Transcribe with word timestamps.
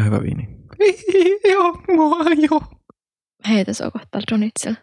Ihan 0.00 0.12
hyvä 0.12 0.22
viini. 0.22 0.48
joo, 1.52 1.82
mua 1.96 2.24
joo. 2.50 2.62
Heitä 3.48 3.72
se 3.72 3.84
on 3.84 3.92
kohta 3.92 4.20
Donitsilla. 4.30 4.76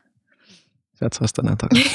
Sä 1.00 1.06
et 1.06 1.14
saa 1.14 1.28
sitä 1.28 1.42
enää 1.42 1.56
takaisin. 1.56 1.92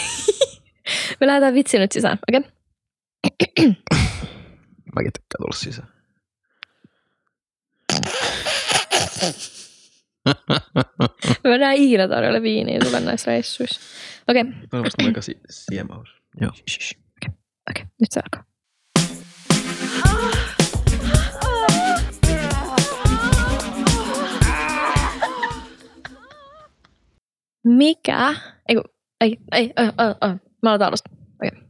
Me 1.21 1.27
lähdetään 1.27 1.55
vitsi 1.55 1.79
nyt 1.79 1.93
sisään, 1.93 2.19
okei? 2.29 2.41
Okay? 2.41 3.75
Mäkin 4.95 5.13
tykkään 5.13 5.39
tulla 5.39 5.57
sisään. 5.57 5.89
Me 11.45 11.50
mennään 11.50 11.77
ikinä 11.77 12.09
tarjolle 12.09 12.43
viiniä 12.43 12.79
sulle 12.84 13.00
näissä 13.00 13.30
reissuissa. 13.30 13.80
Okei, 14.29 14.43
okay. 14.43 14.52
Toivottavasti 14.52 15.04
aika 15.04 15.23
si- 15.23 15.41
siemaus. 15.50 16.09
Joo. 16.41 16.50
okei, 16.50 17.34
okay. 17.70 17.86
nyt 18.00 18.12
se 18.12 18.20
alkaa. 18.20 18.52
Mikä? 27.64 28.34
Ei, 28.68 28.76
ei, 29.21 29.36
ei, 29.52 29.72
ei, 29.76 29.84
ei, 29.84 30.14
ei. 30.22 30.34
Mä 30.62 30.71
aloitan 30.71 30.89
alusta. 30.89 31.11
Okay. 31.34 31.61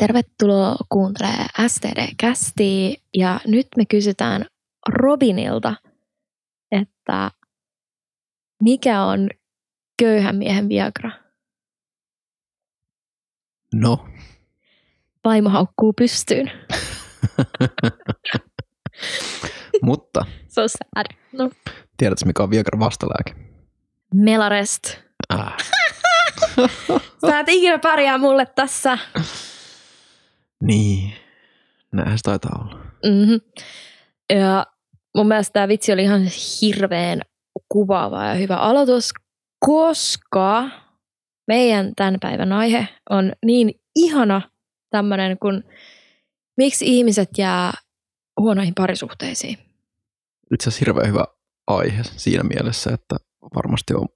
Tervetuloa 0.00 0.76
kuuntelemaan 0.88 1.48
STD-kästiä 1.68 2.94
ja 3.14 3.40
nyt 3.46 3.66
me 3.76 3.86
kysytään 3.86 4.46
Robinilta, 4.88 5.74
että 6.72 7.30
mikä 8.62 9.02
on 9.02 9.28
köyhän 9.98 10.36
miehen 10.36 10.68
Viagra? 10.68 11.10
No, 13.74 14.08
Vaimo 15.24 15.48
haukkuu 15.48 15.92
pystyyn. 15.92 16.50
mutta 19.82 20.26
So 20.48 20.68
sad. 20.68 21.06
No. 21.32 21.50
tiedätkö 21.96 22.26
mikä 22.26 22.42
on 22.42 22.50
Viagra 22.50 22.78
vastalääke? 22.78 23.51
Melarest. 24.14 24.96
Äh. 25.34 25.56
Sä 27.26 27.40
et 27.40 27.48
ikinä 27.48 27.78
pärjää 27.78 28.18
mulle 28.18 28.46
tässä. 28.46 28.98
Niin, 30.62 31.12
näinhän 31.92 32.18
se 32.18 32.22
taitaa 32.22 32.58
olla. 32.60 32.84
Mm-hmm. 33.04 33.40
Ja 34.34 34.66
mun 35.16 35.28
mielestä 35.28 35.52
tämä 35.52 35.68
vitsi 35.68 35.92
oli 35.92 36.02
ihan 36.02 36.22
hirveän 36.62 37.20
kuvaava 37.68 38.24
ja 38.24 38.34
hyvä 38.34 38.56
aloitus, 38.56 39.12
koska 39.66 40.68
meidän 41.48 41.92
tämän 41.96 42.16
päivän 42.20 42.52
aihe 42.52 42.88
on 43.10 43.32
niin 43.44 43.80
ihana 43.96 44.42
tämmöinen 44.90 45.38
kuin 45.38 45.64
miksi 46.56 46.84
ihmiset 46.96 47.28
jää 47.38 47.72
huonoihin 48.40 48.74
parisuhteisiin. 48.74 49.58
Itse 50.54 50.68
asiassa 50.68 50.84
hirveän 50.86 51.08
hyvä 51.08 51.24
aihe 51.76 52.02
siinä 52.02 52.42
mielessä, 52.42 52.90
että 52.94 53.16
varmasti 53.56 53.94
on 53.94 54.08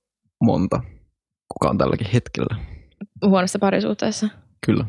monta, 0.42 0.80
kuka 1.52 1.70
on 1.70 1.78
tälläkin 1.78 2.10
hetkellä. 2.12 2.56
Huonossa 3.26 3.58
parisuhteessa. 3.58 4.28
Kyllä. 4.66 4.84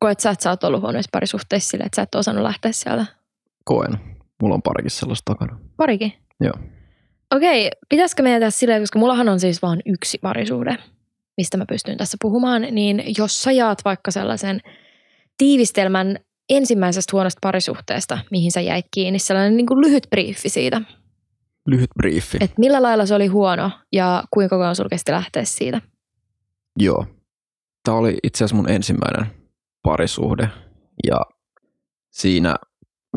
Koet 0.00 0.20
sä, 0.20 0.30
että 0.30 0.42
sä 0.42 0.50
oot 0.50 0.64
ollut 0.64 0.82
huonoissa 0.82 1.08
parisuhteissa 1.12 1.70
sille, 1.70 1.84
että 1.84 1.96
sä 1.96 2.02
et 2.02 2.14
ole 2.14 2.20
osannut 2.20 2.42
lähteä 2.42 2.72
sieltä? 2.72 3.06
Koen. 3.64 3.98
Mulla 4.42 4.54
on 4.54 4.62
parikin 4.62 4.90
sellaista 4.90 5.34
takana. 5.34 5.58
Parikin? 5.76 6.12
Joo. 6.40 6.54
Okei, 7.34 7.70
pitäisikö 7.88 8.22
meidän 8.22 8.40
tehdä 8.40 8.50
silleen, 8.50 8.82
koska 8.82 8.98
mullahan 8.98 9.28
on 9.28 9.40
siis 9.40 9.62
vain 9.62 9.82
yksi 9.86 10.18
parisuhde, 10.18 10.76
mistä 11.36 11.56
mä 11.56 11.64
pystyn 11.68 11.96
tässä 11.96 12.16
puhumaan, 12.22 12.62
niin 12.62 13.02
jos 13.18 13.42
sä 13.42 13.52
jaat 13.52 13.78
vaikka 13.84 14.10
sellaisen 14.10 14.60
tiivistelmän 15.38 16.18
ensimmäisestä 16.48 17.10
huonosta 17.12 17.38
parisuhteesta, 17.42 18.18
mihin 18.30 18.52
sä 18.52 18.60
jäit 18.60 18.86
kiinni, 18.90 19.18
sellainen 19.18 19.56
niin 19.56 19.66
kuin 19.66 19.80
lyhyt 19.80 20.06
briefi 20.10 20.48
siitä, 20.48 20.80
Lyhyt 21.66 21.90
briefi. 21.96 22.38
että 22.40 22.54
millä 22.58 22.82
lailla 22.82 23.06
se 23.06 23.14
oli 23.14 23.26
huono 23.26 23.70
ja 23.92 24.24
kuinka 24.30 24.56
kauan 24.56 24.76
sulla 24.76 24.88
kesti 24.88 25.12
lähteä 25.12 25.44
siitä. 25.44 25.80
Joo. 26.78 27.06
Tämä 27.84 27.96
oli 27.96 28.18
itse 28.22 28.44
asiassa 28.44 28.56
mun 28.56 28.70
ensimmäinen 28.70 29.26
parisuhde 29.82 30.48
ja 31.06 31.20
siinä 32.10 32.56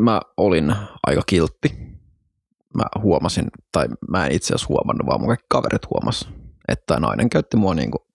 mä 0.00 0.20
olin 0.36 0.74
aika 1.06 1.22
kiltti. 1.26 1.72
Mä 2.74 2.84
huomasin, 3.02 3.44
tai 3.72 3.86
mä 4.08 4.26
en 4.26 4.32
itse 4.32 4.54
asiassa 4.54 4.66
huomannut, 4.68 5.06
vaan 5.06 5.20
mun 5.20 5.28
kaikki 5.28 5.46
kaverit 5.48 5.90
huomas, 5.90 6.28
että 6.68 7.00
nainen 7.00 7.30
käytti 7.30 7.56
mua 7.56 7.74
niinku 7.74 8.06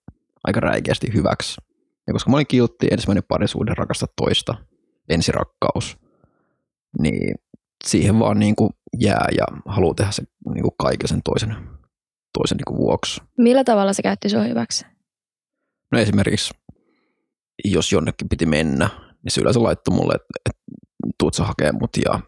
aika 0.44 0.60
räikeästi 0.60 1.14
hyväksi. 1.14 1.60
Ja 2.06 2.12
koska 2.12 2.30
mä 2.30 2.36
olin 2.36 2.46
kiltti, 2.46 2.88
ensimmäinen 2.90 3.24
parisuhde, 3.28 3.74
rakasta 3.74 4.06
toista, 4.16 4.54
ensirakkaus, 5.08 5.98
niin 6.98 7.34
siihen 7.84 8.18
vaan 8.18 8.38
niinku 8.38 8.70
jää 8.98 9.28
ja 9.38 9.44
haluaa 9.66 9.94
tehdä 9.94 10.12
se 10.12 10.22
niinku 10.54 10.70
kaiken 10.70 11.08
sen 11.08 11.22
toisen, 11.22 11.56
toisen 12.38 12.56
niinku 12.56 12.76
vuoksi. 12.76 13.20
Millä 13.38 13.64
tavalla 13.64 13.92
se 13.92 14.02
käytti 14.02 14.28
sua 14.28 14.42
hyväksi? 14.42 14.86
No 15.92 15.98
esimerkiksi, 15.98 16.54
jos 17.64 17.92
jonnekin 17.92 18.28
piti 18.28 18.46
mennä, 18.46 18.88
niin 19.22 19.32
se 19.32 19.40
yleensä 19.40 19.62
laittoi 19.62 19.94
mulle, 19.96 20.14
että, 20.14 20.26
että 20.46 20.62
tuut 21.18 21.34
sä 21.34 21.44
hakee 21.44 21.72
mut 21.72 21.90
ja 22.04 22.20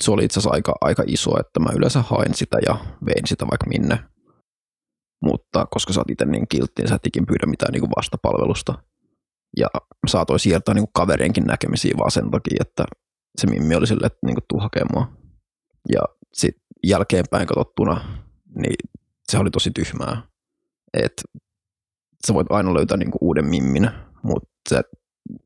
se 0.00 0.10
oli 0.10 0.24
itse 0.24 0.40
asiassa 0.40 0.54
aika, 0.54 0.74
aika 0.80 1.02
iso, 1.06 1.40
että 1.40 1.60
mä 1.60 1.70
yleensä 1.76 2.02
hain 2.02 2.34
sitä 2.34 2.58
ja 2.66 2.76
vein 3.06 3.26
sitä 3.26 3.46
vaikka 3.46 3.66
minne. 3.66 3.98
Mutta 5.22 5.66
koska 5.70 5.92
sä 5.92 6.00
oot 6.00 6.10
itse 6.10 6.24
niin 6.24 6.48
kiltti, 6.48 6.82
niin 6.82 6.88
sä 6.88 6.94
et 6.94 7.06
ikin 7.06 7.26
pyydä 7.26 7.46
mitään 7.46 7.72
niin 7.72 7.80
kuin 7.80 7.92
vastapalvelusta. 7.96 8.74
Ja 9.56 9.66
saatoin 10.06 10.40
siirtää 10.40 10.74
niin 10.74 10.84
kuin 10.84 10.92
kaverienkin 10.92 11.44
näkemisiä 11.44 11.94
vaan 11.98 12.10
sen 12.10 12.30
takia, 12.30 12.56
että 12.60 12.84
se 13.40 13.46
Mimmi 13.46 13.74
oli 13.74 13.86
silleen, 13.86 14.06
että 14.06 14.26
niin 14.26 14.34
kuin, 14.34 14.44
tuu 14.48 14.60
hakemaan. 14.60 15.16
Ja 15.92 16.00
sitten 16.32 16.62
jälkeenpäin 16.86 17.46
katsottuna, 17.46 18.24
niin 18.54 18.76
se 19.28 19.38
oli 19.38 19.50
tosi 19.50 19.70
tyhmää. 19.70 20.22
Että 20.94 21.22
sä 22.26 22.34
voit 22.34 22.46
aina 22.50 22.74
löytää 22.74 22.96
niinku 22.96 23.18
uuden 23.20 23.46
mimmin, 23.46 23.90
mutta 24.22 24.48
se 24.68 24.82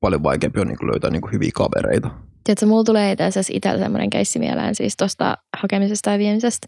paljon 0.00 0.22
vaikeampi 0.22 0.60
on 0.60 0.66
niinku 0.66 0.86
löytää 0.86 1.10
niinku 1.10 1.28
hyviä 1.32 1.50
kavereita. 1.54 2.10
Tiedätkö, 2.44 2.66
mulla 2.66 2.84
tulee 2.84 3.12
itse 3.12 3.24
asiassa 3.24 3.52
itsellä 3.56 3.78
semmoinen 3.78 4.10
keissi 4.10 4.38
mieleen 4.38 4.74
siis 4.74 4.96
tuosta 4.96 5.36
hakemisesta 5.56 6.10
ja 6.10 6.18
viemisestä. 6.18 6.66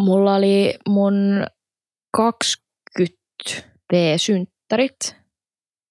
Mulla 0.00 0.34
oli 0.34 0.74
mun 0.88 1.14
20 2.16 3.18
V-synttärit, 3.92 5.16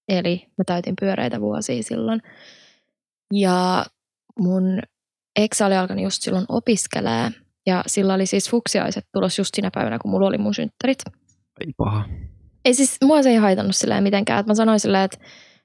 eli 0.09 0.47
mä 0.57 0.63
täytin 0.65 0.95
pyöreitä 0.99 1.41
vuosia 1.41 1.83
silloin. 1.83 2.21
Ja 3.33 3.85
mun 4.39 4.79
ex 5.35 5.61
oli 5.61 5.77
alkanut 5.77 6.03
just 6.03 6.21
silloin 6.21 6.45
opiskelee, 6.49 7.31
ja 7.65 7.83
sillä 7.87 8.13
oli 8.13 8.25
siis 8.25 8.49
fuksiaiset 8.49 9.05
tulos 9.13 9.37
just 9.37 9.55
siinä 9.55 9.69
päivänä, 9.73 9.99
kun 9.99 10.11
mulla 10.11 10.27
oli 10.27 10.37
mun 10.37 10.53
synttärit. 10.53 10.99
Ei 11.61 11.73
paha. 11.77 12.05
Ei 12.65 12.73
siis, 12.73 12.97
mua 13.03 13.23
se 13.23 13.29
ei 13.29 13.35
haitannut 13.35 13.75
silleen 13.75 14.03
mitenkään. 14.03 14.43
Mä 14.47 14.55
sanoin 14.55 14.79
silleen, 14.79 15.03
että 15.03 15.17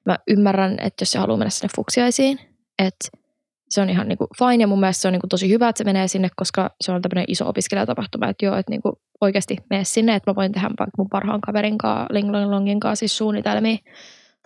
mä 0.06 0.19
ymmärrän, 0.28 0.72
että 0.72 1.03
jos 1.03 1.12
se 1.12 1.19
haluaa 1.19 1.38
mennä 1.38 1.50
sinne 1.50 1.69
fuksiaisiin, 1.77 2.38
että 2.78 3.09
se 3.71 3.81
on 3.81 3.91
ihan 3.91 4.09
niinku 4.09 4.27
fine 4.38 4.62
ja 4.62 4.66
mun 4.66 4.81
mielestä 4.81 5.03
se 5.03 5.09
on 5.09 5.12
niinku 5.12 5.27
tosi 5.27 5.49
hyvä, 5.49 5.69
että 5.69 5.78
se 5.78 5.84
menee 5.84 6.09
sinne, 6.09 6.28
koska 6.37 6.71
se 6.81 6.93
on 6.93 7.03
tämmöinen 7.03 7.25
iso 7.28 7.49
opiskelijatapahtuma, 7.49 8.28
että 8.28 8.44
joo, 8.44 8.56
että 8.56 8.71
niinku 8.71 9.00
oikeasti 9.21 9.56
mene 9.71 9.84
sinne, 9.84 10.15
että 10.15 10.31
mä 10.31 10.34
voin 10.34 10.53
tehdä 10.53 10.66
vaikka 10.66 10.93
mun 10.99 11.09
parhaan 11.09 11.41
kaverin 11.41 11.78
kanssa, 11.78 12.06
Linglongin 12.10 12.81
kanssa 12.81 13.00
siis 13.00 13.16
suunnitelmia 13.16 13.77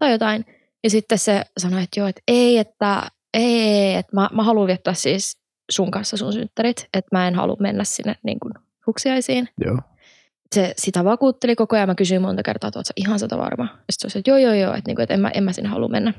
jotain. 0.07 0.45
Ja 0.85 0.91
sitten 0.91 1.19
se 1.19 1.43
sanoi, 1.59 1.83
että 1.83 2.01
joo, 2.01 2.09
että 2.09 2.23
ei, 2.29 2.59
että 2.59 3.11
ei, 3.35 3.61
ei 3.61 3.95
että 3.95 4.17
mä, 4.17 4.29
mä 4.33 4.43
haluan 4.43 4.67
viettää 4.67 4.95
siis 4.95 5.39
sun 5.71 5.91
kanssa 5.91 6.17
sun 6.17 6.33
synttärit, 6.33 6.89
että 6.95 7.17
mä 7.17 7.29
en 7.29 7.35
halua 7.35 7.57
mennä 7.61 7.85
sinne 7.85 8.15
niinku 8.23 8.51
fuksiaisiin 8.85 9.49
Joo. 9.65 9.79
se 10.55 10.75
sitä 10.77 11.05
vakuutteli 11.05 11.57
koko 11.57 11.77
ajan. 11.77 11.89
Mä 11.89 11.95
kysyin 11.95 12.23
monta 12.23 12.43
kertaa, 12.43 12.69
että 12.69 12.79
ootko 12.79 12.93
ihan 12.97 13.19
sata 13.19 13.39
varma? 13.39 13.69
Sitten 13.91 14.11
se 14.11 14.19
että 14.19 14.31
joo, 14.31 14.39
joo, 14.39 14.55
joo, 14.55 14.75
että, 14.75 14.89
niinku, 14.89 15.03
että 15.03 15.15
en, 15.15 15.21
mä, 15.21 15.31
en 15.35 15.45
mä 15.45 15.53
sinne 15.53 15.69
halua 15.69 15.89
mennä. 15.89 16.13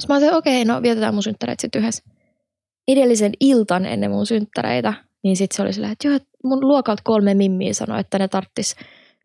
Sitten 0.00 0.06
mä 0.08 0.16
olin, 0.16 0.34
okei, 0.34 0.62
okay, 0.62 0.74
no 0.74 0.82
vietetään 0.82 1.14
mun 1.14 1.22
synttäreitä 1.22 1.60
sitten 1.60 1.82
yhdessä. 1.82 2.04
Edellisen 2.88 3.32
iltan 3.40 3.86
ennen 3.86 4.10
mun 4.10 4.26
synttäreitä, 4.26 4.94
niin 5.22 5.36
sitten 5.36 5.56
se 5.56 5.62
oli 5.62 5.72
silleen, 5.72 5.92
että 5.92 6.08
joo, 6.08 6.18
mun 6.44 6.60
luokalta 6.60 7.02
kolme 7.04 7.34
mimmiä 7.34 7.74
sanoi, 7.74 8.00
että 8.00 8.18
ne 8.18 8.28
tarttis 8.28 8.76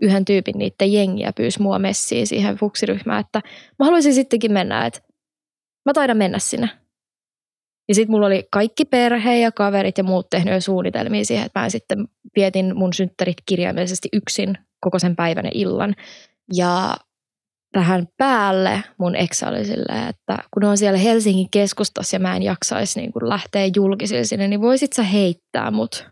yhden 0.01 0.25
tyypin 0.25 0.57
niiden 0.57 0.93
jengiä 0.93 1.33
pyysi 1.33 1.61
mua 1.61 1.79
messiin 1.79 2.27
siihen 2.27 2.55
fuksiryhmään, 2.55 3.19
että 3.19 3.41
mä 3.79 3.85
haluaisin 3.85 4.13
sittenkin 4.13 4.51
mennä, 4.51 4.85
että 4.85 4.99
mä 5.85 5.93
taidan 5.93 6.17
mennä 6.17 6.39
sinne. 6.39 6.69
Ja 7.87 7.95
sitten 7.95 8.11
mulla 8.11 8.27
oli 8.27 8.47
kaikki 8.51 8.85
perhe 8.85 9.39
ja 9.39 9.51
kaverit 9.51 9.97
ja 9.97 10.03
muut 10.03 10.29
tehnyt 10.29 10.53
jo 10.53 10.61
suunnitelmia 10.61 11.25
siihen, 11.25 11.45
että 11.45 11.59
mä 11.59 11.69
sitten 11.69 12.07
vietin 12.35 12.77
mun 12.77 12.93
synttärit 12.93 13.37
kirjaimellisesti 13.45 14.09
yksin 14.13 14.57
koko 14.79 14.99
sen 14.99 15.15
päivän 15.15 15.45
ja 15.45 15.51
illan. 15.53 15.95
Ja 16.53 16.95
tähän 17.71 18.07
päälle 18.17 18.83
mun 18.97 19.15
ex 19.15 19.43
oli 19.43 19.65
silleen, 19.65 20.09
että 20.09 20.37
kun 20.53 20.63
on 20.63 20.77
siellä 20.77 20.99
Helsingin 20.99 21.49
keskustassa 21.51 22.15
ja 22.15 22.19
mä 22.19 22.35
en 22.35 22.43
jaksaisi 22.43 22.99
niin 22.99 23.13
kun 23.13 23.29
lähteä 23.29 23.69
julkisille 23.75 24.23
sinne, 24.23 24.47
niin 24.47 24.61
voisit 24.61 24.93
sä 24.93 25.03
heittää 25.03 25.71
mut 25.71 26.07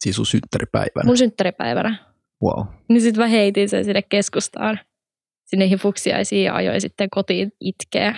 Siis 0.00 0.16
sun 0.16 0.26
synttäripäivänä. 0.26 1.06
mun 1.06 1.18
synttäripäivänä. 1.18 2.06
Wow. 2.44 2.66
Niin 2.88 3.00
sitten 3.00 3.22
mä 3.22 3.28
heitin 3.28 3.68
sen 3.68 3.84
sinne 3.84 4.02
keskustaan, 4.02 4.80
sinne 5.44 5.76
fuksiaisiin 5.76 6.44
ja 6.44 6.54
ajoin 6.54 6.80
sitten 6.80 7.10
kotiin 7.10 7.52
itkeä. 7.60 8.16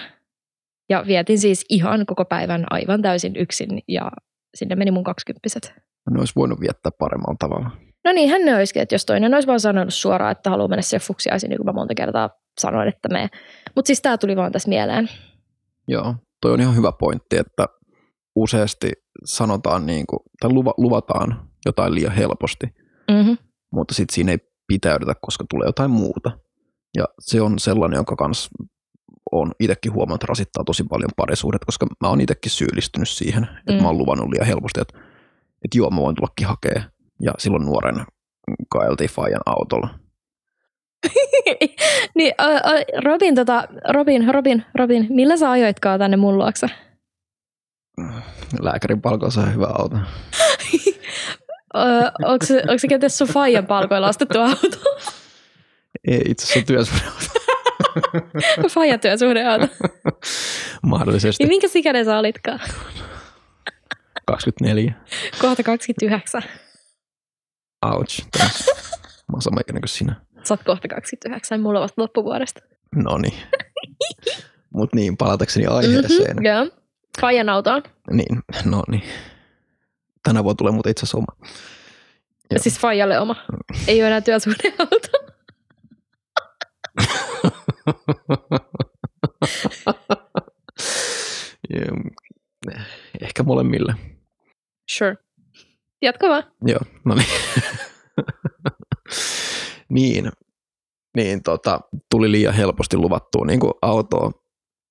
Ja 0.90 1.04
vietin 1.06 1.38
siis 1.38 1.64
ihan 1.68 2.06
koko 2.06 2.24
päivän 2.24 2.66
aivan 2.70 3.02
täysin 3.02 3.36
yksin 3.36 3.82
ja 3.88 4.10
sinne 4.54 4.74
meni 4.74 4.90
mun 4.90 5.04
kaksikymppiset. 5.04 5.74
Ne 6.10 6.18
olisi 6.18 6.32
voinut 6.36 6.60
viettää 6.60 6.92
paremmalla 6.98 7.36
tavalla. 7.38 7.70
No 8.04 8.12
niin, 8.12 8.30
hän 8.30 8.44
ne 8.44 8.56
olisikin, 8.56 8.82
että 8.82 8.94
jos 8.94 9.06
toinen 9.06 9.34
olisi 9.34 9.46
vaan 9.46 9.60
sanonut 9.60 9.94
suoraan, 9.94 10.32
että 10.32 10.50
haluaa 10.50 10.68
mennä 10.68 10.82
se 10.82 10.98
fuksiaisiin, 10.98 11.50
niin 11.50 11.58
kuin 11.58 11.66
mä 11.66 11.72
monta 11.72 11.94
kertaa 11.94 12.30
sanoin, 12.60 12.88
että 12.88 13.08
me. 13.08 13.28
Mutta 13.76 13.86
siis 13.86 14.02
tämä 14.02 14.18
tuli 14.18 14.36
vaan 14.36 14.52
tässä 14.52 14.68
mieleen. 14.68 15.08
Joo, 15.88 16.14
toi 16.42 16.52
on 16.52 16.60
ihan 16.60 16.76
hyvä 16.76 16.92
pointti, 16.92 17.36
että 17.36 17.66
useasti 18.36 18.92
sanotaan 19.24 19.86
niin 19.86 20.06
kuin, 20.06 20.20
tai 20.40 20.52
luva, 20.52 20.74
luvataan 20.76 21.48
jotain 21.66 21.94
liian 21.94 22.12
helposti, 22.12 22.66
Mm-hmm. 23.10 23.36
Mutta 23.72 23.94
sitten 23.94 24.14
siinä 24.14 24.32
ei 24.32 24.38
pitäydytä, 24.66 25.14
koska 25.20 25.44
tulee 25.50 25.66
jotain 25.68 25.90
muuta. 25.90 26.30
Ja 26.96 27.04
se 27.20 27.40
on 27.42 27.58
sellainen, 27.58 27.96
jonka 27.96 28.16
kanssa 28.16 28.50
on 29.32 29.52
itsekin 29.60 29.92
huomannut, 29.92 30.16
että 30.22 30.30
rasittaa 30.30 30.64
tosi 30.64 30.84
paljon 30.84 31.10
parisuudet, 31.16 31.64
koska 31.64 31.86
mä 32.00 32.08
oon 32.08 32.20
itsekin 32.20 32.50
syyllistynyt 32.52 33.08
siihen, 33.08 33.44
että 33.58 33.72
Mm. 33.72 33.82
mä 33.82 33.88
oon 33.88 33.98
luvannut 33.98 34.28
liian 34.28 34.46
helposti, 34.46 34.80
että, 34.80 34.98
että 35.64 35.78
joo, 35.78 35.90
mä 35.90 36.00
voin 36.00 36.16
tullakin 36.16 36.46
hakea. 36.46 36.82
Ja 37.22 37.32
silloin 37.38 37.64
nuoren 37.64 38.06
kaeltiin 38.68 39.10
Fajan 39.10 39.40
autolla. 39.46 39.88
niin, 42.16 42.34
ä, 42.40 42.44
ä, 42.44 42.60
Robin, 43.04 43.34
tota, 43.34 43.64
Robin, 43.94 44.34
Robin, 44.34 44.64
Robin, 44.74 45.06
millä 45.10 45.36
sä 45.36 45.50
ajoitkaan 45.50 45.98
tänne 45.98 46.16
mun 46.16 46.38
luokse? 46.38 46.66
Lääkärin 48.60 49.02
palkolla 49.02 49.30
sai 49.30 49.54
hyvä 49.54 49.66
auto. 49.66 49.96
Onko, 52.24 52.46
se, 52.46 52.56
onko 52.56 52.78
se 52.78 52.88
kenties 52.88 53.18
sun 53.18 53.28
faijan 53.28 53.66
palkoilla 53.66 54.08
ostettu 54.08 54.40
auto? 54.40 54.78
Ei 56.08 56.22
itse 56.28 56.44
asiassa 56.44 56.66
työsuhdeauto. 56.66 57.24
Faijan 58.74 59.00
työsuhdeauto. 59.00 59.66
Mahdollisesti 60.82 61.44
Niin 61.44 61.48
minkä 61.48 61.66
ikäinen 61.74 62.04
sä 62.04 62.18
olitkaan? 62.18 62.60
24. 64.26 64.92
Kohta 65.40 65.62
29. 65.62 66.42
Ouch. 67.86 68.26
Thanks. 68.38 68.66
Mä 69.28 69.32
oon 69.32 69.42
sama 69.42 69.60
ikäinen 69.60 69.80
kuin 69.80 69.88
sinä. 69.88 70.14
Sä 70.44 70.54
oot 70.54 70.62
kohta 70.64 70.88
29, 70.88 71.60
mulla 71.60 71.78
on 71.78 71.82
vasta 71.82 72.02
loppuvuodesta. 72.02 72.60
No 72.94 73.18
niin. 73.18 73.34
Mut 74.74 74.94
niin, 74.94 75.16
palatakseni 75.16 75.66
aiheeseen. 75.66 76.36
Mhm, 76.36 76.44
Joo. 76.46 76.66
Faijan 77.20 77.48
autoon. 77.48 77.82
Niin, 78.10 78.42
no 78.64 78.82
niin. 78.88 79.02
Tänä 80.22 80.44
vuonna 80.44 80.56
tulee 80.56 80.72
muuten 80.72 80.90
itse 80.90 81.00
asiassa 81.00 81.18
oma. 81.18 81.46
Joo. 82.50 82.62
Siis 82.62 82.78
Faijalle 82.78 83.18
oma. 83.18 83.36
Ei 83.86 84.00
ole 84.00 84.06
enää 84.06 84.20
työsuhdeauto. 84.20 85.08
Ehkä 93.20 93.42
molemmille. 93.42 93.94
Sure. 94.90 95.16
Jatka 96.02 96.28
vaan. 96.28 96.52
Joo, 96.66 96.80
no 97.04 97.14
niin. 97.14 97.28
niin, 99.90 100.32
niin 101.16 101.42
tota, 101.42 101.80
tuli 102.10 102.32
liian 102.32 102.54
helposti 102.54 102.96
luvattua 102.96 103.46
niin 103.46 103.60
kuin 103.60 103.72
autoa, 103.82 104.30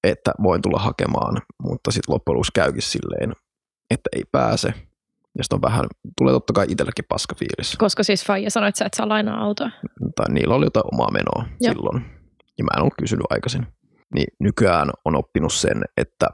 että 0.03 0.31
voin 0.43 0.61
tulla 0.61 0.79
hakemaan, 0.79 1.41
mutta 1.63 1.91
sitten 1.91 2.13
loppujen 2.13 2.35
lopuksi 2.35 2.51
käykin 2.55 2.81
silleen, 2.81 3.33
että 3.89 4.09
ei 4.15 4.23
pääse. 4.31 4.73
Ja 5.37 5.43
sitten 5.43 5.57
on 5.57 5.61
vähän, 5.61 5.85
tulee 6.17 6.33
totta 6.33 6.53
kai 6.53 6.65
itsellekin 6.69 7.05
paska 7.09 7.35
fiilis. 7.35 7.77
Koska 7.77 8.03
siis 8.03 8.25
Faija 8.25 8.51
sanoi, 8.51 8.69
että 8.69 8.79
sä 8.79 8.85
et 8.85 8.93
saa 8.93 9.09
lainaa 9.09 9.41
autoa. 9.41 9.71
Tai 10.15 10.25
niillä 10.29 10.55
oli 10.55 10.65
jotain 10.65 10.93
omaa 10.93 11.11
menoa 11.11 11.45
Joo. 11.61 11.73
Silloin. 11.73 12.05
Ja 12.57 12.63
mä 12.63 12.69
en 12.75 12.81
ollut 12.81 12.93
kysynyt 12.99 13.25
aikaisin. 13.29 13.67
Niin 14.13 14.27
nykyään 14.39 14.89
on 15.05 15.15
oppinut 15.15 15.53
sen, 15.53 15.83
että 15.97 16.27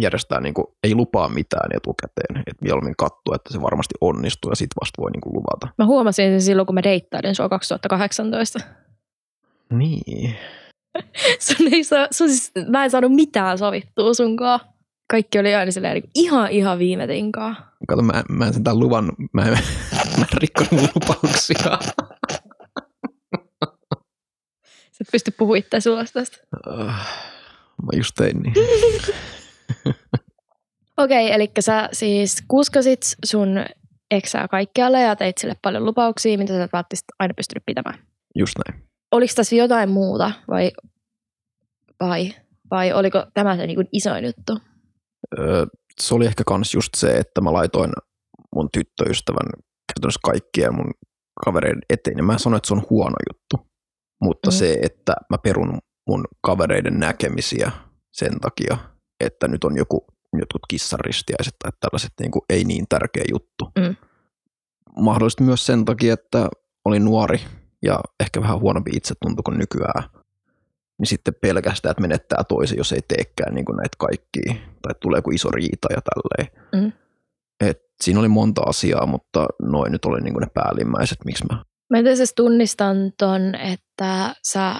järjestää 0.00 0.40
niin 0.40 0.54
kuin, 0.54 0.66
ei 0.84 0.94
lupaa 0.94 1.28
mitään 1.28 1.70
etukäteen. 1.76 2.42
Että 2.46 2.62
mieluummin 2.62 2.96
katsoa, 2.98 3.34
että 3.34 3.52
se 3.52 3.62
varmasti 3.62 3.94
onnistuu 4.00 4.50
ja 4.50 4.56
sitten 4.56 4.80
vasta 4.80 5.02
voi 5.02 5.10
niin 5.10 5.20
kuin 5.20 5.34
luvata. 5.34 5.68
Mä 5.78 5.86
huomasin 5.86 6.30
sen 6.30 6.42
silloin, 6.42 6.66
kun 6.66 6.74
mä 6.74 6.82
deittailin 6.82 7.34
sua 7.34 7.48
2018. 7.48 8.60
Niin. 9.72 10.36
Sun 11.46 11.74
ei 11.74 11.84
saa, 11.84 12.06
sun 12.10 12.28
siis, 12.28 12.52
mä 12.68 12.84
en 12.84 12.90
saanut 12.90 13.12
mitään 13.12 13.58
sovittua 13.58 14.14
sunkaan. 14.14 14.60
Kaikki 15.10 15.38
oli 15.38 15.54
aina 15.54 15.72
silleen 15.72 15.94
niin 15.94 16.10
ihan, 16.14 16.50
ihan 16.50 16.78
viime 16.78 17.06
tinkaa. 17.06 17.74
Kato, 17.88 18.02
mä, 18.02 18.24
mä 18.28 18.46
en 18.46 18.52
sentään 18.52 18.78
luvannut, 18.78 19.14
mä 19.32 19.42
en, 19.42 19.58
mä 20.18 20.24
en 20.32 20.38
rikkonut 20.40 20.90
lupauksia. 20.94 21.78
Sä 24.92 25.00
et 25.00 25.08
pysty 25.12 25.30
puhumaan 25.30 25.58
itse 25.58 25.80
sulosta 25.80 26.20
tästä. 26.20 26.38
Ah, 26.66 27.08
mä 27.82 27.88
just 27.96 28.14
tein 28.16 28.40
niin. 28.42 28.54
Okei, 30.96 31.26
okay, 31.26 31.34
eli 31.34 31.50
sä 31.60 31.88
siis 31.92 32.42
kuskasit 32.48 33.16
sun 33.24 33.64
eksää 34.10 34.48
kaikkialle 34.48 35.00
ja 35.00 35.16
teit 35.16 35.38
sille 35.38 35.56
paljon 35.62 35.84
lupauksia, 35.84 36.38
mitä 36.38 36.52
sä 36.52 36.64
et 36.64 36.72
välttämättä 36.72 37.14
aina 37.18 37.34
pystynyt 37.34 37.62
pitämään. 37.66 37.98
Just 38.34 38.54
näin. 38.68 38.82
Oliko 39.12 39.32
tässä 39.36 39.56
jotain 39.56 39.90
muuta 39.90 40.32
vai, 40.48 40.70
vai, 42.00 42.34
vai 42.70 42.92
oliko 42.92 43.26
tämä 43.34 43.56
se 43.56 43.66
niin 43.66 43.88
isoin 43.92 44.24
juttu? 44.24 44.69
Se 46.00 46.14
oli 46.14 46.26
ehkä 46.26 46.44
kans 46.46 46.74
just 46.74 46.94
se, 46.96 47.18
että 47.18 47.40
mä 47.40 47.52
laitoin 47.52 47.92
mun 48.54 48.68
tyttöystävän 48.72 49.50
käytännössä 49.92 50.20
kaikkien 50.24 50.74
mun 50.74 50.90
kavereiden 51.44 51.82
eteen. 51.90 52.16
Ja 52.16 52.22
mä 52.22 52.32
en 52.32 52.38
sano, 52.38 52.56
että 52.56 52.66
se 52.68 52.74
on 52.74 52.86
huono 52.90 53.16
juttu, 53.32 53.70
mutta 54.20 54.50
Mm. 54.50 54.54
se, 54.54 54.78
että 54.82 55.14
mä 55.30 55.38
perun 55.38 55.78
mun 56.08 56.24
kavereiden 56.46 57.00
näkemisiä 57.00 57.70
sen 58.12 58.40
takia, 58.40 58.78
että 59.20 59.48
nyt 59.48 59.64
on 59.64 59.76
joku 59.76 60.06
jotkut 60.32 60.62
kissaristiaiset 60.68 61.54
tai 61.62 61.72
tällaiset 61.80 62.12
niin 62.20 62.30
kuin 62.30 62.42
ei 62.48 62.64
niin 62.64 62.84
tärkeä 62.88 63.24
juttu. 63.30 63.70
Mm. 63.78 63.96
Mahdollisesti 64.96 65.42
myös 65.42 65.66
sen 65.66 65.84
takia, 65.84 66.14
että 66.14 66.48
olin 66.84 67.04
nuori 67.04 67.40
ja 67.82 68.00
ehkä 68.20 68.40
vähän 68.40 68.60
huonompi 68.60 68.90
itsetunto 68.94 69.42
kuin 69.42 69.58
nykyään. 69.58 70.02
Niin 71.00 71.08
sitten 71.08 71.34
pelkästään, 71.40 71.90
että 71.90 72.00
menettää 72.00 72.44
toisen, 72.48 72.78
jos 72.78 72.92
ei 72.92 73.02
teekään 73.08 73.54
niin 73.54 73.64
näitä 73.76 73.96
kaikkia. 73.98 74.54
Tai 74.82 74.94
tulee 75.00 75.18
joku 75.18 75.30
iso 75.30 75.50
riita 75.50 75.88
ja 75.90 76.00
tälleen. 76.00 76.64
Mm. 76.72 76.92
Et 77.60 77.82
siinä 78.00 78.20
oli 78.20 78.28
monta 78.28 78.62
asiaa, 78.66 79.06
mutta 79.06 79.46
noin 79.62 79.92
nyt 79.92 80.04
oli 80.04 80.20
niin 80.20 80.34
ne 80.34 80.46
päällimmäiset, 80.54 81.18
miksi 81.24 81.44
mä 81.50 81.64
Mä 81.90 81.98
itse 81.98 82.12
asiassa 82.12 82.34
tunnistan 82.36 82.96
ton, 83.18 83.54
että 83.54 84.34
sä 84.42 84.74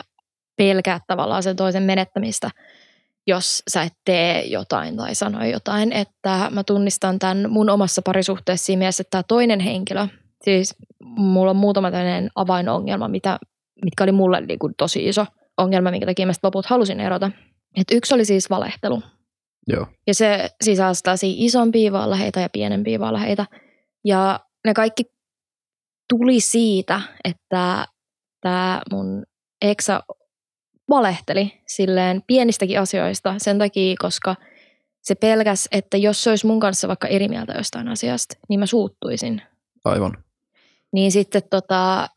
pelkäät 0.57 1.03
tavallaan 1.07 1.43
sen 1.43 1.57
toisen 1.57 1.83
menettämistä, 1.83 2.51
jos 3.27 3.63
sä 3.71 3.83
et 3.83 3.93
tee 4.05 4.45
jotain 4.47 4.97
tai 4.97 5.15
sano 5.15 5.45
jotain. 5.45 5.93
Että 5.93 6.49
mä 6.51 6.65
tunnistan 6.65 7.19
tämän 7.19 7.51
mun 7.51 7.71
omassa 7.71 8.03
parisuhteessa 8.03 8.67
siinä 8.67 8.79
mielessä, 8.79 9.01
että 9.01 9.11
tämä 9.11 9.23
toinen 9.23 9.61
henkilö, 9.61 10.07
siis 10.45 10.75
mulla 11.01 11.51
on 11.51 11.57
muutama 11.57 11.91
tämmöinen 11.91 12.31
avainongelma, 12.35 13.09
mitä, 13.09 13.39
mitkä 13.85 14.05
oli 14.05 14.13
mulle 14.13 14.41
niin 14.41 14.59
kuin 14.59 14.75
tosi 14.77 15.09
iso 15.09 15.27
ongelma, 15.63 15.91
minkä 15.91 16.07
takia 16.07 16.27
mä 16.27 16.33
loput 16.43 16.67
halusin 16.67 17.01
erota. 17.01 17.31
Et 17.77 17.87
yksi 17.93 18.15
oli 18.15 18.25
siis 18.25 18.51
valehtelu. 18.51 19.03
Joo. 19.69 19.87
Ja 20.07 20.15
se 20.15 20.49
sisältää 20.63 21.17
siis 21.17 21.37
isompia 21.39 21.93
valheita 21.93 22.41
ja 22.41 22.49
pienempiä 22.49 23.01
valheita. 23.01 23.47
Ja 24.05 24.41
ne 24.67 24.75
kaikki 24.75 25.05
tuli 26.09 26.41
siitä, 26.41 27.01
että 27.25 27.87
tämä 28.41 28.83
mun 28.93 29.23
eksa 29.63 30.03
valehteli 30.89 31.61
silleen 31.67 32.23
pienistäkin 32.27 32.81
asioista 32.81 33.35
sen 33.39 33.59
takia, 33.59 33.95
koska 33.99 34.37
se 35.03 35.15
pelkäs, 35.15 35.69
että 35.73 35.97
jos 35.97 36.25
se 36.25 36.31
olisi 36.31 36.47
mun 36.47 36.61
kanssa 36.61 36.89
vaikka 36.89 37.09
eri 37.09 37.29
mieltä 37.29 37.53
jostain 37.53 37.89
asiasta, 37.89 38.35
niin 38.49 38.61
mä 38.61 38.67
suuttuisin. 38.67 39.43
Aivan. 39.85 40.25
Niin 40.93 41.13
sitten 41.13 41.43
tota, 41.51 42.09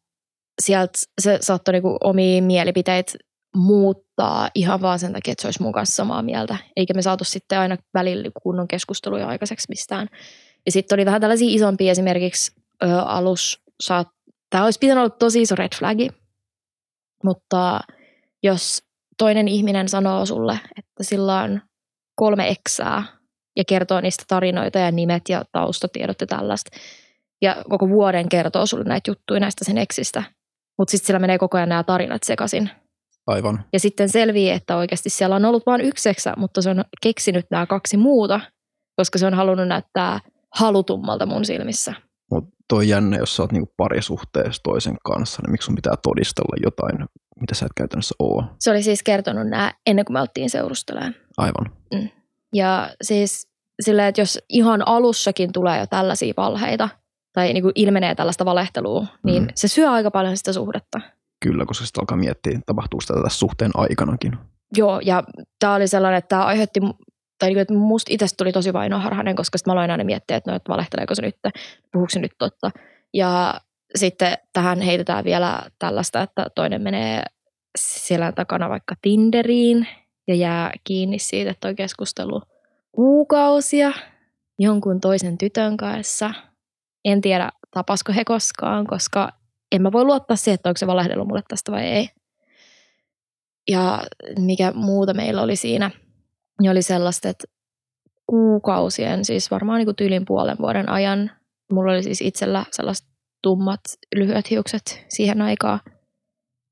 sieltä 0.62 1.00
se 1.22 1.38
saattoi 1.42 1.72
niinku 1.72 1.98
omia 2.04 2.42
mielipiteitä 2.42 3.12
muuttaa 3.56 4.50
ihan 4.56 4.82
vaan 4.82 5.00
sen 5.00 5.14
takia, 5.14 5.32
että 5.32 5.42
se 5.42 5.48
olisi 5.48 5.62
mun 5.62 5.72
kanssa 5.72 5.96
samaa 5.96 6.22
mieltä. 6.22 6.58
Eikä 6.76 6.94
me 6.94 7.02
saatu 7.02 7.24
sitten 7.24 7.60
aina 7.60 7.78
välillä 7.94 8.30
kunnon 8.44 8.68
keskusteluja 8.68 9.28
aikaiseksi 9.28 9.66
mistään. 9.70 10.08
Ja 10.66 10.72
sitten 10.72 10.96
oli 10.96 11.06
vähän 11.06 11.22
tällaisia 11.22 11.56
isompia 11.56 11.92
esimerkiksi 11.92 12.52
ö, 12.84 12.88
alus. 13.02 13.62
Saat, 13.84 14.08
tämä 14.50 14.64
olisi 14.64 14.80
pitänyt 14.80 15.02
olla 15.02 15.16
tosi 15.20 15.42
iso 15.42 15.56
red 15.56 15.76
flagi. 15.80 16.10
Mutta 17.24 17.80
jos 18.44 18.84
toinen 19.18 19.48
ihminen 19.48 19.90
sanoo 19.90 20.26
sulle, 20.26 20.60
että 20.78 21.04
sillä 21.04 21.42
on 21.42 21.62
kolme 22.16 22.50
eksää 22.50 23.04
ja 23.56 23.64
kertoo 23.68 24.02
niistä 24.02 24.24
tarinoita 24.28 24.80
ja 24.80 24.92
nimet 24.92 25.30
ja 25.30 25.44
taustatiedot 25.52 26.22
ja 26.22 26.28
tällaista, 26.28 26.78
ja 27.42 27.64
koko 27.70 27.90
vuoden 27.90 28.30
kertoo 28.30 28.66
sulle 28.66 28.84
näitä 28.84 29.12
juttuja 29.12 29.40
näistä 29.40 29.66
sen 29.66 29.78
eksistä, 29.78 30.24
mutta 30.78 30.92
sitten 30.92 31.08
sillä 31.08 31.20
menee 31.20 31.38
koko 31.38 31.58
ajan 31.58 31.70
nämä 31.70 31.84
tarinat 31.84 32.24
sekaisin. 32.24 32.70
Aivan. 33.28 33.66
Ja 33.74 33.80
sitten 33.80 34.10
selvii, 34.10 34.50
että 34.50 34.78
oikeasti 34.78 35.10
siellä 35.10 35.36
on 35.36 35.46
ollut 35.46 35.66
vain 35.66 35.82
yksi 35.82 36.10
eksä, 36.10 36.34
mutta 36.38 36.62
se 36.62 36.70
on 36.70 36.84
keksinyt 37.02 37.46
nämä 37.52 37.66
kaksi 37.66 37.98
muuta, 37.98 38.40
koska 38.96 39.20
se 39.20 39.26
on 39.28 39.34
halunnut 39.34 39.68
näyttää 39.68 40.20
halutummalta 40.56 41.26
mun 41.26 41.46
silmissä. 41.46 41.94
Mutta 42.32 42.56
toi 42.68 42.90
jännä, 42.90 43.18
jos 43.18 43.36
sä 43.36 43.44
oot 43.44 43.52
niinku 43.52 43.74
parisuhteessa 43.78 44.64
toisen 44.64 44.98
kanssa, 45.04 45.42
niin 45.42 45.52
miksi 45.52 45.66
sun 45.66 45.76
pitää 45.76 45.94
todistella 46.04 46.56
jotain 46.64 47.06
mitä 47.40 47.56
sä 47.56 47.66
et 47.66 47.72
käytännössä 47.78 48.16
oo. 48.20 48.44
Se 48.60 48.72
oli 48.72 48.84
siis 48.84 49.04
kertonut 49.04 49.48
nämä 49.48 49.74
ennen 49.88 50.06
kuin 50.06 50.14
me 50.14 50.22
oltiin 50.22 50.50
seurustelemaan. 50.50 51.16
Aivan. 51.38 51.72
Ja 52.54 52.90
siis 53.04 53.48
silleen, 53.82 54.08
että 54.08 54.22
jos 54.22 54.40
ihan 54.50 54.88
alussakin 54.88 55.52
tulee 55.54 55.80
jo 55.80 55.88
tällaisia 55.88 56.34
valheita 56.38 56.90
tai 57.34 57.54
niin 57.54 57.64
kuin 57.64 57.72
ilmenee 57.76 58.16
tällaista 58.16 58.46
valehtelua, 58.46 59.06
niin 59.24 59.44
Mm. 59.44 59.50
se 59.56 59.68
syö 59.68 59.92
aika 59.92 60.12
paljon 60.12 60.38
sitä 60.38 60.54
suhdetta. 60.54 61.02
Kyllä, 61.44 61.66
koska 61.66 61.86
sitten 61.86 62.02
alkaa 62.02 62.18
miettiä, 62.18 62.60
tapahtuu 62.66 63.02
sitä 63.02 63.14
tässä 63.24 63.40
suhteen 63.40 63.72
aikanakin. 63.74 64.38
Joo, 64.78 65.00
ja 65.00 65.24
tämä 65.60 65.76
oli 65.76 65.88
sellainen, 65.88 66.18
että 66.18 66.30
tämä 66.30 66.46
aiheutti, 66.46 66.80
tai 67.40 67.50
niin 67.50 67.56
kuin, 67.56 67.62
että 67.62 67.74
musta 67.74 68.14
itsestä 68.14 68.38
tuli 68.38 68.52
tosi 68.52 68.74
vainoharhainen, 68.74 69.36
koska 69.36 69.58
sitten 69.58 69.72
mä 69.72 69.74
aloin 69.74 69.92
aina 69.92 70.04
miettiä, 70.04 70.38
että 70.38 70.52
no, 70.52 70.58
että 70.58 70.72
valehteleeko 70.74 71.16
se 71.16 71.22
nyt, 71.22 71.36
puhuuko 71.94 72.10
se 72.10 72.20
nyt 72.20 72.32
totta. 72.38 72.72
Ja 73.14 73.62
sitten 73.96 74.38
tähän 74.54 74.82
heitetään 74.82 75.24
vielä 75.24 75.64
tällaista, 75.80 76.22
että 76.22 76.48
toinen 76.56 76.82
menee 76.82 77.24
selän 77.80 78.34
takana 78.34 78.70
vaikka 78.70 78.96
Tinderiin 79.02 79.88
ja 80.28 80.36
jää 80.36 80.72
kiinni 80.84 81.20
siitä, 81.20 81.52
että 81.52 81.68
on 81.68 81.76
keskustelu 81.76 82.42
kuukausia 82.92 83.92
jonkun 84.60 85.02
toisen 85.02 85.38
tytön 85.38 85.78
kanssa. 85.78 86.34
En 87.06 87.22
tiedä, 87.22 87.50
tapasko 87.72 88.14
he 88.14 88.26
koskaan, 88.26 88.88
koska 88.88 89.30
en 89.74 89.82
mä 89.82 89.92
voi 89.92 90.06
luottaa 90.06 90.38
siihen, 90.38 90.56
että 90.56 90.70
onko 90.70 90.78
se 90.78 90.88
valehdellut 90.88 91.28
mulle 91.28 91.44
tästä 91.48 91.72
vai 91.72 91.84
ei. 91.84 92.10
Ja 93.72 94.04
mikä 94.40 94.72
muuta 94.76 95.14
meillä 95.14 95.42
oli 95.42 95.56
siinä, 95.56 95.92
niin 96.62 96.72
oli 96.72 96.82
sellaista, 96.82 97.30
että 97.30 97.48
kuukausien, 98.28 99.26
siis 99.26 99.52
varmaan 99.52 99.78
niin 99.78 99.86
kuin 99.88 99.96
tyylin 99.96 100.26
puolen 100.26 100.58
vuoden 100.58 100.90
ajan, 100.90 101.32
mulla 101.72 101.92
oli 101.92 102.04
siis 102.04 102.22
itsellä 102.22 102.66
sellaiset 102.72 103.08
tummat, 103.44 103.82
lyhyet 104.16 104.50
hiukset 104.50 105.06
siihen 105.10 105.42
aikaan, 105.42 105.80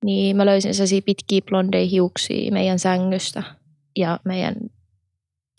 niin 0.06 0.38
mä 0.38 0.46
löysin 0.46 0.74
sellaisia 0.74 1.02
pitkiä 1.06 1.42
blondeja 1.50 1.86
hiuksia 1.86 2.52
meidän 2.52 2.80
sängystä 2.80 3.44
ja 3.98 4.20
meidän 4.26 4.56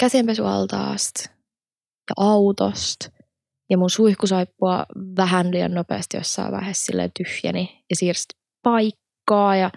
käsienpesualtaasta 0.00 1.30
ja 2.10 2.14
autosta. 2.16 3.21
Ja 3.70 3.78
mun 3.78 3.90
suihkusaippua 3.90 4.86
vähän 5.16 5.50
liian 5.50 5.74
nopeasti 5.74 6.16
jossain 6.16 6.52
vaiheessa 6.52 6.84
silleen 6.84 7.10
tyhjeni 7.18 7.84
ja 7.90 7.96
siirsi 7.96 8.24
paikkaa 8.62 9.56
ja 9.56 9.70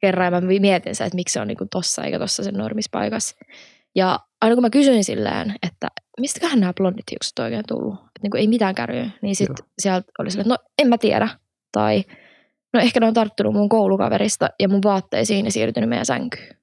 kerran 0.00 0.32
mä 0.32 0.40
mietin 0.40 0.94
sitä, 0.94 1.04
että 1.04 1.16
miksi 1.16 1.32
se 1.32 1.40
on 1.40 1.48
niinku 1.48 1.66
tossa 1.70 2.04
eikä 2.04 2.18
tossa 2.18 2.42
sen 2.42 2.54
normispaikassa. 2.54 3.36
Ja 3.94 4.18
aina 4.40 4.56
kun 4.56 4.62
mä 4.62 4.70
kysyin 4.70 5.04
silleen, 5.04 5.54
että 5.62 5.88
mistäköhän 6.20 6.60
nämä 6.60 6.72
blondit 6.76 7.10
hiukset 7.10 7.38
oikein 7.38 7.64
tullut, 7.68 7.94
että 7.94 8.20
niinku 8.22 8.36
ei 8.36 8.48
mitään 8.48 8.74
kärryä, 8.74 9.10
niin 9.22 9.36
sitten 9.36 9.66
sieltä 9.78 10.12
oli 10.18 10.30
silleen, 10.30 10.52
että 10.52 10.62
no 10.62 10.70
en 10.78 10.88
mä 10.88 10.98
tiedä. 10.98 11.28
Tai 11.72 12.04
no 12.72 12.80
ehkä 12.80 13.00
ne 13.00 13.06
on 13.06 13.14
tarttunut 13.14 13.54
mun 13.54 13.68
koulukaverista 13.68 14.48
ja 14.60 14.68
mun 14.68 14.80
vaatteisiin 14.84 15.44
ja 15.44 15.52
siirtynyt 15.52 15.88
meidän 15.88 16.06
sänkyyn. 16.06 16.56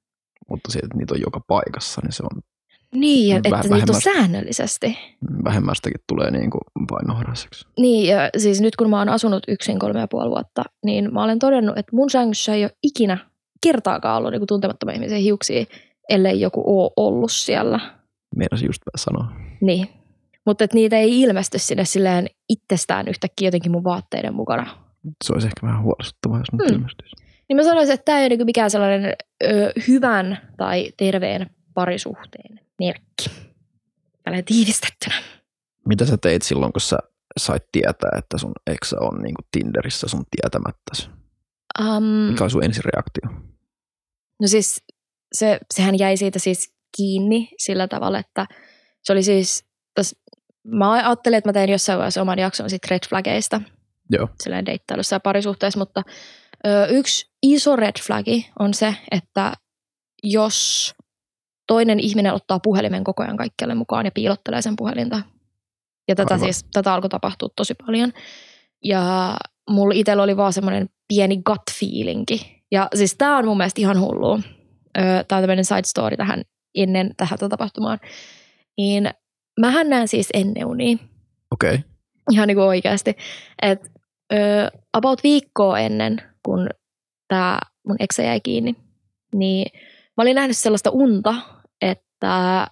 Mutta 0.50 0.72
se, 0.72 0.80
että 0.80 0.98
niitä 0.98 1.14
on 1.14 1.22
joka 1.22 1.42
paikassa, 1.48 2.02
niin 2.04 2.14
se 2.14 2.24
on 2.24 2.42
Niin, 2.96 3.30
ja 3.30 3.36
Väh- 3.36 3.38
että 3.40 3.50
niitä 3.60 3.76
on 3.76 3.78
vähemmän- 3.78 4.02
säännöllisesti. 4.02 4.98
vähemmästäkin 5.44 6.02
tulee 6.08 6.32
niin 6.32 6.50
kuin 6.50 6.62
vainoharhaiseksi. 6.92 7.66
Niin, 7.80 8.08
ja 8.10 8.30
siis 8.38 8.62
nyt 8.62 8.76
kun 8.76 8.90
mä 8.90 8.98
oon 9.00 9.10
asunut 9.10 9.44
yksin 9.48 9.80
kolme 9.80 10.00
ja 10.00 10.08
puoli 10.08 10.30
vuotta, 10.30 10.64
niin 10.86 11.14
mä 11.14 11.24
olen 11.24 11.40
todennut, 11.40 11.78
että 11.78 11.96
mun 11.96 12.10
sängyssä 12.10 12.54
ei 12.54 12.64
ole 12.64 12.72
ikinä 12.84 13.18
kertaakaan 13.64 14.18
ollut 14.18 14.32
niin 14.32 14.48
tuntemattomia 14.48 14.96
ihmisiä 14.96 15.18
hiuksia, 15.18 15.66
ellei 16.10 16.42
joku 16.42 16.64
oo 16.66 16.92
ollut 16.96 17.32
siellä. 17.32 17.80
Meinasin 18.36 18.66
just 18.66 18.82
sanoa. 18.98 19.32
Niin. 19.62 19.88
Mutta 20.46 20.64
että 20.64 20.76
niitä 20.76 20.98
ei 20.98 21.22
ilmesty 21.22 21.60
sinne 21.60 21.86
silleen 21.86 22.28
itsestään 22.50 23.08
yhtäkkiä 23.08 23.48
jotenkin 23.48 23.72
mun 23.72 23.84
vaatteiden 23.84 24.34
mukana. 24.34 24.68
Se 25.24 25.34
olisi 25.34 25.48
ehkä 25.48 25.68
vähän 25.68 25.84
huolestuttavaa, 25.84 26.38
jos 26.40 26.52
nyt 26.52 26.70
Hmm. 26.70 26.76
ilmestyisi. 26.78 27.16
Niin 27.50 27.58
mä 27.58 27.64
sanoisin, 27.64 27.94
että 27.94 28.06
tämä 28.06 28.18
ei 28.18 28.24
ole 28.24 28.30
niinku 28.30 28.46
mikään 28.46 28.70
sellainen 28.72 29.14
ö, 29.44 29.72
hyvän 29.88 30.38
tai 30.58 30.92
terveen 30.98 31.50
parisuhteen 31.74 32.60
merkki. 32.80 33.30
Tällä 34.24 34.42
tiivistettynä. 34.42 35.16
Mitä 35.86 36.06
sä 36.06 36.18
teit 36.18 36.42
silloin, 36.42 36.74
kun 36.74 36.82
sä 36.82 36.98
sait 37.40 37.64
tietää, 37.72 38.10
että 38.18 38.38
sun 38.38 38.52
eksä 38.68 38.96
on 39.00 39.22
niin 39.22 39.36
kuin 39.36 39.46
Tinderissä 39.52 40.08
sun 40.08 40.24
tietämättäsi? 40.32 41.10
Um, 41.82 42.04
Mikä 42.04 42.44
oli 42.44 42.52
sun 42.52 42.64
ensireaktio? 42.64 43.30
No 44.42 44.48
siis 44.48 44.84
se, 45.34 45.60
sehän 45.74 46.00
jäi 46.00 46.18
siitä 46.18 46.40
siis 46.40 46.74
kiinni 46.98 47.50
sillä 47.58 47.88
tavalla, 47.88 48.20
että 48.20 48.48
se 49.04 49.14
oli 49.14 49.24
siis, 49.24 49.66
tos, 49.96 50.16
mä 50.66 50.92
ajattelin, 50.92 51.38
että 51.38 51.50
mä 51.50 51.54
tein 51.54 51.70
jossain 51.70 51.98
vaiheessa 51.98 52.22
oman 52.22 52.40
jakson 52.40 52.70
sit 52.70 52.86
red 52.86 53.00
flageista, 53.10 53.62
Joo. 54.12 54.30
silleen 54.44 54.66
deittailussa 54.66 55.16
ja 55.16 55.20
parisuhteessa, 55.20 55.80
mutta 55.80 56.04
ö, 56.66 56.86
yksi 56.86 57.32
iso 57.42 57.76
red 57.76 57.96
flagi 58.08 58.50
on 58.60 58.74
se, 58.74 58.96
että 59.12 59.54
jos 60.24 60.94
toinen 61.68 62.00
ihminen 62.00 62.34
ottaa 62.34 62.60
puhelimen 62.60 63.04
koko 63.04 63.24
ajan 63.24 63.38
kaikkialle 63.38 63.76
mukaan 63.76 64.06
ja 64.06 64.12
piilottelee 64.12 64.62
sen 64.62 64.76
puhelinta. 64.76 65.22
Ja 66.08 66.16
tätä 66.16 66.34
Aivan. 66.34 66.54
siis, 66.54 66.66
tätä 66.74 66.94
alkoi 66.94 67.10
tapahtua 67.10 67.50
tosi 67.56 67.74
paljon. 67.74 68.14
Ja 68.84 69.34
mulla 69.70 69.94
itsellä 69.96 70.24
oli 70.24 70.38
vaan 70.38 70.54
semmoinen 70.54 70.90
pieni 71.08 71.38
gut 71.38 71.62
feelingi. 71.80 72.64
Ja 72.72 72.88
siis 72.96 73.16
tää 73.18 73.38
on 73.38 73.46
mun 73.46 73.58
mielestä 73.58 73.82
ihan 73.82 74.00
hullu. 74.00 74.40
Tää 74.94 75.38
on 75.38 75.44
tämmöinen 75.44 75.66
side 75.66 75.84
story 75.86 76.18
tähän 76.18 76.42
ennen 76.76 77.12
tähän 77.18 77.40
tapahtumaan. 77.50 78.00
Niin 78.78 79.10
mähän 79.60 79.90
näen 79.90 80.08
siis 80.08 80.30
enneunia 80.34 80.98
Okei. 81.52 81.76
Okay. 81.76 81.90
ihan 82.32 82.48
niin 82.48 82.56
kuin 82.56 82.68
oikeasti. 82.68 83.16
Et, 83.62 83.92
ö, 84.34 84.38
about 84.94 85.24
viikkoa 85.24 85.80
ennen, 85.80 86.22
kun 86.44 86.70
tämä 87.28 87.60
mun 87.88 87.96
eksä 88.00 88.24
jäi 88.24 88.40
kiinni, 88.42 88.76
niin 89.36 89.72
mä 90.18 90.22
olin 90.22 90.36
nähnyt 90.36 90.58
sellaista 90.58 90.90
unta, 90.90 91.36
että 92.18 92.68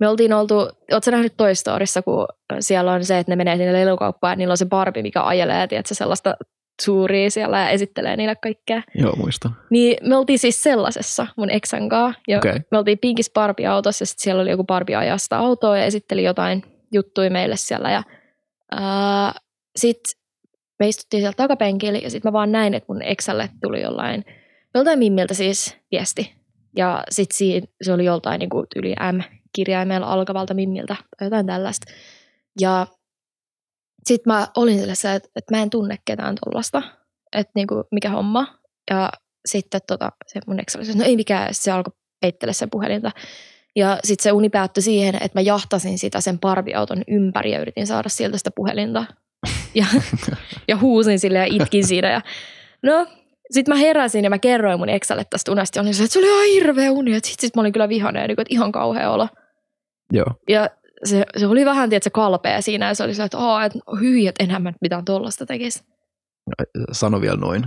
me 0.00 0.08
oltiin 0.08 0.32
oltu, 0.32 0.54
ootko 0.92 1.10
nähnyt 1.10 1.36
Toy 1.36 1.54
Storyssa, 1.54 2.02
kun 2.02 2.26
siellä 2.60 2.92
on 2.92 3.04
se, 3.04 3.18
että 3.18 3.32
ne 3.32 3.36
menee 3.36 3.56
sinne 3.56 3.72
lelukauppaan 3.72 4.32
ja 4.32 4.36
niillä 4.36 4.52
on 4.52 4.56
se 4.56 4.66
Barbie, 4.66 5.02
mikä 5.02 5.22
ajelee, 5.22 5.66
tiedätkö, 5.66 5.94
sellaista 5.94 6.36
suuria 6.82 7.30
siellä 7.30 7.60
ja 7.60 7.68
esittelee 7.68 8.16
niille 8.16 8.36
kaikkea. 8.36 8.82
Joo, 8.94 9.16
muistan. 9.16 9.56
Niin 9.70 9.96
me 10.08 10.16
oltiin 10.16 10.38
siis 10.38 10.62
sellaisessa 10.62 11.26
mun 11.36 11.50
eksän 11.50 11.88
kanssa. 11.88 12.20
Ja. 12.28 12.38
Okay. 12.38 12.60
me 12.70 12.78
oltiin 12.78 12.98
pinkis 12.98 13.30
Barbie-autossa 13.34 14.02
ja 14.02 14.06
sitten 14.06 14.22
siellä 14.22 14.42
oli 14.42 14.50
joku 14.50 14.64
Barbie 14.64 14.96
ajaa 14.96 15.18
sitä 15.18 15.38
autoa 15.38 15.78
ja 15.78 15.84
esitteli 15.84 16.24
jotain 16.24 16.62
juttuja 16.92 17.30
meille 17.30 17.56
siellä. 17.56 17.90
Ja 17.90 18.02
sitten 19.76 20.20
me 20.78 20.88
istuttiin 20.88 21.20
siellä 21.20 21.34
takapenkillä 21.36 21.98
ja 21.98 22.10
sitten 22.10 22.28
mä 22.28 22.32
vaan 22.32 22.52
näin, 22.52 22.74
että 22.74 22.92
mun 22.92 23.02
eksälle 23.02 23.50
tuli 23.62 23.82
jollain, 23.82 24.24
joltain 24.74 24.98
mimmiltä 24.98 25.34
siis 25.34 25.76
viesti. 25.92 26.43
Ja 26.76 27.04
sitten 27.10 27.62
se 27.82 27.92
oli 27.92 28.04
joltain 28.04 28.38
niin 28.38 28.50
kuin 28.50 28.66
yli 28.76 28.94
M-kirjaimella 29.12 30.06
alkavalta 30.06 30.54
mimmiltä 30.54 30.96
tai 31.18 31.26
jotain 31.26 31.46
tällaista. 31.46 31.92
Ja 32.60 32.86
sitten 34.06 34.32
mä 34.32 34.48
olin 34.56 34.78
sellaisessa, 34.78 35.12
että, 35.12 35.28
että 35.36 35.56
mä 35.56 35.62
en 35.62 35.70
tunne 35.70 35.98
ketään 36.04 36.34
tuollaista, 36.44 36.82
että 37.32 37.52
niinku, 37.54 37.84
mikä 37.90 38.10
homma. 38.10 38.58
Ja 38.90 39.10
sitten 39.46 39.80
tota, 39.86 40.12
se 40.26 40.40
mun 40.46 40.60
eksä 40.60 40.78
oli 40.78 40.94
no 40.94 41.04
ei 41.04 41.16
mikään, 41.16 41.48
se 41.52 41.70
alkoi 41.70 41.92
peittele 42.20 42.52
sen 42.52 42.70
puhelinta. 42.70 43.10
Ja 43.76 43.98
sitten 44.04 44.22
se 44.22 44.32
uni 44.32 44.48
päättyi 44.48 44.82
siihen, 44.82 45.14
että 45.14 45.38
mä 45.38 45.40
jahtasin 45.40 45.98
sitä 45.98 46.20
sen 46.20 46.38
parviauton 46.38 47.02
ympäri 47.08 47.52
ja 47.52 47.60
yritin 47.60 47.86
saada 47.86 48.08
sieltä 48.08 48.38
sitä 48.38 48.50
puhelinta. 48.56 49.04
Ja, 49.74 49.86
ja 50.68 50.76
huusin 50.76 51.18
sille 51.18 51.38
ja 51.38 51.44
itkin 51.44 51.86
siinä. 51.86 52.10
Ja, 52.10 52.20
no, 52.82 53.06
sitten 53.50 53.74
mä 53.74 53.80
heräsin 53.80 54.24
ja 54.24 54.30
mä 54.30 54.38
kerroin 54.38 54.78
mun 54.78 54.88
eksälle 54.88 55.24
tästä 55.30 55.52
unesta. 55.52 55.78
Ja 55.78 55.82
olin 55.82 55.94
se, 55.94 56.04
että 56.04 56.12
se 56.12 56.18
oli 56.18 56.26
ihan 56.26 56.62
hirveä 56.62 56.92
uni. 56.92 57.14
Sitten 57.14 57.34
sit 57.38 57.56
mä 57.56 57.60
olin 57.60 57.72
kyllä 57.72 57.88
vihainen, 57.88 58.20
ja 58.20 58.26
niinku, 58.26 58.40
että 58.40 58.54
ihan 58.54 58.72
kauhea 58.72 59.10
olo. 59.10 59.28
Joo. 60.12 60.26
Ja 60.48 60.70
se, 61.04 61.24
se 61.36 61.46
oli 61.46 61.64
vähän, 61.64 61.90
tiedätkö, 61.90 62.10
kalpea 62.10 62.60
siinä. 62.60 62.88
Ja 62.88 62.94
se 62.94 63.04
oli 63.04 63.14
se, 63.14 63.24
että, 63.24 63.38
Aa, 63.38 63.64
että 63.64 63.78
hyi, 64.00 64.26
että 64.26 64.44
enhän 64.44 64.62
mä 64.62 64.70
nyt 64.70 64.80
mitään 64.80 65.04
tollasta 65.04 65.46
tekisi. 65.46 65.84
Sano 66.92 67.20
vielä 67.20 67.36
noin. 67.36 67.66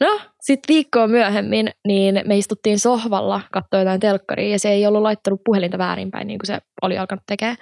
No, 0.00 0.20
sitten 0.40 0.74
viikkoa 0.74 1.06
myöhemmin, 1.06 1.70
niin 1.86 2.22
me 2.24 2.38
istuttiin 2.38 2.78
sohvalla, 2.78 3.40
katsoi 3.52 3.80
jotain 3.80 4.00
telkkaria, 4.00 4.48
ja 4.48 4.58
se 4.58 4.70
ei 4.70 4.86
ollut 4.86 5.02
laittanut 5.02 5.40
puhelinta 5.44 5.78
väärinpäin, 5.78 6.26
niin 6.26 6.38
kuin 6.38 6.46
se 6.46 6.58
oli 6.82 6.98
alkanut 6.98 7.24
tekemään. 7.26 7.56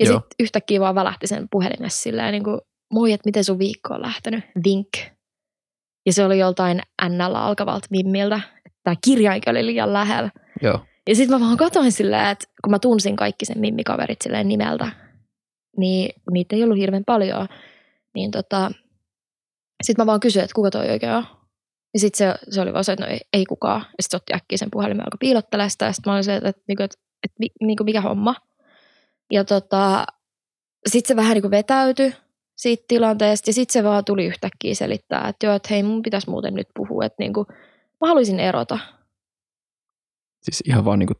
Ja 0.00 0.06
sitten 0.06 0.22
yhtäkkiä 0.40 0.80
vaan 0.80 0.94
välähti 0.94 1.26
sen 1.26 1.46
puhelimessa 1.50 2.02
silleen, 2.02 2.32
niin 2.32 2.44
kuin, 2.44 2.60
moi, 2.92 3.12
että 3.12 3.28
miten 3.28 3.44
sun 3.44 3.58
viikko 3.58 3.94
on 3.94 4.02
lähtenyt, 4.02 4.44
vink. 4.64 5.11
Ja 6.06 6.12
se 6.12 6.24
oli 6.24 6.38
joltain 6.38 6.80
NL 7.08 7.34
alkavalta 7.34 7.86
mimmiltä, 7.90 8.40
tämä 8.82 8.96
kirjainkin 9.04 9.50
oli 9.50 9.66
liian 9.66 9.92
lähellä. 9.92 10.30
Joo. 10.62 10.80
Ja 11.08 11.14
sitten 11.14 11.40
mä 11.40 11.46
vaan 11.46 11.56
katsoin 11.56 11.92
silleen, 11.92 12.28
että 12.28 12.44
kun 12.64 12.70
mä 12.70 12.78
tunsin 12.78 13.16
kaikki 13.16 13.44
sen 13.44 13.58
mimmikaverit 13.58 14.22
silleen 14.22 14.48
nimeltä, 14.48 14.92
niin 15.76 16.10
niitä 16.30 16.56
ei 16.56 16.64
ollut 16.64 16.78
hirveän 16.78 17.04
paljon, 17.06 17.48
niin 18.14 18.30
tota, 18.30 18.70
sitten 19.82 20.02
mä 20.02 20.06
vaan 20.06 20.20
kysyin, 20.20 20.44
että 20.44 20.54
kuka 20.54 20.70
toi 20.70 20.90
oikein 20.90 21.12
on. 21.12 21.24
Ja 21.94 22.00
sitten 22.00 22.18
se, 22.18 22.52
se 22.54 22.60
oli 22.60 22.72
vaan 22.72 22.84
se, 22.84 22.92
että 22.92 23.04
no 23.04 23.12
ei, 23.12 23.20
ei 23.32 23.44
kukaan. 23.44 23.80
Ja 23.80 24.02
sitten 24.02 24.10
se 24.10 24.16
otti 24.16 24.34
äkkiä 24.34 24.58
sen 24.58 24.70
puhelimen 24.70 25.00
alkoi 25.00 25.18
piilottelemaan 25.20 25.70
sitä. 25.70 25.84
Ja 25.84 25.92
sitten 25.92 26.10
mä 26.10 26.14
olin 26.14 26.24
se, 26.24 26.36
että, 26.36 26.48
että, 26.48 26.62
että, 26.68 26.84
että, 26.84 26.96
että, 27.24 27.44
että 27.70 27.84
mikä 27.84 28.00
homma. 28.00 28.34
Ja 29.30 29.44
tota, 29.44 30.06
sitten 30.86 31.08
se 31.08 31.16
vähän 31.16 31.34
niin 31.34 31.42
kuin 31.42 31.50
vetäytyi. 31.50 32.14
Siitä 32.56 32.84
tilanteesta 32.88 33.50
ja 33.50 33.54
sitten 33.54 33.72
se 33.72 33.84
vaan 33.84 34.04
tuli 34.04 34.26
yhtäkkiä 34.26 34.74
selittää, 34.74 35.28
että 35.28 35.46
joo, 35.46 35.54
että 35.54 35.68
hei 35.70 35.82
mun 35.82 36.02
pitäisi 36.02 36.30
muuten 36.30 36.54
nyt 36.54 36.68
puhua, 36.74 37.04
että 37.04 37.16
niinku, 37.18 37.46
mä 38.00 38.08
haluaisin 38.08 38.40
erota. 38.40 38.78
Siis 40.42 40.62
ihan 40.66 40.84
vaan 40.84 40.98
niinku, 40.98 41.14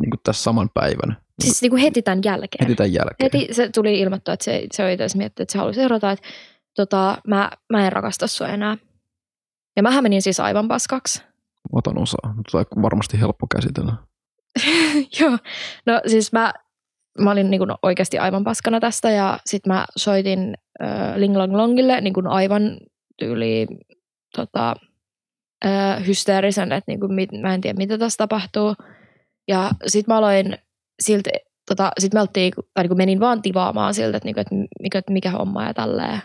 niinku 0.00 0.16
tässä 0.22 0.42
saman 0.42 0.70
päivän. 0.74 1.16
Siis 1.44 1.62
niinku 1.62 1.76
heti 1.76 2.02
tämän 2.02 2.20
jälkeen. 2.24 2.66
Heti 2.66 2.74
tämän 2.74 2.92
jälkeen. 2.92 3.30
Heti 3.32 3.54
se 3.54 3.68
tuli 3.74 4.00
ilmoittaa, 4.00 4.34
että 4.34 4.44
se, 4.44 4.66
se 4.72 4.84
oli 4.84 4.92
itse 4.92 5.18
miettinyt, 5.18 5.40
että 5.40 5.52
se 5.52 5.58
haluaisi 5.58 5.80
erota, 5.80 6.10
että 6.12 6.28
tota, 6.76 7.18
mä, 7.26 7.50
mä 7.72 7.86
en 7.86 7.92
rakasta 7.92 8.26
sua 8.26 8.48
enää. 8.48 8.76
Ja 9.76 9.82
mähän 9.82 10.02
menin 10.02 10.22
siis 10.22 10.40
aivan 10.40 10.68
paskaksi. 10.68 11.22
Otan 11.72 11.98
osaa. 11.98 12.34
Tämä 12.52 12.64
on 12.76 12.82
varmasti 12.82 13.20
helppo 13.20 13.46
käsitellä. 13.46 13.92
Joo, 15.20 15.38
no 15.86 16.00
siis 16.06 16.32
mä, 16.32 16.54
mä 17.18 17.30
olin 17.30 17.50
niin 17.50 17.58
kuin 17.58 17.70
oikeasti 17.82 18.18
aivan 18.18 18.44
paskana 18.44 18.80
tästä 18.80 19.10
ja 19.10 19.38
sitten 19.46 19.72
mä 19.72 19.86
soitin 19.96 20.54
äh, 20.82 21.16
Ling 21.16 21.36
Long 21.36 21.56
Longille 21.56 22.00
niin 22.00 22.14
kuin 22.14 22.26
aivan 22.26 22.76
tyyli 23.18 23.66
tota, 24.36 24.74
äh, 25.66 26.06
hysteerisen, 26.06 26.72
että 26.72 26.90
niin 26.90 27.00
kuin, 27.00 27.14
mit, 27.14 27.30
mä 27.32 27.54
en 27.54 27.60
tiedä 27.60 27.76
mitä 27.76 27.98
tässä 27.98 28.16
tapahtuu. 28.16 28.74
Ja 29.48 29.70
sitten 29.86 30.14
mä 30.14 30.18
aloin 30.18 30.58
siltä, 31.02 31.30
tota, 31.68 31.90
sit 31.98 32.14
me 32.14 32.20
oltiin, 32.20 32.52
tai 32.74 32.84
niin 32.84 32.88
kuin 32.88 32.98
menin 32.98 33.20
vaan 33.20 33.42
tivaamaan 33.42 33.94
siltä, 33.94 34.16
että, 34.16 34.26
niin 34.26 34.34
kuin, 34.34 34.40
että, 34.40 34.54
mikä, 34.82 34.98
että 34.98 35.12
mikä 35.12 35.30
homma 35.30 35.64
ja 35.64 35.74
tälleen. 35.74 36.20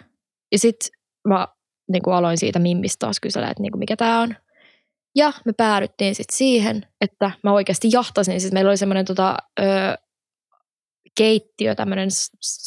Ja 0.51 0.59
sitten 0.59 0.89
mä 1.27 1.47
niin 1.91 2.03
kuin 2.03 2.13
aloin 2.13 2.37
siitä 2.37 2.59
mimmistä 2.59 3.05
taas 3.05 3.19
kysellä, 3.19 3.49
että 3.49 3.61
niin 3.61 3.71
kuin, 3.71 3.79
mikä 3.79 3.95
tämä 3.95 4.21
on. 4.21 4.35
Ja 5.15 5.33
me 5.45 5.53
päädyttiin 5.57 6.15
sitten 6.15 6.37
siihen, 6.37 6.85
että 7.01 7.31
mä 7.43 7.51
oikeasti 7.51 7.89
jahtasin. 7.91 8.41
Siis 8.41 8.53
meillä 8.53 8.69
oli 8.69 8.77
semmoinen 8.77 9.05
tota, 9.05 9.37
keittiö, 11.21 11.75
tämmöinen, 11.75 12.09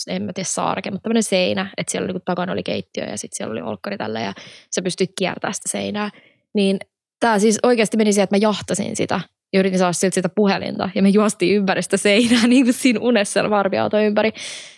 en 0.08 0.22
mä 0.22 0.32
tiedä 0.32 0.48
saareke, 0.48 0.90
mutta 0.90 1.02
tämmöinen 1.02 1.22
seinä, 1.22 1.70
että 1.76 1.90
siellä 1.90 2.04
oli, 2.04 2.12
niin 2.12 2.22
takana 2.24 2.52
oli 2.52 2.62
keittiö 2.62 3.04
ja 3.04 3.18
sitten 3.18 3.36
siellä 3.36 3.52
oli 3.52 3.62
olkkari 3.62 3.98
tällä 3.98 4.20
ja 4.20 4.32
sä 4.74 4.82
pystyt 4.82 5.10
kiertämään 5.18 5.54
sitä 5.54 5.68
seinää. 5.68 6.10
Niin 6.54 6.78
tämä 7.20 7.38
siis 7.38 7.58
oikeasti 7.62 7.96
meni 7.96 8.12
siihen, 8.12 8.24
että 8.24 8.36
mä 8.36 8.40
jahtasin 8.42 8.96
sitä 8.96 9.20
ja 9.52 9.60
yritin 9.60 9.78
saada 9.78 9.92
siltä 9.92 10.14
sitä 10.14 10.28
puhelinta 10.28 10.90
ja 10.94 11.02
me 11.02 11.08
juostiin 11.08 11.56
ympäri 11.56 11.82
sitä 11.82 11.96
seinää 11.96 12.46
niin 12.48 12.64
kuin 12.64 12.74
siinä 12.74 13.00
unessa 13.00 13.50
varviauto 13.50 13.98
ympäri. 13.98 14.32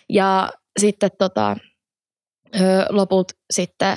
Ja 0.09 0.53
sitten 0.81 1.11
tota, 1.19 1.57
ö, 2.55 2.61
lopulta 2.89 3.35
sitten 3.51 3.97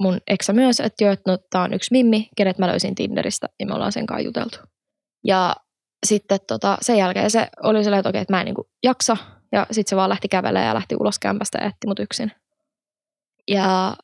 mun 0.00 0.18
eksä 0.26 0.52
myös, 0.52 0.80
että 0.80 1.04
joo, 1.04 1.12
että 1.12 1.32
no, 1.32 1.38
tää 1.50 1.62
on 1.62 1.74
yksi 1.74 1.92
mimmi, 1.92 2.28
kenet 2.36 2.58
mä 2.58 2.66
löysin 2.66 2.94
Tinderistä 2.94 3.48
ja 3.60 3.66
me 3.66 3.74
ollaan 3.74 3.92
sen 3.92 4.06
kanssa 4.06 4.24
juteltu. 4.24 4.58
Ja 5.24 5.56
sitten 6.04 6.38
tota, 6.46 6.78
sen 6.80 6.98
jälkeen 6.98 7.30
se 7.30 7.48
oli 7.62 7.84
sellainen, 7.84 8.00
että 8.00 8.08
okei, 8.08 8.20
että 8.20 8.32
mä 8.32 8.40
en 8.40 8.44
niin 8.44 8.54
kuin 8.54 8.68
jaksa. 8.82 9.16
Ja 9.52 9.66
sitten 9.70 9.90
se 9.90 9.96
vaan 9.96 10.08
lähti 10.08 10.28
kävelemään 10.28 10.68
ja 10.68 10.74
lähti 10.74 10.96
ulos 11.00 11.18
kämpästä 11.18 11.58
ja 11.58 11.64
jätti 11.64 11.86
mut 11.86 11.98
yksin. 11.98 12.32
Ja 13.48 13.96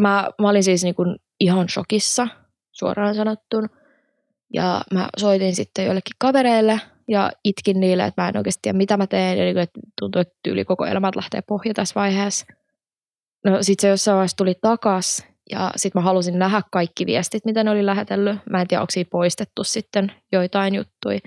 mä, 0.00 0.30
mä 0.40 0.48
olin 0.48 0.64
siis 0.64 0.82
niin 0.82 0.94
kuin 0.94 1.16
ihan 1.40 1.68
shokissa, 1.68 2.28
suoraan 2.72 3.14
sanottuna. 3.14 3.68
Ja 4.54 4.82
mä 4.92 5.08
soitin 5.16 5.54
sitten 5.54 5.84
joillekin 5.84 6.16
kavereille 6.18 6.80
ja 7.08 7.32
itkin 7.44 7.80
niille, 7.80 8.04
että 8.04 8.22
mä 8.22 8.28
en 8.28 8.36
oikeasti 8.36 8.62
tiedä, 8.62 8.78
mitä 8.78 8.96
mä 8.96 9.06
teen. 9.06 9.38
Ja 9.38 9.44
niin 9.44 9.54
kuin, 9.54 9.62
että 9.62 9.80
tuntuu, 10.00 10.20
että 10.20 10.34
yli 10.46 10.64
koko 10.64 10.86
elämät 10.86 11.16
lähtee 11.16 11.42
pohja 11.42 11.74
tässä 11.74 11.94
vaiheessa. 11.94 12.46
No 13.44 13.62
sit 13.62 13.80
se 13.80 13.88
jossain 13.88 14.14
vaiheessa 14.14 14.36
tuli 14.36 14.54
takas 14.60 15.26
ja 15.50 15.70
sitten 15.76 16.00
mä 16.00 16.04
halusin 16.04 16.38
nähdä 16.38 16.62
kaikki 16.72 17.06
viestit, 17.06 17.44
mitä 17.44 17.64
ne 17.64 17.70
oli 17.70 17.86
lähetellyt. 17.86 18.38
Mä 18.50 18.60
en 18.60 18.68
tiedä, 18.68 18.80
onko 18.80 18.90
siinä 18.90 19.08
poistettu 19.10 19.64
sitten 19.64 20.12
joitain 20.32 20.74
juttuja. 20.74 21.18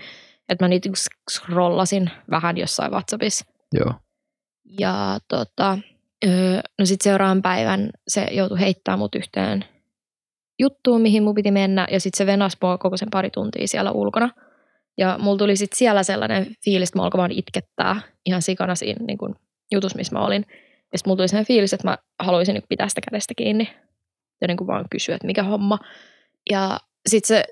Että 0.50 0.66
mä 0.66 0.70
niitä 0.70 0.90
scrollasin 1.32 2.12
vähän 2.32 2.58
jossain 2.58 2.92
WhatsAppissa. 2.92 3.46
Joo. 3.74 3.94
Ja 4.80 5.20
tota, 5.28 5.78
öö, 6.26 6.62
no 6.80 6.86
sitten 6.86 7.04
seuraavan 7.04 7.42
päivän 7.42 7.90
se 8.08 8.28
joutui 8.32 8.60
heittämään 8.60 9.00
mut 9.00 9.16
yhteen 9.16 9.66
juttuun, 10.60 11.02
mihin 11.02 11.24
mun 11.24 11.36
piti 11.36 11.52
mennä. 11.52 11.88
Ja 11.92 12.00
sitten 12.00 12.18
se 12.18 12.26
venas 12.26 12.58
mua 12.62 12.78
koko 12.78 12.98
sen 12.98 13.10
pari 13.12 13.30
tuntia 13.30 13.68
siellä 13.68 13.92
ulkona. 13.92 14.30
Ja 14.98 15.18
mulla 15.22 15.38
tuli 15.38 15.56
sitten 15.56 15.78
siellä 15.78 16.04
sellainen 16.04 16.48
fiilis, 16.66 16.90
että 16.90 17.00
mä 17.00 17.04
alkoin 17.04 17.20
vaan 17.20 17.32
itkettää 17.32 18.02
ihan 18.26 18.42
sikana 18.42 18.76
siinä 18.76 19.06
niin 19.06 19.18
kun, 19.18 19.36
jutus, 19.72 19.96
missä 19.96 20.16
mä 20.16 20.26
olin. 20.26 20.46
Ja 20.92 20.98
sitten 20.98 21.10
mulla 21.10 21.18
tuli 21.18 21.28
sellainen 21.28 21.48
fiilis, 21.48 21.74
että 21.74 21.88
mä 21.88 21.98
haluaisin 22.20 22.54
niin 22.54 22.64
pitää 22.70 22.90
sitä 22.90 23.02
kädestä 23.02 23.34
kiinni 23.38 23.70
ja 24.42 24.48
niin 24.48 24.58
kuin 24.58 24.68
vaan 24.68 24.86
kysyä, 24.92 25.16
että 25.16 25.28
mikä 25.28 25.44
homma. 25.44 25.80
Ja 26.52 26.80
sitten 27.10 27.28
se, 27.28 27.44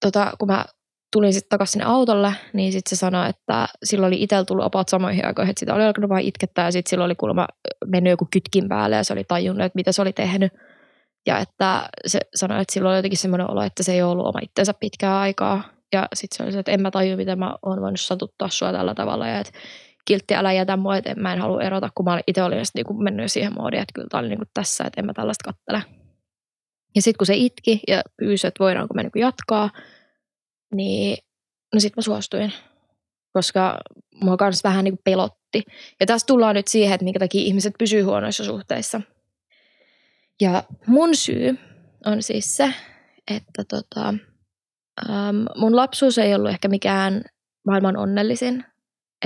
tota, 0.00 0.32
kun 0.38 0.48
mä 0.48 0.64
tulin 1.12 1.32
sitten 1.32 1.48
takaisin 1.48 1.72
sinne 1.72 1.84
autolle, 1.84 2.34
niin 2.52 2.72
sitten 2.72 2.96
se 2.96 3.00
sanoi, 3.00 3.28
että 3.28 3.68
sillä 3.84 4.06
oli 4.06 4.22
itsellä 4.22 4.44
tullut 4.44 4.64
apat 4.64 4.88
samoihin 4.88 5.26
aikoihin, 5.26 5.50
että 5.50 5.60
sitä 5.60 5.74
oli 5.74 5.84
alkanut 5.84 6.10
vain 6.10 6.26
itkettää 6.26 6.64
ja 6.64 6.72
sitten 6.72 6.90
sillä 6.90 7.04
oli 7.04 7.14
kuulemma 7.14 7.46
mennyt 7.86 8.10
joku 8.10 8.28
kytkin 8.30 8.68
päälle 8.68 8.96
ja 8.96 9.04
se 9.04 9.12
oli 9.12 9.24
tajunnut, 9.24 9.64
että 9.64 9.76
mitä 9.76 9.92
se 9.92 10.02
oli 10.02 10.12
tehnyt. 10.12 10.52
Ja 11.26 11.38
että 11.38 11.90
se 12.06 12.20
sanoi, 12.34 12.62
että 12.62 12.72
sillä 12.72 12.88
oli 12.88 12.98
jotenkin 12.98 13.18
semmoinen 13.18 13.50
olo, 13.50 13.62
että 13.62 13.82
se 13.82 13.92
ei 13.92 14.02
ollut 14.02 14.26
oma 14.26 14.38
itsensä 14.42 14.74
pitkää 14.80 15.20
aikaa. 15.20 15.62
Ja 15.92 16.08
sitten 16.14 16.36
se 16.36 16.42
oli 16.42 16.52
se, 16.52 16.58
että 16.58 16.72
en 16.72 16.82
mä 16.82 16.90
tajua, 16.90 17.16
miten 17.16 17.38
mä 17.38 17.56
oon 17.62 17.80
voinut 17.80 18.00
satuttaa 18.00 18.48
sua 18.48 18.72
tällä 18.72 18.94
tavalla 18.94 19.28
ja 19.28 19.38
että 19.38 19.52
kiltti 20.04 20.34
älä 20.34 20.52
jätä 20.52 20.76
mua, 20.76 20.96
että 20.96 21.14
mä 21.14 21.32
en 21.32 21.40
halua 21.40 21.62
erota, 21.62 21.88
kun 21.94 22.04
mä 22.04 22.20
itse 22.26 22.42
olin 22.42 22.58
niinku 22.74 22.94
mennyt 22.94 23.32
siihen 23.32 23.52
moodiin, 23.58 23.82
että 23.82 23.92
kyllä 23.94 24.08
tämä 24.10 24.20
oli 24.20 24.28
niinku 24.28 24.44
tässä, 24.54 24.84
että 24.84 25.00
en 25.00 25.06
mä 25.06 25.12
tällaista 25.12 25.52
kattele. 25.52 26.01
Ja 26.94 27.02
sitten 27.02 27.18
kun 27.18 27.26
se 27.26 27.34
itki 27.34 27.80
ja 27.88 28.02
pyysi, 28.16 28.46
että 28.46 28.64
voidaanko 28.64 28.94
me 28.94 29.02
niinku 29.02 29.18
jatkaa, 29.18 29.70
niin 30.74 31.16
no 31.74 31.80
sitten 31.80 32.00
mä 32.00 32.02
suostuin, 32.02 32.52
koska 33.32 33.78
mua 34.22 34.36
kans 34.36 34.64
vähän 34.64 34.84
niinku 34.84 35.00
pelotti. 35.04 35.62
Ja 36.00 36.06
tässä 36.06 36.26
tullaan 36.26 36.54
nyt 36.54 36.68
siihen, 36.68 36.94
että 36.94 37.04
minkä 37.04 37.18
takia 37.18 37.40
ihmiset 37.40 37.74
pysyy 37.78 38.02
huonoissa 38.02 38.44
suhteissa. 38.44 39.00
Ja 40.40 40.64
mun 40.86 41.16
syy 41.16 41.58
on 42.06 42.22
siis 42.22 42.56
se, 42.56 42.74
että 43.30 43.64
tota, 43.68 44.14
ähm, 45.10 45.44
mun 45.56 45.76
lapsuus 45.76 46.18
ei 46.18 46.34
ollut 46.34 46.50
ehkä 46.50 46.68
mikään 46.68 47.22
maailman 47.66 47.96
onnellisin. 47.96 48.64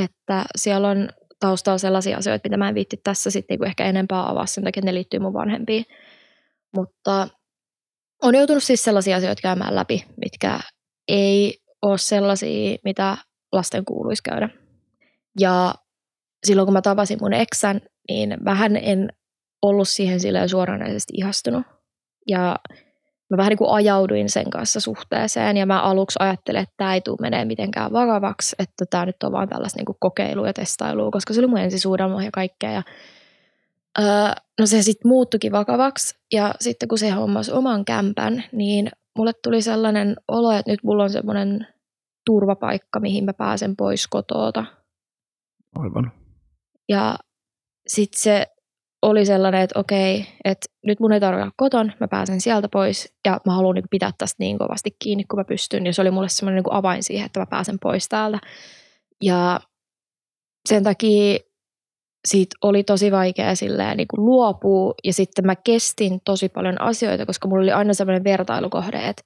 Että 0.03 0.45
siellä 0.57 0.89
on 0.89 1.09
taustalla 1.41 1.79
sellaisia 1.79 2.17
asioita, 2.17 2.49
mitä 2.49 2.57
mä 2.57 2.69
en 2.69 2.75
viitti 2.75 3.01
tässä 3.05 3.31
sitten 3.31 3.55
niinku 3.55 3.65
ehkä 3.65 3.85
enempää 3.85 4.31
avaa 4.31 4.47
sen 4.47 4.65
takia, 4.65 4.81
että 4.81 4.87
ne 4.91 4.95
liittyy 4.95 5.21
mun 5.21 5.33
vanhempiin. 5.33 5.85
Mutta 6.77 7.29
on 8.23 8.35
joutunut 8.35 8.63
siis 8.63 8.85
sellaisia 8.85 9.17
asioita 9.17 9.43
käymään 9.43 9.75
läpi, 9.75 10.05
mitkä 10.17 10.61
ei 11.09 11.59
ole 11.83 11.99
sellaisia, 11.99 12.77
mitä 12.85 13.17
lasten 13.53 13.85
kuuluisi 13.85 14.23
käydä. 14.23 14.49
Ja 15.41 15.75
silloin 16.47 16.67
kun 16.67 16.73
mä 16.73 16.83
tapasin 16.83 17.19
mun 17.21 17.33
eksän, 17.33 17.81
niin 18.09 18.37
vähän 18.45 18.77
en 18.77 19.09
ollut 19.63 19.89
siihen 19.89 20.21
silleen 20.21 20.49
suoranaisesti 20.49 21.13
ihastunut. 21.17 21.63
Ja 22.29 22.57
mä 23.31 23.37
vähän 23.37 23.51
niin 23.51 23.59
kuin 23.59 23.71
ajauduin 23.71 24.31
sen 24.31 24.51
kanssa 24.51 24.81
suhteeseen 24.81 25.57
ja 25.57 25.67
mä 25.67 25.83
aluksi 25.83 26.17
ajattelin, 26.21 26.61
että 26.61 26.75
tämä 26.77 26.95
ei 26.95 27.01
tule 27.01 27.17
menee 27.21 27.45
mitenkään 27.45 27.93
vakavaksi, 27.93 28.57
että 28.59 28.85
tämä 28.91 29.07
nyt 29.07 29.23
on 29.23 29.33
vaan 29.33 29.49
tällaista 29.49 29.79
niin 29.79 29.87
kuin 29.87 29.97
kokeilua 30.01 30.47
ja 30.47 30.53
testailua, 30.53 31.11
koska 31.11 31.35
se 31.35 31.41
oli 31.41 31.47
mun 31.47 31.59
ensisuudelma 31.59 32.25
ja 32.25 32.31
kaikkea. 32.33 32.73
Ja, 32.73 32.83
öö, 33.99 34.33
no 34.61 34.67
se 34.67 34.83
sitten 34.83 35.09
muuttukin 35.09 35.53
vakavaksi 35.53 36.19
ja 36.33 36.55
sitten 36.61 36.89
kun 36.89 36.99
se 36.99 37.11
hommasi 37.11 37.53
oman 37.53 37.85
kämpän, 37.85 38.45
niin 38.53 38.91
mulle 39.19 39.33
tuli 39.43 39.63
sellainen 39.63 40.17
olo, 40.29 40.53
että 40.53 40.71
nyt 40.71 40.83
mulla 40.83 41.03
on 41.03 41.11
semmoinen 41.11 41.67
turvapaikka, 42.27 43.01
mihin 43.01 43.25
mä 43.25 43.33
pääsen 43.33 43.77
pois 43.77 44.07
kotoota. 44.07 44.65
Aivan. 45.79 46.13
Ja 46.89 47.19
sitten 47.87 48.21
se 48.21 48.47
oli 49.03 49.27
sellainen, 49.27 49.61
että 49.61 49.79
okei, 49.79 50.27
että 50.45 50.67
nyt 50.87 51.01
mun 51.01 51.13
ei 51.13 51.21
tarvitse 51.21 51.43
olla 51.43 51.53
koton, 51.57 51.93
mä 52.01 52.09
pääsen 52.09 52.41
sieltä 52.41 52.69
pois 52.69 53.15
ja 53.25 53.41
mä 53.47 53.53
haluan 53.53 53.75
niin 53.75 53.85
pitää 53.91 54.13
tästä 54.19 54.37
niin 54.39 54.59
kovasti 54.59 54.97
kiinni 54.99 55.25
kuin 55.25 55.41
mä 55.41 55.45
pystyn. 55.45 55.87
Ja 55.87 55.93
se 55.93 56.03
oli 56.03 56.11
mulle 56.11 56.29
semmoinen 56.29 56.63
niin 56.63 56.75
avain 56.75 57.03
siihen, 57.03 57.27
että 57.27 57.41
mä 57.41 57.47
pääsen 57.47 57.79
pois 57.83 58.09
täältä. 58.09 58.39
Ja 59.23 59.61
sen 60.69 60.85
takia 60.85 61.39
siitä 62.27 62.57
oli 62.63 62.85
tosi 62.85 63.13
vaikea 63.13 63.55
silleen 63.55 63.97
niin 63.97 64.09
kuin 64.09 64.27
luopua 64.27 64.95
ja 65.05 65.13
sitten 65.13 65.47
mä 65.47 65.57
kestin 65.57 66.21
tosi 66.25 66.49
paljon 66.49 66.81
asioita, 66.81 67.27
koska 67.27 67.49
mulla 67.49 67.63
oli 67.63 67.73
aina 67.73 67.95
semmoinen 67.95 68.25
vertailukohde, 68.25 69.09
että 69.09 69.23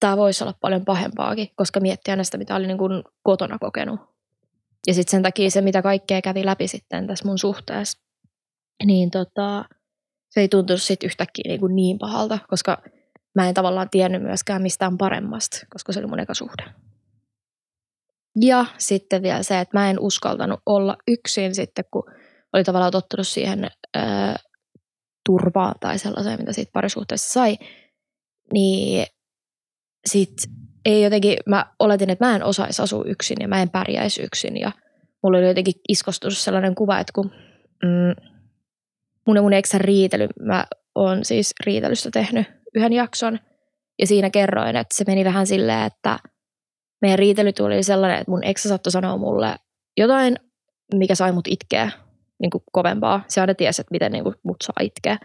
tämä 0.00 0.16
voisi 0.16 0.44
olla 0.44 0.54
paljon 0.60 0.84
pahempaakin, 0.84 1.48
koska 1.56 1.80
miettii 1.80 2.12
aina 2.12 2.24
sitä, 2.24 2.38
mitä 2.38 2.56
oli 2.56 2.66
niin 2.66 2.78
kuin 2.78 3.04
kotona 3.22 3.58
kokenut. 3.58 4.00
Ja 4.86 4.94
sitten 4.94 5.10
sen 5.10 5.22
takia 5.22 5.50
se, 5.50 5.60
mitä 5.60 5.82
kaikkea 5.82 6.22
kävi 6.22 6.46
läpi 6.46 6.68
sitten 6.68 7.06
tässä 7.06 7.24
mun 7.24 7.38
suhteessa, 7.38 7.98
niin 8.84 9.10
tota, 9.10 9.64
se 10.30 10.40
ei 10.40 10.48
tuntunut 10.48 10.82
sitten 10.82 11.06
yhtäkkiä 11.06 11.44
niin, 11.48 11.60
kuin 11.60 11.76
niin 11.76 11.98
pahalta, 11.98 12.38
koska 12.48 12.82
mä 13.34 13.48
en 13.48 13.54
tavallaan 13.54 13.90
tiennyt 13.90 14.22
myöskään 14.22 14.62
mistään 14.62 14.98
paremmasta, 14.98 15.66
koska 15.72 15.92
se 15.92 15.98
oli 15.98 16.06
mun 16.06 16.20
eka 16.20 16.34
suhde. 16.34 16.64
Ja 18.40 18.66
sitten 18.78 19.22
vielä 19.22 19.42
se, 19.42 19.60
että 19.60 19.78
mä 19.78 19.90
en 19.90 20.00
uskaltanut 20.00 20.60
olla 20.66 20.96
yksin 21.08 21.54
sitten, 21.54 21.84
kun 21.90 22.04
oli 22.56 22.64
tavallaan 22.64 22.92
tottunut 22.92 23.28
siihen 23.28 23.70
ää, 23.94 24.36
turvaan 25.26 25.74
tai 25.80 25.98
sellaiseen, 25.98 26.40
mitä 26.40 26.52
siitä 26.52 26.70
parisuhteessa 26.72 27.32
sai, 27.32 27.58
niin 28.52 29.06
sit 30.06 30.34
ei 30.84 31.02
jotenkin, 31.02 31.36
mä 31.46 31.66
oletin, 31.78 32.10
että 32.10 32.26
mä 32.26 32.36
en 32.36 32.44
osaisi 32.44 32.82
asua 32.82 33.04
yksin 33.06 33.36
ja 33.40 33.48
mä 33.48 33.62
en 33.62 33.70
pärjäisi 33.70 34.22
yksin 34.22 34.56
ja 34.56 34.72
mulla 35.22 35.38
oli 35.38 35.48
jotenkin 35.48 35.74
iskostunut 35.88 36.38
sellainen 36.38 36.74
kuva, 36.74 36.98
että 36.98 37.12
kun 37.14 37.30
mm, 37.82 38.32
mun 39.26 39.36
ja 39.36 39.42
mun 39.42 39.52
eksän 39.52 39.80
riitely, 39.80 40.28
mä 40.40 40.66
oon 40.94 41.24
siis 41.24 41.54
riitelystä 41.66 42.10
tehnyt 42.10 42.46
yhden 42.74 42.92
jakson. 42.92 43.38
Ja 43.98 44.06
siinä 44.06 44.30
kerroin, 44.30 44.76
että 44.76 44.96
se 44.96 45.04
meni 45.06 45.24
vähän 45.24 45.46
silleen, 45.46 45.86
että 45.86 46.18
meidän 47.02 47.18
riitely 47.18 47.52
tuli 47.52 47.82
sellainen, 47.82 48.18
että 48.18 48.30
mun 48.30 48.44
eksä 48.44 48.68
saattoi 48.68 48.92
sanoa 48.92 49.16
mulle 49.16 49.56
jotain, 49.96 50.36
mikä 50.94 51.14
sai 51.14 51.32
mut 51.32 51.48
itkeä 51.48 51.90
niin 52.40 52.50
kuin 52.50 52.62
kovempaa. 52.72 53.24
Se 53.28 53.40
aina 53.40 53.54
tiesi, 53.54 53.80
että 53.80 53.92
miten 53.92 54.12
niin 54.12 54.24
kuin 54.24 54.34
mut 54.42 54.56
saa 54.62 54.76
itkeä. 54.80 55.18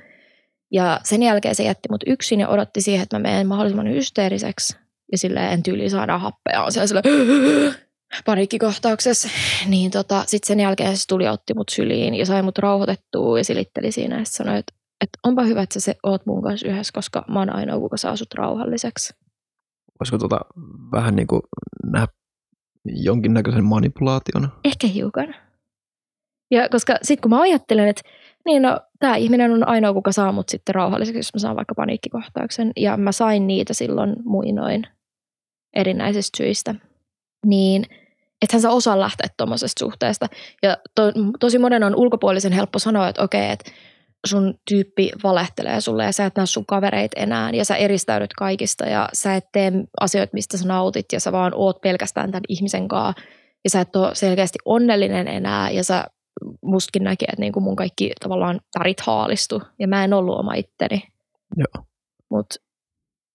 Ja 0.71 1.00
sen 1.04 1.24
jälkeen 1.24 1.56
se 1.56 1.63
jätti 1.63 1.89
mut 1.89 2.04
yksin 2.08 2.39
ja 2.39 2.50
odotti 2.50 2.82
siihen, 2.82 3.04
että 3.04 3.19
mä 3.19 3.24
menen 3.24 3.47
mahdollisimman 3.47 3.89
hysteeriseksi. 3.89 4.78
Ja 5.12 5.17
silleen 5.17 5.52
en 5.52 5.63
tyyli 5.63 5.89
saada 5.89 6.17
happea. 6.17 6.63
On 6.63 6.71
siellä 6.71 6.88
silleen, 6.88 7.76
paniikkikohtauksessa. 8.26 9.30
Niin 9.67 9.91
tota, 9.91 10.24
sitten 10.28 10.47
sen 10.47 10.60
jälkeen 10.60 10.97
se 10.97 11.08
tuli 11.08 11.24
ja 11.24 11.32
otti 11.32 11.54
mut 11.54 11.69
syliin 11.69 12.13
ja 12.13 12.26
sai 12.26 12.41
mut 12.41 12.58
rauhoitettua 12.58 13.38
ja 13.38 13.43
silitteli 13.43 13.91
siinä 13.91 14.19
ja 14.19 14.26
sanoi, 14.26 14.58
että, 14.58 14.74
että 15.02 15.19
onpa 15.24 15.43
hyvä, 15.43 15.62
että 15.62 15.80
sä 15.80 15.95
oot 16.04 16.26
mun 16.26 16.43
kanssa 16.43 16.67
yhdessä, 16.67 16.93
koska 16.93 17.26
mä 17.28 17.39
oon 17.39 17.56
ainoa, 17.56 17.80
kuka 17.80 17.97
saa 17.97 18.15
sut 18.15 18.34
rauhalliseksi. 18.34 19.13
Voisiko 20.00 20.17
tota 20.17 20.39
vähän 20.91 21.15
niin 21.15 21.28
kuin 21.28 21.41
nähdä 21.86 22.08
jonkinnäköisen 22.86 23.63
manipulaation? 23.63 24.50
Ehkä 24.63 24.88
hiukan. 24.88 25.36
Ja 26.52 26.70
koska 26.70 26.96
sitten 27.02 27.22
kun 27.22 27.30
mä 27.30 27.42
ajattelen, 27.42 27.88
että 27.88 28.02
niin 28.46 28.62
no, 28.62 28.80
tämä 29.00 29.16
ihminen 29.16 29.52
on 29.52 29.68
ainoa, 29.68 29.94
kuka 29.94 30.12
saa 30.12 30.32
mut 30.32 30.50
sitten 30.50 30.76
rauhalliseksi, 30.76 31.20
jos 31.20 31.34
mä 31.34 31.40
saan 31.40 31.56
vaikka 31.56 31.76
paniikkikohtauksen. 31.76 32.72
Ja 32.78 32.98
mä 32.98 33.12
sain 33.12 33.48
niitä 33.48 33.74
silloin 33.74 34.16
muinoin 34.24 34.88
erinäisistä 35.76 36.38
syistä. 36.38 36.76
Niin 37.46 37.86
ethän 38.42 38.62
sä 38.62 38.70
osaa 38.70 39.00
lähteä 39.00 39.28
tuommoisesta 39.38 39.80
suhteesta. 39.80 40.28
Ja 40.64 40.78
to, 40.96 41.04
tosi 41.40 41.60
monen 41.60 41.84
on 41.84 41.96
ulkopuolisen 41.96 42.52
helppo 42.52 42.80
sanoa, 42.80 43.08
että 43.08 43.24
okei, 43.24 43.52
että 43.52 43.72
sun 44.28 44.60
tyyppi 44.70 45.12
valehtelee 45.24 45.82
sulle 45.82 46.04
ja 46.04 46.12
sä 46.12 46.26
et 46.26 46.36
näe 46.36 46.46
sun 46.46 46.66
kavereit 46.66 47.12
enää 47.16 47.50
ja 47.52 47.66
sä 47.66 47.76
eristäydyt 47.76 48.34
kaikista 48.34 48.86
ja 48.86 49.10
sä 49.14 49.36
et 49.36 49.46
tee 49.52 49.72
asioita, 50.00 50.34
mistä 50.34 50.58
sä 50.58 50.68
nautit 50.68 51.06
ja 51.14 51.20
sä 51.20 51.32
vaan 51.32 51.54
oot 51.56 51.82
pelkästään 51.82 52.32
tämän 52.32 52.44
ihmisen 52.50 52.88
kanssa 52.88 53.22
ja 53.64 53.70
sä 53.70 53.82
et 53.82 53.96
ole 53.96 54.16
selkeästi 54.16 54.60
onnellinen 54.66 55.28
enää 55.28 55.70
ja 55.70 55.84
sä 55.84 56.06
mustakin 56.63 57.04
näki, 57.04 57.26
että 57.26 57.41
niin 57.41 57.54
kuin 57.54 57.63
mun 57.63 57.76
kaikki 57.76 58.12
tavallaan 58.19 58.60
tarit 58.78 59.02
haalistu 59.02 59.62
ja 59.80 59.88
mä 59.88 60.04
en 60.04 60.13
ollut 60.13 60.39
oma 60.39 60.54
itteni. 60.54 61.04
Joo. 61.58 61.86
Mutta 62.30 62.56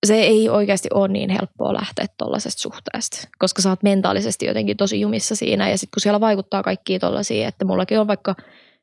se 0.07 0.15
ei 0.15 0.49
oikeasti 0.49 0.89
ole 0.95 1.09
niin 1.09 1.31
helppoa 1.31 1.75
lähteä 1.75 2.07
tuollaisesta 2.19 2.62
suhteesta, 2.62 3.29
koska 3.39 3.62
sä 3.62 3.71
oot 3.71 3.83
mentaalisesti 3.83 4.47
jotenkin 4.47 4.77
tosi 4.77 5.01
jumissa 5.01 5.37
siinä 5.37 5.71
ja 5.71 5.79
sitten 5.79 5.91
kun 5.95 6.01
siellä 6.01 6.21
vaikuttaa 6.21 6.62
kaikki 6.62 6.99
tollaisia, 6.99 7.49
että 7.49 7.65
mullakin 7.65 8.01
on 8.01 8.07
vaikka 8.07 8.35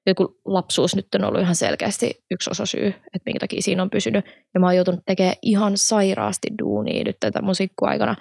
joku 0.05 0.39
lapsuus 0.45 0.95
nyt 0.95 1.15
on 1.15 1.23
ollut 1.23 1.41
ihan 1.41 1.55
selkeästi 1.55 2.23
yksi 2.31 2.49
osa 2.49 2.65
syy, 2.65 2.87
että 2.87 3.21
minkä 3.25 3.39
takia 3.39 3.61
siinä 3.61 3.83
on 3.83 3.89
pysynyt. 3.89 4.25
Ja 4.53 4.59
mä 4.59 4.65
oon 4.65 4.75
joutunut 4.75 4.99
tekemään 5.05 5.35
ihan 5.41 5.77
sairaasti 5.77 6.47
duunia 6.59 7.03
nyt 7.03 7.17
tätä 7.19 7.41
musiikkuaikana, 7.41 8.15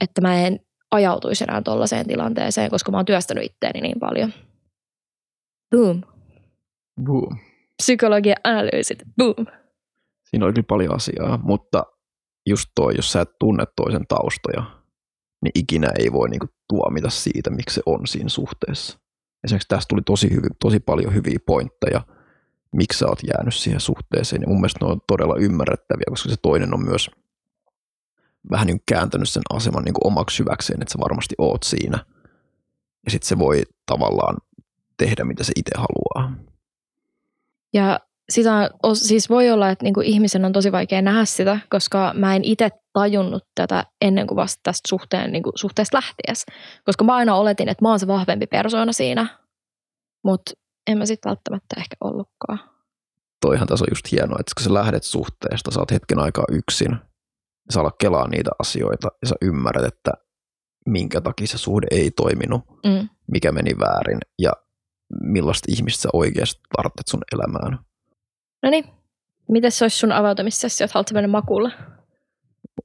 että 0.00 0.20
mä 0.20 0.46
en 0.46 0.60
ajautuisi 0.90 1.44
enää 1.44 1.62
tuollaiseen 1.62 2.06
tilanteeseen, 2.06 2.70
koska 2.70 2.90
mä 2.90 2.98
oon 2.98 3.06
työstänyt 3.06 3.44
itteeni 3.44 3.80
niin 3.80 4.00
paljon. 4.00 4.32
Boom. 5.70 6.02
Boom. 7.04 7.38
Psykologia 7.82 8.34
analyysit. 8.44 8.98
Boom. 9.16 9.46
Siinä 10.30 10.44
oli 10.44 10.52
kyllä 10.52 10.66
paljon 10.68 10.94
asiaa, 10.94 11.38
mutta 11.42 11.86
just 12.46 12.70
toi, 12.74 12.92
jos 12.96 13.12
sä 13.12 13.20
et 13.20 13.30
tunne 13.38 13.64
toisen 13.76 14.06
taustoja, 14.08 14.62
niin 15.42 15.52
ikinä 15.54 15.88
ei 15.98 16.12
voi 16.12 16.28
niinku 16.28 16.46
tuomita 16.68 17.10
siitä, 17.10 17.50
miksi 17.50 17.74
se 17.74 17.82
on 17.86 18.06
siinä 18.06 18.28
suhteessa. 18.28 18.98
Esimerkiksi 19.44 19.68
tästä 19.68 19.86
tuli 19.88 20.02
tosi, 20.06 20.30
hyvi, 20.30 20.48
tosi 20.60 20.80
paljon 20.80 21.14
hyviä 21.14 21.38
pointteja, 21.46 22.00
miksi 22.76 22.98
sä 22.98 23.06
oot 23.06 23.18
jäänyt 23.22 23.54
siihen 23.54 23.80
suhteeseen. 23.80 24.42
Ja 24.42 24.48
mun 24.48 24.60
mielestä 24.60 24.84
ne 24.84 24.92
on 24.92 25.00
todella 25.06 25.36
ymmärrettäviä, 25.36 26.04
koska 26.10 26.28
se 26.28 26.36
toinen 26.42 26.74
on 26.74 26.84
myös 26.84 27.10
vähän 28.50 28.66
niin 28.66 28.82
kääntänyt 28.88 29.28
sen 29.28 29.42
aseman 29.50 29.84
niin 29.84 29.94
omaksi 30.04 30.38
hyväkseen, 30.38 30.82
että 30.82 30.92
sä 30.92 30.98
varmasti 31.00 31.34
oot 31.38 31.62
siinä. 31.62 32.04
Ja 33.04 33.10
sitten 33.10 33.28
se 33.28 33.38
voi 33.38 33.62
tavallaan 33.86 34.36
tehdä, 35.04 35.24
mitä 35.24 35.44
se 35.44 35.52
itse 35.56 35.72
haluaa. 35.76 36.36
Ja 37.74 38.00
sitä 38.30 38.70
on, 38.82 38.96
siis 38.96 39.30
voi 39.30 39.50
olla, 39.50 39.70
että 39.70 39.84
niinku 39.84 40.00
ihmisen 40.00 40.44
on 40.44 40.52
tosi 40.52 40.72
vaikea 40.72 41.02
nähdä 41.02 41.24
sitä, 41.24 41.58
koska 41.70 42.12
mä 42.14 42.36
en 42.36 42.44
itse 42.44 42.68
tajunnut 42.92 43.44
tätä 43.54 43.84
ennen 44.00 44.26
kuin 44.26 44.36
vasta 44.36 44.60
tästä 44.62 44.88
suhteen, 44.88 45.32
niinku, 45.32 45.52
suhteesta 45.54 45.96
lähtiessä. 45.96 46.52
Koska 46.84 47.04
mä 47.04 47.14
aina 47.14 47.34
oletin, 47.34 47.68
että 47.68 47.84
mä 47.84 47.88
oon 47.88 48.00
se 48.00 48.06
vahvempi 48.06 48.46
persoona 48.46 48.92
siinä, 48.92 49.26
mutta 50.24 50.52
en 50.86 50.98
mä 50.98 51.06
sitten 51.06 51.30
välttämättä 51.30 51.74
ehkä 51.78 51.96
ollutkaan. 52.00 52.60
Toihan 53.40 53.66
tässä 53.68 53.84
on 53.84 53.90
just 53.90 54.12
hienoa, 54.12 54.36
että 54.40 54.52
kun 54.56 54.64
sä 54.64 54.74
lähdet 54.74 55.04
suhteesta, 55.04 55.70
sä 55.70 55.80
oot 55.80 55.90
hetken 55.90 56.18
aikaa 56.18 56.44
yksin, 56.52 56.90
ja 56.90 57.72
sä 57.74 57.80
alat 57.80 57.96
kelaa 58.00 58.28
niitä 58.28 58.50
asioita, 58.58 59.08
ja 59.22 59.28
sä 59.28 59.34
ymmärrät, 59.42 59.84
että 59.84 60.12
minkä 60.86 61.20
takia 61.20 61.46
se 61.46 61.58
suhde 61.58 61.86
ei 61.90 62.10
toiminut, 62.10 62.62
Mm. 62.86 63.08
mikä 63.32 63.52
meni 63.52 63.78
väärin, 63.78 64.18
ja 64.38 64.52
millaista 65.22 65.66
ihmistä 65.72 66.02
sä 66.02 66.08
oikeasti 66.12 66.60
tarvitset 66.76 67.08
sun 67.08 67.22
elämään. 67.32 67.78
No 68.62 68.70
niin, 68.70 68.84
miten 69.48 69.72
se 69.72 69.84
olisi 69.84 69.98
sun 69.98 70.12
avautumissessio, 70.12 70.86
haluatko 70.94 71.14
mennä 71.14 71.28
makuulla? 71.28 71.70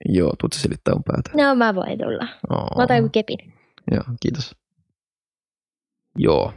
Joo, 0.09 0.33
tuut 0.39 0.53
sä 0.53 0.61
selittää 0.61 0.93
mun 0.93 1.03
päätä. 1.03 1.31
No 1.33 1.55
mä 1.55 1.75
voin 1.75 1.97
tulla. 1.97 2.27
Oo. 2.49 2.77
Mä 2.77 2.83
otan 2.83 2.97
joku 2.97 3.09
kepin. 3.09 3.53
Joo, 3.91 4.03
kiitos. 4.21 4.55
Joo, 6.17 6.53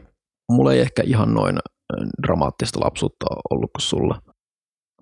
mulla 0.53 0.73
ei 0.73 0.81
ehkä 0.81 1.03
ihan 1.07 1.35
noin 1.35 1.57
äh, 1.57 2.09
dramaattista 2.23 2.81
lapsuutta 2.81 3.27
ollut 3.51 3.71
kuin 3.73 3.83
sulla. 3.83 4.23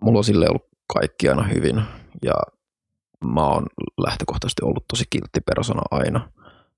Mulla 0.01 0.19
on 0.19 0.25
sille 0.25 0.49
ollut 0.49 0.69
kaikki 0.93 1.29
aina 1.29 1.43
hyvin 1.43 1.83
ja 2.23 2.35
mä 3.25 3.47
oon 3.47 3.67
lähtökohtaisesti 4.07 4.63
ollut 4.65 4.85
tosi 4.89 5.05
kiltti 5.11 5.41
persona 5.41 5.83
aina. 5.91 6.31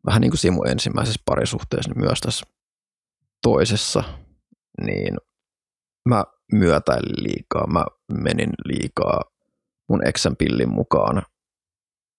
Vähän 0.06 0.20
niin 0.20 0.30
kuin 0.30 0.38
siinä 0.38 0.56
mun 0.56 0.68
ensimmäisessä 0.68 1.22
parisuhteessa, 1.24 1.90
niin 1.90 2.00
myös 2.00 2.20
tässä 2.20 2.46
toisessa, 3.42 4.04
niin 4.86 5.16
mä 6.08 6.24
myötäilin 6.52 7.22
liikaa, 7.24 7.66
mä 7.66 7.84
menin 8.12 8.50
liikaa 8.64 9.22
mun 9.88 10.06
eksän 10.06 10.36
pillin 10.36 10.68
mukaan. 10.70 11.22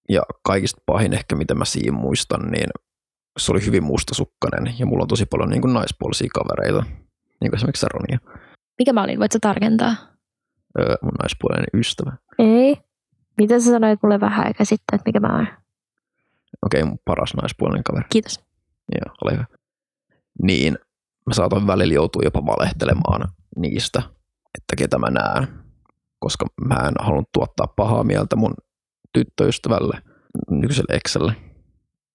Ja 0.10 0.22
kaikista 0.44 0.82
pahin 0.86 1.14
ehkä, 1.14 1.36
mitä 1.36 1.56
mä 1.56 1.66
siinä 1.66 1.92
muistan, 1.98 2.52
niin 2.52 2.70
se 3.40 3.52
oli 3.52 3.66
hyvin 3.66 3.84
mustasukkainen 3.84 4.80
ja 4.80 4.86
mulla 4.86 5.02
on 5.02 5.08
tosi 5.08 5.26
paljon 5.26 5.50
niin 5.50 5.62
kuin 5.62 5.74
naispuolisia 5.74 6.30
kavereita, 6.34 6.84
niin 7.42 7.52
kuin 7.52 7.56
esimerkiksi 7.56 7.82
Saronia, 7.82 8.20
Mikä 8.80 8.94
mä 8.94 9.04
olin? 9.04 9.20
Voit 9.20 9.32
sä 9.32 9.40
tarkentaa? 9.42 9.96
öö, 10.80 10.96
mun 11.02 11.12
naispuolinen 11.22 11.68
ystävä. 11.74 12.12
Ei. 12.40 12.78
Mitä 13.38 13.60
sä 13.60 13.72
sanoit 13.72 14.00
mulle 14.04 14.20
vähän 14.20 14.46
aikaa 14.48 14.66
sitten, 14.66 14.96
että 14.96 15.10
mikä 15.10 15.20
mä 15.20 15.36
oon? 15.36 15.48
Okei, 16.66 16.84
mun 16.84 17.00
paras 17.06 17.34
naispuolinen 17.42 17.84
kaveri. 17.84 18.06
Kiitos. 18.10 18.40
Joo, 18.96 19.16
ole 19.24 19.32
hyvä. 19.32 19.46
Niin, 20.44 20.78
mä 21.30 21.34
saatan 21.34 21.68
välillä 21.68 21.94
joutua 21.94 22.22
jopa 22.26 22.46
valehtelemaan 22.46 23.28
niistä, 23.58 24.02
että 24.58 24.76
ketä 24.78 24.98
mä 24.98 25.10
näen, 25.10 25.48
koska 26.20 26.46
mä 26.62 26.76
en 26.76 26.94
halunnut 27.00 27.32
tuottaa 27.34 27.68
pahaa 27.76 28.04
mieltä 28.04 28.36
mun 28.36 28.54
tyttöystävälle, 29.14 30.02
nykyiselle 30.50 30.96
ekselle, 30.96 31.36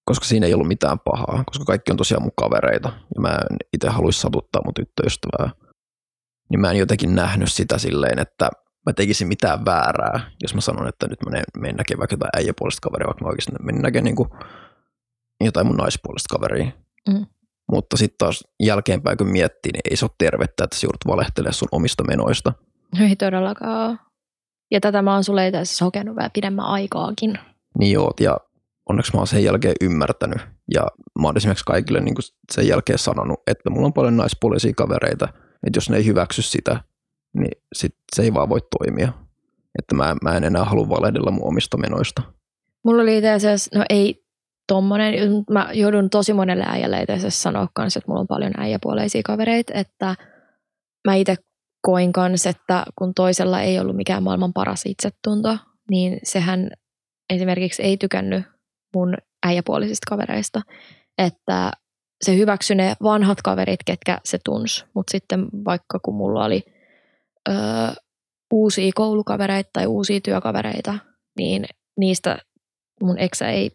koska 0.05 0.25
siinä 0.25 0.47
ei 0.47 0.53
ollut 0.53 0.67
mitään 0.67 0.99
pahaa, 0.99 1.43
koska 1.45 1.65
kaikki 1.65 1.91
on 1.91 1.97
tosiaan 1.97 2.23
mun 2.23 2.31
kavereita 2.37 2.91
ja 3.15 3.21
mä 3.21 3.29
en 3.29 3.57
itse 3.73 3.89
haluaisi 3.89 4.19
satuttaa 4.19 4.61
mun 4.65 4.73
tyttöystävää. 4.73 5.49
Niin 6.49 6.59
mä 6.59 6.71
en 6.71 6.77
jotenkin 6.77 7.15
nähnyt 7.15 7.51
sitä 7.51 7.77
silleen, 7.77 8.19
että 8.19 8.49
mä 8.85 8.93
tekisin 8.93 9.27
mitään 9.27 9.65
väärää, 9.65 10.31
jos 10.41 10.55
mä 10.55 10.61
sanon, 10.61 10.87
että 10.87 11.07
nyt 11.07 11.19
mä 11.25 11.41
menen, 11.59 11.75
näkemään 11.75 11.99
vaikka 11.99 12.13
jotain 12.13 12.29
äijäpuolista 12.35 12.89
kaveria, 12.89 13.07
vaikka 13.07 13.25
mä 13.25 13.29
oikeasti 13.29 13.51
menen 13.63 13.81
näkemään 13.81 14.15
niin 14.15 15.45
jotain 15.45 15.67
mun 15.67 15.75
naispuolista 15.75 16.35
kaveria. 16.35 16.71
Mm. 17.09 17.25
Mutta 17.71 17.97
sitten 17.97 18.17
taas 18.17 18.43
jälkeenpäin 18.63 19.17
kun 19.17 19.27
miettii, 19.27 19.71
niin 19.71 19.81
ei 19.89 19.95
se 19.95 20.05
ole 20.05 20.11
tervettä, 20.17 20.63
että 20.63 20.77
sä 20.77 20.85
joudut 20.85 21.07
valehtelemaan 21.07 21.53
sun 21.53 21.67
omista 21.71 22.03
menoista. 22.03 22.53
Ei 23.01 23.15
todellakaan. 23.15 23.99
Ja 24.71 24.79
tätä 24.79 25.01
mä 25.01 25.13
oon 25.13 25.23
sulle 25.23 25.47
itse 25.47 25.57
asiassa 25.57 25.85
hokenut 25.85 26.15
vielä 26.15 26.29
pidemmän 26.33 26.65
aikaakin. 26.65 27.39
Niin 27.79 27.99
oot, 27.99 28.19
ja 28.19 28.37
onneksi 28.89 29.13
mä 29.13 29.19
oon 29.19 29.27
sen 29.27 29.43
jälkeen 29.43 29.75
ymmärtänyt. 29.81 30.41
Ja 30.73 30.81
mä 31.21 31.27
oon 31.27 31.37
esimerkiksi 31.37 31.65
kaikille 31.65 32.01
niin 32.01 32.15
sen 32.51 32.67
jälkeen 32.67 32.99
sanonut, 32.99 33.39
että 33.47 33.69
mulla 33.69 33.85
on 33.85 33.93
paljon 33.93 34.17
naispuolisia 34.17 34.73
kavereita, 34.77 35.27
että 35.67 35.77
jos 35.77 35.89
ne 35.89 35.97
ei 35.97 36.05
hyväksy 36.05 36.41
sitä, 36.41 36.83
niin 37.33 37.61
sit 37.75 37.95
se 38.15 38.23
ei 38.23 38.33
vaan 38.33 38.49
voi 38.49 38.59
toimia. 38.79 39.13
Että 39.79 39.95
mä, 39.95 40.15
mä 40.23 40.37
en 40.37 40.43
enää 40.43 40.63
halua 40.63 40.89
valehdella 40.89 41.31
mun 41.31 41.47
omista 41.47 41.77
menoista. 41.77 42.21
Mulla 42.85 43.01
oli 43.01 43.17
itse 43.17 43.31
asiassa, 43.31 43.79
no 43.79 43.85
ei 43.89 44.24
tommonen, 44.67 45.13
mä 45.51 45.69
joudun 45.73 46.09
tosi 46.09 46.33
monelle 46.33 46.63
äijälle 46.67 47.01
itse 47.01 47.29
sanoa 47.29 47.67
kanssa, 47.73 47.97
että 47.97 48.11
mulla 48.11 48.21
on 48.21 48.27
paljon 48.27 48.59
äijäpuoleisia 48.59 49.21
kavereita, 49.25 49.73
että 49.73 50.15
mä 51.07 51.15
itse 51.15 51.35
koin 51.81 52.13
kanssa, 52.13 52.49
että 52.49 52.85
kun 52.97 53.13
toisella 53.13 53.61
ei 53.61 53.79
ollut 53.79 53.95
mikään 53.95 54.23
maailman 54.23 54.53
paras 54.53 54.85
itsetunto, 54.85 55.57
niin 55.89 56.19
sehän 56.23 56.71
esimerkiksi 57.33 57.83
ei 57.83 57.97
tykännyt 57.97 58.43
mun 58.95 59.17
äijäpuolisista 59.45 60.09
kavereista, 60.09 60.61
että 61.17 61.71
se 62.23 62.35
hyväksyi 62.35 62.75
ne 62.75 62.95
vanhat 63.03 63.41
kaverit, 63.41 63.79
ketkä 63.85 64.19
se 64.23 64.37
tunsi, 64.45 64.85
mutta 64.95 65.11
sitten 65.11 65.47
vaikka 65.65 65.99
kun 65.99 66.15
mulla 66.15 66.45
oli 66.45 66.63
ö, 67.49 67.53
uusia 68.53 68.91
koulukavereita 68.95 69.69
tai 69.73 69.85
uusia 69.85 70.21
työkavereita, 70.21 70.95
niin 71.37 71.65
niistä 71.99 72.37
mun 73.03 73.19
eksä 73.19 73.49
ei 73.49 73.71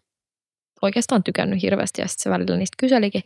oikeastaan 0.81 1.23
tykännyt 1.23 1.61
hirveästi 1.61 2.01
ja 2.01 2.07
sitten 2.07 2.23
se 2.23 2.29
välillä 2.29 2.57
niistä 2.57 2.75
kyselikin. 2.79 3.21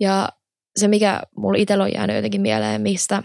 Ja 0.00 0.28
se, 0.76 0.88
mikä 0.88 1.20
mulla 1.36 1.58
itsellä 1.58 1.84
on 1.84 1.92
jäänyt 1.92 2.16
jotenkin 2.16 2.40
mieleen, 2.40 2.82
mistä 2.82 3.22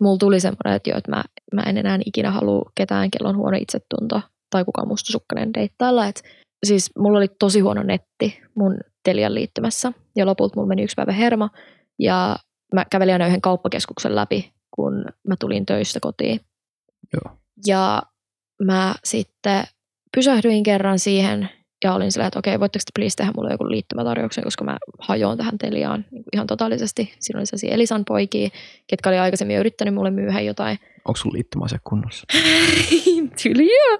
mulla 0.00 0.18
tuli 0.18 0.40
semmoinen, 0.40 0.72
että, 0.72 0.90
jo, 0.90 0.96
että 0.96 1.10
mä, 1.10 1.24
mä 1.54 1.62
en 1.62 1.78
enää 1.78 1.98
ikinä 2.06 2.30
halua 2.30 2.70
ketään, 2.74 3.10
kello 3.10 3.28
on 3.28 3.36
huono 3.36 3.56
itsetunto 3.60 4.20
tai 4.50 4.64
kukaan 4.64 4.88
mustasukkainen 4.88 5.54
deittailla. 5.54 6.06
Et 6.06 6.22
siis 6.66 6.90
mulla 6.98 7.18
oli 7.18 7.28
tosi 7.38 7.60
huono 7.60 7.82
netti 7.82 8.42
mun 8.54 8.76
Telian 9.04 9.34
liittymässä 9.34 9.92
ja 10.16 10.26
lopulta 10.26 10.56
mulla 10.56 10.68
meni 10.68 10.82
yksi 10.82 10.94
päivä 10.94 11.12
hermo 11.12 11.48
ja 11.98 12.36
mä 12.74 12.84
kävelin 12.90 13.12
aina 13.12 13.26
yhden 13.26 13.40
kauppakeskuksen 13.40 14.16
läpi, 14.16 14.52
kun 14.70 15.04
mä 15.28 15.34
tulin 15.40 15.66
töistä 15.66 16.00
kotiin. 16.00 16.40
Joo. 17.12 17.36
Ja 17.66 18.02
mä 18.62 18.94
sitten 19.04 19.64
pysähdyin 20.16 20.62
kerran 20.62 20.98
siihen 20.98 21.48
ja 21.84 21.94
olin 21.94 22.12
silleen, 22.12 22.26
että 22.26 22.38
okei, 22.38 22.60
voitteko 22.60 22.82
te 22.86 23.00
please 23.00 23.16
tehdä 23.16 23.32
mulle 23.36 23.50
joku 23.50 23.70
liittymätarjouksen, 23.70 24.44
koska 24.44 24.64
mä 24.64 24.78
hajoan 24.98 25.38
tähän 25.38 25.58
Teliaan 25.58 26.04
niin 26.10 26.24
ihan 26.32 26.46
totaalisesti. 26.46 27.14
Siinä 27.20 27.38
oli 27.38 27.46
sellaisia 27.46 27.74
Elisan 27.74 28.04
poikia, 28.04 28.48
ketkä 28.86 29.08
oli 29.10 29.18
aikaisemmin 29.18 29.58
yrittänyt 29.58 29.94
mulle 29.94 30.10
myyhä 30.10 30.40
jotain. 30.40 30.78
Onko 31.04 31.16
sun 31.16 31.32
liittymäasia 31.32 31.78
kunnossa? 31.84 32.26
Tyli 33.42 33.68
joo. 33.68 33.98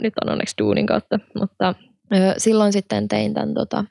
Nyt 0.00 0.14
on 0.24 0.32
onneksi 0.32 0.54
duunin 0.58 0.86
kautta, 0.86 1.18
mutta 1.38 1.74
ö, 2.14 2.34
silloin 2.38 2.72
sitten 2.72 3.08
tein 3.08 3.34
tämän 3.34 3.54
tota, 3.54 3.84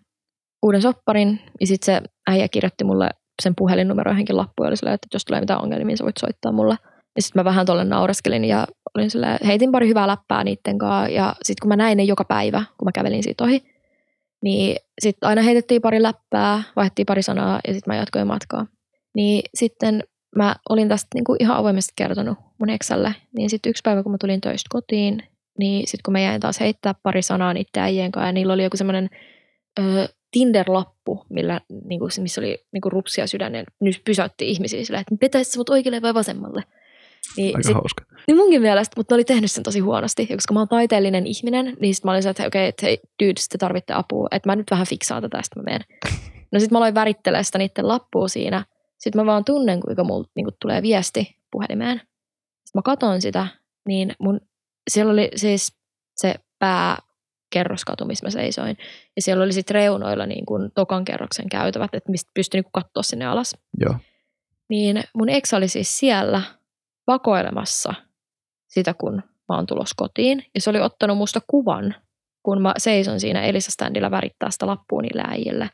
uuden 0.64 0.82
sopparin 0.82 1.40
ja 1.60 1.68
sitten 1.68 1.86
se 1.86 2.10
äijä 2.30 2.48
kirjoitti 2.48 2.84
mulle 2.84 3.10
sen 3.42 3.54
puhelinnumero 3.56 4.12
johonkin 4.12 4.38
lappuun 4.38 4.66
ja 4.66 4.68
oli 4.68 4.78
silleen, 4.78 4.96
että 4.96 5.08
jos 5.14 5.26
tulee 5.26 5.42
mitään 5.42 5.62
ongelmia, 5.62 5.86
niin 5.86 5.98
sä 5.98 6.04
voit 6.04 6.18
soittaa 6.18 6.52
mulle. 6.52 6.78
Ja 7.18 7.22
sitten 7.22 7.40
mä 7.40 7.46
vähän 7.46 7.66
tuolle 7.66 7.84
naureskelin 7.84 8.46
ja 8.46 8.68
olin 8.96 9.12
silleen, 9.12 9.40
heitin 9.46 9.72
pari 9.72 9.88
hyvää 9.88 10.08
läppää 10.08 10.44
niitten 10.44 10.78
kanssa. 10.78 11.10
Ja 11.10 11.36
sitten 11.42 11.62
kun 11.62 11.70
mä 11.70 11.76
näin 11.76 11.98
ne 11.98 12.04
joka 12.04 12.24
päivä, 12.24 12.64
kun 12.78 12.86
mä 12.86 12.92
kävelin 12.92 13.24
siitä 13.24 13.44
ohi, 13.44 13.64
niin 14.44 14.76
sitten 15.02 15.30
aina 15.30 15.42
heitettiin 15.42 15.82
pari 15.82 16.04
läppää, 16.04 16.64
vaihdettiin 16.76 17.06
pari 17.06 17.24
sanaa 17.24 17.60
ja 17.68 17.74
sitten 17.74 17.94
mä 17.94 18.00
jatkoin 18.00 18.28
matkaa. 18.28 18.66
Niin 19.16 19.42
sitten 19.56 20.04
mä 20.36 20.56
olin 20.70 20.90
tästä 20.90 21.08
niinku 21.14 21.36
ihan 21.40 21.58
avoimesti 21.58 21.94
kertonut 21.96 22.38
mun 22.60 22.70
eksälle. 22.70 23.16
Niin 23.38 23.50
sitten 23.50 23.70
yksi 23.70 23.82
päivä, 23.84 24.04
kun 24.04 24.12
mä 24.12 24.18
tulin 24.18 24.42
töistä 24.42 24.68
kotiin, 24.70 25.24
niin 25.60 25.88
sitten 25.88 26.04
kun 26.06 26.12
mä 26.12 26.20
jäin 26.20 26.42
taas 26.42 26.60
heittää 26.60 26.96
pari 27.04 27.22
sanaa 27.22 27.54
niiden 27.54 27.84
äijien 27.84 28.12
kanssa, 28.12 28.28
ja 28.28 28.32
niillä 28.32 28.54
oli 28.54 28.64
joku 28.64 28.78
semmoinen 28.78 29.10
Tinder-lappu, 30.32 31.26
millä, 31.30 31.62
niinku, 31.86 32.08
missä 32.22 32.42
oli 32.42 32.66
niinku 32.74 32.90
rupsia 32.90 33.28
sydän, 33.28 33.56
ja 33.56 33.64
nyt 33.82 34.02
pysäytti 34.06 34.50
ihmisiä 34.50 34.86
sillä, 34.86 35.00
että 35.00 35.16
vetäisi 35.22 35.58
mut 35.58 35.70
oikealle 35.70 36.02
vai 36.02 36.14
vasemmalle. 36.14 36.64
Niin 37.38 37.56
Aika 37.56 37.68
sit, 37.68 37.74
hauska. 37.74 38.04
niin 38.28 38.38
munkin 38.38 38.62
mielestä, 38.62 38.94
mutta 38.98 39.14
ne 39.14 39.16
oli 39.16 39.24
tehnyt 39.24 39.52
sen 39.52 39.64
tosi 39.64 39.80
huonosti. 39.80 40.28
Ja 40.30 40.36
koska 40.36 40.54
mä 40.54 40.60
oon 40.60 40.68
taiteellinen 40.68 41.28
ihminen, 41.28 41.78
niin 41.80 41.96
sit 41.96 42.04
mä 42.04 42.12
olin 42.12 42.24
se, 42.24 42.30
että 42.30 42.48
okei, 42.48 42.60
okay, 42.60 42.70
että 42.70 42.86
hei, 42.86 43.00
dude, 43.24 43.42
te 43.50 43.58
tarvitte 43.58 43.94
apua. 43.94 44.28
Että 44.32 44.50
mä 44.50 44.56
nyt 44.56 44.72
vähän 44.72 44.88
fiksaan 44.88 45.22
tätä, 45.22 45.42
sitten 45.42 45.64
mä 45.64 45.72
menen. 45.72 45.82
No 46.52 46.60
sit 46.60 46.72
mä 46.72 46.78
aloin 46.78 46.96
värittelemään 46.96 47.46
sitä 47.46 47.58
niiden 47.58 47.88
lappua 47.88 48.28
siinä. 48.28 48.66
Sitten 48.98 49.22
mä 49.22 49.26
vaan 49.26 49.46
tunnen, 49.46 49.80
kuinka 49.80 50.04
mulla 50.04 50.28
niin 50.36 50.48
tulee 50.62 50.82
viesti 50.82 51.36
puhelimeen. 51.52 51.98
Sitten 51.98 52.76
mä 52.76 52.82
katon 52.82 53.22
sitä, 53.22 53.48
niin 53.88 54.16
mun, 54.20 54.42
siellä 54.90 55.14
oli 55.14 55.30
siis 55.36 55.76
se 56.16 56.36
pääkerroskatu, 56.60 58.06
missä 58.06 58.26
mä 58.26 58.30
seisoin. 58.30 58.78
Ja 59.16 59.22
siellä 59.22 59.44
oli 59.44 59.54
sitten 59.54 59.76
reunoilla 59.76 60.26
niin 60.26 60.46
kuin 60.46 60.72
tokan 60.76 61.06
kerroksen 61.06 61.50
käytävät, 61.50 61.96
että 61.96 62.12
mistä 62.12 62.32
pystyi 62.34 62.62
niin 62.62 62.72
katsoa 62.74 63.04
sinne 63.04 63.26
alas. 63.26 63.56
Joo. 63.80 63.96
Niin 64.70 65.04
mun 65.14 65.30
ex 65.30 65.54
oli 65.54 65.68
siis 65.68 66.00
siellä 66.00 66.42
vakoilemassa 67.08 67.94
sitä, 68.68 68.94
kun 68.94 69.24
mä 69.50 69.56
oon 69.56 69.66
tulos 69.66 69.94
kotiin. 69.94 70.46
Ja 70.56 70.62
se 70.62 70.70
oli 70.70 70.82
ottanut 70.82 71.18
musta 71.18 71.42
kuvan, 71.48 71.96
kun 72.44 72.62
mä 72.62 72.74
seison 72.78 73.20
siinä 73.20 73.42
Elisa-standilla 73.42 74.12
värittää 74.12 74.52
sitä 74.52 74.68
lappua 74.68 75.02
niille 75.02 75.24
äijille. 75.28 75.70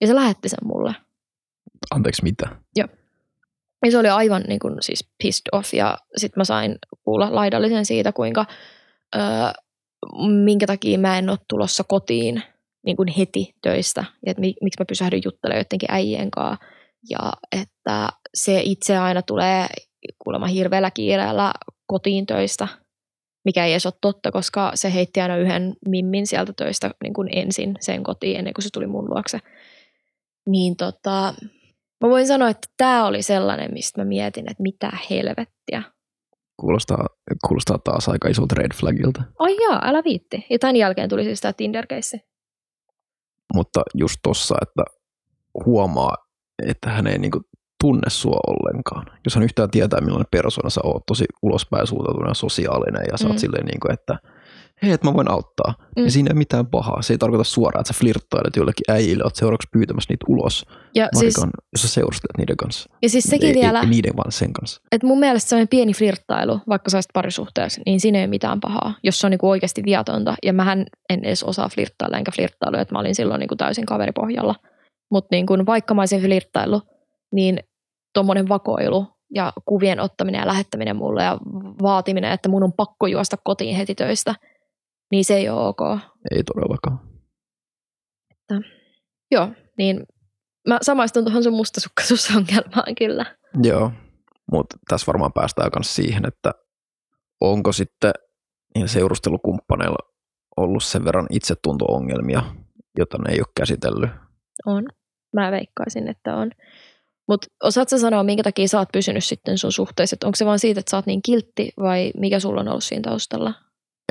Ja 0.00 0.06
se 0.06 0.14
lähetti 0.14 0.48
sen 0.48 0.58
mulle. 0.62 0.94
Anteeksi, 1.90 2.22
mitä? 2.22 2.48
Ja 2.76 2.88
se 3.90 3.98
oli 3.98 4.08
aivan 4.08 4.42
niin 4.48 4.58
kuin, 4.58 4.76
siis 4.80 5.10
pissed 5.22 5.46
off. 5.52 5.74
Ja 5.74 5.98
sitten 6.16 6.40
mä 6.40 6.44
sain 6.44 6.78
kuulla 7.04 7.34
laidallisen 7.34 7.84
siitä, 7.86 8.12
kuinka 8.12 8.46
öö, 9.16 9.22
minkä 10.44 10.66
takia 10.66 10.98
mä 10.98 11.18
en 11.18 11.30
ole 11.30 11.38
tulossa 11.48 11.84
kotiin 11.84 12.42
niin 12.86 12.96
kuin 12.96 13.08
heti 13.08 13.54
töistä. 13.62 14.04
Ja 14.26 14.30
että 14.30 14.40
miksi 14.40 14.80
mä 14.80 14.84
pysähdyn 14.88 15.20
juttelemaan 15.24 15.60
jotenkin 15.60 15.92
äijien 15.92 16.30
kanssa. 16.30 16.64
Ja 17.10 17.32
että 17.52 18.08
se 18.34 18.60
itse 18.64 18.96
aina 18.96 19.22
tulee 19.22 19.66
kuulemma 20.18 20.46
hirveällä 20.46 20.90
kiireellä 20.90 21.52
kotiin 21.86 22.26
töistä, 22.26 22.68
mikä 23.44 23.66
ei 23.66 23.72
edes 23.72 23.86
ole 23.86 23.94
totta, 24.00 24.32
koska 24.32 24.72
se 24.74 24.94
heitti 24.94 25.20
aina 25.20 25.36
yhden 25.36 25.74
mimmin 25.88 26.26
sieltä 26.26 26.52
töistä 26.52 26.90
niin 27.02 27.14
kuin 27.14 27.28
ensin 27.32 27.76
sen 27.80 28.02
kotiin, 28.02 28.36
ennen 28.36 28.54
kuin 28.54 28.62
se 28.62 28.70
tuli 28.72 28.86
mun 28.86 29.10
luokse. 29.10 29.38
Niin 30.46 30.76
tota, 30.76 31.34
mä 32.04 32.10
voin 32.10 32.26
sanoa, 32.26 32.48
että 32.48 32.68
tämä 32.76 33.06
oli 33.06 33.22
sellainen, 33.22 33.72
mistä 33.72 34.00
mä 34.00 34.04
mietin, 34.04 34.50
että 34.50 34.62
mitä 34.62 34.92
helvettiä. 35.10 35.82
Kuulostaa, 36.56 37.06
kuulostaa 37.46 37.78
taas 37.78 38.08
aika 38.08 38.28
isolta 38.28 38.54
red 38.58 38.74
flagilta. 38.74 39.22
Ai 39.38 39.56
jaa, 39.56 39.88
älä 39.88 40.04
viitti. 40.04 40.46
Ja 40.50 40.58
tämän 40.58 40.76
jälkeen 40.76 41.08
tuli 41.08 41.24
siis 41.24 41.40
tämä 41.40 41.52
tinder. 41.52 41.86
Mutta 43.54 43.82
just 43.94 44.16
tossa, 44.22 44.54
että 44.62 44.82
huomaa, 45.66 46.14
että 46.66 46.90
hän 46.90 47.06
ei 47.06 47.18
niinku 47.18 47.40
tunne 47.84 48.10
sua 48.10 48.40
ollenkaan. 48.46 49.06
Jos 49.24 49.34
hän 49.34 49.44
yhtään 49.44 49.70
tietää, 49.70 50.00
millainen 50.00 50.26
persona 50.30 50.70
sä 50.70 50.80
oot, 50.84 51.02
tosi 51.06 51.24
ulospäin 51.42 51.86
suuntautunut 51.86 52.28
ja 52.30 52.34
sosiaalinen, 52.34 53.02
ja 53.12 53.18
sä 53.18 53.26
oot 53.26 53.36
Mm. 53.36 53.38
silleen, 53.38 53.66
niin 53.66 53.80
kuin, 53.80 53.92
että 53.92 54.18
hei, 54.82 54.92
että 54.92 55.06
mä 55.06 55.14
voin 55.14 55.30
auttaa. 55.30 55.74
Mm. 55.96 56.04
Ja 56.04 56.10
siinä 56.10 56.28
ei 56.28 56.32
ole 56.32 56.38
mitään 56.38 56.66
pahaa. 56.66 57.02
Se 57.02 57.14
ei 57.14 57.18
tarkoita 57.18 57.44
suoraan, 57.44 57.80
että 57.80 57.92
sä 57.92 57.98
flirttailet 57.98 58.56
jollekin 58.56 58.84
äijille, 58.94 59.24
oot 59.24 59.36
seuraavaksi 59.36 59.68
pyytämässä 59.72 60.12
niitä 60.12 60.24
ulos. 60.28 60.66
Ja 60.94 61.08
siis, 61.18 61.36
Marikan, 61.38 61.50
jos 61.72 61.82
sä 61.82 61.88
seurustelet 61.88 62.38
niiden 62.38 62.56
kanssa. 62.56 62.90
ja 63.02 63.08
siis 63.08 63.24
sekin 63.24 63.48
ei, 63.48 63.54
vielä, 63.54 63.80
Ei, 63.80 63.86
niiden, 63.86 64.16
vaan 64.16 64.32
sen 64.32 64.52
kanssa. 64.52 64.82
että 64.92 65.06
mun 65.06 65.18
mielestä 65.20 65.48
semmoinen 65.48 65.68
pieni 65.68 65.92
flirttailu, 65.92 66.60
vaikka 66.68 66.90
sä 66.90 66.96
olisit 66.96 67.12
parisuhteessa, 67.12 67.80
niin 67.86 68.00
siinä 68.00 68.18
ei 68.18 68.22
ole 68.24 68.30
mitään 68.30 68.60
pahaa, 68.60 68.94
jos 69.02 69.20
se 69.20 69.26
on 69.26 69.30
niinku 69.30 69.48
oikeasti 69.50 69.82
viatonta. 69.84 70.34
Ja 70.42 70.52
mähän 70.52 70.86
en 71.10 71.24
edes 71.24 71.42
osaa 71.42 71.68
flirttailla 71.68 72.18
enkä 72.18 72.32
flirttailu, 72.36 72.76
että 72.76 72.94
mä 72.94 72.98
olin 72.98 73.14
silloin 73.14 73.38
niinku 73.38 73.56
täysin 73.56 73.86
kaveripohjalla. 73.86 74.54
Mutta 75.10 75.28
niinku, 75.30 75.54
vaikka 75.66 75.94
mä 75.94 76.02
olisin 76.02 76.20
flirttailu, 76.22 76.82
niin 77.32 77.58
tuommoinen 78.14 78.48
vakoilu 78.48 79.06
ja 79.34 79.52
kuvien 79.64 80.00
ottaminen 80.00 80.38
ja 80.38 80.46
lähettäminen 80.46 80.96
mulle 80.96 81.24
ja 81.24 81.38
vaatiminen, 81.82 82.32
että 82.32 82.48
mun 82.48 82.62
on 82.62 82.72
pakko 82.72 83.06
juosta 83.06 83.36
kotiin 83.44 83.76
heti 83.76 83.94
töistä, 83.94 84.34
niin 85.10 85.24
se 85.24 85.34
ei 85.34 85.48
ole 85.48 85.68
ok. 85.68 85.80
Ei 86.30 86.42
todellakaan. 86.44 87.00
Joo, 89.30 89.48
niin 89.78 90.06
mä 90.68 90.78
samaistun 90.82 91.24
tuohon 91.24 91.42
sun 91.42 91.52
mustasukkaisuusongelmaan 91.52 92.94
kyllä. 92.98 93.24
Joo, 93.62 93.92
mutta 94.52 94.76
tässä 94.88 95.06
varmaan 95.06 95.32
päästään 95.32 95.70
myös 95.76 95.94
siihen, 95.96 96.22
että 96.28 96.50
onko 97.40 97.72
sitten 97.72 98.12
seurustelukumppaneilla 98.86 100.12
ollut 100.56 100.84
sen 100.84 101.04
verran 101.04 101.26
itsetunto-ongelmia, 101.30 102.42
jota 102.98 103.18
ne 103.18 103.32
ei 103.32 103.40
ole 103.40 103.52
käsitellyt. 103.56 104.10
On. 104.66 104.84
Mä 105.32 105.50
veikkaisin, 105.50 106.08
että 106.08 106.36
on. 106.36 106.50
Mutta 107.28 107.46
osaatko 107.62 107.98
sanoa, 107.98 108.22
minkä 108.22 108.42
takia 108.42 108.68
sä 108.68 108.78
oot 108.78 108.88
pysynyt 108.92 109.24
sitten 109.24 109.58
sun 109.58 109.72
suhteessa? 109.72 110.16
Onko 110.24 110.36
se 110.36 110.46
vaan 110.46 110.58
siitä, 110.58 110.80
että 110.80 110.90
sä 110.90 110.96
oot 110.96 111.06
niin 111.06 111.22
kiltti 111.22 111.72
vai 111.80 112.12
mikä 112.16 112.40
sulla 112.40 112.60
on 112.60 112.68
ollut 112.68 112.84
siinä 112.84 113.02
taustalla? 113.02 113.54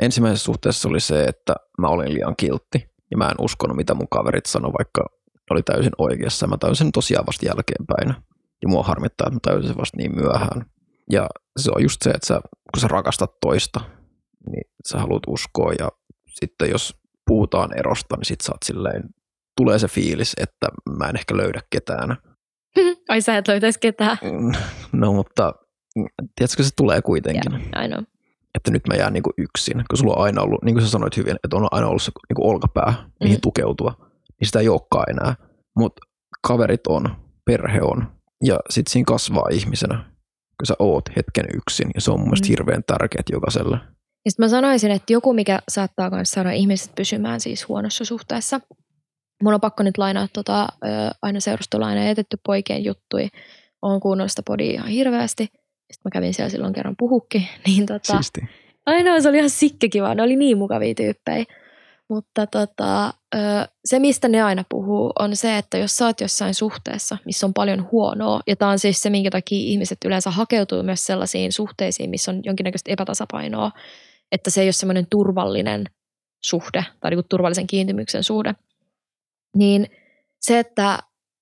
Ensimmäisessä 0.02 0.44
suhteessa 0.44 0.88
oli 0.88 1.00
se, 1.00 1.24
että 1.24 1.54
mä 1.80 1.88
olin 1.88 2.14
liian 2.14 2.36
kiltti 2.36 2.88
ja 3.10 3.16
mä 3.16 3.28
en 3.28 3.44
uskonut, 3.44 3.76
mitä 3.76 3.94
mun 3.94 4.08
kaverit 4.08 4.46
sanoi, 4.46 4.72
vaikka 4.78 5.00
ne 5.34 5.46
oli 5.50 5.62
täysin 5.62 5.92
oikeassa. 5.98 6.46
Mä 6.46 6.56
tajusin 6.58 6.84
sen 6.84 6.92
tosiaan 6.92 7.26
vasta 7.26 7.46
jälkeenpäin. 7.46 8.22
Ja 8.62 8.68
mua 8.68 8.82
harmittaa, 8.82 9.26
että 9.36 9.52
mä 9.52 9.62
sen 9.62 9.76
vasta 9.76 9.96
niin 9.96 10.14
myöhään. 10.14 10.66
Ja 11.12 11.28
se 11.58 11.70
on 11.74 11.82
just 11.82 12.02
se, 12.02 12.10
että 12.10 12.26
sä, 12.26 12.40
kun 12.74 12.80
sä 12.80 12.88
rakastat 12.88 13.30
toista, 13.40 13.80
niin 14.50 14.64
sä 14.88 14.98
haluat 14.98 15.22
uskoa. 15.26 15.72
Ja 15.78 15.88
sitten 16.40 16.70
jos 16.70 16.94
puhutaan 17.26 17.78
erosta, 17.78 18.16
niin 18.16 18.24
sit 18.24 18.40
sä 18.40 18.52
oot 18.52 18.62
silleen, 18.64 19.02
tulee 19.56 19.78
se 19.78 19.88
fiilis, 19.88 20.32
että 20.36 20.68
mä 20.98 21.08
en 21.08 21.16
ehkä 21.16 21.36
löydä 21.36 21.60
ketään. 21.70 22.16
Ai 23.08 23.20
sä 23.20 23.36
et 23.36 23.48
löytäisi 23.48 23.80
ketään. 23.80 24.18
No 24.92 25.12
mutta 25.12 25.54
tiedätkö, 26.36 26.62
se 26.62 26.70
tulee 26.76 27.02
kuitenkin. 27.02 27.52
Yeah, 27.52 27.84
I 27.84 27.88
know. 27.88 28.02
että 28.54 28.70
nyt 28.70 28.82
mä 28.88 28.94
jään 28.94 29.12
niinku 29.12 29.30
yksin, 29.38 29.84
kun 29.90 29.98
sulla 29.98 30.14
on 30.14 30.22
aina 30.24 30.42
ollut, 30.42 30.62
niin 30.64 30.74
kuin 30.74 30.84
sä 30.84 30.90
sanoit 30.90 31.16
hyvin, 31.16 31.36
että 31.44 31.56
on 31.56 31.68
aina 31.70 31.86
ollut 31.88 32.02
se 32.02 32.12
niinku 32.28 32.48
olkapää, 32.50 32.94
mihin 33.22 33.36
Mm. 33.36 33.40
tukeutua, 33.40 33.94
niin 34.40 34.46
sitä 34.46 34.60
ei 34.60 34.68
olekaan 34.68 35.10
enää. 35.10 35.34
Mutta 35.76 36.00
kaverit 36.46 36.86
on, 36.86 37.16
perhe 37.44 37.80
on, 37.82 38.12
ja 38.44 38.58
sitten 38.70 38.92
siinä 38.92 39.04
kasvaa 39.06 39.48
ihmisenä, 39.52 39.94
kun 40.58 40.66
sä 40.66 40.74
oot 40.78 41.04
hetken 41.16 41.44
yksin, 41.54 41.90
ja 41.94 42.00
se 42.00 42.10
on 42.10 42.18
mun 42.20 42.28
mielestä 42.28 42.46
Mm. 42.46 42.48
hirveän 42.48 42.84
tärkeät 42.84 43.26
jokaiselle. 43.32 43.76
Ja 44.24 44.30
sit 44.30 44.38
mä 44.38 44.48
sanoisin, 44.48 44.90
että 44.90 45.12
joku, 45.12 45.32
mikä 45.32 45.58
saattaa 45.68 46.10
myös 46.10 46.30
saada 46.30 46.52
ihmiset 46.52 46.94
pysymään 46.94 47.40
siis 47.40 47.68
huonossa 47.68 48.04
suhteessa. 48.04 48.60
Mun 49.42 49.54
on 49.54 49.60
pakko 49.60 49.82
nyt 49.82 49.98
lainaa 49.98 50.28
tota, 50.32 50.68
aina 51.22 51.40
seurustella 51.40 51.86
aina 51.86 52.08
etetty 52.08 52.36
poikien 52.46 52.84
juttui. 52.84 53.28
Oon 53.82 54.00
kuunnellut 54.00 54.32
sitä 54.32 54.42
podia 54.46 54.72
ihan 54.72 54.88
hirveästi. 54.88 55.44
Sitten 55.44 56.00
mä 56.04 56.10
kävin 56.12 56.34
siellä 56.34 56.50
silloin 56.50 56.72
kerran 56.72 56.94
puhukki. 56.98 57.48
Niin 57.66 57.86
tota, 57.86 58.12
Siisti. 58.12 58.40
Ainoa 58.86 59.20
se 59.20 59.28
oli 59.28 59.36
ihan 59.36 59.50
sikkekiva. 59.50 60.14
Ne 60.14 60.22
oli 60.22 60.36
niin 60.36 60.58
mukavia 60.58 60.94
tyyppejä. 60.94 61.44
Mutta 62.08 62.46
tota, 62.46 63.14
se, 63.84 63.98
mistä 63.98 64.28
ne 64.28 64.42
aina 64.42 64.64
puhuu, 64.68 65.12
on 65.18 65.36
se, 65.36 65.58
että 65.58 65.78
jos 65.78 65.96
sä 65.96 66.06
oot 66.06 66.20
jossain 66.20 66.54
suhteessa, 66.54 67.18
missä 67.24 67.46
on 67.46 67.54
paljon 67.54 67.88
huonoa, 67.92 68.40
ja 68.46 68.56
tämä 68.56 68.70
on 68.70 68.78
siis 68.78 69.02
se, 69.02 69.10
minkä 69.10 69.30
takia 69.30 69.58
ihmiset 69.58 69.98
yleensä 70.04 70.30
hakeutuu 70.30 70.82
myös 70.82 71.06
sellaisiin 71.06 71.52
suhteisiin, 71.52 72.10
missä 72.10 72.30
on 72.30 72.40
jonkinnäköistä 72.44 72.92
epätasapainoa, 72.92 73.70
että 74.32 74.50
se 74.50 74.60
ei 74.60 74.66
ole 74.66 74.72
semmoinen 74.72 75.06
turvallinen 75.10 75.84
suhde 76.44 76.84
tai 77.00 77.10
niin 77.10 77.24
turvallisen 77.28 77.66
kiintymyksen 77.66 78.24
suhde, 78.24 78.54
niin 79.56 79.86
se, 80.40 80.58
että 80.58 80.98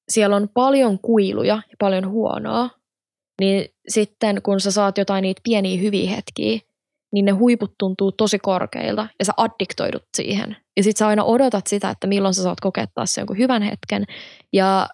siellä 0.08 0.36
on 0.36 0.48
paljon 0.54 0.98
kuiluja 0.98 1.54
ja 1.54 1.76
paljon 1.78 2.08
huonoa, 2.08 2.70
niin 3.40 3.68
sitten 3.88 4.42
kun 4.42 4.60
sä 4.60 4.70
saat 4.70 4.98
jotain 4.98 5.22
niitä 5.22 5.40
pieniä 5.44 5.80
hyviä 5.80 6.10
hetkiä, 6.10 6.58
niin 7.12 7.24
ne 7.24 7.32
huiput 7.32 7.74
tuntuu 7.78 8.12
tosi 8.12 8.38
korkeilta 8.38 9.08
ja 9.18 9.24
sä 9.24 9.32
addiktoidut 9.36 10.02
siihen. 10.16 10.56
Ja 10.76 10.82
sit 10.82 10.96
sä 10.96 11.06
aina 11.06 11.24
odotat 11.24 11.66
sitä, 11.66 11.90
että 11.90 12.06
milloin 12.06 12.34
sä 12.34 12.42
saat 12.42 12.60
kokea 12.60 12.86
taas 12.94 13.14
sen 13.14 13.22
jonkun 13.22 13.38
hyvän 13.38 13.62
hetken. 13.62 14.04
Ja 14.52 14.88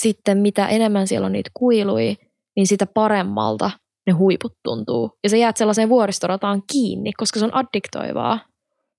sitten 0.00 0.38
mitä 0.38 0.66
enemmän 0.66 1.06
siellä 1.06 1.26
on 1.26 1.32
niitä 1.32 1.50
kuilui, 1.54 2.16
niin 2.56 2.66
sitä 2.66 2.86
paremmalta 2.86 3.70
ne 4.06 4.12
huiput 4.12 4.52
tuntuu. 4.64 5.10
Ja 5.24 5.30
sä 5.30 5.36
jäät 5.36 5.56
sellaiseen 5.56 5.88
vuoristorataan 5.88 6.62
kiinni, 6.72 7.12
koska 7.12 7.40
se 7.40 7.44
on 7.44 7.54
addiktoivaa. 7.54 8.38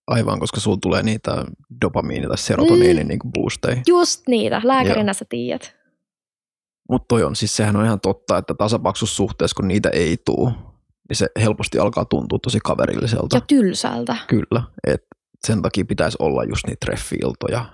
Aivan, 0.08 0.40
koska 0.40 0.60
sulla 0.60 0.78
tulee 0.82 1.04
niitä 1.04 1.46
dopamiini- 1.86 2.28
tai 2.28 2.38
serotoniinin 2.38 3.04
mm. 3.04 3.08
niin 3.08 3.20
boosteja. 3.34 3.82
Just 3.88 4.28
niitä, 4.28 4.62
lääkärinä 4.64 5.10
Joo. 5.10 5.14
sä 5.14 5.26
tiedät. 5.30 5.76
Mutta 6.90 7.06
toi 7.08 7.24
on, 7.24 7.36
siis 7.36 7.56
sehän 7.56 7.76
on 7.76 7.86
ihan 7.86 8.00
totta, 8.00 8.38
että 8.38 8.54
tasapaksussuhteessa, 8.54 9.56
kun 9.56 9.68
niitä 9.68 9.90
ei 9.90 10.18
tule, 10.26 10.52
niin 11.10 11.18
se 11.18 11.28
helposti 11.42 11.80
alkaa 11.80 12.06
tuntua 12.06 12.40
tosi 12.44 12.60
kaverilliselta. 12.64 13.38
Ja 13.38 13.42
tylsältä. 13.42 14.16
Kyllä, 14.28 14.64
että 14.88 15.08
sen 15.48 15.62
takia 15.62 15.86
pitäisi 15.86 16.18
olla 16.20 16.44
just 16.44 16.68
niitä 16.68 16.86
treffiiltoja, 16.86 17.66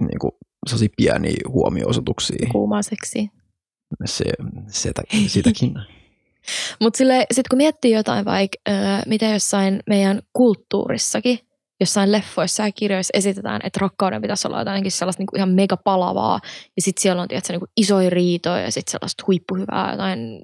niin 0.00 0.18
kuin 0.18 0.32
sellaisia 0.66 0.94
pieniä 0.96 1.36
huomioisoituksia. 1.48 2.48
Kuumaiseksi. 2.52 3.30
Se, 4.04 4.24
se, 4.66 4.92
sitäkin. 5.26 5.74
Mutta 6.80 6.96
sitten 7.32 7.44
kun 7.50 7.56
miettii 7.56 7.92
jotain 7.92 8.24
vaikka, 8.24 8.56
mitä 9.06 9.26
jossain 9.26 9.80
meidän 9.86 10.22
kulttuurissakin, 10.32 11.38
jossain 11.80 12.12
leffoissa 12.12 12.62
ja 12.62 12.72
kirjoissa 12.72 13.10
esitetään, 13.14 13.60
että 13.64 13.78
rakkauden 13.80 14.22
pitäisi 14.22 14.48
olla 14.48 14.58
jotenkin 14.58 14.92
sellaista 14.92 15.20
niin 15.20 15.26
kuin 15.26 15.38
ihan 15.38 15.50
mega 15.50 15.76
palavaa. 15.76 16.40
Ja 16.76 16.82
sitten 16.82 17.02
siellä 17.02 17.22
on 17.22 17.28
tietysti, 17.28 17.52
niin 17.52 17.60
kuin 17.60 17.70
isoja 17.76 18.10
riitoja 18.10 18.60
ja 18.60 18.72
sitten 18.72 18.92
sellaista 18.92 19.24
huippuhyvää 19.26 19.90
jotain 19.90 20.42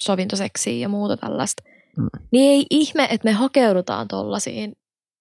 sovintoseksiä 0.00 0.72
ja 0.72 0.88
muuta 0.88 1.16
tällaista. 1.16 1.62
Mm. 1.96 2.08
Niin 2.32 2.50
ei 2.50 2.66
ihme, 2.70 3.04
että 3.10 3.28
me 3.28 3.32
hakeudutaan 3.32 4.08
tuollaisiin 4.08 4.72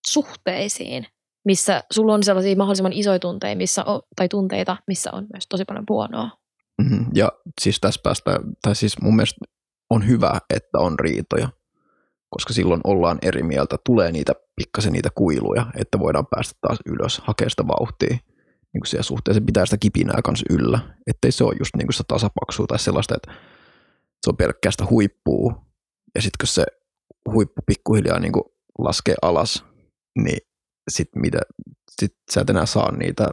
suhteisiin, 0.08 1.06
missä 1.45 1.84
sulla 1.93 2.13
on 2.13 2.23
sellaisia 2.23 2.56
mahdollisimman 2.56 2.93
isoja 2.93 3.19
tunteita, 3.19 3.58
missä 3.58 3.84
on, 3.84 4.02
tai 4.15 4.30
tunteita, 4.30 4.78
missä 4.88 5.10
on 5.13 5.28
myös 5.34 5.43
tosi 5.49 5.65
paljon 5.65 5.86
huonoa. 5.89 6.30
Mm-hmm. 6.82 7.06
Ja 7.13 7.32
siis 7.62 7.80
tässä 7.80 8.02
päästä, 8.04 8.39
tai 8.62 8.75
siis 8.75 9.02
mun 9.02 9.15
mielestä 9.15 9.45
on 9.89 10.08
hyvä, 10.08 10.41
että 10.56 10.80
on 10.80 10.99
riitoja, 10.99 11.49
koska 12.30 12.54
silloin 12.54 12.82
ollaan 12.84 13.18
eri 13.22 13.44
mieltä, 13.44 13.76
tulee 13.86 14.12
niitä 14.12 14.34
pikkasen 14.56 14.94
niitä 14.94 15.10
kuiluja, 15.15 15.65
että 15.78 16.00
voidaan 16.00 16.28
päästä 16.36 16.54
taas 16.62 16.80
ylös, 16.86 17.22
hakea 17.24 17.50
sitä 17.50 17.68
vauhtia 17.68 18.18
niin 18.74 18.82
kuin 18.82 18.88
siellä 18.88 19.04
suhteessa. 19.04 19.44
Pitää 19.46 19.65
sitä 19.65 19.78
kipinää 19.78 20.22
kanssa 20.24 20.46
yllä, 20.50 20.80
ettei 21.08 21.32
se 21.32 21.44
ole 21.44 21.56
just 21.60 21.76
niin 21.78 21.88
kuin 21.88 21.94
sitä 21.94 22.04
tasapaksua 22.08 22.68
tai 22.68 22.80
sellaista, 22.80 23.15
että 23.15 23.32
se 24.26 24.30
on 24.30 24.38
pelkkää 24.38 24.72
sitä 24.72 24.86
huippua, 24.89 25.65
ja 26.15 26.22
sitten 26.22 26.38
kun 26.39 26.48
se 26.48 26.65
huippu 27.34 27.62
pikkuhiljaa 27.65 28.20
niin 28.20 28.32
kuin 28.32 28.44
laskee 28.80 29.15
alas, 29.22 29.63
niin 30.24 30.38
sit 30.92 31.10
mitä, 31.15 31.39
sit 32.02 32.15
sä 32.32 32.42
et 32.42 32.50
enää 32.50 32.65
saa 32.65 32.92
niitä 32.92 33.28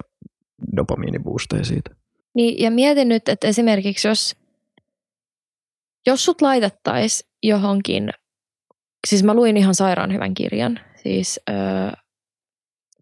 dopamiinibuusteja 0.76 1.64
siitä. 1.64 1.90
Niin, 2.34 2.62
ja 2.62 2.70
mietin 2.70 3.08
nyt, 3.08 3.28
että 3.28 3.48
esimerkiksi 3.48 4.08
jos, 4.08 4.36
jos 6.06 6.24
sut 6.24 6.42
laitettaisiin 6.42 7.30
johonkin, 7.42 8.10
siis 9.06 9.22
mä 9.22 9.34
luin 9.34 9.56
ihan 9.56 9.74
sairaan 9.74 10.12
hyvän 10.12 10.34
kirjan, 10.34 10.80
siis 11.02 11.40
öö, 11.50 11.56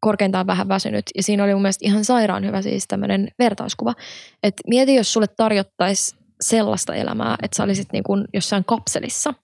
korkeintaan 0.01 0.47
vähän 0.47 0.69
väsynyt, 0.69 1.05
ja 1.17 1.23
siinä 1.23 1.45
oli 1.45 1.53
mun 1.53 1.63
mielestä 1.63 1.87
ihan 1.87 2.05
sairaan 2.05 2.45
hyvä 2.47 2.63
siis 2.63 2.85
tämmöinen 2.89 3.29
vertauskuva, 3.39 3.95
että 4.43 4.63
mieti, 4.69 4.95
jos 4.95 5.13
sulle 5.13 5.27
tarjottaisiin 5.37 6.21
sellaista 6.41 6.95
elämää, 6.95 7.37
että 7.43 7.57
sä 7.57 7.63
olisit 7.63 7.93
niin 7.93 8.05
kuin 8.05 8.25
jossain 8.33 8.65
kapselissa, 8.65 9.35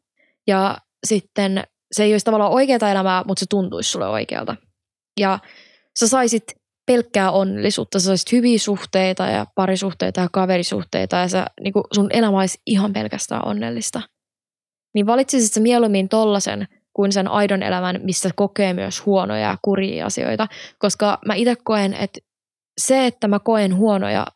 ja 0.46 0.78
sitten 1.06 1.64
se 1.92 2.04
ei 2.04 2.14
olisi 2.14 2.24
tavallaan 2.24 2.52
oikeaa 2.52 2.90
elämää, 2.90 3.24
mutta 3.26 3.40
se 3.40 3.46
tuntuisi 3.50 3.90
sulle 3.90 4.08
oikealta. 4.08 4.56
Ja 5.20 5.38
sä 5.98 6.08
saisit 6.08 6.44
pelkkää 6.86 7.30
onnellisuutta, 7.30 8.00
sä 8.00 8.06
saisit 8.06 8.32
hyviä 8.32 8.58
suhteita 8.58 9.26
ja 9.26 9.46
parisuhteita 9.54 10.20
ja 10.20 10.28
kaverisuhteita 10.32 11.16
ja 11.16 11.28
sä, 11.28 11.46
niin 11.60 11.72
kuin 11.72 11.84
sun 11.94 12.10
elämä 12.12 12.38
olisi 12.38 12.58
ihan 12.66 12.92
pelkästään 12.92 13.46
onnellista. 13.46 14.02
Niin 14.94 15.06
valitsisit 15.06 15.52
sä 15.52 15.60
mieluummin 15.60 16.08
tollasen 16.08 16.68
kuin 16.92 17.12
sen 17.12 17.28
aidon 17.28 17.62
elämän, 17.62 18.00
missä 18.02 18.30
kokee 18.36 18.74
myös 18.74 19.06
huonoja 19.06 19.40
ja 19.40 19.58
kuria 19.62 20.06
asioita. 20.06 20.46
Koska 20.78 21.18
mä 21.26 21.34
itse 21.34 21.56
koen, 21.64 21.94
että 21.94 22.20
se, 22.80 23.06
että 23.06 23.28
mä 23.28 23.38
koen 23.38 23.76
huonoja 23.76 24.26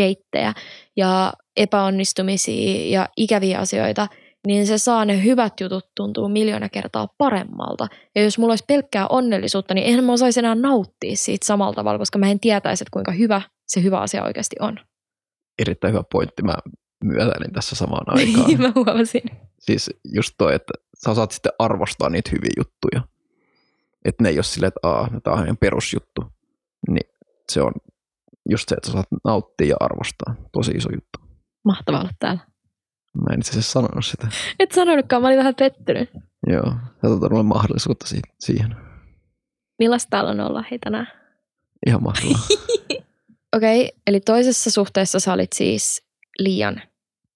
deittejä 0.00 0.52
ja 0.96 1.32
epäonnistumisia 1.56 2.90
ja 2.90 3.08
ikäviä 3.16 3.58
asioita– 3.58 4.08
niin 4.46 4.66
se 4.66 4.78
saa 4.78 5.04
ne 5.04 5.24
hyvät 5.24 5.60
jutut 5.60 5.84
tuntuu 5.96 6.28
miljoona 6.28 6.68
kertaa 6.68 7.08
paremmalta. 7.18 7.88
Ja 8.14 8.22
jos 8.22 8.38
mulla 8.38 8.52
olisi 8.52 8.64
pelkkää 8.68 9.06
onnellisuutta, 9.06 9.74
niin 9.74 9.86
eihän 9.86 10.04
mä 10.04 10.12
osaisi 10.12 10.40
enää 10.40 10.54
nauttia 10.54 11.16
siitä 11.16 11.46
samalla 11.46 11.74
tavalla, 11.74 11.98
koska 11.98 12.18
mä 12.18 12.30
en 12.30 12.40
tietäisi, 12.40 12.82
että 12.84 12.92
kuinka 12.92 13.12
hyvä 13.12 13.42
se 13.66 13.82
hyvä 13.82 14.00
asia 14.00 14.24
oikeasti 14.24 14.56
on. 14.60 14.78
Erittäin 15.58 15.92
hyvä 15.92 16.04
pointti. 16.12 16.42
Mä 16.42 16.54
myötäilin 17.04 17.52
tässä 17.52 17.76
samaan 17.76 18.04
aikaan. 18.18 18.46
Niin, 18.46 18.60
mä 18.60 18.72
huomasin. 18.74 19.22
Siis 19.58 19.90
just 20.04 20.34
toi, 20.38 20.54
että 20.54 20.72
sä 21.04 21.14
saat 21.14 21.30
sitten 21.30 21.52
arvostaa 21.58 22.10
niitä 22.10 22.30
hyviä 22.32 22.50
juttuja. 22.56 23.08
Että 24.04 24.22
ne 24.22 24.28
ei 24.28 24.36
ole 24.36 24.44
silleen, 24.44 24.68
että 24.68 24.88
aah, 24.88 25.10
tämä 25.24 25.36
on 25.36 25.44
ihan 25.44 25.56
perusjuttu. 25.56 26.24
Niin 26.90 27.10
se 27.52 27.62
on 27.62 27.72
just 28.48 28.68
se, 28.68 28.74
että 28.74 28.86
sä 28.86 28.92
saat 28.92 29.06
nauttia 29.24 29.66
ja 29.66 29.76
arvostaa. 29.80 30.34
Tosi 30.52 30.70
iso 30.70 30.88
juttu. 30.92 31.18
Mahtavaa 31.64 32.00
olla 32.00 32.10
täällä. 32.18 32.40
Mä 33.14 33.32
en 33.32 33.38
itse 33.38 33.50
asiassa 33.50 33.72
sanonut 33.72 34.04
sitä. 34.04 34.28
Et 34.60 34.72
sanonutkaan, 34.72 35.22
mä 35.22 35.28
olin 35.28 35.38
vähän 35.38 35.54
pettynyt. 35.54 36.10
Joo, 36.46 36.72
tätä 37.00 37.34
on 37.34 37.46
mahdollisuutta 37.46 38.06
siihen. 38.40 38.76
Millaista 39.78 40.10
täällä 40.10 40.30
on 40.30 40.40
olla 40.40 40.64
hei 40.70 40.78
tänään? 40.78 41.08
Ihan 41.86 42.02
mahtavaa. 42.02 42.38
Okei, 43.56 43.84
okay, 43.84 43.98
eli 44.06 44.20
toisessa 44.20 44.70
suhteessa 44.70 45.20
sä 45.20 45.32
olit 45.32 45.52
siis 45.52 46.05
liian 46.38 46.82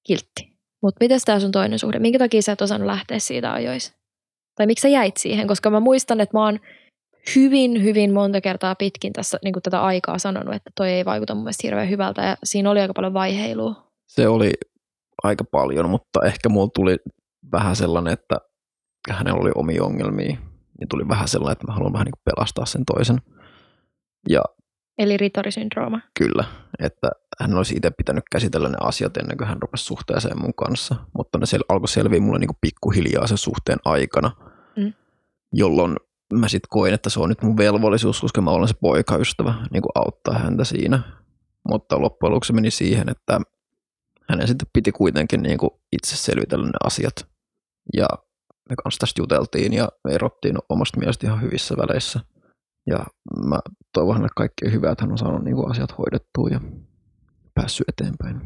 kiltti. 0.06 0.50
Mutta 0.82 0.98
miten 1.00 1.20
tämä 1.24 1.40
sun 1.40 1.52
toinen 1.52 1.78
suhde? 1.78 1.98
Minkä 1.98 2.18
takia 2.18 2.42
sä 2.42 2.52
et 2.52 2.62
osannut 2.62 2.86
lähteä 2.86 3.18
siitä 3.18 3.52
ajois? 3.52 3.94
Tai 4.54 4.66
miksi 4.66 4.82
sä 4.82 4.88
jäit 4.88 5.16
siihen? 5.16 5.48
Koska 5.48 5.70
mä 5.70 5.80
muistan, 5.80 6.20
että 6.20 6.36
mä 6.36 6.44
oon 6.44 6.60
hyvin, 7.36 7.82
hyvin 7.82 8.12
monta 8.12 8.40
kertaa 8.40 8.74
pitkin 8.74 9.12
tässä 9.12 9.38
niin 9.44 9.54
tätä 9.62 9.82
aikaa 9.82 10.18
sanonut, 10.18 10.54
että 10.54 10.70
toi 10.74 10.90
ei 10.90 11.04
vaikuta 11.04 11.34
mun 11.34 11.44
mielestä 11.44 11.66
hirveän 11.66 11.90
hyvältä 11.90 12.22
ja 12.22 12.36
siinä 12.44 12.70
oli 12.70 12.80
aika 12.80 12.94
paljon 12.94 13.14
vaiheilua. 13.14 13.92
Se 14.06 14.28
oli 14.28 14.52
aika 15.22 15.44
paljon, 15.44 15.90
mutta 15.90 16.20
ehkä 16.26 16.48
mulla 16.48 16.70
tuli 16.74 16.96
vähän 17.52 17.76
sellainen, 17.76 18.12
että 18.12 18.36
hänellä 19.10 19.40
oli 19.40 19.50
omia 19.54 19.84
ongelmia, 19.84 20.36
niin 20.80 20.88
tuli 20.90 21.08
vähän 21.08 21.28
sellainen, 21.28 21.52
että 21.52 21.66
mä 21.66 21.72
haluan 21.74 21.92
vähän 21.92 22.04
niin 22.04 22.22
pelastaa 22.24 22.66
sen 22.66 22.84
toisen. 22.84 23.18
Ja 24.28 24.42
Eli 25.00 25.16
ritorisyndrooma. 25.16 26.00
Kyllä, 26.18 26.44
että 26.78 27.10
hän 27.40 27.54
olisi 27.54 27.76
itse 27.76 27.90
pitänyt 27.90 28.24
käsitellä 28.30 28.68
ne 28.68 28.76
asiat 28.80 29.16
ennen 29.16 29.36
kuin 29.36 29.48
hän 29.48 29.62
rupesi 29.62 29.84
suhteeseen 29.84 30.40
mun 30.40 30.54
kanssa, 30.54 30.96
mutta 31.16 31.38
ne 31.38 31.46
sel- 31.46 31.64
alkoi 31.68 31.88
selviä 31.88 32.20
mulle 32.20 32.38
niin 32.38 32.48
kuin 32.48 32.58
pikkuhiljaa 32.60 33.26
sen 33.26 33.38
suhteen 33.38 33.78
aikana, 33.84 34.30
mm. 34.76 34.92
jolloin 35.52 35.96
mä 36.32 36.48
sitten 36.48 36.68
koin, 36.70 36.94
että 36.94 37.10
se 37.10 37.20
on 37.20 37.28
nyt 37.28 37.42
mun 37.42 37.56
velvollisuus, 37.56 38.20
koska 38.20 38.40
mä 38.40 38.50
olen 38.50 38.68
se 38.68 38.74
poikaystävä, 38.80 39.54
niin 39.72 39.82
kuin 39.82 39.92
auttaa 39.94 40.38
häntä 40.38 40.64
siinä. 40.64 41.02
Mutta 41.68 42.00
loppujen 42.00 42.32
lopuksi 42.32 42.52
meni 42.52 42.70
siihen, 42.70 43.08
että 43.08 43.40
hänen 44.28 44.48
sitten 44.48 44.68
piti 44.72 44.92
kuitenkin 44.92 45.42
niin 45.42 45.58
kuin 45.58 45.70
itse 45.92 46.16
selvitellä 46.16 46.66
ne 46.66 46.78
asiat. 46.84 47.28
Ja 47.96 48.08
me 48.70 48.76
kanssa 48.82 48.98
tästä 48.98 49.20
juteltiin 49.22 49.72
ja 49.72 49.88
me 50.04 50.14
erottiin 50.14 50.56
omasta 50.68 50.98
mielestä 50.98 51.26
ihan 51.26 51.42
hyvissä 51.42 51.74
väleissä. 51.76 52.20
Ja 52.90 53.06
mä 53.46 53.58
toivon 53.92 54.14
hänelle 54.14 54.32
kaikkea 54.36 54.70
hyvää, 54.70 54.92
että 54.92 55.04
hän 55.04 55.12
on 55.12 55.18
saanut 55.18 55.44
niin 55.44 55.56
kuin 55.56 55.70
asiat 55.70 55.98
hoidettua 55.98 56.48
ja 56.48 56.60
päässyt 57.54 57.88
eteenpäin. 57.88 58.40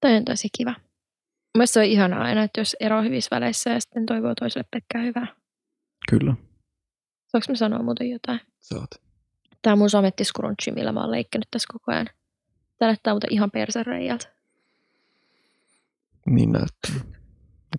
Toi 0.00 0.16
on 0.16 0.24
tosi 0.24 0.48
kiva. 0.58 0.74
Mielestäni 1.56 1.84
se 1.84 1.88
on 1.88 1.92
ihanaa 1.92 2.22
aina, 2.22 2.42
että 2.42 2.60
jos 2.60 2.76
ero 2.80 3.02
hyvissä 3.02 3.36
väleissä 3.36 3.70
ja 3.70 3.80
sitten 3.80 4.06
toivoo 4.06 4.34
toiselle 4.34 4.68
pelkkää 4.70 5.02
hyvää. 5.02 5.26
Kyllä. 6.10 6.34
Saanko 7.26 7.46
mä 7.48 7.54
sanoa 7.54 7.82
muuten 7.82 8.10
jotain? 8.10 8.40
Saat. 8.60 8.90
Tämä 9.62 9.72
on 9.72 9.78
mun 9.78 9.90
samettiskrunchi, 9.90 10.70
millä 10.70 10.92
mä 10.92 11.00
oon 11.00 11.10
leikkinyt 11.10 11.48
tässä 11.50 11.66
koko 11.72 11.92
ajan. 11.92 12.06
Tämä 12.78 12.88
näyttää 12.88 13.12
muuten 13.12 13.32
ihan 13.32 13.50
persereijältä. 13.50 14.28
Niin 16.26 16.52
näyttää. 16.52 17.12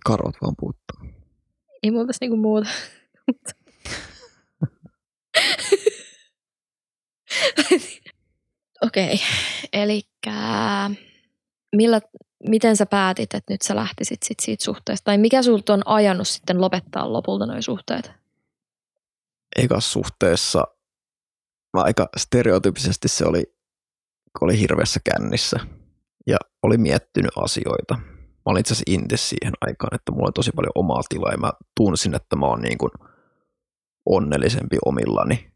Karot 0.06 0.34
vaan 0.42 0.54
puuttuu. 0.58 1.24
Ei 1.82 1.90
muuta 1.90 2.06
tässä 2.06 2.22
niinku 2.22 2.36
muuta. 2.36 2.68
Okei, 8.86 9.14
okay. 9.14 9.26
eli 9.72 10.02
millä, 11.76 12.00
miten 12.48 12.76
sä 12.76 12.86
päätit, 12.86 13.34
että 13.34 13.52
nyt 13.52 13.62
sä 13.62 13.76
lähtisit 13.76 14.22
sit 14.22 14.40
siitä 14.40 14.64
suhteesta? 14.64 15.04
Tai 15.04 15.18
mikä 15.18 15.42
sulta 15.42 15.72
on 15.72 15.82
ajanut 15.86 16.28
sitten 16.28 16.60
lopettaa 16.60 17.12
lopulta 17.12 17.46
noin 17.46 17.62
suhteet? 17.62 18.12
Eikas 19.56 19.92
suhteessa 19.92 20.64
aika 21.72 22.08
stereotypisesti 22.16 23.08
se 23.08 23.24
oli, 23.24 23.42
kun 24.38 24.48
oli 24.48 24.60
hirveässä 24.60 25.00
kännissä 25.04 25.60
ja 26.26 26.36
oli 26.62 26.78
miettinyt 26.78 27.30
asioita. 27.36 27.94
Mä 27.94 28.50
olin 28.50 28.60
itse 28.60 28.74
asiassa 28.74 28.92
inte 28.92 29.16
siihen 29.16 29.52
aikaan, 29.60 29.94
että 29.94 30.12
mulla 30.12 30.26
oli 30.26 30.32
tosi 30.32 30.50
paljon 30.56 30.72
omaa 30.74 31.00
tilaa 31.08 31.32
ja 31.32 31.38
mä 31.38 31.52
tunsin, 31.76 32.14
että 32.14 32.36
mä 32.36 32.46
oon 32.46 32.62
niin 32.62 32.78
kuin 32.78 32.90
onnellisempi 34.06 34.76
omillani. 34.84 35.50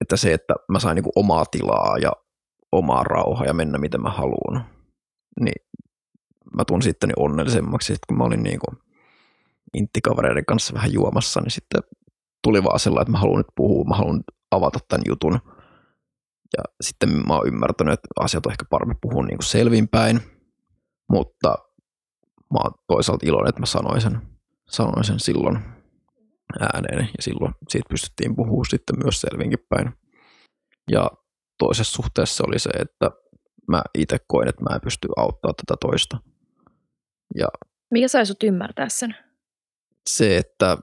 Että 0.00 0.16
se, 0.16 0.32
että 0.32 0.54
mä 0.68 0.78
sain 0.78 0.94
niin 0.94 1.12
omaa 1.16 1.44
tilaa 1.44 1.98
ja 1.98 2.12
omaa 2.72 3.04
rauhaa 3.04 3.46
ja 3.46 3.54
mennä 3.54 3.78
miten 3.78 4.02
mä 4.02 4.10
haluan, 4.10 4.64
niin 5.40 5.66
mä 6.56 6.64
tunsin 6.64 6.90
sitteni 6.90 7.12
onnellisemmaksi. 7.16 7.86
Sitten 7.86 8.06
kun 8.08 8.18
mä 8.18 8.24
olin 8.24 8.42
niin 8.42 8.58
kuin 8.58 8.78
inttikavereiden 9.74 10.44
kanssa 10.44 10.74
vähän 10.74 10.92
juomassa, 10.92 11.40
niin 11.40 11.50
sitten 11.50 11.80
tuli 12.42 12.64
vaan 12.64 12.80
sellainen, 12.80 13.02
että 13.02 13.12
mä 13.12 13.18
haluan 13.18 13.38
nyt 13.38 13.54
puhua, 13.56 13.84
mä 13.84 13.96
haluan 13.96 14.22
avata 14.50 14.78
tämän 14.88 15.02
jutun. 15.08 15.40
Ja 16.56 16.62
sitten 16.80 17.08
mä 17.26 17.34
oon 17.34 17.46
ymmärtänyt, 17.46 17.94
että 17.94 18.08
asiat 18.20 18.46
on 18.46 18.52
ehkä 18.52 18.64
parempi 18.70 18.94
puhua 19.00 19.22
niin 19.22 19.42
selvinpäin, 19.42 20.20
mutta 21.10 21.48
mä 22.52 22.58
oon 22.64 22.72
toisaalta 22.86 23.26
iloinen, 23.26 23.48
että 23.48 23.60
mä 23.60 23.66
sanoin 23.66 24.00
sen, 24.00 24.20
sanoin 24.70 25.04
sen 25.04 25.20
silloin 25.20 25.58
ääneen 26.60 27.08
ja 27.16 27.22
silloin 27.22 27.54
siitä 27.68 27.88
pystyttiin 27.88 28.36
puhua 28.36 28.64
sitten 28.64 28.96
myös 29.02 29.20
selvinkin 29.20 29.58
päin. 29.68 29.92
Ja 30.90 31.10
toisessa 31.58 31.92
suhteessa 31.92 32.44
oli 32.46 32.58
se, 32.58 32.70
että 32.70 33.10
mä 33.68 33.82
itse 33.98 34.18
koin, 34.26 34.48
että 34.48 34.62
mä 34.62 34.74
en 34.74 34.80
pysty 34.80 35.08
auttamaan 35.16 35.54
tätä 35.54 35.76
toista. 35.80 36.18
Ja 37.34 37.46
Mikä 37.90 38.08
sai 38.08 38.26
sut 38.26 38.42
ymmärtää 38.42 38.88
sen? 38.88 39.16
se, 40.08 40.36
että 40.36 40.78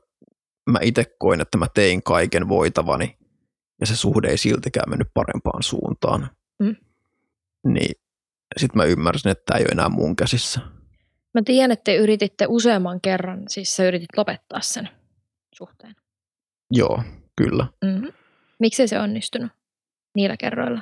mä 0.69 0.79
itse 0.81 1.05
koin, 1.19 1.41
että 1.41 1.57
mä 1.57 1.67
tein 1.73 2.03
kaiken 2.03 2.49
voitavani 2.49 3.17
ja 3.81 3.87
se 3.87 3.95
suhde 3.95 4.27
ei 4.27 4.37
siltikään 4.37 4.89
mennyt 4.89 5.07
parempaan 5.13 5.63
suuntaan. 5.63 6.29
Mm. 6.59 6.75
Niin 7.67 7.95
sitten 8.57 8.77
mä 8.77 8.83
ymmärsin, 8.83 9.31
että 9.31 9.43
tämä 9.45 9.57
ei 9.57 9.63
ole 9.63 9.71
enää 9.71 9.89
mun 9.89 10.15
käsissä. 10.15 10.61
Mä 11.33 11.41
tiedän, 11.45 11.71
että 11.71 11.83
te 11.83 11.95
yrititte 11.95 12.45
useamman 12.49 13.01
kerran, 13.01 13.43
siis 13.47 13.75
sä 13.75 13.87
yritit 13.87 14.17
lopettaa 14.17 14.61
sen 14.61 14.89
suhteen. 15.57 15.95
Joo, 16.71 17.03
kyllä. 17.37 17.67
Mm-hmm. 17.85 18.13
Miksi 18.59 18.87
se 18.87 18.99
onnistunut 18.99 19.51
niillä 20.15 20.37
kerroilla? 20.37 20.81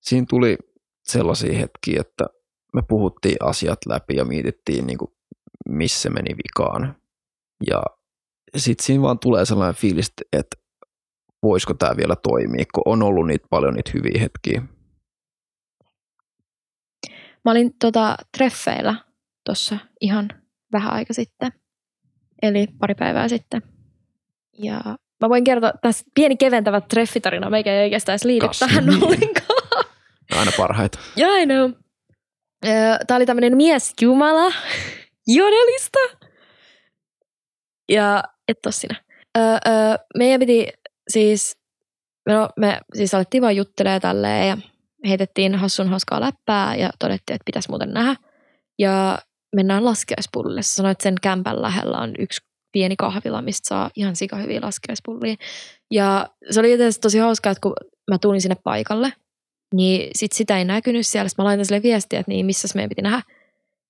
Siinä 0.00 0.26
tuli 0.28 0.58
sellaisia 1.04 1.58
hetkiä, 1.58 2.00
että 2.00 2.24
me 2.74 2.82
puhuttiin 2.88 3.36
asiat 3.40 3.78
läpi 3.88 4.16
ja 4.16 4.24
mietittiin, 4.24 4.86
niin 4.86 4.98
kuin, 4.98 5.10
missä 5.68 6.10
meni 6.10 6.36
vikaan. 6.36 6.96
Ja 7.66 7.82
sitten 8.56 8.86
siinä 8.86 9.02
vaan 9.02 9.18
tulee 9.18 9.44
sellainen 9.44 9.80
fiilis, 9.80 10.12
että 10.32 10.56
voisiko 11.42 11.74
tämä 11.74 11.96
vielä 11.96 12.16
toimia, 12.16 12.64
kun 12.74 12.82
on 12.86 13.02
ollut 13.02 13.26
niitä 13.26 13.46
paljon 13.50 13.74
niitä 13.74 13.90
hyviä 13.94 14.20
hetkiä. 14.20 14.62
Mä 17.44 17.50
olin 17.50 17.78
tota, 17.78 18.16
treffeillä 18.36 18.94
tuossa 19.44 19.78
ihan 20.00 20.28
vähän 20.72 20.92
aika 20.92 21.14
sitten, 21.14 21.52
eli 22.42 22.66
pari 22.78 22.94
päivää 22.94 23.28
sitten. 23.28 23.62
Ja 24.62 24.80
mä 25.20 25.28
voin 25.28 25.44
kertoa 25.44 25.72
tässä 25.82 26.04
pieni 26.14 26.36
keventävä 26.36 26.80
treffitarina, 26.80 27.50
meikä 27.50 27.72
ei 27.74 27.84
oikeastaan 27.84 28.12
edes 28.14 28.24
liity 28.24 28.46
Kassi. 28.46 28.66
tähän 28.66 28.84
ollenkaan. 29.02 29.84
Aina 30.38 30.52
parhaita. 30.56 30.98
Yeah, 31.18 31.42
I 31.42 31.46
know. 31.46 31.70
Tämä 33.06 33.16
oli 33.16 33.26
tämmöinen 33.26 33.56
mies 33.56 33.92
Jumala 34.00 34.52
jodelista. 35.26 35.98
Ja 37.88 38.22
et 38.48 38.66
oo 38.66 38.72
sinä. 38.72 39.02
Öö, 39.38 39.44
öö, 39.44 39.94
meidän 40.18 40.40
piti 40.40 40.68
siis, 41.08 41.56
no, 42.28 42.48
me 42.56 42.80
siis 42.94 43.14
alettiin 43.14 43.42
vaan 43.42 43.56
juttelee 43.56 44.00
tälleen 44.00 44.48
ja 44.48 44.56
heitettiin 45.08 45.54
hassun 45.54 45.88
hauskaa 45.88 46.20
läppää 46.20 46.74
ja 46.74 46.90
todettiin, 46.98 47.34
että 47.34 47.44
pitäisi 47.44 47.68
muuten 47.68 47.92
nähdä. 47.92 48.16
Ja 48.78 49.18
mennään 49.56 49.84
laskeuspullille. 49.84 50.62
Se 50.62 50.74
sanoi, 50.74 50.92
että 50.92 51.02
sen 51.02 51.14
kämpän 51.22 51.62
lähellä 51.62 51.98
on 51.98 52.14
yksi 52.18 52.49
pieni 52.72 52.96
kahvila, 52.96 53.42
mistä 53.42 53.68
saa 53.68 53.90
ihan 53.96 54.16
sikahyviä 54.16 54.60
laskeuspullia. 54.62 55.34
Ja 55.90 56.28
se 56.50 56.60
oli 56.60 56.72
itse 56.72 57.00
tosi 57.00 57.18
hauskaa, 57.18 57.52
että 57.52 57.60
kun 57.60 57.72
mä 58.10 58.18
tulin 58.18 58.40
sinne 58.40 58.56
paikalle, 58.64 59.12
niin 59.74 60.10
sit 60.14 60.32
sitä 60.32 60.58
ei 60.58 60.64
näkynyt 60.64 61.06
siellä. 61.06 61.28
Sitten 61.28 61.42
mä 61.42 61.48
laitan 61.48 61.64
sille 61.64 61.82
viestiä, 61.82 62.20
että 62.20 62.32
niin, 62.32 62.46
missä 62.46 62.68
meidän 62.74 62.88
piti 62.88 63.02
nähdä. 63.02 63.22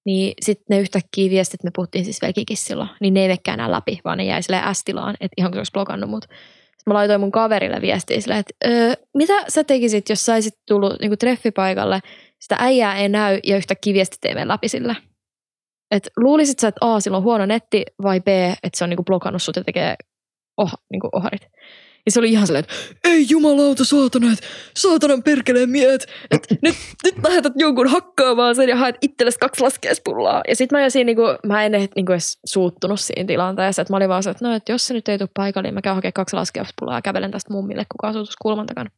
Niin 0.07 0.35
sitten 0.43 0.65
ne 0.69 0.81
yhtäkkiä 0.81 1.31
viestit, 1.31 1.65
me 1.65 1.71
puhuttiin 1.75 2.05
siis 2.05 2.23
Velkikin 2.23 2.57
silloin, 2.57 2.89
niin 3.01 3.15
ne 3.15 3.23
ei 3.23 3.29
mekään 3.29 3.61
enää 3.61 3.71
läpi, 3.71 4.01
vaan 4.05 4.19
ne 4.19 4.25
jäi 4.25 4.43
silleen 4.43 4.75
S-tilaan, 4.75 5.15
että 5.21 5.35
ihan 5.37 5.51
kuin 5.51 5.57
se 5.57 5.61
olisi 5.61 5.73
blokannut 5.73 6.11
mut. 6.11 6.23
Sitten 6.23 6.83
mä 6.87 6.95
laitoin 6.95 7.21
mun 7.21 7.33
kaverille 7.33 7.81
viestiä 7.81 8.21
silleen, 8.21 8.41
että 8.41 8.69
öö, 8.69 8.95
mitä 9.15 9.33
sä 9.49 9.65
tekisit, 9.65 10.09
jos 10.09 10.27
saisit 10.27 10.55
tullut 10.69 11.01
niinku 11.01 11.17
treffipaikalle, 11.17 12.01
sitä 12.39 12.57
äijää 12.59 12.99
ei 12.99 13.09
näy 13.09 13.41
ja 13.45 13.57
yhtäkkiä 13.57 13.95
viestit 13.95 14.25
ei 14.25 14.35
mene 14.35 14.49
läpi 14.49 14.69
sille. 14.69 14.97
Et 15.91 16.11
luulisit 16.17 16.59
sä, 16.59 16.69
että 16.69 16.87
A, 16.87 17.01
sillä 17.01 17.17
on 17.17 17.23
huono 17.23 17.47
netti 17.47 17.85
vai 18.03 18.21
B, 18.21 18.29
että 18.29 18.79
se 18.79 18.85
on 18.85 18.91
niinku 18.91 19.05
blokannut 19.05 19.43
sut 19.43 19.57
ja 19.57 19.65
tekee 19.65 19.95
oh, 20.57 20.73
niinku 20.91 21.09
oharit. 21.13 21.43
Ja 22.07 22.13
se 22.13 22.19
oli 22.19 22.31
ihan 22.31 22.47
silleen, 22.47 22.65
että 22.65 22.75
ei 23.05 23.27
jumalauta 23.29 23.85
saatana, 23.85 24.33
että 24.33 24.47
saatanan 24.77 25.23
perkeleen 25.23 25.71
miet, 25.71 26.07
että 26.31 26.55
nyt, 26.63 26.75
nyt 27.05 27.15
lähetät 27.25 27.53
jonkun 27.57 27.89
hakkaamaan 27.89 28.55
sen 28.55 28.69
ja 28.69 28.77
haet 28.77 28.97
itsellesi 29.01 29.39
kaksi 29.39 29.63
laskeuspullaa. 29.63 30.43
Ja 30.49 30.57
sitten 30.57 30.79
mä, 30.79 30.85
jo 30.85 30.91
siinä, 30.91 31.07
niinku, 31.07 31.23
mä 31.47 31.65
en 31.65 31.73
niinku 31.73 32.13
edes 32.13 32.39
suuttunut 32.47 33.01
siinä 33.01 33.27
tilanteessa, 33.27 33.83
että 33.83 33.93
mä 33.93 33.97
olin 33.97 34.09
vaan 34.09 34.23
se, 34.23 34.31
että 34.31 34.49
no, 34.49 34.55
että 34.55 34.73
jos 34.73 34.87
se 34.87 34.95
nyt 34.95 35.09
ei 35.09 35.19
tule 35.19 35.29
paikalle, 35.35 35.67
niin 35.67 35.75
mä 35.75 35.83
käyn 35.83 35.95
hakemaan 35.95 36.13
kaksi 36.13 36.37
laskeuspullaa 36.37 36.97
ja 36.97 37.03
kävelen 37.03 37.31
tästä 37.31 37.53
mummille, 37.53 37.87
kuka 37.93 38.09
asuu 38.09 38.25
kulman 38.43 38.67
takana. 38.67 38.91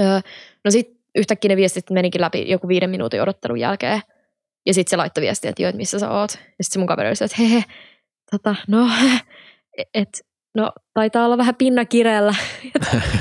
Öö, 0.00 0.20
no 0.64 0.70
sitten 0.70 0.96
yhtäkkiä 1.14 1.48
ne 1.48 1.56
viestit 1.56 1.90
menikin 1.90 2.20
läpi 2.20 2.50
joku 2.50 2.68
viiden 2.68 2.90
minuutin 2.90 3.22
odottelun 3.22 3.60
jälkeen. 3.60 4.00
Ja 4.66 4.74
sitten 4.74 4.90
se 4.90 4.96
laittoi 4.96 5.22
viestiä, 5.22 5.50
että 5.50 5.62
joo, 5.62 5.68
että 5.68 5.76
missä 5.76 5.98
sä 5.98 6.10
oot. 6.10 6.32
Ja 6.32 6.38
sitten 6.38 6.72
se 6.72 6.78
mun 6.78 6.86
kaveri 6.86 7.08
oli 7.08 7.24
että 7.24 7.36
hehe, 7.38 7.64
tota, 8.30 8.54
no, 8.68 8.88
että 9.94 10.18
no, 10.54 10.72
taitaa 10.94 11.24
olla 11.24 11.38
vähän 11.38 11.54
pinna 11.54 11.84
kireellä. 11.84 12.34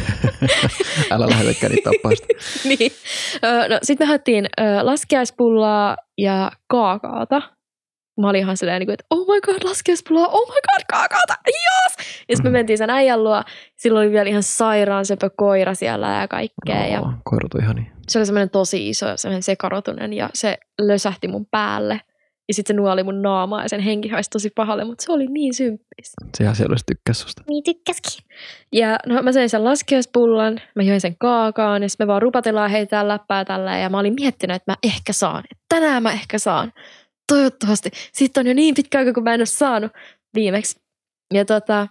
Älä 1.12 1.30
lähetäkään 1.30 1.72
niitä 1.72 1.90
tappaista. 1.92 2.28
niin. 2.70 2.92
No, 3.70 3.80
sitten 3.84 4.08
me 4.08 4.10
haettiin 4.10 4.46
laskeaispullaa 4.82 5.98
ja 6.18 6.52
kaakaota. 6.68 7.42
Mä 8.22 8.30
olin 8.30 8.40
ihan 8.40 8.58
silleen, 8.58 8.82
että 8.82 9.06
oh 9.10 9.28
my 9.28 9.42
god, 9.42 9.64
laskeuspullaa, 9.64 10.28
oh 10.28 10.48
my 10.50 10.54
god, 10.72 10.86
kaakaota, 10.90 11.34
yes! 11.48 12.24
Ja 12.30 12.36
sitten 12.36 12.52
me 12.52 12.58
mentiin 12.60 12.78
sen 12.78 12.90
äijän 12.90 13.24
luo. 13.24 13.44
Silloin 13.76 14.06
oli 14.08 14.14
vielä 14.14 14.30
ihan 14.30 14.44
sairaan 14.44 15.06
sepä 15.06 15.30
koira 15.38 15.76
siellä 15.76 16.08
ja 16.22 16.28
kaikkea. 16.28 16.86
Ja 16.88 17.00
No, 17.02 17.14
koirat 17.24 17.54
on 17.54 17.62
ihan 17.64 17.76
niin. 17.76 17.92
se 18.08 18.20
oli 18.20 18.26
semmoinen 18.26 18.50
tosi 18.50 18.90
iso, 18.90 19.06
semmoinen 19.16 19.44
sekarotunen 19.44 20.14
ja 20.14 20.30
se 20.34 20.58
lösähti 20.82 21.28
mun 21.28 21.46
päälle. 21.52 22.02
Ja 22.48 22.54
sitten 22.54 22.74
se 22.76 22.78
nuoli 22.78 23.04
mun 23.04 23.22
naamaa 23.22 23.62
ja 23.64 23.70
sen 23.70 23.80
henki 23.80 24.10
haisi 24.10 24.30
tosi 24.30 24.50
pahalle, 24.50 24.84
mutta 24.84 25.04
se 25.06 25.12
oli 25.12 25.28
niin 25.28 25.54
symppis. 25.54 26.14
Se 26.38 26.44
ihan 26.44 26.56
selvästi 26.56 26.94
tykkäs 26.96 27.22
susta. 27.22 27.44
Niin 27.48 27.64
tykkäskin. 27.64 28.26
Ja 28.72 28.98
no, 29.06 29.22
mä 29.22 29.32
söin 29.32 29.50
sen 29.50 29.64
laskeuspullan, 29.64 30.62
mä 30.76 30.84
join 30.84 31.02
sen 31.02 31.16
kaakaan 31.20 31.84
ja 31.84 31.90
sitten 31.90 32.08
me 32.08 32.12
vaan 32.12 32.22
rupatellaan 32.22 32.70
heitä 32.72 33.08
läppää 33.08 33.46
tällä 33.46 33.78
ja 33.78 33.90
mä 33.90 34.00
olin 34.00 34.14
miettinyt, 34.14 34.56
että 34.56 34.72
mä 34.72 34.76
ehkä 34.84 35.14
saan. 35.14 35.44
Että 35.52 35.64
tänään 35.70 36.04
mä 36.04 36.12
ehkä 36.12 36.40
saan. 36.40 36.74
Toivottavasti. 37.32 37.90
Sitten 38.12 38.42
on 38.42 38.48
jo 38.48 38.54
niin 38.54 38.76
pitkä 38.76 39.00
aika, 39.00 39.14
kun 39.14 39.24
mä 39.24 39.34
en 39.34 39.40
ole 39.40 39.46
saanut 39.46 39.92
viimeksi. 40.36 40.82
Ja 41.34 41.46
tota, 41.46 41.88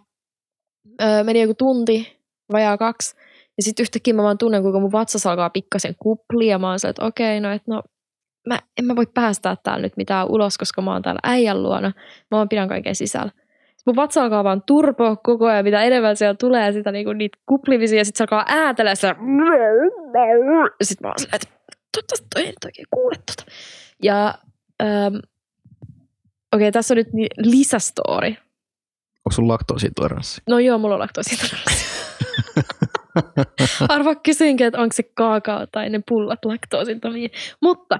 meni 1.24 1.40
joku 1.40 1.54
tunti, 1.54 2.18
vajaa 2.52 2.78
kaksi. 2.78 3.16
Ja 3.56 3.62
sitten 3.62 3.82
yhtäkkiä 3.82 4.14
mä 4.14 4.22
vaan 4.22 4.38
tunnen, 4.38 4.62
kuinka 4.62 4.80
mun 4.80 4.92
vatsas 4.92 5.26
alkaa 5.26 5.50
pikkasen 5.50 5.94
kuplia. 5.98 6.50
Ja 6.50 6.58
mä 6.58 6.68
oon 6.68 6.78
että 6.88 7.04
okei, 7.04 7.40
no, 7.40 7.52
että 7.52 7.70
no, 7.70 7.82
mä, 8.48 8.58
en 8.78 8.84
mä 8.84 8.96
voi 8.96 9.06
päästää 9.06 9.56
täällä 9.62 9.82
nyt 9.82 9.96
mitään 9.96 10.28
ulos, 10.28 10.58
koska 10.58 10.82
mä 10.82 10.92
oon 10.92 11.02
täällä 11.02 11.20
äijän 11.22 11.62
luona. 11.62 11.88
Mä 12.30 12.36
vaan 12.36 12.48
pidän 12.48 12.68
kaiken 12.68 12.94
sisällä. 12.94 13.32
Mun 13.86 13.96
vatsa 13.96 14.22
alkaa 14.22 14.44
vaan 14.44 14.62
turpoa 14.66 15.16
koko 15.16 15.46
ajan, 15.46 15.64
mitä 15.64 15.82
enemmän 15.82 16.16
siellä 16.16 16.34
tulee 16.34 16.72
sitä 16.72 16.92
niinku, 16.92 17.12
niitä 17.12 17.38
kuplimisia, 17.46 17.98
ja 17.98 18.04
sitten 18.04 18.18
se 18.18 18.24
alkaa 18.24 18.44
äätellä 18.48 18.94
sitä. 18.94 19.16
Sitten 20.82 21.06
mä 21.06 21.08
oon 21.08 21.18
silleen, 21.18 21.36
että 21.36 21.48
toivottavasti 21.92 22.26
toi 22.34 22.42
ei 22.42 22.48
nyt 22.48 22.64
oikein 22.64 22.86
kuule 22.90 23.14
tota. 23.14 23.52
Ja 24.02 24.34
ähm, 24.82 25.16
okei, 26.54 26.68
okay, 26.68 26.72
tässä 26.72 26.94
on 26.94 26.96
nyt 26.96 27.08
lisästory. 27.36 28.28
Onko 29.24 29.34
sun 29.34 29.48
laktoosintoleranssi? 29.48 30.40
No 30.48 30.58
joo, 30.58 30.78
mulla 30.78 30.94
on 30.94 31.00
laktoosintoleranssi. 31.00 31.84
Arva 33.88 34.14
kysyinkin, 34.14 34.66
että 34.66 34.80
onko 34.80 34.92
se 34.92 35.02
kaakao 35.02 35.66
tai 35.66 35.88
ne 35.90 36.00
pullat 36.08 36.44
laktoosintomia. 36.44 37.28
Mutta 37.62 37.98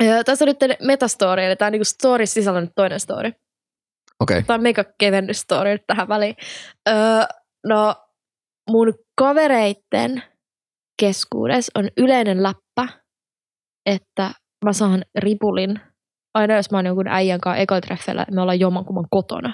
Ja 0.00 0.24
tässä 0.24 0.44
on 0.44 0.46
nyt 0.46 0.80
metastory, 0.82 1.42
eli 1.42 1.56
tämä 1.56 1.66
on 1.66 1.72
niinku 1.72 1.84
story 1.84 2.26
sisällä 2.26 2.60
nyt 2.60 2.72
toinen 2.74 3.00
story. 3.00 3.28
Okei. 4.20 4.38
Okay. 4.38 4.42
Tämä 4.42 4.54
on 4.54 4.62
mega 4.62 4.84
kevennys 4.98 5.40
story 5.40 5.70
nyt 5.70 5.86
tähän 5.86 6.08
väliin. 6.08 6.36
Öö, 6.88 6.94
no, 7.66 7.94
mun 8.70 8.94
kavereitten 9.18 10.22
keskuudessa 11.00 11.72
on 11.74 11.88
yleinen 11.96 12.42
läppä, 12.42 12.88
että 13.86 14.30
mä 14.64 14.72
saan 14.72 15.04
ripulin 15.18 15.80
aina 16.34 16.56
jos 16.56 16.70
mä 16.70 16.78
oon 16.78 16.86
jonkun 16.86 17.08
äijän 17.08 17.40
kanssa 17.40 17.62
ekotreffeillä, 17.62 18.26
me 18.30 18.40
ollaan 18.40 18.60
jommankumman 18.60 19.06
kotona. 19.10 19.52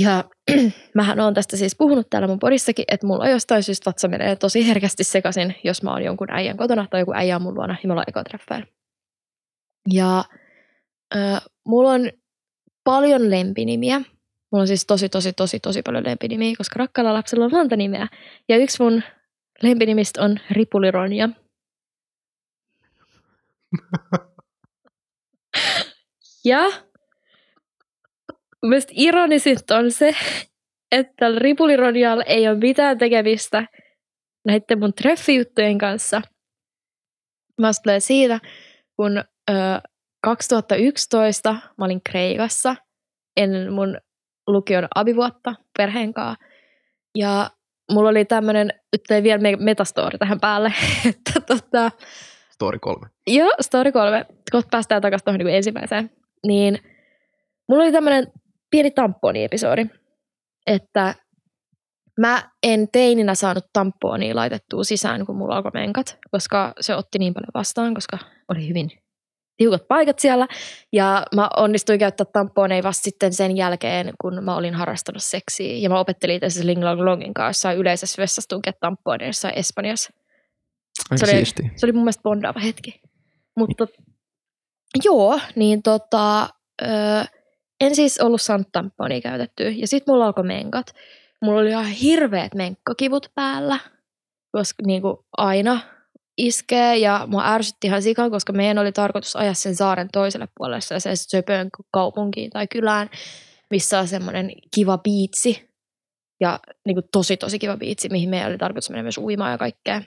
Ja 0.00 0.24
mähän 0.94 1.20
oon 1.20 1.34
tästä 1.34 1.56
siis 1.56 1.76
puhunut 1.76 2.10
täällä 2.10 2.28
mun 2.28 2.38
podissakin, 2.38 2.84
että 2.88 3.06
mulla 3.06 3.24
on 3.24 3.30
jostain 3.30 3.62
syystä 3.62 3.90
vatsa 3.90 4.08
menee 4.08 4.36
tosi 4.36 4.68
herkästi 4.68 5.04
sekaisin, 5.04 5.54
jos 5.64 5.82
mä 5.82 5.90
oon 5.90 6.04
jonkun 6.04 6.30
äijän 6.30 6.56
kotona 6.56 6.86
tai 6.90 7.00
joku 7.00 7.12
äijä 7.14 7.36
on 7.36 7.42
mun 7.42 7.54
luona 7.54 7.76
ja 7.82 7.86
me 7.86 7.92
ollaan 7.92 8.08
ekotreffeillä. 8.08 8.66
Ja 9.92 10.24
äh, 11.16 11.42
mulla 11.66 11.90
on 11.90 12.10
paljon 12.84 13.30
lempinimiä. 13.30 13.98
Mulla 14.52 14.62
on 14.62 14.66
siis 14.66 14.86
tosi, 14.86 15.08
tosi, 15.08 15.32
tosi, 15.32 15.60
tosi 15.60 15.82
paljon 15.82 16.04
lempinimiä, 16.04 16.54
koska 16.58 16.78
rakkaalla 16.78 17.14
lapsella 17.14 17.44
on 17.44 17.50
monta 17.50 17.76
nimeä. 17.76 18.08
Ja 18.48 18.56
yksi 18.56 18.82
mun 18.82 19.02
lempinimistä 19.62 20.22
on 20.22 20.36
Ripulironja. 20.50 21.28
ja 26.48 26.64
mielestäni 28.62 29.04
ironisinta 29.04 29.76
on 29.76 29.90
se, 29.90 30.16
että 30.92 31.26
Ripulironjalla 31.36 32.22
ei 32.24 32.48
ole 32.48 32.58
mitään 32.58 32.98
tekemistä 32.98 33.66
näiden 34.46 34.78
mun 34.78 34.94
treffijuttujen 34.94 35.78
kanssa. 35.78 36.22
Mä 37.60 37.70
tulee 37.82 38.00
siitä, 38.00 38.40
kun 38.96 39.18
ö, 39.50 39.52
2011 40.22 41.52
mä 41.52 41.84
olin 41.84 42.00
Kreikassa 42.10 42.76
ennen 43.36 43.72
mun 43.72 43.98
lukion 44.46 44.88
abivuotta 44.94 45.54
perheen 45.78 46.14
kanssa. 46.14 46.44
Ja 47.14 47.50
mulla 47.92 48.08
oli 48.08 48.24
tämmönen, 48.24 48.72
nyt 48.92 49.22
vielä 49.22 49.42
metastory 49.58 50.18
tähän 50.18 50.40
päälle, 50.40 50.72
että 51.08 51.40
tota, 51.46 51.90
Story 52.58 52.78
kolme. 52.78 53.06
Joo, 53.26 53.50
story 53.60 53.92
kolme. 53.92 54.26
Kohta 54.52 54.68
päästään 54.70 55.02
takaisin 55.02 55.24
tuohon 55.24 55.38
niin 55.38 55.56
ensimmäiseen. 55.56 56.10
Niin 56.46 56.78
mulla 57.68 57.82
oli 57.82 57.92
tämmöinen 57.92 58.26
pieni 58.70 58.90
tamponi-episodi, 58.90 59.86
että 60.66 61.14
mä 62.20 62.50
en 62.62 62.88
teininä 62.92 63.34
saanut 63.34 63.66
tamponia 63.72 64.36
laitettua 64.36 64.84
sisään, 64.84 65.26
kun 65.26 65.36
mulla 65.36 65.56
alkoi 65.56 65.70
menkat, 65.74 66.18
koska 66.30 66.72
se 66.80 66.94
otti 66.94 67.18
niin 67.18 67.34
paljon 67.34 67.50
vastaan, 67.54 67.94
koska 67.94 68.18
oli 68.48 68.68
hyvin 68.68 68.90
tiukat 69.56 69.88
paikat 69.88 70.18
siellä. 70.18 70.46
Ja 70.92 71.26
mä 71.34 71.50
onnistuin 71.56 71.98
käyttää 71.98 72.26
tamponeja 72.32 72.82
vasta 72.82 73.02
sitten 73.02 73.32
sen 73.32 73.56
jälkeen, 73.56 74.12
kun 74.20 74.44
mä 74.44 74.56
olin 74.56 74.74
harrastanut 74.74 75.22
seksiä. 75.22 75.76
Ja 75.76 75.88
mä 75.88 76.00
opettelin 76.00 76.36
itse 76.36 76.46
asiassa 76.46 76.66
Ling 76.66 76.82
Long 76.82 77.00
Longin 77.00 77.34
kanssa 77.34 77.72
yleisessä 77.72 78.22
vessassa 78.22 78.48
tunkea 78.48 78.72
tamponeissa 78.80 79.50
Espanjassa. 79.50 80.10
Aika 81.10 81.26
se, 81.26 81.32
oli, 81.32 81.44
siisti. 81.44 81.62
se 81.76 81.86
oli 81.86 81.92
mun 81.92 82.02
mielestä 82.02 82.22
bondaava 82.22 82.60
hetki. 82.60 83.00
Mutta 83.56 83.86
joo, 85.04 85.40
niin 85.56 85.82
tota, 85.82 86.48
ö, 86.82 86.88
en 87.80 87.94
siis 87.94 88.20
ollut 88.20 88.42
saanut 88.42 88.68
tamponia 88.72 89.20
käytettyä. 89.20 89.70
Ja 89.70 89.88
sitten 89.88 90.12
mulla 90.12 90.26
alkoi 90.26 90.44
menkat. 90.44 90.86
Mulla 91.42 91.60
oli 91.60 91.68
ihan 91.68 91.86
hirveät 91.86 92.54
menkkakivut 92.54 93.30
päällä, 93.34 93.78
koska 94.52 94.82
niin 94.86 95.02
kuin 95.02 95.16
aina 95.36 95.80
iskee 96.38 96.96
ja 96.96 97.24
mua 97.26 97.46
ärsytti 97.46 97.86
ihan 97.86 98.02
sikan, 98.02 98.30
koska 98.30 98.52
meidän 98.52 98.78
oli 98.78 98.92
tarkoitus 98.92 99.36
ajaa 99.36 99.54
sen 99.54 99.76
saaren 99.76 100.08
toiselle 100.12 100.48
puolelle 100.56 100.80
se 100.80 101.10
söpöön 101.14 101.68
kaupunkiin 101.92 102.50
tai 102.50 102.66
kylään, 102.66 103.10
missä 103.70 103.98
on 103.98 104.08
semmoinen 104.08 104.52
kiva 104.74 104.98
biitsi 104.98 105.68
ja 106.40 106.60
niin 106.86 106.94
kuin 106.94 107.08
tosi 107.12 107.36
tosi 107.36 107.58
kiva 107.58 107.76
biitsi, 107.76 108.08
mihin 108.08 108.30
meidän 108.30 108.48
oli 108.48 108.58
tarkoitus 108.58 108.90
mennä 108.90 109.02
myös 109.02 109.18
uimaan 109.18 109.50
ja 109.50 109.58
kaikkea. 109.58 110.02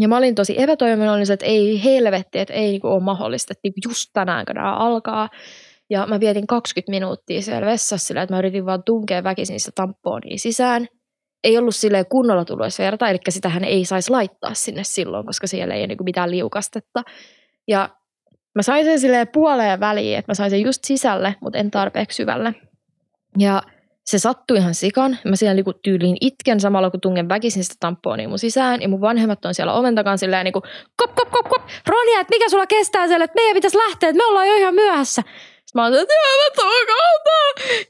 Ja 0.00 0.08
mä 0.08 0.16
olin 0.16 0.34
tosi 0.34 0.62
epätoivollinen, 0.62 1.32
että 1.32 1.46
ei 1.46 1.84
helvetti, 1.84 2.38
että 2.38 2.54
ei 2.54 2.70
niinku 2.70 2.88
ole 2.88 3.02
mahdollista, 3.02 3.52
että 3.52 3.60
niinku 3.64 3.80
just 3.88 4.10
tänään 4.12 4.44
nämä 4.54 4.76
alkaa. 4.76 5.28
Ja 5.90 6.06
mä 6.06 6.20
vietin 6.20 6.46
20 6.46 6.90
minuuttia 6.90 7.42
siellä 7.42 7.66
vessassa 7.66 8.06
sillä, 8.06 8.22
että 8.22 8.34
mä 8.34 8.38
yritin 8.38 8.66
vaan 8.66 8.82
tunkea 8.82 9.24
väkisin 9.24 9.60
sitä 9.60 9.72
tampoonia 9.74 10.38
sisään. 10.38 10.86
Ei 11.44 11.58
ollut 11.58 11.74
silleen 11.74 12.06
kunnolla 12.06 12.44
tullut 12.44 12.64
edes 12.64 12.78
verta, 12.78 13.08
eli 13.08 13.18
sitähän 13.28 13.64
ei 13.64 13.84
saisi 13.84 14.10
laittaa 14.10 14.54
sinne 14.54 14.84
silloin, 14.84 15.26
koska 15.26 15.46
siellä 15.46 15.74
ei 15.74 15.80
ole 15.80 15.86
niinku 15.86 16.04
mitään 16.04 16.30
liukastetta. 16.30 17.02
Ja 17.68 17.88
mä 18.54 18.62
sain 18.62 18.84
sen 18.84 19.00
silleen 19.00 19.28
puoleen 19.28 19.80
väliin, 19.80 20.18
että 20.18 20.30
mä 20.30 20.34
sain 20.34 20.50
sen 20.50 20.62
just 20.62 20.84
sisälle, 20.84 21.34
mutta 21.40 21.58
en 21.58 21.70
tarpeeksi 21.70 22.16
syvälle. 22.16 22.54
Ja 23.38 23.62
se 24.04 24.18
sattui 24.18 24.56
ihan 24.56 24.74
sikan. 24.74 25.18
Mä 25.24 25.36
siellä 25.36 25.54
niinku 25.54 25.72
tyyliin 25.72 26.16
itken 26.20 26.60
samalla, 26.60 26.90
kun 26.90 27.00
tungen 27.00 27.28
väkisin 27.28 27.64
sitä 27.64 27.76
tampoonia 27.80 28.28
mun 28.28 28.38
sisään. 28.38 28.82
Ja 28.82 28.88
mun 28.88 29.00
vanhemmat 29.00 29.44
on 29.44 29.54
siellä 29.54 29.72
oven 29.72 29.94
takan 29.94 30.18
silleen 30.18 30.44
niinku, 30.44 30.62
kop, 30.96 31.14
kop, 31.14 31.30
kop, 31.30 31.48
kop. 31.48 31.62
Ronja, 31.86 32.20
että 32.20 32.34
mikä 32.34 32.48
sulla 32.48 32.66
kestää 32.66 33.06
siellä, 33.06 33.24
että 33.24 33.34
meidän 33.34 33.54
pitäisi 33.54 33.76
lähteä, 33.76 34.08
että 34.08 34.16
me 34.16 34.26
ollaan 34.26 34.48
jo 34.48 34.54
ihan 34.54 34.74
myöhässä. 34.74 35.22
Sitten 35.22 35.80
mä 35.80 35.82
oon 35.82 35.94
että 35.94 36.14
mä 36.62 36.72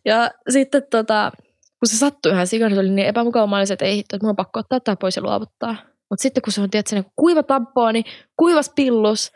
Ja 0.04 0.30
sitten 0.50 0.82
tota, 0.90 1.32
kun 1.78 1.88
se 1.88 1.98
sattui 1.98 2.32
ihan 2.32 2.46
sikan, 2.46 2.74
se 2.74 2.80
oli 2.80 2.90
niin 2.90 3.08
epämukava, 3.08 3.60
että 3.60 3.84
ei 3.84 3.96
hitto, 3.96 4.16
että 4.16 4.24
mun 4.26 4.30
on 4.30 4.36
pakko 4.36 4.60
ottaa 4.60 4.80
tämä 4.80 4.96
pois 4.96 5.16
ja 5.16 5.22
luovuttaa. 5.22 5.76
Mutta 6.10 6.22
sitten 6.22 6.42
kun 6.42 6.52
se 6.52 6.60
on 6.60 6.70
tietysti 6.70 6.96
niin 6.96 7.12
kuiva 7.16 7.42
tampooni, 7.42 8.04
kuivas 8.36 8.72
pillus 8.76 9.32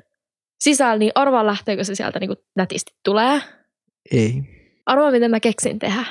sisällä, 0.61 0.99
niin 0.99 1.13
arvaa 1.15 1.47
lähteekö 1.47 1.85
se 1.85 1.95
sieltä 1.95 2.19
niin 2.19 2.37
nätisti 2.57 2.93
tulee. 3.05 3.41
Ei. 4.13 4.43
Arvaa, 4.87 5.11
miten 5.11 5.31
mä 5.31 5.41
keksin 5.41 5.79
tehdä. 5.79 6.05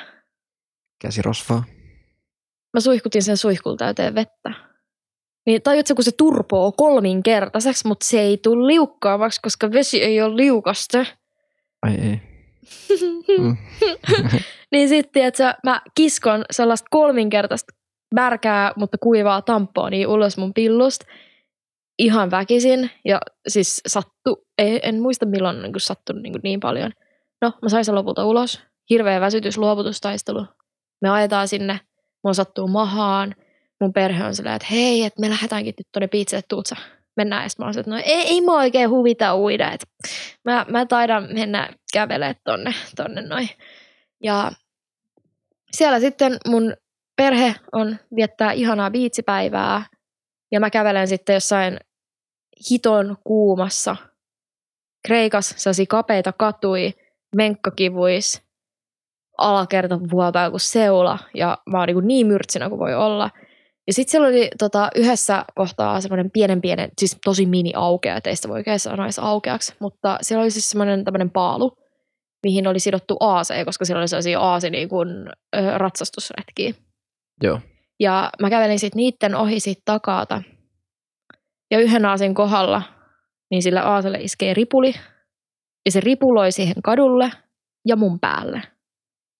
Käsirosvaa. 1.01 1.63
Mä 2.73 2.79
suihkutin 2.79 3.23
sen 3.23 3.37
suihkulla 3.37 3.77
täyteen 3.77 4.15
vettä. 4.15 4.53
Niin 5.45 5.61
tajutko, 5.61 5.95
kun 5.95 6.03
se 6.03 6.11
turpoo 6.17 6.71
kolminkertaiseksi, 6.71 7.87
mutta 7.87 8.05
se 8.05 8.19
ei 8.19 8.37
tule 8.37 8.67
liukkaavaksi, 8.67 9.41
koska 9.41 9.71
vesi 9.71 10.03
ei 10.03 10.21
ole 10.21 10.35
liukasta. 10.35 11.05
Ai 11.81 11.95
ei. 11.95 12.21
Mm. 13.37 13.57
niin 14.71 14.89
sitten, 14.89 15.23
että 15.23 15.55
mä 15.63 15.81
kiskon 15.95 16.45
sellaista 16.51 16.87
kolminkertaista 16.91 17.73
märkää, 18.15 18.73
mutta 18.75 18.97
kuivaa 18.97 19.43
niin 19.89 20.07
ulos 20.07 20.37
mun 20.37 20.53
pillusta 20.53 21.05
ihan 21.99 22.31
väkisin. 22.31 22.91
Ja 23.05 23.21
siis 23.47 23.81
sattu, 23.87 24.47
ei, 24.57 24.79
en 24.83 25.01
muista 25.01 25.25
milloin 25.25 25.61
niin 25.61 25.73
sattunut 25.77 26.23
niin, 26.23 26.33
niin 26.43 26.59
paljon. 26.59 26.91
No, 27.41 27.53
mä 27.61 27.69
sain 27.69 27.85
sen 27.85 27.95
lopulta 27.95 28.25
ulos. 28.25 28.61
Hirveä 28.89 29.21
väsytys, 29.21 29.57
luovutustaistelu 29.57 30.45
me 31.01 31.09
ajetaan 31.09 31.47
sinne, 31.47 31.79
mun 32.23 32.35
sattuu 32.35 32.67
mahaan, 32.67 33.35
mun 33.81 33.93
perhe 33.93 34.23
on 34.23 34.35
silleen, 34.35 34.55
että 34.55 34.67
hei, 34.71 35.03
että 35.03 35.21
me 35.21 35.29
lähdetäänkin 35.29 35.73
nyt 35.77 35.87
tuonne 35.91 36.07
piitselle, 36.07 36.43
tuutsa, 36.47 36.75
mennään. 37.15 37.43
Ja 37.43 37.49
mä 37.59 37.65
oon 37.65 37.79
että 37.79 37.91
no 37.91 37.97
ei, 37.97 38.27
ei 38.27 38.41
mua 38.41 38.57
oikein 38.57 38.89
huvita 38.89 39.37
uida, 39.37 39.71
että 39.71 39.85
mä, 40.45 40.65
mä 40.69 40.85
taidan 40.85 41.27
mennä 41.33 41.69
kävelemään 41.93 42.35
tonne, 42.43 42.73
tonne 42.95 43.21
noin. 43.21 43.49
Ja 44.23 44.51
siellä 45.71 45.99
sitten 45.99 46.37
mun 46.47 46.73
perhe 47.15 47.55
on 47.71 47.97
viettää 48.15 48.51
ihanaa 48.51 48.91
biitsipäivää 48.91 49.85
ja 50.51 50.59
mä 50.59 50.69
kävelen 50.69 51.07
sitten 51.07 51.33
jossain 51.33 51.79
hiton 52.71 53.17
kuumassa 53.23 53.95
Kreikas, 55.05 55.53
sellaisia 55.57 55.85
kapeita 55.89 56.33
katui, 56.33 56.93
menkkakivuis, 57.35 58.44
alakerta 59.37 59.99
vuotaa 60.11 60.49
kuin 60.49 60.59
seula 60.59 61.19
ja 61.33 61.57
mä 61.69 61.79
oon 61.79 61.87
niin, 61.87 62.07
niin 62.07 62.27
myrtsinä 62.27 62.69
kuin 62.69 62.79
voi 62.79 62.93
olla. 62.93 63.29
Ja 63.87 63.93
sitten 63.93 64.11
siellä 64.11 64.27
oli 64.27 64.49
tota, 64.59 64.89
yhdessä 64.95 65.45
kohtaa 65.55 66.01
semmoinen 66.01 66.31
pienen 66.31 66.61
pienen, 66.61 66.89
siis 66.97 67.17
tosi 67.25 67.45
mini 67.45 67.71
aukea, 67.75 68.21
teistä 68.21 68.47
voi 68.47 68.57
oikein 68.57 68.79
sanoa 68.79 69.05
edes 69.05 69.19
aukeaksi, 69.19 69.73
mutta 69.79 70.17
siellä 70.21 70.41
oli 70.41 70.51
siis 70.51 70.69
semmoinen 70.69 71.03
tämmöinen 71.03 71.29
paalu, 71.29 71.77
mihin 72.43 72.67
oli 72.67 72.79
sidottu 72.79 73.17
AC, 73.19 73.65
koska 73.65 73.85
siellä 73.85 73.99
oli 73.99 74.07
sellaisia 74.07 74.53
AC 74.53 74.63
niin 74.69 74.89
kuin, 74.89 75.09
ö, 75.55 75.77
ratsastusretkiä. 75.77 76.73
Joo. 77.43 77.59
Ja 77.99 78.29
mä 78.41 78.49
kävelin 78.49 78.79
sitten 78.79 78.97
niitten 78.97 79.35
ohi 79.35 79.59
siitä 79.59 79.81
takaata. 79.85 80.41
Ja 81.71 81.79
yhden 81.79 82.05
aasin 82.05 82.33
kohdalla, 82.33 82.81
niin 83.51 83.63
sillä 83.63 83.83
aaselle 83.83 84.17
iskee 84.17 84.53
ripuli. 84.53 84.93
Ja 85.85 85.91
se 85.91 85.99
ripuloi 85.99 86.51
siihen 86.51 86.81
kadulle 86.83 87.31
ja 87.85 87.95
mun 87.95 88.19
päälle. 88.19 88.61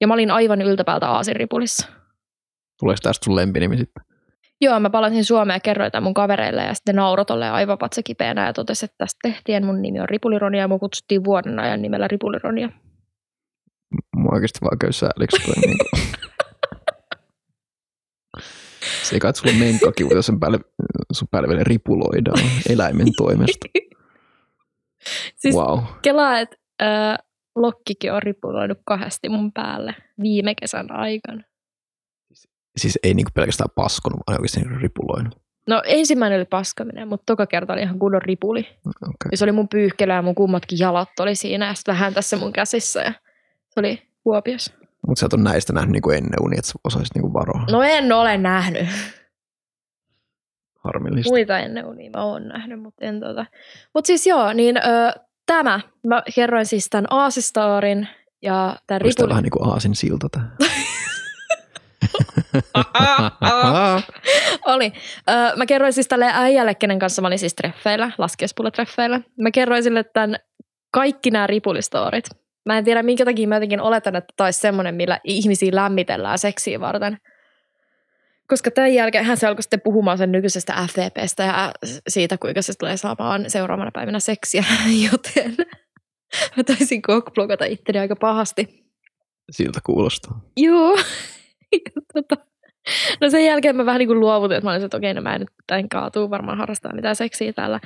Ja 0.01 0.07
mä 0.07 0.13
olin 0.13 0.31
aivan 0.31 0.61
yltäpäältä 0.61 1.09
Aasinripulissa. 1.09 1.87
Tuleeko 2.79 2.99
tästä 3.03 3.25
sun 3.25 3.35
lempinimi 3.35 3.77
sitten? 3.77 4.03
Joo, 4.61 4.79
mä 4.79 4.89
palasin 4.89 5.25
Suomeen 5.25 5.55
ja 5.55 5.59
kerroin 5.59 5.91
tämän 5.91 6.03
mun 6.03 6.13
kavereille 6.13 6.63
ja 6.63 6.73
sitten 6.73 6.95
naurot 6.95 7.29
olleen 7.29 7.51
aivan 7.53 7.77
patsa 7.77 8.03
kipeänä 8.03 8.45
ja 8.45 8.53
totesi, 8.53 8.85
että 8.85 8.95
tästä 8.97 9.19
tehtiin. 9.23 9.65
Mun 9.65 9.81
nimi 9.81 9.99
on 9.99 10.09
Ripulironia 10.09 10.61
ja 10.61 10.67
mun 10.67 10.79
kutsuttiin 10.79 11.23
vuoden 11.23 11.59
ajan 11.59 11.81
nimellä 11.81 12.07
Ripulironia. 12.07 12.69
Mua 14.15 14.31
oikeasti 14.33 14.59
vaan 14.61 14.77
käy 14.79 14.91
sääliksi. 14.91 15.37
niin 15.65 15.77
kuin... 15.77 16.01
Se 19.03 19.15
ei 19.15 19.19
kai, 19.19 19.29
että 19.29 19.41
sulla 19.41 19.53
on 19.53 19.59
menkakivu, 19.59 20.15
jos 20.15 20.25
sen 20.25 20.39
päälle, 20.39 20.59
sun 21.13 21.27
päälle 21.31 21.49
vielä 21.49 21.63
ripuloidaan 21.63 22.39
eläimen 22.69 23.07
toimesta. 23.17 23.67
Siis 25.41 25.55
Wow. 25.55 25.79
kelaa, 26.01 26.39
että 26.39 26.55
äh, 26.81 27.17
lokkikin 27.55 28.13
on 28.13 28.23
ripuloinut 28.23 28.77
kahdesti 28.85 29.29
mun 29.29 29.51
päälle 29.51 29.95
viime 30.21 30.55
kesän 30.55 30.91
aikana. 30.91 31.43
Siis 32.77 32.99
ei 33.03 33.13
niinku 33.13 33.31
pelkästään 33.33 33.69
paskonut, 33.75 34.19
vaan 34.27 34.39
oikeasti 34.39 34.59
niinku 34.59 34.79
ripuloinut. 34.79 35.45
No 35.67 35.81
ensimmäinen 35.85 36.39
oli 36.39 36.45
paskaminen, 36.45 37.07
mutta 37.07 37.23
toka 37.25 37.45
kerta 37.45 37.73
oli 37.73 37.81
ihan 37.81 37.99
kunnon 37.99 38.21
ripuli. 38.21 38.67
Okay. 38.85 39.29
Ja 39.31 39.37
se 39.37 39.45
oli 39.45 39.51
mun 39.51 39.69
pyyhkelö 39.69 40.13
ja 40.13 40.21
mun 40.21 40.35
kummatkin 40.35 40.79
jalat 40.79 41.19
oli 41.19 41.35
siinä 41.35 41.67
ja 41.67 41.73
sitten 41.73 41.93
vähän 41.93 42.13
tässä 42.13 42.37
mun 42.37 42.53
käsissä 42.53 43.01
ja 43.01 43.11
se 43.69 43.79
oli 43.79 44.01
huopios. 44.25 44.73
Mutta 45.07 45.19
sä 45.19 45.25
et 45.25 45.33
ole 45.33 45.43
näistä 45.43 45.73
nähnyt 45.73 45.91
niinku 45.91 46.09
ennen 46.09 46.41
uni, 46.41 46.57
että 46.57 46.67
sä 46.67 46.79
osaisit 46.83 47.15
niinku 47.15 47.33
varoa. 47.33 47.65
No 47.71 47.83
en 47.83 48.11
ole 48.11 48.37
nähnyt. 48.37 48.87
Harmillista. 50.83 51.29
Muita 51.29 51.59
ennen 51.59 51.85
unia 51.85 52.09
mä 52.09 52.23
oon 52.23 52.47
nähnyt, 52.47 52.81
mutta 52.81 53.05
en 53.05 53.19
tota. 53.19 53.45
Mut 53.93 54.05
siis 54.05 54.27
joo, 54.27 54.53
niin 54.53 54.77
ö, 54.77 55.24
tämä, 55.45 55.79
mä 56.07 56.23
kerroin 56.35 56.65
siis 56.65 56.87
tämän 56.89 57.05
Aasistaarin 57.09 58.07
ja 58.41 58.75
tämän 58.87 59.01
Olisi 59.03 59.15
tää 59.15 59.23
ripuli. 59.23 59.29
vähän 59.29 59.43
niinku 59.43 59.63
aasin 59.63 59.95
silta. 59.95 60.27
Oli. 64.65 64.93
Mä 65.55 65.65
kerroin 65.65 65.93
siis 65.93 66.07
tälle 66.07 66.31
äijälle, 66.33 66.75
kenen 66.75 66.99
kanssa 66.99 67.21
mä 67.21 67.27
olin 67.27 67.39
siis 67.39 67.53
treffeillä, 67.55 68.11
laskiaspullotreffeillä. 68.17 69.21
Mä 69.41 69.51
kerroin 69.51 69.83
sille 69.83 70.03
tämän 70.03 70.35
kaikki 70.91 71.31
nämä 71.31 71.47
ripulistoorit. 71.47 72.25
Mä 72.65 72.77
en 72.77 72.83
tiedä, 72.83 73.03
minkä 73.03 73.25
takia 73.25 73.47
mä 73.47 73.55
jotenkin 73.55 73.81
oletan, 73.81 74.15
että 74.15 74.33
tämä 74.37 74.47
olisi 74.47 74.59
semmoinen, 74.59 74.95
millä 74.95 75.19
ihmisiä 75.23 75.71
lämmitellään 75.73 76.39
seksiä 76.39 76.79
varten. 76.79 77.17
Koska 78.47 78.71
tämän 78.71 78.93
jälkeen 78.93 79.25
hän 79.25 79.37
se 79.37 79.47
alkoi 79.47 79.63
sitten 79.63 79.81
puhumaan 79.81 80.17
sen 80.17 80.31
nykyisestä 80.31 80.87
FTPstä 80.87 81.43
ja 81.43 81.71
siitä, 82.07 82.37
kuinka 82.37 82.61
se 82.61 82.73
tulee 82.79 82.97
saamaan 82.97 83.49
seuraavana 83.49 83.91
päivänä 83.93 84.19
seksiä. 84.19 84.63
Joten 85.11 85.55
mä 86.57 86.63
taisin 86.63 87.01
kokblogata 87.01 87.65
itteni 87.65 87.99
aika 87.99 88.15
pahasti. 88.15 88.85
Siltä 89.51 89.79
kuulostaa. 89.85 90.41
Joo. 90.57 90.97
Tota, 92.13 92.37
no 93.21 93.29
sen 93.29 93.45
jälkeen 93.45 93.75
mä 93.75 93.85
vähän 93.85 93.99
niin 93.99 94.07
kuin 94.07 94.19
luovutin, 94.19 94.57
että 94.57 94.67
mä 94.67 94.71
olin, 94.71 94.85
että 94.85 94.97
okei, 94.97 95.13
no 95.13 95.21
mä 95.21 95.33
en 95.33 95.39
nyt 95.39 95.49
tämän 95.67 95.89
kaatuu 95.89 96.29
varmaan 96.29 96.57
harrastaa 96.57 96.93
mitään 96.93 97.15
seksiä 97.15 97.53
täällä. 97.53 97.79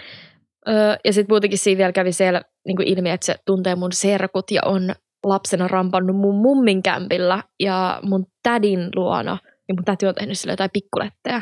Öö, 0.68 0.96
ja 1.06 1.14
sitten 1.14 1.34
muutenkin 1.34 1.60
siinä 1.60 1.78
vielä 1.78 1.92
kävi 1.92 2.12
siellä 2.12 2.42
niin 2.68 2.76
kuin 2.76 2.88
ilmi, 2.88 3.10
että 3.10 3.26
se 3.26 3.36
tuntee 3.46 3.76
mun 3.76 3.92
serkut 3.92 4.52
ja 4.52 4.62
on 4.66 4.96
lapsena 5.26 5.68
rampannut 5.68 6.16
mun 6.16 6.36
mummin 6.36 6.84
kämpillä 6.84 7.44
ja 7.60 8.00
mun 8.04 8.26
tädin 8.44 8.90
luona. 8.96 9.38
Ja 9.70 9.74
mun 9.76 9.86
täti 9.86 10.08
on 10.08 10.16
tehnyt 10.16 10.40
sille 10.40 10.54
jotain 10.54 10.70
pikkuletteja. 10.74 11.42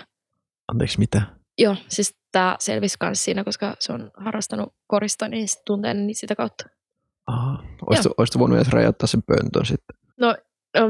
Anteeksi, 0.67 0.99
mitä? 0.99 1.21
Joo, 1.57 1.75
siis 1.87 2.15
tää 2.31 2.55
selvisi 2.59 2.97
myös 3.03 3.23
siinä, 3.23 3.43
koska 3.43 3.75
se 3.79 3.93
on 3.93 4.11
harrastanut 4.17 4.73
korista, 4.87 5.27
niin 5.27 5.47
sit 5.47 5.65
tuntee 5.65 5.93
niitä 5.93 6.19
sitä 6.19 6.35
kautta. 6.35 6.65
Aha. 7.27 7.63
Oisit 8.17 8.39
voinut 8.39 8.57
edes 8.57 8.73
räjäyttää 8.73 9.07
sen 9.07 9.23
pöntön 9.23 9.65
sitten. 9.65 9.97
No, 10.17 10.35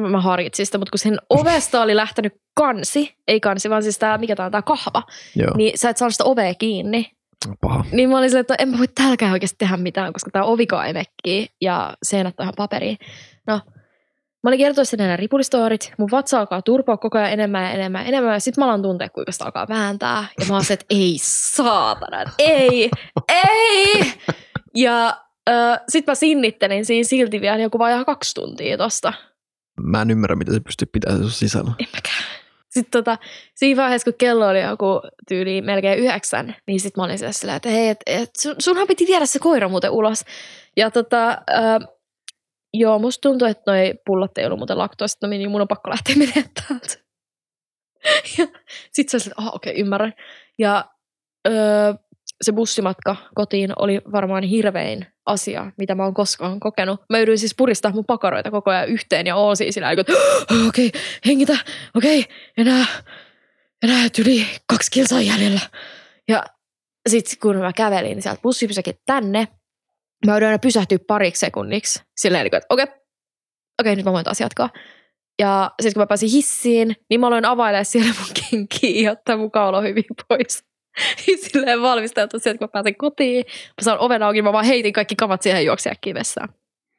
mä 0.09 0.21
harkitsin 0.21 0.65
sitä, 0.65 0.77
mutta 0.77 0.91
kun 0.91 0.99
sen 0.99 1.17
ovesta 1.29 1.81
oli 1.81 1.95
lähtenyt 1.95 2.41
kansi, 2.55 3.15
ei 3.27 3.39
kansi, 3.39 3.69
vaan 3.69 3.83
siis 3.83 3.99
tää, 3.99 4.17
mikä 4.17 4.35
tää 4.35 4.45
on, 4.45 4.51
tää 4.51 4.61
kahva, 4.61 5.03
Joo, 5.35 5.57
niin 5.57 5.77
sä 5.77 5.89
et 5.89 5.97
saanut 5.97 6.13
sitä 6.13 6.23
ovea 6.23 6.53
kiinni. 6.53 7.11
paha. 7.61 7.85
Niin 7.91 8.09
mä 8.09 8.17
olin 8.17 8.29
silleen, 8.29 8.41
että 8.41 8.55
en 8.59 8.69
mä 8.69 8.77
voi 8.77 8.87
täälläkään 8.87 9.31
oikeasti 9.31 9.55
tehdä 9.59 9.77
mitään, 9.77 10.13
koska 10.13 10.31
tää 10.31 10.43
ovikaan 10.43 10.97
ei 11.25 11.47
ja 11.61 11.93
seinät 12.03 12.39
on 12.39 12.43
ihan 12.43 12.53
paperiin. 12.57 12.97
No, 13.47 13.61
mä 14.43 14.49
olin 14.49 14.59
kertoa 14.59 14.85
sen 14.85 14.97
nämä 14.97 15.17
ripulistoorit, 15.17 15.93
mun 15.97 16.11
vatsa 16.11 16.39
alkaa 16.39 16.61
turpoa 16.61 16.97
koko 16.97 17.17
ajan 17.17 17.31
enemmän 17.31 17.63
ja 17.63 17.71
enemmän 17.71 18.01
ja 18.01 18.07
enemmän, 18.07 18.33
ja 18.33 18.39
sit 18.39 18.57
mä 18.57 18.65
alan 18.65 18.81
tuntea, 18.81 19.09
kuinka 19.09 19.31
sitä 19.31 19.45
alkaa 19.45 19.67
vääntää, 19.69 20.25
ja 20.39 20.45
mä 20.45 20.53
oon 20.53 20.65
se, 20.65 20.73
että 20.73 20.85
ei 20.89 21.17
saatana, 21.21 22.31
ei, 22.39 22.89
ei! 23.29 24.13
Ja 24.75 25.17
äh, 25.49 25.79
sit 25.89 26.07
mä 26.07 26.15
sinnittelin 26.15 26.85
siinä 26.85 27.07
silti 27.07 27.41
vielä 27.41 27.57
joku 27.57 27.79
vajaa 27.79 28.05
kaksi 28.05 28.35
tuntia 28.35 28.77
tosta. 28.77 29.13
Mä 29.81 30.01
en 30.01 30.11
ymmärrä, 30.11 30.35
miten 30.35 30.53
se 30.53 30.59
pystyy 30.59 30.87
pitämään 30.91 31.21
sun 31.21 31.31
sisällä. 31.31 31.71
En 31.79 31.87
mäkään. 31.95 32.23
Sitten 32.69 33.03
tota, 33.03 33.17
siinä 33.55 33.81
vaiheessa, 33.81 34.11
kun 34.11 34.17
kello 34.17 34.47
oli 34.47 34.61
joku 34.61 35.01
tyyli 35.27 35.61
melkein 35.61 35.99
yhdeksän, 35.99 36.55
niin 36.67 36.79
sitten 36.79 37.01
mä 37.01 37.05
olin 37.05 37.17
siellä 37.17 37.31
silleen, 37.31 37.55
että 37.55 37.69
hei, 37.69 37.87
et, 37.87 37.99
et 38.05 38.35
sun, 38.37 38.55
sunhan 38.59 38.87
piti 38.87 39.07
viedä 39.07 39.25
se 39.25 39.39
koira 39.39 39.69
muuten 39.69 39.91
ulos. 39.91 40.25
Ja 40.77 40.91
tota, 40.91 41.29
äh, 41.29 41.96
joo, 42.79 42.99
musta 42.99 43.21
tuntuu, 43.21 43.47
että 43.47 43.71
noi 43.71 43.93
pullot 44.05 44.37
ei 44.37 44.45
ollut 44.45 44.59
muuten 44.59 44.77
laktoosta, 44.77 45.27
niin 45.27 45.51
mun 45.51 45.61
on 45.61 45.67
pakko 45.67 45.89
lähteä 45.89 46.15
menemään 46.25 46.49
täältä. 46.67 46.95
ja 48.37 48.47
sit 48.91 49.09
sä 49.09 49.17
ah, 49.37 49.47
okei, 49.55 49.71
okay, 49.71 49.81
ymmärrän. 49.81 50.13
Ja 50.59 50.85
öö, 51.47 51.93
se 52.41 52.51
bussimatka 52.51 53.15
kotiin 53.35 53.73
oli 53.75 54.01
varmaan 54.11 54.43
hirvein 54.43 55.07
asia, 55.25 55.71
mitä 55.77 55.95
mä 55.95 56.03
oon 56.03 56.13
koskaan 56.13 56.59
kokenut. 56.59 57.01
Mä 57.09 57.19
yritin 57.19 57.39
siis 57.39 57.55
puristaa 57.57 57.91
mun 57.91 58.05
pakaroita 58.05 58.51
koko 58.51 58.71
ajan 58.71 58.87
yhteen 58.89 59.27
ja 59.27 59.35
oon 59.35 59.57
siis 59.57 59.73
sillä 59.73 59.89
"Oh, 59.89 60.67
okei, 60.67 60.87
okay, 60.87 61.01
hengitä, 61.25 61.57
okei, 61.95 62.19
okay, 62.19 62.35
enää, 62.57 62.85
enää 63.83 64.07
yli 64.19 64.47
kaksi 64.67 64.91
kilsaa 64.91 65.21
jäljellä. 65.21 65.61
Ja 66.27 66.43
sitten 67.09 67.39
kun 67.41 67.55
mä 67.55 67.73
kävelin 67.73 68.09
niin 68.09 68.21
sieltä 68.21 68.41
bussipysäkin 68.41 68.95
tänne, 69.05 69.47
mä 70.25 70.31
joudun 70.31 70.47
aina 70.47 70.59
pysähtyä 70.59 70.97
pariksi 71.07 71.39
sekunniksi. 71.39 72.01
Silleen, 72.17 72.43
niin 72.43 72.55
että 72.55 72.67
okei, 72.69 72.83
okay, 72.83 72.95
okei, 73.81 73.95
nyt 73.95 74.05
mä 74.05 74.11
voin 74.13 74.25
taas 74.25 74.41
jatkaa. 74.41 74.69
Ja 75.39 75.71
sitten 75.81 75.93
kun 75.93 76.01
mä 76.01 76.07
pääsin 76.07 76.29
hissiin, 76.29 76.95
niin 77.09 77.19
mä 77.19 77.27
aloin 77.27 77.45
availemaan 77.45 77.85
siellä 77.85 78.13
mun 78.19 78.29
kenkiä 78.49 79.01
ja 79.01 79.11
ottaa 79.11 79.37
mun 79.37 79.51
kaulo 79.51 79.81
hyvin 79.81 80.05
pois. 80.27 80.63
Ja 81.27 81.37
Silleen 81.47 81.81
valmistautua 81.81 82.39
sieltä, 82.39 82.57
kun 82.57 82.65
mä 82.65 82.71
pääsen 82.71 82.95
kotiin. 82.95 83.45
Mä 83.47 83.81
saan 83.81 83.99
oven 83.99 84.23
auki, 84.23 84.41
mä 84.41 84.53
vaan 84.53 84.65
heitin 84.65 84.93
kaikki 84.93 85.15
kamat 85.15 85.41
siihen 85.41 85.65
juoksia 85.65 85.93
kivessään. 86.01 86.49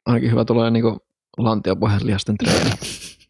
Ainakin 0.05 0.31
hyvä 0.31 0.45
tulee 0.45 0.71
niinku 0.71 0.97
lantiopohjaslihasten 1.37 2.37
treeni. 2.37 2.69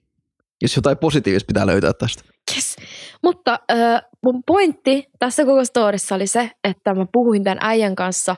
Jos 0.62 0.76
jotain 0.76 0.98
positiivista 0.98 1.48
pitää 1.48 1.68
löytää 1.68 1.94
tästä. 1.94 2.24
Yes. 2.56 2.76
Mutta 3.24 3.60
äh, 3.72 4.02
mun 4.24 4.44
pointti 4.46 5.10
tässä 5.20 5.46
koko 5.46 5.66
storissa 5.66 6.16
oli 6.16 6.28
se, 6.28 6.52
että 6.64 6.94
mä 6.94 7.06
puhuin 7.14 7.44
tämän 7.44 7.58
äijän 7.62 7.96
kanssa 7.96 8.36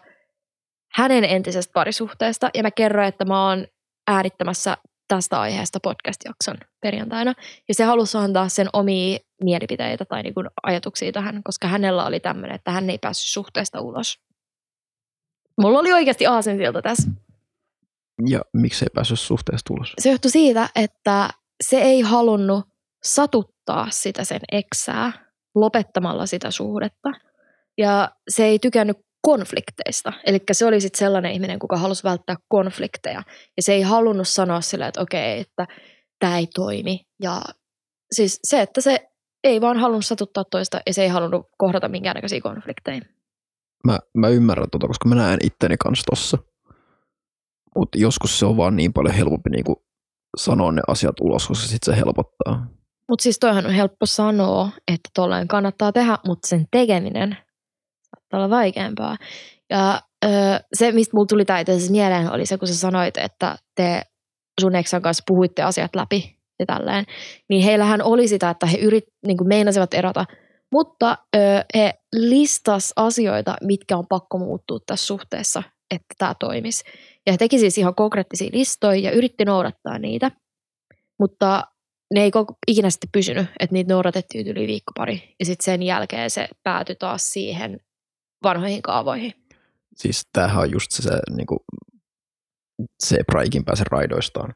hänen 0.93 1.23
entisestä 1.23 1.73
parisuhteesta 1.73 2.49
ja 2.53 2.63
mä 2.63 2.71
kerroin, 2.71 3.07
että 3.07 3.25
mä 3.25 3.47
oon 3.47 3.67
äänittämässä 4.07 4.77
tästä 5.07 5.41
aiheesta 5.41 5.79
podcast-jakson 5.83 6.57
perjantaina. 6.81 7.33
Ja 7.67 7.73
se 7.73 7.83
halusi 7.83 8.17
antaa 8.17 8.49
sen 8.49 8.69
omia 8.73 9.19
mielipiteitä 9.43 10.05
tai 10.05 10.23
niin 10.23 10.33
kuin 10.33 10.47
ajatuksia 10.63 11.11
tähän, 11.11 11.43
koska 11.43 11.67
hänellä 11.67 12.05
oli 12.05 12.19
tämmöinen, 12.19 12.55
että 12.55 12.71
hän 12.71 12.89
ei 12.89 12.97
päässyt 12.97 13.27
suhteesta 13.27 13.81
ulos. 13.81 14.19
Mulla 15.61 15.79
oli 15.79 15.93
oikeasti 15.93 16.27
aasensilta 16.27 16.81
tässä. 16.81 17.11
Ja 18.27 18.41
miksei 18.53 18.87
päässyt 18.93 19.19
suhteesta 19.19 19.73
ulos? 19.73 19.93
Se 19.99 20.09
johtui 20.09 20.31
siitä, 20.31 20.69
että 20.75 21.29
se 21.63 21.81
ei 21.81 22.01
halunnut 22.01 22.65
satuttaa 23.03 23.87
sitä 23.89 24.25
sen 24.25 24.41
eksää 24.51 25.11
lopettamalla 25.55 26.25
sitä 26.25 26.51
suhdetta. 26.51 27.09
Ja 27.77 28.11
se 28.29 28.45
ei 28.45 28.59
tykännyt 28.59 28.97
konflikteista. 29.21 30.13
Eli 30.25 30.39
se 30.51 30.65
oli 30.65 30.81
sitten 30.81 30.99
sellainen 30.99 31.31
ihminen, 31.31 31.59
kuka 31.59 31.77
halusi 31.77 32.03
välttää 32.03 32.35
konflikteja. 32.47 33.23
Ja 33.57 33.63
se 33.63 33.73
ei 33.73 33.81
halunnut 33.81 34.27
sanoa 34.27 34.61
sille, 34.61 34.87
että 34.87 35.01
okei, 35.01 35.39
että 35.39 35.67
tämä 36.19 36.37
ei 36.37 36.47
toimi. 36.47 37.05
Ja 37.23 37.41
siis 38.11 38.39
se, 38.43 38.61
että 38.61 38.81
se 38.81 39.07
ei 39.43 39.61
vaan 39.61 39.77
halunnut 39.77 40.05
satuttaa 40.05 40.43
toista 40.43 40.81
ja 40.87 40.93
se 40.93 41.03
ei 41.03 41.09
halunnut 41.09 41.47
kohdata 41.57 41.87
minkäännäköisiä 41.87 42.41
konflikteja. 42.41 43.01
Mä, 43.85 43.99
mä 44.17 44.27
ymmärrän 44.27 44.69
tota, 44.71 44.87
koska 44.87 45.09
mä 45.09 45.15
näen 45.15 45.39
itteni 45.43 45.77
kanssa 45.77 46.03
tossa. 46.09 46.37
Mutta 47.75 47.97
joskus 47.97 48.39
se 48.39 48.45
on 48.45 48.57
vaan 48.57 48.75
niin 48.75 48.93
paljon 48.93 49.15
helpompi 49.15 49.49
niinku 49.49 49.85
sanoa 50.37 50.71
ne 50.71 50.81
asiat 50.87 51.19
ulos, 51.21 51.47
koska 51.47 51.67
sit 51.67 51.83
se 51.83 51.95
helpottaa. 51.95 52.67
Mutta 53.09 53.23
siis 53.23 53.39
toihan 53.39 53.65
on 53.65 53.73
helppo 53.73 54.05
sanoa, 54.05 54.69
että 54.87 55.09
tolleen 55.15 55.47
kannattaa 55.47 55.91
tehdä, 55.91 56.17
mutta 56.27 56.47
sen 56.47 56.65
tekeminen 56.71 57.37
saattaa 58.31 58.39
olla 58.39 58.49
vaikeampaa. 58.49 59.17
Ja 59.69 60.01
öö, 60.25 60.59
se, 60.73 60.91
mistä 60.91 61.15
mulla 61.15 61.27
tuli 61.27 61.45
tämä 61.45 61.59
mieleen, 61.89 62.31
oli 62.31 62.45
se, 62.45 62.57
kun 62.57 62.67
sä 62.67 62.75
sanoit, 62.75 63.17
että 63.17 63.57
te 63.75 64.01
sun 64.61 64.75
eksän 64.75 65.01
kanssa 65.01 65.23
puhuitte 65.27 65.61
asiat 65.61 65.95
läpi 65.95 66.37
ja 66.59 66.65
tälleen. 66.65 67.05
Niin 67.49 67.63
heillähän 67.63 68.01
oli 68.01 68.27
sitä, 68.27 68.49
että 68.49 68.65
he 68.65 68.77
yrit, 68.77 69.03
niin 69.25 69.37
kuin 69.37 69.47
meinasivat 69.47 69.93
erota, 69.93 70.25
mutta 70.71 71.17
öö, 71.35 71.61
he 71.75 71.93
listas 72.15 72.93
asioita, 72.95 73.55
mitkä 73.61 73.97
on 73.97 74.07
pakko 74.07 74.37
muuttua 74.37 74.79
tässä 74.85 75.05
suhteessa, 75.05 75.63
että 75.91 76.15
tämä 76.17 76.35
toimisi. 76.39 76.83
Ja 77.25 77.33
he 77.33 77.37
teki 77.37 77.59
siis 77.59 77.77
ihan 77.77 77.95
konkreettisia 77.95 78.49
listoja 78.53 78.99
ja 78.99 79.11
yritti 79.11 79.45
noudattaa 79.45 79.99
niitä. 79.99 80.31
Mutta 81.19 81.63
ne 82.13 82.23
ei 82.23 82.31
koko, 82.31 82.53
ikinä 82.67 82.89
sitten 82.89 83.09
pysynyt, 83.11 83.47
että 83.59 83.73
niitä 83.73 83.93
noudatettiin 83.93 84.47
yli 84.47 84.67
viikko 84.67 84.91
pari. 84.97 85.35
Ja 85.39 85.45
sitten 85.45 85.65
sen 85.65 85.83
jälkeen 85.83 86.29
se 86.29 86.47
päätyi 86.63 86.95
taas 86.95 87.33
siihen 87.33 87.79
vanhoihin 88.43 88.81
kaavoihin. 88.81 89.33
Siis 89.95 90.27
tämähän 90.33 90.61
on 90.61 90.71
just 90.71 90.91
se, 90.91 91.01
se 91.03 91.19
niinku, 91.35 91.57
zebra 93.05 93.41
ikin 93.41 93.65
pääse 93.65 93.83
raidoistaan. 93.91 94.53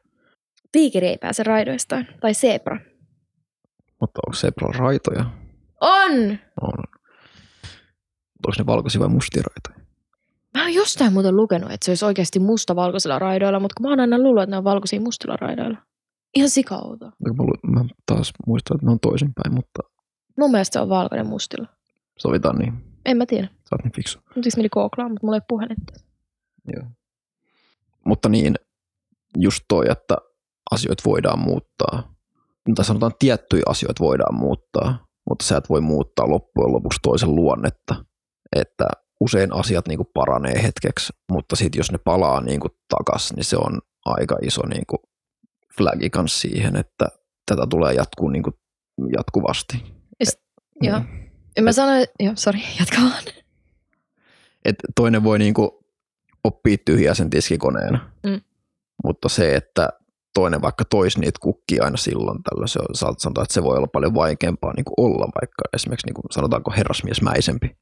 Tiikeri 0.72 1.06
ei 1.06 1.18
pääse 1.18 1.42
raidoistaan. 1.42 2.06
Tai 2.20 2.34
zebra. 2.34 2.78
Mutta 4.00 4.20
onko 4.26 4.36
zebra 4.36 4.68
raitoja? 4.78 5.24
On! 5.80 6.12
On. 6.62 6.84
Onko 8.46 8.54
ne 8.58 8.66
valkoisia 8.66 9.00
vai 9.00 9.08
mustia 9.08 9.42
raitoja? 9.42 9.86
Mä 10.54 10.62
oon 10.62 10.74
jostain 10.74 11.12
muuten 11.12 11.36
lukenut, 11.36 11.70
että 11.72 11.84
se 11.84 11.90
olisi 11.90 12.04
oikeasti 12.04 12.38
mustavalkoisilla 12.38 13.18
raidoilla, 13.18 13.60
mutta 13.60 13.74
kun 13.76 13.86
mä 13.86 13.90
oon 13.90 14.00
aina 14.00 14.18
luullut, 14.18 14.42
että 14.42 14.50
ne 14.50 14.58
on 14.58 14.64
valkoisia 14.64 15.00
mustilla 15.00 15.36
raidoilla. 15.36 15.78
Ihan 16.34 16.50
sikauta. 16.50 17.04
Mä, 17.04 17.80
mä 17.80 17.84
taas 18.06 18.32
muistan, 18.46 18.74
että 18.76 18.86
ne 18.86 18.92
on 18.92 19.00
toisinpäin, 19.00 19.54
mutta 19.54 19.80
Mun 20.38 20.50
mielestä 20.50 20.72
se 20.72 20.80
on 20.80 20.88
valkoinen 20.88 21.26
mustilla. 21.26 21.68
sovitaan 22.18 22.56
niin. 22.58 22.72
En 23.06 23.16
mä 23.16 23.26
tiedä. 23.26 23.48
Sä 23.68 23.74
oot 23.76 23.84
niin 23.84 23.92
fiksu. 23.92 24.18
Nyt 24.36 24.44
siis 24.44 24.56
meni 24.56 24.68
googlaa, 24.68 25.08
mutta 25.08 25.26
mulla 25.26 25.36
ei 25.36 25.38
ole 25.38 25.44
puhelinta. 25.48 25.92
Joo. 26.74 26.84
Mutta 28.06 28.28
niin, 28.28 28.54
just 29.38 29.64
toi, 29.68 29.84
että 29.90 30.16
asioita 30.70 31.02
voidaan 31.06 31.38
muuttaa. 31.38 32.14
Tai 32.74 32.84
sanotaan 32.84 33.12
tiettyjä 33.18 33.62
asioita 33.66 34.04
voidaan 34.04 34.34
muuttaa, 34.34 35.06
mutta 35.28 35.44
sä 35.44 35.56
et 35.56 35.68
voi 35.70 35.80
muuttaa 35.80 36.30
loppujen 36.30 36.72
lopuksi 36.72 36.98
toisen 37.02 37.34
luonnetta. 37.34 38.04
Että 38.56 38.84
usein 39.20 39.52
asiat 39.52 39.88
niin 39.88 39.96
kuin 39.96 40.08
paranee 40.14 40.62
hetkeksi, 40.62 41.12
mutta 41.32 41.56
sitten 41.56 41.78
jos 41.78 41.92
ne 41.92 41.98
palaa 41.98 42.40
niin 42.40 42.60
kuin 42.60 42.70
takas, 42.88 43.32
niin 43.32 43.44
se 43.44 43.56
on 43.56 43.80
aika 44.04 44.36
iso 44.42 44.66
niin 44.66 44.84
kuin 44.86 44.98
flagi 45.76 46.10
kans 46.10 46.40
siihen, 46.40 46.76
että 46.76 47.08
tätä 47.46 47.66
tulee 47.70 47.94
jatkuu 47.94 48.28
niin 48.28 48.42
kuin 48.42 48.54
jatkuvasti. 49.16 49.84
Is- 50.20 50.38
joo. 50.82 50.98
Niin. 50.98 51.32
En 51.56 51.64
mä 51.64 51.72
sano, 51.72 51.92
joo, 52.20 52.32
sori, 52.36 52.60
jatka 52.78 52.96
vaan. 52.96 53.22
Et 54.64 54.76
toinen 54.96 55.24
voi 55.24 55.38
niinku 55.38 55.84
oppia 56.44 56.76
tyhjää 56.84 57.14
sen 57.14 57.30
tiskikoneen, 57.30 57.98
Mm. 58.26 58.40
mutta 59.04 59.28
se, 59.28 59.54
että 59.54 59.88
toinen 60.34 60.62
vaikka 60.62 60.84
toisi 60.84 61.20
niitä 61.20 61.38
kukkia 61.42 61.84
aina 61.84 61.96
silloin 61.96 62.38
tällöin, 62.42 62.68
se 62.68 62.78
on, 62.78 63.14
sanoa, 63.18 63.42
että 63.42 63.54
se 63.54 63.62
voi 63.62 63.76
olla 63.76 63.86
paljon 63.86 64.14
vaikeampaa 64.14 64.72
niinku 64.76 64.92
olla 64.96 65.28
vaikka 65.40 65.62
esimerkiksi 65.74 66.06
niinku, 66.06 66.22
sanotaanko 66.30 66.70
herrasmiesmäisempi. 66.76 67.76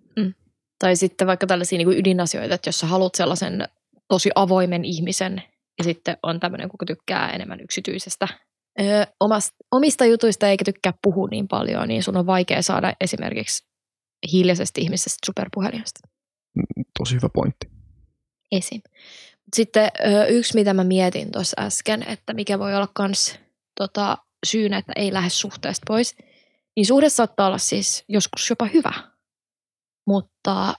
Tai 0.78 0.96
sitten 0.96 1.26
vaikka 1.26 1.46
tällaisia 1.46 1.78
niin 1.78 1.86
kuin 1.86 1.98
ydinasioita, 1.98 2.54
että 2.54 2.68
jos 2.68 2.78
sä 2.78 2.86
haluat 2.86 3.14
sellaisen 3.14 3.68
tosi 4.08 4.30
avoimen 4.34 4.84
ihmisen 4.84 5.42
ja 5.78 5.84
sitten 5.84 6.16
on 6.22 6.40
tämmöinen, 6.40 6.68
kuka 6.68 6.86
tykkää 6.86 7.30
enemmän 7.30 7.60
yksityisestä 7.60 8.28
öö, 8.80 9.04
omasta, 9.20 9.56
omista 9.72 10.04
jutuista 10.04 10.48
eikä 10.48 10.64
tykkää 10.64 10.92
puhua 11.02 11.28
niin 11.30 11.48
paljon, 11.48 11.88
niin 11.88 12.02
sun 12.02 12.16
on 12.16 12.26
vaikea 12.26 12.62
saada 12.62 12.92
esimerkiksi 13.00 13.66
hiljaisesta 14.32 14.80
ihmisestä 14.80 15.26
superpuhelijasta 15.26 16.00
Mm, 16.08 16.13
Tosi 16.98 17.14
hyvä 17.14 17.28
pointti. 17.34 17.70
esiin. 18.52 18.82
Mut 18.84 19.54
Sitten 19.54 19.90
yksi, 20.28 20.54
mitä 20.54 20.74
mä 20.74 20.84
mietin 20.84 21.32
tuossa 21.32 21.62
äsken, 21.62 22.02
että 22.08 22.34
mikä 22.34 22.58
voi 22.58 22.74
olla 22.74 22.88
kans 22.94 23.38
tota, 23.74 24.18
syynä, 24.46 24.78
että 24.78 24.92
ei 24.96 25.12
lähde 25.12 25.30
suhteesta 25.30 25.84
pois, 25.86 26.16
niin 26.76 26.86
suhde 26.86 27.08
saattaa 27.08 27.46
olla 27.46 27.58
siis 27.58 28.04
joskus 28.08 28.50
jopa 28.50 28.68
hyvä. 28.74 28.92
Mutta 30.06 30.74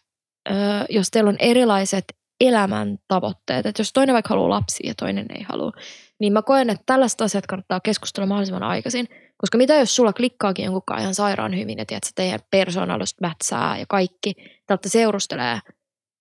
jos 0.89 1.11
teillä 1.11 1.29
on 1.29 1.37
erilaiset 1.39 2.05
elämän 2.39 2.97
tavoitteet, 3.07 3.65
että 3.65 3.79
jos 3.79 3.93
toinen 3.93 4.13
vaikka 4.13 4.29
haluaa 4.29 4.49
lapsia 4.49 4.89
ja 4.89 4.95
toinen 4.95 5.25
ei 5.29 5.43
halua, 5.43 5.71
niin 6.19 6.33
mä 6.33 6.41
koen, 6.41 6.69
että 6.69 6.83
tällaiset 6.85 7.21
asiat 7.21 7.47
kannattaa 7.47 7.79
keskustella 7.79 8.27
mahdollisimman 8.27 8.63
aikaisin, 8.63 9.07
koska 9.37 9.57
mitä 9.57 9.75
jos 9.75 9.95
sulla 9.95 10.13
klikkaakin 10.13 10.65
jonkun 10.65 10.81
kanssa 10.85 11.01
ihan 11.01 11.15
sairaan 11.15 11.57
hyvin, 11.57 11.77
ja 11.77 11.85
tiedät, 11.85 12.03
että 12.03 12.11
teidän 12.15 12.39
persoonallisuus 12.51 13.21
mätsää 13.21 13.77
ja 13.77 13.85
kaikki, 13.89 14.33
tältä 14.67 14.89
seurustelee, 14.89 15.59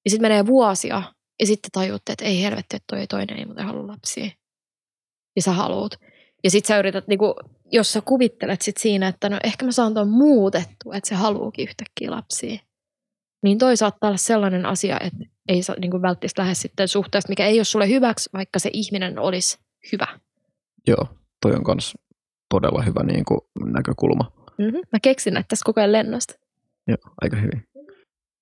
ja 0.04 0.10
sitten 0.10 0.24
menee 0.24 0.46
vuosia, 0.46 1.02
ja 1.40 1.46
sitten 1.46 1.70
tajuutte, 1.72 2.12
että 2.12 2.24
ei 2.24 2.42
helvetti, 2.42 2.76
että 2.76 2.96
toi 2.96 3.06
toinen 3.06 3.38
ei 3.38 3.46
muuten 3.46 3.64
halua 3.64 3.86
lapsia. 3.86 4.30
Ja 5.36 5.42
sä 5.42 5.52
haluut. 5.52 5.94
Ja 6.44 6.50
sitten 6.50 6.68
sä 6.68 6.78
yrität, 6.78 7.08
niinku, 7.08 7.34
jos 7.72 7.92
sä 7.92 8.00
kuvittelet 8.00 8.62
sit 8.62 8.76
siinä, 8.76 9.08
että 9.08 9.28
no 9.28 9.38
ehkä 9.44 9.64
mä 9.64 9.72
saan 9.72 9.94
tuon 9.94 10.08
muutettua, 10.08 10.94
että 10.94 11.08
se 11.08 11.14
haluukin 11.14 11.68
yhtäkkiä 11.68 12.10
lapsia. 12.10 12.58
Niin 13.44 13.58
toi 13.58 13.76
saattaa 13.76 14.08
olla 14.08 14.16
sellainen 14.16 14.66
asia, 14.66 15.00
että 15.00 15.24
ei 15.48 15.62
saa 15.62 15.76
niinku 15.78 16.02
välttämättä 16.02 16.42
lähde 16.42 16.54
sitten 16.54 16.88
suhteesta, 16.88 17.28
mikä 17.28 17.46
ei 17.46 17.58
ole 17.58 17.64
sulle 17.64 17.88
hyväksi, 17.88 18.30
vaikka 18.32 18.58
se 18.58 18.70
ihminen 18.72 19.18
olisi 19.18 19.58
hyvä. 19.92 20.06
Joo, 20.86 21.08
toi 21.42 21.52
on 21.52 21.64
kans 21.64 21.94
todella 22.50 22.82
hyvä 22.82 23.02
niin 23.02 23.24
kuin, 23.24 23.40
näkökulma. 23.64 24.32
Mm-hmm. 24.58 24.80
Mä 24.92 25.00
keksin 25.02 25.34
näitä 25.34 25.46
tässä 25.48 25.64
koko 25.64 25.80
ajan 25.80 25.92
lennosta. 25.92 26.34
Joo, 26.86 26.96
aika 27.22 27.36
hyvin. 27.36 27.68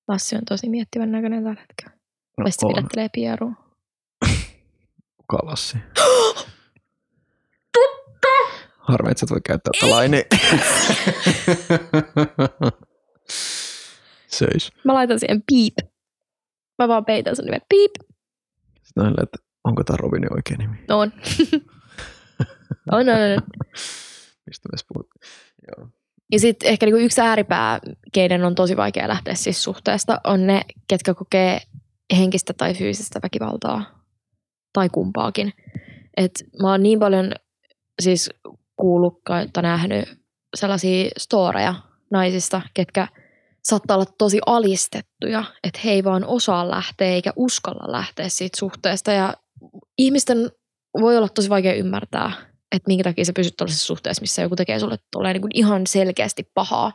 Lassi 0.09 0.37
on 0.37 0.43
tosi 0.49 0.69
miettivän 0.69 1.13
näköinen 1.13 1.45
tällä 1.45 1.61
hetkellä. 1.61 1.97
No, 2.39 2.45
No, 2.45 2.51
sitten 2.51 2.69
pidättelee 2.75 3.09
pierua. 3.13 3.53
Kuka 5.17 5.39
Lassi? 5.43 5.79
Harmi, 8.79 9.11
että 9.11 9.21
sä 9.21 9.27
voi 9.31 9.41
käyttää 9.45 9.73
tätä 9.81 9.93
Seis. 14.33 14.73
Mä 14.85 14.95
laitan 14.95 15.19
siihen 15.19 15.43
piip. 15.47 15.75
Mä 16.79 16.89
vaan 16.89 17.05
peitän 17.05 17.37
sen 17.37 17.45
nimen 17.45 17.61
piip. 17.69 17.91
Sitten 18.83 19.05
on, 19.05 19.15
että 19.23 19.39
onko 19.65 19.85
tämä 19.85 19.97
Robinin 19.97 20.33
oikea 20.33 20.57
nimi? 20.59 20.77
No 20.89 20.99
on. 20.99 21.13
on, 22.93 23.09
on, 23.09 23.09
on. 23.09 23.43
Mistä 24.47 24.69
me? 24.73 25.05
Joo. 25.69 25.89
Ja 26.33 26.39
sitten 26.39 26.69
ehkä 26.69 26.87
niinku 26.87 27.01
yksi 27.01 27.21
ääripää, 27.21 27.81
keiden 28.13 28.45
on 28.45 28.55
tosi 28.55 28.77
vaikea 28.77 29.09
lähteä 29.09 29.35
siis 29.35 29.65
suhteesta, 29.65 30.21
on 30.25 30.47
ne, 30.47 30.61
ketkä 30.89 31.15
kokee 31.15 31.61
henkistä 32.17 32.53
tai 32.53 32.75
fyysistä 32.75 33.21
väkivaltaa. 33.23 34.03
Tai 34.73 34.89
kumpaakin. 34.89 35.53
Et 36.17 36.45
mä 36.63 36.71
oon 36.71 36.83
niin 36.83 36.99
paljon 36.99 37.33
siis 38.03 38.31
kuullut 38.77 39.23
tai 39.53 39.63
nähnyt 39.63 40.05
sellaisia 40.57 41.11
storeja 41.19 41.75
naisista, 42.11 42.63
ketkä 42.75 43.09
saattaa 43.63 43.97
olla 43.97 44.13
tosi 44.19 44.39
alistettuja, 44.47 45.45
että 45.65 45.81
he 45.85 45.91
ei 45.91 46.05
vaan 46.05 46.25
osaa 46.25 46.71
lähteä 46.71 47.09
eikä 47.09 47.33
uskalla 47.37 47.93
lähteä 47.93 48.29
siitä 48.29 48.59
suhteesta. 48.59 49.13
Ja 49.13 49.35
ihmisten 49.99 50.51
voi 51.01 51.17
olla 51.17 51.29
tosi 51.29 51.49
vaikea 51.51 51.75
ymmärtää, 51.75 52.33
että 52.73 52.89
minkä 52.89 53.05
takia 53.05 53.25
sä 53.25 53.33
pysyt 53.33 53.57
tällaisessa 53.57 53.87
suhteessa, 53.87 54.21
missä 54.21 54.43
joku 54.43 54.57
tekee 54.57 54.79
sulle 54.79 54.97
tulee 55.13 55.33
niin 55.33 55.43
ihan 55.55 55.87
selkeästi 55.87 56.51
pahaa. 56.55 56.93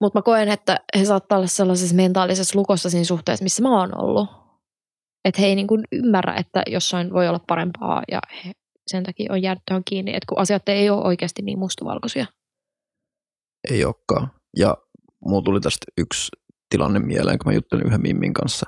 Mutta 0.00 0.18
mä 0.18 0.22
koen, 0.22 0.48
että 0.48 0.80
he 0.98 1.04
saattaa 1.04 1.38
olla 1.38 1.46
sellaisessa 1.46 1.96
mentaalisessa 1.96 2.58
lukossa 2.58 2.90
siinä 2.90 3.04
suhteessa, 3.04 3.42
missä 3.42 3.62
mä 3.62 3.80
oon 3.80 4.02
ollut. 4.02 4.28
Että 5.24 5.40
he 5.40 5.46
ei 5.46 5.54
niin 5.54 5.66
kuin 5.66 5.84
ymmärrä, 5.92 6.34
että 6.34 6.62
jossain 6.66 7.12
voi 7.12 7.28
olla 7.28 7.40
parempaa 7.46 8.02
ja 8.10 8.20
he 8.44 8.52
sen 8.86 9.04
takia 9.04 9.32
on 9.32 9.42
jäänyt 9.42 9.62
tähän 9.66 9.82
kiinni, 9.84 10.10
että 10.10 10.26
kun 10.28 10.38
asiat 10.38 10.68
ei 10.68 10.90
ole 10.90 11.04
oikeasti 11.04 11.42
niin 11.42 11.58
mustavalkoisia. 11.58 12.26
Ei 13.70 13.84
olekaan. 13.84 14.30
Ja 14.56 14.76
mulla 15.28 15.42
tuli 15.42 15.60
tästä 15.60 15.86
yksi 15.98 16.28
tilanne 16.70 16.98
mieleen, 16.98 17.38
kun 17.38 17.52
mä 17.52 17.54
juttelin 17.54 17.86
yhden 17.86 18.02
Mimmin 18.02 18.32
kanssa. 18.32 18.66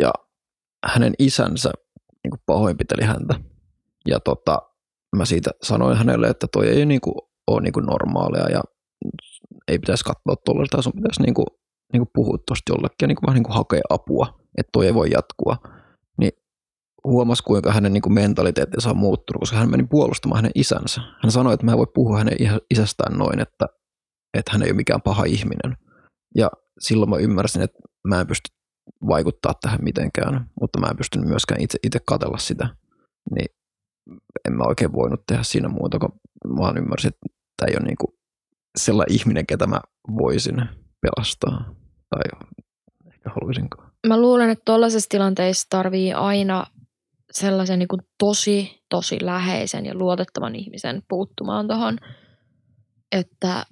Ja 0.00 0.12
hänen 0.86 1.14
isänsä 1.18 1.70
niin 2.24 2.40
pahoinpiteli 2.46 3.04
häntä. 3.04 3.34
Ja 4.08 4.20
tota, 4.20 4.62
mä 5.16 5.24
siitä 5.24 5.50
sanoin 5.62 5.96
hänelle, 5.96 6.28
että 6.28 6.46
toi 6.52 6.68
ei 6.68 6.86
niin 6.86 7.00
kuin, 7.00 7.14
ole 7.46 7.62
niin 7.62 7.72
kuin 7.72 7.86
normaalia 7.86 8.50
ja 8.50 8.60
ei 9.68 9.78
pitäisi 9.78 10.04
katsoa 10.04 10.36
tuollaista, 10.44 10.82
sun 10.82 10.92
pitäisi 10.92 11.22
niin 11.22 11.34
kuin, 11.34 11.46
niin 11.92 12.00
kuin 12.00 12.10
puhua 12.14 12.38
tuosta 12.46 12.72
jollekin 12.72 12.96
ja 13.02 13.08
niin 13.08 13.16
kuin 13.16 13.26
vähän 13.26 13.34
niin 13.34 13.44
kuin 13.44 13.54
hakea 13.54 13.80
apua, 13.90 14.40
että 14.58 14.70
toi 14.72 14.86
ei 14.86 14.94
voi 14.94 15.10
jatkua. 15.10 15.56
Niin 16.18 16.32
huomasi, 17.04 17.42
kuinka 17.42 17.72
hänen 17.72 17.92
niin 17.92 18.02
kuin 18.02 18.12
mentaliteettinsa 18.12 18.90
on 18.90 18.96
muuttunut, 18.96 19.40
koska 19.40 19.56
hän 19.56 19.70
meni 19.70 19.86
puolustamaan 19.90 20.38
hänen 20.38 20.52
isänsä. 20.54 21.00
Hän 21.22 21.32
sanoi, 21.32 21.54
että 21.54 21.66
mä 21.66 21.72
en 21.72 21.78
voi 21.78 21.86
puhua 21.94 22.18
hänen 22.18 22.36
isä- 22.42 22.60
isästään 22.70 23.18
noin, 23.18 23.40
että, 23.40 23.66
että 24.34 24.52
hän 24.52 24.62
ei 24.62 24.68
ole 24.68 24.76
mikään 24.76 25.02
paha 25.02 25.24
ihminen. 25.24 25.76
Ja 26.36 26.50
silloin 26.78 27.10
mä 27.10 27.16
ymmärsin, 27.16 27.62
että 27.62 27.78
mä 28.08 28.20
en 28.20 28.26
pysty 28.26 28.50
vaikuttaa 29.06 29.54
tähän 29.60 29.80
mitenkään, 29.82 30.50
mutta 30.60 30.80
mä 30.80 30.86
en 30.86 30.96
pystynyt 30.96 31.28
myöskään 31.28 31.60
itse, 31.60 31.78
itse 31.82 31.98
katella 32.06 32.38
sitä. 32.38 32.68
Niin 33.34 33.46
en 34.48 34.52
mä 34.52 34.64
oikein 34.64 34.92
voinut 34.92 35.26
tehdä 35.26 35.42
siinä 35.42 35.68
muuta, 35.68 35.98
kun 35.98 36.20
mä 36.48 36.56
vaan 36.56 36.78
ymmärsin, 36.78 37.08
että 37.08 37.26
tämä 37.56 37.70
ei 37.70 37.76
ole 37.76 37.86
niin 37.86 37.96
kuin 38.00 38.14
sellainen 38.78 39.16
ihminen, 39.16 39.46
ketä 39.46 39.66
mä 39.66 39.80
voisin 40.16 40.56
pelastaa. 41.00 41.74
Tai 42.10 42.48
ehkä 43.06 43.30
haluaisinko. 43.30 43.84
Mä 44.06 44.20
luulen, 44.20 44.50
että 44.50 44.62
tuollaisessa 44.64 45.08
tilanteessa 45.08 45.66
tarvii 45.70 46.12
aina 46.12 46.66
sellaisen 47.32 47.78
niin 47.78 47.88
tosi, 48.18 48.82
tosi 48.88 49.18
läheisen 49.20 49.86
ja 49.86 49.94
luotettavan 49.94 50.54
ihmisen 50.54 51.02
puuttumaan 51.08 51.68
tuohon. 51.68 51.98
Että 53.12 53.66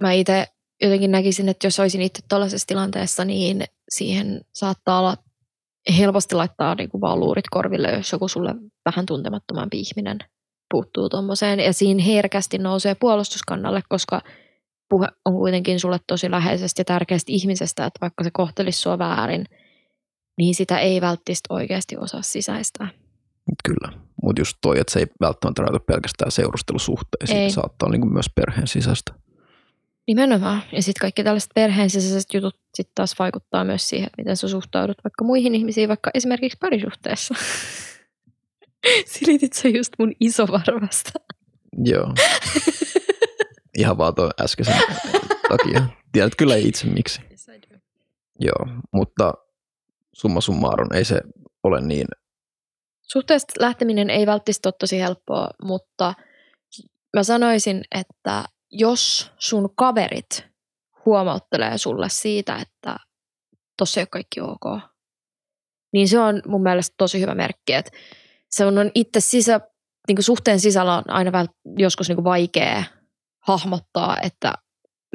mä 0.00 0.12
itse 0.12 0.46
jotenkin 0.82 1.10
näkisin, 1.10 1.48
että 1.48 1.66
jos 1.66 1.80
olisin 1.80 2.02
itse 2.02 2.22
tuollaisessa 2.28 2.66
tilanteessa, 2.66 3.24
niin 3.24 3.64
siihen 3.88 4.40
saattaa 4.54 4.98
olla 4.98 5.16
helposti 5.98 6.34
laittaa 6.34 6.74
niin 6.74 6.90
kuin 6.90 7.00
vaan 7.00 7.20
luurit 7.20 7.48
korville, 7.50 7.92
jos 7.92 8.12
joku 8.12 8.28
sulle 8.28 8.54
vähän 8.84 9.06
tuntemattomampi 9.06 9.80
ihminen 9.80 10.18
puuttuu 10.70 11.08
tuommoiseen. 11.08 11.60
Ja 11.60 11.72
siinä 11.72 12.02
herkästi 12.02 12.58
nousee 12.58 12.94
puolustuskannalle, 12.94 13.82
koska 13.88 14.20
puhe 14.88 15.08
on 15.24 15.34
kuitenkin 15.34 15.80
sulle 15.80 15.98
tosi 16.06 16.30
läheisestä 16.30 16.80
ja 16.80 16.84
tärkeästä 16.84 17.32
ihmisestä, 17.32 17.86
että 17.86 18.00
vaikka 18.00 18.24
se 18.24 18.30
kohtelisi 18.32 18.80
sua 18.80 18.98
väärin, 18.98 19.44
niin 20.38 20.54
sitä 20.54 20.78
ei 20.78 21.00
välttämättä 21.00 21.54
oikeasti 21.54 21.96
osaa 21.96 22.22
sisäistää. 22.22 22.88
Mut 23.50 23.58
Kyllä, 23.64 23.98
mutta 24.22 24.40
just 24.40 24.58
toi, 24.62 24.80
että 24.80 24.92
se 24.92 24.98
ei 24.98 25.06
välttämättä 25.20 25.62
rajoita 25.62 25.84
pelkästään 25.86 26.30
seurustelusuhteisiin, 26.30 27.38
Ei. 27.38 27.50
se 27.50 27.54
saattaa 27.54 27.90
niin 27.90 28.00
kuin 28.00 28.12
myös 28.12 28.26
perheen 28.34 28.66
sisäistä. 28.66 29.23
Nimenomaan. 30.06 30.62
Ja 30.72 30.82
sitten 30.82 31.00
kaikki 31.00 31.24
tällaiset 31.24 31.50
perheen 31.54 31.90
sisäiset 31.90 32.34
jutut 32.34 32.56
sit 32.74 32.90
taas 32.94 33.18
vaikuttaa 33.18 33.64
myös 33.64 33.88
siihen, 33.88 34.06
että 34.06 34.22
miten 34.22 34.36
sä 34.36 34.48
suhtaudut 34.48 34.98
vaikka 35.04 35.24
muihin 35.24 35.54
ihmisiin, 35.54 35.88
vaikka 35.88 36.10
esimerkiksi 36.14 36.58
parisuhteessa. 36.60 37.34
Silitit 39.06 39.52
sä 39.52 39.68
just 39.68 39.92
mun 39.98 40.12
isovarvasta. 40.20 41.12
Joo. 41.84 42.14
Ihan 43.78 43.98
vaan 43.98 44.14
tuon 44.14 44.30
äskeisen 44.40 44.74
takia. 45.48 45.86
Tiedät 46.12 46.34
kyllä 46.38 46.56
itse 46.56 46.86
miksi. 46.86 47.20
Joo, 48.40 48.66
mutta 48.92 49.34
summa 50.12 50.40
summarum 50.40 50.88
ei 50.94 51.04
se 51.04 51.20
ole 51.62 51.80
niin. 51.80 52.06
Suhteesta 53.02 53.52
lähteminen 53.58 54.10
ei 54.10 54.26
välttämättä 54.26 54.68
ole 54.68 54.74
tosi 54.78 55.00
helppoa, 55.00 55.48
mutta 55.62 56.14
mä 57.16 57.22
sanoisin, 57.22 57.82
että 57.94 58.44
jos 58.74 59.32
sun 59.38 59.74
kaverit 59.76 60.46
huomauttelee 61.06 61.78
sulle 61.78 62.08
siitä, 62.08 62.56
että 62.56 62.96
tossa 63.78 64.00
ei 64.00 64.02
ole 64.02 64.08
kaikki 64.10 64.40
ok, 64.40 64.80
niin 65.92 66.08
se 66.08 66.18
on 66.18 66.42
mun 66.46 66.62
mielestä 66.62 66.94
tosi 66.98 67.20
hyvä 67.20 67.34
merkki, 67.34 67.72
että 67.72 67.90
se 68.50 68.66
on 68.66 68.90
itse 68.94 69.20
sisä, 69.20 69.60
niin 70.08 70.16
kuin 70.16 70.24
suhteen 70.24 70.60
sisällä 70.60 70.96
on 70.96 71.10
aina 71.10 71.32
vält, 71.32 71.50
joskus 71.78 72.08
niin 72.08 72.16
kuin 72.16 72.24
vaikea 72.24 72.84
hahmottaa, 73.46 74.16
että 74.22 74.54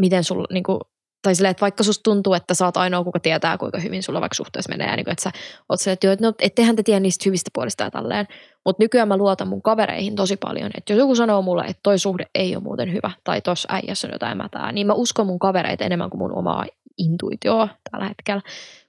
miten 0.01 0.23
sulla, 0.23 0.47
niin 0.53 0.63
kuin, 0.63 0.79
tai 1.21 1.35
silleen, 1.35 1.51
että 1.51 1.61
vaikka 1.61 1.83
susta 1.83 2.03
tuntuu, 2.03 2.33
että 2.33 2.53
sä 2.53 2.65
oot 2.65 2.77
ainoa, 2.77 3.03
kuka 3.03 3.19
tietää, 3.19 3.57
kuinka 3.57 3.79
hyvin 3.79 4.03
sulla 4.03 4.21
vaikka 4.21 4.35
suhteessa 4.35 4.69
menee, 4.69 4.95
niin 4.95 5.03
kuin, 5.03 5.11
että 5.11 5.23
sä 5.23 5.31
oot 5.69 5.79
silleen, 5.79 5.97
että, 6.13 6.27
no, 6.27 6.33
ettehän 6.41 6.75
te 6.75 6.83
tiedä 6.83 6.99
niistä 6.99 7.23
hyvistä 7.25 7.49
puolista 7.53 7.83
ja 7.83 7.91
tälleen, 7.91 8.27
mutta 8.65 8.83
nykyään 8.83 9.07
mä 9.07 9.17
luotan 9.17 9.47
mun 9.47 9.61
kavereihin 9.61 10.15
tosi 10.15 10.37
paljon, 10.37 10.71
että 10.77 10.93
jos 10.93 10.99
joku 10.99 11.15
sanoo 11.15 11.41
mulle, 11.41 11.63
että 11.63 11.79
toi 11.83 11.99
suhde 11.99 12.25
ei 12.35 12.55
ole 12.55 12.63
muuten 12.63 12.93
hyvä, 12.93 13.11
tai 13.23 13.41
tos 13.41 13.67
äijässä 13.69 14.07
on 14.07 14.13
jotain 14.13 14.37
mätää, 14.37 14.71
niin 14.71 14.87
mä 14.87 14.93
uskon 14.93 15.27
mun 15.27 15.39
kavereita 15.39 15.85
enemmän 15.85 16.09
kuin 16.09 16.19
mun 16.19 16.37
omaa 16.37 16.65
intuitioa 16.97 17.67
tällä 17.91 18.07
hetkellä, 18.07 18.41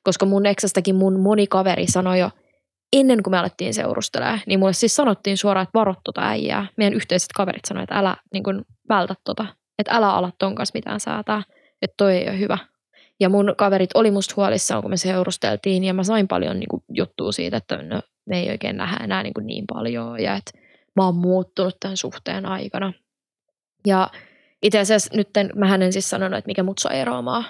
koska 0.03 0.27
mun 0.27 0.47
eksästäkin 0.47 0.95
mun 0.95 1.21
moni 1.21 1.47
kaveri 1.47 1.87
sanoi 1.87 2.19
jo, 2.19 2.31
ennen 2.93 3.23
kuin 3.23 3.33
me 3.33 3.39
alettiin 3.39 3.75
seurustelemaan, 3.75 4.41
niin 4.47 4.59
mulle 4.59 4.73
siis 4.73 4.97
sanottiin 4.97 5.37
suoraan, 5.37 5.63
että 5.63 5.79
varo 5.79 5.95
tota 6.05 6.21
äijää. 6.21 6.67
Meidän 6.77 6.95
yhteiset 6.95 7.31
kaverit 7.35 7.65
sanoivat, 7.65 7.91
että 7.91 7.99
älä 7.99 8.17
niin 8.33 8.43
kuin, 8.43 8.63
vältä 8.89 9.15
tota, 9.25 9.47
että 9.79 9.95
älä 9.95 10.13
ala 10.13 10.33
ton 10.39 10.55
kanssa 10.55 10.77
mitään 10.77 11.01
säätää, 11.01 11.43
että 11.83 11.95
toi 11.97 12.17
ei 12.17 12.29
ole 12.29 12.39
hyvä. 12.39 12.59
Ja 13.21 13.29
mun 13.29 13.55
kaverit 13.57 13.91
oli 13.95 14.11
musta 14.11 14.35
huolissaan, 14.37 14.83
kun 14.83 14.91
me 14.91 14.97
seurusteltiin, 14.97 15.85
ja 15.85 15.95
mä 15.95 16.05
sain 16.05 16.29
paljon 16.29 16.61
niin 16.61 16.69
kuin, 16.69 16.83
juttua 16.89 17.33
siitä, 17.33 17.57
että 17.57 17.83
no, 17.83 18.03
me 18.27 18.41
ei 18.41 18.51
oikein 18.51 18.77
nähdä 18.77 19.05
enää 19.05 19.23
niin, 19.23 19.35
kuin, 19.35 19.47
niin 19.47 19.65
paljon, 19.73 20.23
ja 20.23 20.37
että 20.37 20.53
mä 20.97 21.05
oon 21.05 21.17
muuttunut 21.17 21.77
tämän 21.81 21.97
suhteen 21.97 22.47
aikana. 22.47 22.93
Ja 23.87 24.11
itse 24.63 24.79
asiassa 24.79 25.17
nyt 25.17 25.29
mä 25.55 25.75
en 25.75 25.93
siis 25.93 26.11
sanonut, 26.11 26.39
että 26.39 26.49
mikä 26.49 26.63
mut 26.63 26.79
saa 26.79 26.93
eroamaan. 26.93 27.45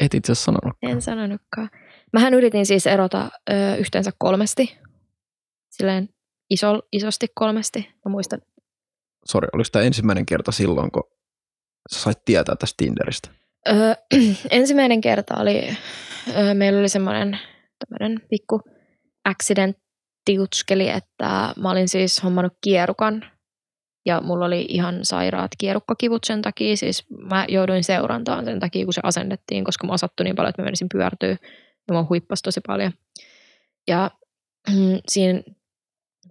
Et 0.00 0.14
itse 0.14 0.32
asiassa 0.32 0.44
sanonut. 0.44 0.76
En 0.82 1.02
sanonutkaan. 1.02 1.70
Mähän 2.12 2.34
yritin 2.34 2.66
siis 2.66 2.86
erota 2.86 3.30
ö, 3.50 3.76
yhteensä 3.76 4.10
kolmesti. 4.18 4.78
Silleen 5.70 6.08
iso, 6.50 6.82
isosti 6.92 7.26
kolmesti. 7.34 7.90
Mä 8.04 8.10
muistan. 8.10 8.40
Sori, 9.24 9.48
oliko 9.52 9.68
tämä 9.72 9.84
ensimmäinen 9.84 10.26
kerta 10.26 10.52
silloin, 10.52 10.90
kun 10.90 11.02
sä 11.92 12.00
sait 12.00 12.24
tietää 12.24 12.56
tästä 12.56 12.74
Tinderistä? 12.76 13.30
Öö, 13.68 13.94
ensimmäinen 14.50 15.00
kerta 15.00 15.34
oli, 15.36 15.76
öö, 16.36 16.54
meillä 16.54 16.80
oli 16.80 16.88
semmoinen 16.88 17.38
tämmöinen 17.78 18.26
pikku 18.30 18.60
accidenttiutskeli, 19.24 20.88
että 20.88 21.54
mä 21.56 21.70
olin 21.70 21.88
siis 21.88 22.22
hommannut 22.22 22.52
kierukan 22.60 23.24
ja 24.06 24.20
mulla 24.20 24.44
oli 24.44 24.66
ihan 24.68 24.98
sairaat 25.02 25.50
kierukkakivut 25.58 26.24
sen 26.24 26.42
takia. 26.42 26.76
Siis 26.76 27.04
mä 27.10 27.46
jouduin 27.48 27.84
seurantaan 27.84 28.44
sen 28.44 28.60
takia, 28.60 28.84
kun 28.84 28.92
se 28.94 29.00
asennettiin, 29.04 29.64
koska 29.64 29.86
mä 29.86 29.96
sattui 29.96 30.24
niin 30.24 30.36
paljon, 30.36 30.48
että 30.50 30.62
mä 30.62 30.66
menisin 30.66 30.88
pyörtyä 30.92 31.36
ja 31.88 31.92
mua 31.94 32.06
huippasi 32.08 32.42
tosi 32.42 32.60
paljon. 32.66 32.92
Ja 33.88 34.10
mm, 34.68 34.98
siinä 35.08 35.42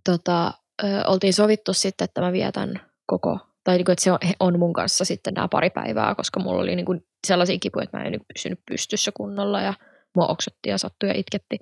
tota, 0.06 0.54
ö, 0.84 0.88
oltiin 1.08 1.34
sovittu 1.34 1.74
sitten, 1.74 2.06
että 2.06 2.22
mä 2.22 2.32
vietän 2.32 2.82
koko, 3.06 3.40
tai 3.64 3.78
niin 3.78 3.86
kuin, 3.86 3.94
että 3.94 4.04
se 4.04 4.12
on, 4.12 4.20
on 4.40 4.60
mun 4.60 4.74
kanssa 4.74 5.06
sitten 5.06 5.34
nämä 5.34 5.48
pari 5.48 5.70
päivää, 5.70 6.16
koska 6.16 6.40
mulla 6.40 6.62
oli 6.62 6.76
niin 6.76 6.86
kuin 6.86 7.06
sellaisia 7.28 7.58
kipuja, 7.60 7.84
että 7.84 7.98
mä 7.98 8.04
en 8.04 8.22
pysynyt 8.34 8.60
pystyssä 8.66 9.12
kunnolla 9.14 9.62
ja 9.62 9.74
mua 10.16 10.28
oksetti 10.28 10.70
ja 10.70 10.78
sattui 10.78 11.10
ja 11.10 11.16
itketti. 11.16 11.60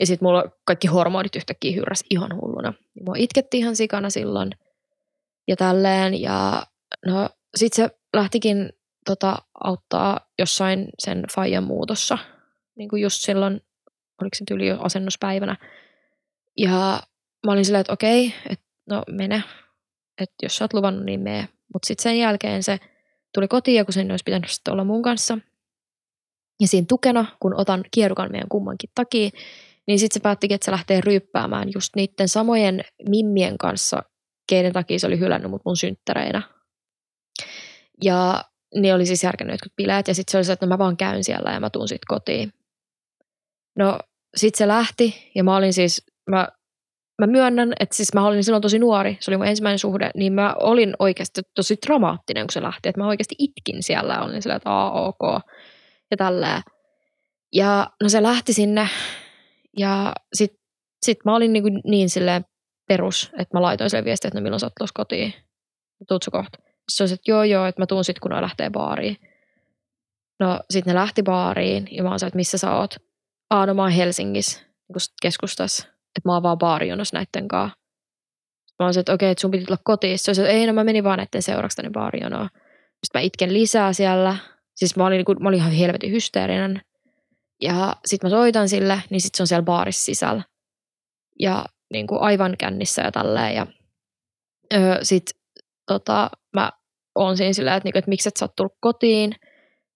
Ja 0.00 0.06
sitten 0.06 0.26
mulla 0.26 0.44
kaikki 0.64 0.88
hormonit 0.88 1.36
yhtäkkiä 1.36 1.72
hyrräs 1.72 2.04
ihan 2.10 2.40
hulluna. 2.40 2.72
Ja 2.96 3.02
mua 3.04 3.14
itketti 3.18 3.58
ihan 3.58 3.76
sikana 3.76 4.10
silloin 4.10 4.50
ja 5.48 5.56
tälleen. 5.56 6.20
Ja 6.20 6.66
no 7.06 7.28
sit 7.56 7.72
se 7.72 7.90
lähtikin 8.16 8.72
tota, 9.06 9.38
auttaa 9.64 10.20
jossain 10.38 10.88
sen 10.98 11.24
faijan 11.34 11.64
muutossa 11.64 12.18
niin 12.80 12.88
kuin 12.88 13.02
just 13.02 13.20
silloin, 13.20 13.60
oliko 14.22 14.34
se 14.34 14.44
tyyli 14.48 14.66
jo 14.66 14.80
asennuspäivänä. 14.80 15.56
Ja 16.56 17.02
mä 17.46 17.52
olin 17.52 17.64
silleen, 17.64 17.80
että 17.80 17.92
okei, 17.92 18.34
että 18.50 18.66
no 18.88 19.02
mene, 19.10 19.42
että 20.20 20.34
jos 20.42 20.56
sä 20.56 20.64
oot 20.64 20.74
luvannut, 20.74 21.04
niin 21.04 21.20
mene. 21.20 21.48
Mutta 21.72 21.86
sitten 21.86 22.02
sen 22.02 22.18
jälkeen 22.18 22.62
se 22.62 22.78
tuli 23.34 23.48
kotiin 23.48 23.76
ja 23.76 23.84
kun 23.84 23.94
sen 23.94 24.10
olisi 24.10 24.24
pitänyt 24.24 24.50
sitten 24.50 24.72
olla 24.72 24.84
mun 24.84 25.02
kanssa. 25.02 25.38
Ja 26.60 26.68
siinä 26.68 26.84
tukena, 26.88 27.26
kun 27.40 27.54
otan 27.60 27.84
kierukan 27.90 28.32
meidän 28.32 28.48
kummankin 28.48 28.90
takia, 28.94 29.30
niin 29.86 29.98
sitten 29.98 30.14
se 30.14 30.22
päättikin, 30.22 30.54
että 30.54 30.64
se 30.64 30.70
lähtee 30.70 31.00
ryyppäämään 31.00 31.68
just 31.74 31.96
niiden 31.96 32.28
samojen 32.28 32.84
mimmien 33.08 33.58
kanssa, 33.58 34.02
keiden 34.48 34.72
takia 34.72 34.98
se 34.98 35.06
oli 35.06 35.18
hylännyt 35.18 35.50
mut 35.50 35.62
mun 35.64 35.76
synttäreinä. 35.76 36.42
Ja 38.04 38.44
ne 38.74 38.94
oli 38.94 39.06
siis 39.06 39.24
järkännyt 39.24 39.54
jotkut 39.54 39.76
bileet 39.76 40.08
ja 40.08 40.14
sitten 40.14 40.32
se 40.32 40.38
oli 40.38 40.44
se, 40.44 40.52
että 40.52 40.66
no 40.66 40.70
mä 40.70 40.78
vaan 40.78 40.96
käyn 40.96 41.24
siellä 41.24 41.52
ja 41.52 41.60
mä 41.60 41.70
tuun 41.70 41.88
sitten 41.88 42.06
kotiin. 42.08 42.52
No 43.78 43.98
sit 44.36 44.54
se 44.54 44.68
lähti 44.68 45.30
ja 45.34 45.44
mä 45.44 45.56
olin 45.56 45.72
siis, 45.72 46.06
mä, 46.30 46.48
mä 47.20 47.26
myönnän, 47.26 47.72
että 47.80 47.96
siis 47.96 48.14
mä 48.14 48.26
olin 48.26 48.44
silloin 48.44 48.62
tosi 48.62 48.78
nuori, 48.78 49.16
se 49.20 49.30
oli 49.30 49.36
mun 49.36 49.46
ensimmäinen 49.46 49.78
suhde, 49.78 50.10
niin 50.14 50.32
mä 50.32 50.54
olin 50.60 50.94
oikeasti 50.98 51.40
tosi 51.54 51.78
dramaattinen, 51.86 52.46
kun 52.46 52.52
se 52.52 52.62
lähti, 52.62 52.88
että 52.88 53.00
mä 53.00 53.08
oikeasti 53.08 53.34
itkin 53.38 53.82
siellä 53.82 54.22
olin 54.22 54.42
sillä, 54.42 54.56
että 54.56 54.70
aa, 54.70 55.06
ok 55.06 55.42
ja 56.10 56.16
tälleen. 56.16 56.62
Ja 57.52 57.90
no 58.02 58.08
se 58.08 58.22
lähti 58.22 58.52
sinne 58.52 58.88
ja 59.78 60.12
sit, 60.34 60.52
sit 61.02 61.18
mä 61.24 61.36
olin 61.36 61.52
niin, 61.52 61.62
kuin 61.62 61.80
niin 61.84 62.10
silleen 62.10 62.44
perus, 62.88 63.30
että 63.38 63.56
mä 63.56 63.62
laitoin 63.62 63.90
sille 63.90 64.04
viestiä, 64.04 64.28
että 64.28 64.40
no 64.40 64.42
milloin 64.42 64.60
sä 64.60 64.66
oot 64.66 64.90
kotiin. 64.94 65.34
Tuutko 66.08 66.30
kohta? 66.30 66.58
Se 66.92 67.02
oli, 67.02 67.12
että 67.12 67.30
joo 67.30 67.44
joo, 67.44 67.66
että 67.66 67.82
mä 67.82 67.86
tuun 67.86 68.04
sit 68.04 68.18
kun 68.18 68.30
ne 68.30 68.42
lähtee 68.42 68.70
baariin. 68.70 69.16
No 70.40 70.60
sit 70.70 70.86
ne 70.86 70.94
lähti 70.94 71.22
baariin 71.22 71.88
ja 71.90 72.02
mä 72.02 72.08
oon 72.08 72.18
että 72.26 72.36
missä 72.36 72.58
sä 72.58 72.76
oot? 72.76 72.96
Aa, 73.50 73.66
no 73.66 73.74
mä 73.74 73.82
oon 73.82 73.90
Helsingissä 73.90 74.60
niin 74.60 75.00
keskustassa, 75.22 75.86
että 76.16 76.28
mä 76.28 76.32
oon 76.32 76.42
vaan 76.42 76.58
baarijonossa 76.58 77.16
näitten 77.16 77.48
kanssa. 77.48 77.76
Mä 78.78 78.86
oon 78.86 78.98
että 78.98 79.12
okei, 79.12 79.26
okay, 79.26 79.32
että 79.32 79.40
sun 79.40 79.50
piti 79.50 79.64
tulla 79.64 79.80
kotiin. 79.84 80.18
Se 80.18 80.30
että 80.30 80.48
ei, 80.48 80.66
no 80.66 80.72
mä 80.72 80.84
menin 80.84 81.04
vaan 81.04 81.18
näitten 81.18 81.42
seuraksi 81.42 81.76
tänne 81.76 81.90
baarijonoon. 81.90 82.48
Sitten 83.04 83.14
mä 83.14 83.20
itken 83.20 83.52
lisää 83.52 83.92
siellä. 83.92 84.36
Siis 84.74 84.96
mä 84.96 85.06
olin, 85.06 85.24
kuin, 85.24 85.42
mä 85.42 85.48
olin 85.48 85.58
ihan 85.58 85.72
helvetin 85.72 86.12
hysteerinen. 86.12 86.80
Ja 87.62 87.96
sitten 88.06 88.30
mä 88.30 88.36
soitan 88.36 88.68
sille, 88.68 89.02
niin 89.10 89.20
sitten 89.20 89.36
se 89.36 89.42
on 89.42 89.46
siellä 89.46 89.62
baarissa 89.62 90.04
sisällä. 90.04 90.42
Ja 91.40 91.64
niin 91.92 92.06
kuin 92.06 92.20
aivan 92.20 92.54
kännissä 92.58 93.02
ja 93.02 93.12
tälleen. 93.12 93.54
Ja 93.54 93.66
öö, 94.74 94.98
sitten 95.02 95.40
tota, 95.86 96.30
mä 96.52 96.70
oon 97.14 97.36
siinä 97.36 97.52
sillä, 97.52 97.76
että, 97.76 97.86
niin 97.86 97.92
kuin, 97.92 97.98
että 97.98 98.08
miksi 98.08 98.28
et 98.28 98.36
sä 98.36 98.44
oot 98.44 98.56
tullut 98.56 98.76
kotiin– 98.80 99.34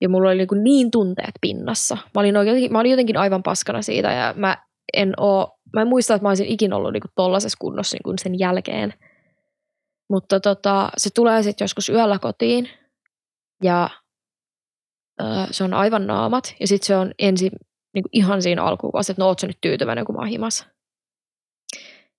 ja 0.04 0.08
mulla 0.08 0.28
oli 0.28 0.36
niin, 0.36 0.64
niin 0.64 0.90
tunteet 0.90 1.34
pinnassa. 1.40 1.94
Mä 2.14 2.20
olin, 2.20 2.36
oikein, 2.36 2.72
mä 2.72 2.80
olin 2.80 2.90
jotenkin 2.90 3.16
aivan 3.16 3.42
paskana 3.42 3.82
siitä 3.82 4.12
ja 4.12 4.34
mä 4.36 4.56
en, 4.92 5.14
oo, 5.16 5.53
mä 5.74 5.80
en 5.80 5.88
muista, 5.88 6.14
että 6.14 6.22
mä 6.22 6.28
olisin 6.28 6.46
ikinä 6.46 6.76
ollut 6.76 6.92
niin 6.92 7.02
tollaisessa 7.14 7.58
kunnossa 7.60 7.96
niin 8.04 8.18
sen 8.18 8.38
jälkeen. 8.38 8.94
Mutta 10.10 10.40
tota, 10.40 10.90
se 10.96 11.10
tulee 11.14 11.42
sitten 11.42 11.64
joskus 11.64 11.88
yöllä 11.88 12.18
kotiin 12.18 12.68
ja 13.62 13.90
ö, 15.20 15.24
se 15.50 15.64
on 15.64 15.74
aivan 15.74 16.06
naamat. 16.06 16.54
Ja 16.60 16.66
sitten 16.66 16.86
se 16.86 16.96
on 16.96 17.12
ensin 17.18 17.52
niin 17.94 18.04
ihan 18.12 18.42
siinä 18.42 18.64
alkuun, 18.64 18.92
että 19.00 19.14
no 19.22 19.26
oot 19.26 19.42
nyt 19.42 19.58
tyytyväinen, 19.60 20.04
kun 20.04 20.14
mä 20.14 20.20
oon 20.20 20.28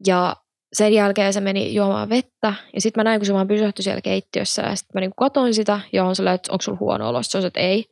Ja 0.07 0.35
sen 0.73 0.93
jälkeen 0.93 1.33
se 1.33 1.41
meni 1.41 1.73
juomaan 1.73 2.09
vettä 2.09 2.53
ja 2.73 2.81
sitten 2.81 2.99
mä 2.99 3.03
näin, 3.03 3.19
kun 3.19 3.25
se 3.25 3.33
vaan 3.33 3.47
pysähtyi 3.47 3.83
siellä 3.83 4.01
keittiössä 4.01 4.61
ja 4.61 4.75
sitten 4.75 4.91
mä 4.93 5.01
niin 5.01 5.11
katoin 5.17 5.53
sitä 5.53 5.79
ja 5.93 6.05
on 6.05 6.15
sellainen, 6.15 6.35
että 6.35 6.51
onko 6.51 6.61
sulla 6.61 6.77
huono 6.79 7.09
olo. 7.09 7.23
Se 7.23 7.37
että 7.37 7.59
ei. 7.59 7.85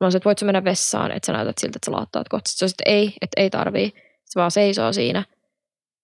Mä 0.00 0.10
sanoin, 0.10 0.16
että 0.16 0.24
voit 0.24 0.38
sä 0.38 0.46
mennä 0.46 0.64
vessaan, 0.64 1.12
että 1.12 1.26
sä 1.26 1.32
näytät 1.32 1.58
siltä, 1.58 1.76
että 1.76 1.86
sä 1.86 1.92
laattaat 1.92 2.28
kohta. 2.28 2.48
Sitten 2.48 2.68
se 2.68 2.72
että 2.72 2.90
ei, 2.90 3.14
että 3.20 3.40
ei 3.40 3.50
tarvii. 3.50 3.92
Se 4.32 4.40
vaan 4.40 4.50
seisoo 4.50 4.92
siinä. 4.92 5.24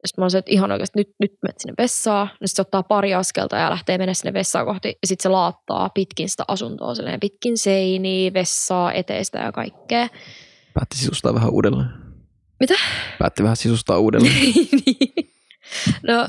Sitten 0.06 0.24
mä 0.24 0.28
sanoin, 0.28 0.38
että 0.38 0.52
ihan 0.52 0.72
oikeasti 0.72 0.98
nyt, 0.98 1.08
nyt 1.20 1.32
menet 1.42 1.58
sinne 1.58 1.74
vessaan. 1.78 2.28
Sitten 2.28 2.48
se 2.48 2.62
ottaa 2.62 2.82
pari 2.82 3.14
askelta 3.14 3.56
ja 3.56 3.70
lähtee 3.70 3.98
mennä 3.98 4.14
sinne 4.14 4.32
vessaan 4.32 4.66
kohti. 4.66 4.88
Ja 4.88 5.08
sitten 5.08 5.22
se 5.22 5.28
laattaa 5.28 5.90
pitkin 5.94 6.28
sitä 6.28 6.44
asuntoa, 6.48 6.94
silleen 6.94 7.20
pitkin 7.20 7.58
seiniä, 7.58 8.34
vessaa, 8.34 8.92
eteistä 8.92 9.38
ja 9.38 9.52
kaikkea. 9.52 10.08
Päätti 10.74 10.96
sisustaa 10.96 11.34
vähän 11.34 11.50
uudelleen. 11.50 11.88
Mitä? 12.60 12.74
Päätti 13.18 13.42
vähän 13.42 13.56
sisustaa 13.56 13.98
uudelleen. 13.98 14.34
niin. 14.86 15.32
No, 16.02 16.28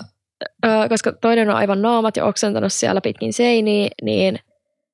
koska 0.89 1.11
toinen 1.11 1.49
on 1.49 1.55
aivan 1.55 1.81
naamat 1.81 2.17
ja 2.17 2.25
oksentanut 2.25 2.73
siellä 2.73 3.01
pitkin 3.01 3.33
seiniä, 3.33 3.89
niin 4.01 4.39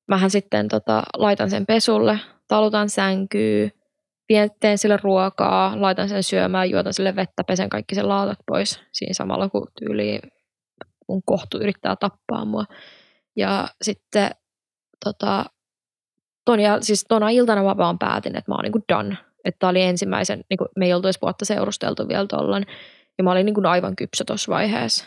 mähän 0.07 0.29
sitten 0.29 0.67
tota, 0.67 1.03
laitan 1.17 1.49
sen 1.49 1.65
pesulle, 1.65 2.19
talutan 2.47 2.89
sänkyy, 2.89 3.71
vien, 4.29 4.49
teen 4.59 4.77
sille 4.77 4.97
ruokaa, 5.03 5.81
laitan 5.81 6.09
sen 6.09 6.23
syömään, 6.23 6.69
juotan 6.69 6.93
sille 6.93 7.15
vettä, 7.15 7.43
pesen 7.43 7.69
kaikki 7.69 7.95
sen 7.95 8.09
laatat 8.09 8.39
pois 8.47 8.81
siinä 8.91 9.13
samalla, 9.13 9.49
kun 9.49 9.67
tyyli 9.79 10.19
mun 11.07 11.21
kohtu 11.25 11.57
yrittää 11.57 11.95
tappaa 11.95 12.45
mua. 12.45 12.65
Ja 13.35 13.67
sitten 13.81 14.29
tota, 15.05 15.45
ton, 16.45 16.59
ja, 16.59 16.81
siis 16.81 17.05
tona 17.09 17.29
iltana 17.29 17.63
mä 17.63 17.77
vaan 17.77 17.99
päätin, 17.99 18.35
että 18.35 18.51
mä 18.51 18.55
oon 18.55 18.63
niinku 18.63 18.81
done. 18.93 19.17
Että 19.45 19.67
oli 19.67 19.81
ensimmäisen, 19.81 20.43
niinku, 20.49 20.65
me 20.75 20.85
ei 20.85 20.93
oltu 20.93 21.07
edes 21.07 21.21
vuotta 21.21 21.45
seurusteltu 21.45 22.07
vielä 22.07 22.27
tollan. 22.27 22.65
Ja 23.17 23.23
mä 23.23 23.31
olin 23.31 23.45
niinku 23.45 23.61
aivan 23.67 23.95
kypsä 23.95 24.23
tuossa 24.27 24.51
vaiheessa. 24.51 25.05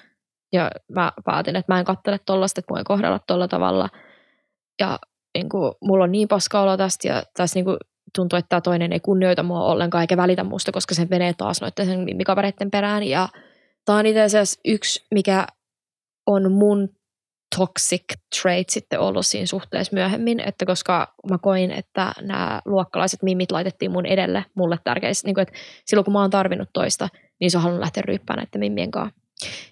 Ja 0.52 0.70
mä 0.92 1.12
päätin, 1.24 1.56
että 1.56 1.72
mä 1.72 1.78
en 1.78 1.84
kattele 1.84 2.18
tollasta, 2.18 2.60
että 2.60 2.74
mä 2.74 2.78
en 2.78 2.84
kohdella 2.84 3.18
tolla 3.18 3.48
tavalla. 3.48 3.88
Ja 4.80 4.98
niinku, 5.34 5.76
mulla 5.82 6.04
on 6.04 6.12
niin 6.12 6.28
paska 6.28 6.60
olo 6.60 6.76
tästä 6.76 7.08
ja 7.08 7.22
tässä 7.36 7.56
niinku, 7.56 7.76
tuntuu, 8.16 8.36
että 8.36 8.48
tämä 8.48 8.60
toinen 8.60 8.92
ei 8.92 9.00
kunnioita 9.00 9.42
mua 9.42 9.64
ollenkaan 9.64 10.02
eikä 10.02 10.16
välitä 10.16 10.44
musta, 10.44 10.72
koska 10.72 10.94
se 10.94 11.06
menee 11.10 11.32
taas 11.32 11.60
noiden 11.60 11.86
sen 11.86 12.00
mimmikavereiden 12.00 12.70
perään. 12.70 13.02
Ja 13.02 13.28
tämä 13.84 13.98
on 13.98 14.06
itse 14.06 14.22
asiassa 14.22 14.60
yksi, 14.64 15.06
mikä 15.14 15.46
on 16.26 16.52
mun 16.52 16.88
toxic 17.56 18.04
trait 18.42 18.68
sitten 18.70 19.00
ollut 19.00 19.26
siinä 19.26 19.46
suhteessa 19.46 19.94
myöhemmin, 19.94 20.40
että 20.40 20.66
koska 20.66 21.14
mä 21.30 21.38
koin, 21.38 21.70
että 21.70 22.12
nämä 22.20 22.62
luokkalaiset 22.64 23.22
mimit 23.22 23.52
laitettiin 23.52 23.90
mun 23.90 24.06
edelle 24.06 24.44
mulle 24.54 24.78
tärkeistä, 24.84 25.28
niin 25.28 25.34
kuin, 25.34 25.42
että 25.42 25.54
silloin 25.84 26.04
kun 26.04 26.12
mä 26.12 26.20
oon 26.20 26.30
tarvinnut 26.30 26.68
toista, 26.72 27.08
niin 27.40 27.50
se 27.50 27.56
on 27.56 27.62
halunnut 27.62 27.80
lähteä 27.80 28.02
ryyppäämään 28.06 28.46
näiden 28.46 28.60
mimmien 28.60 28.90
kanssa. 28.90 29.20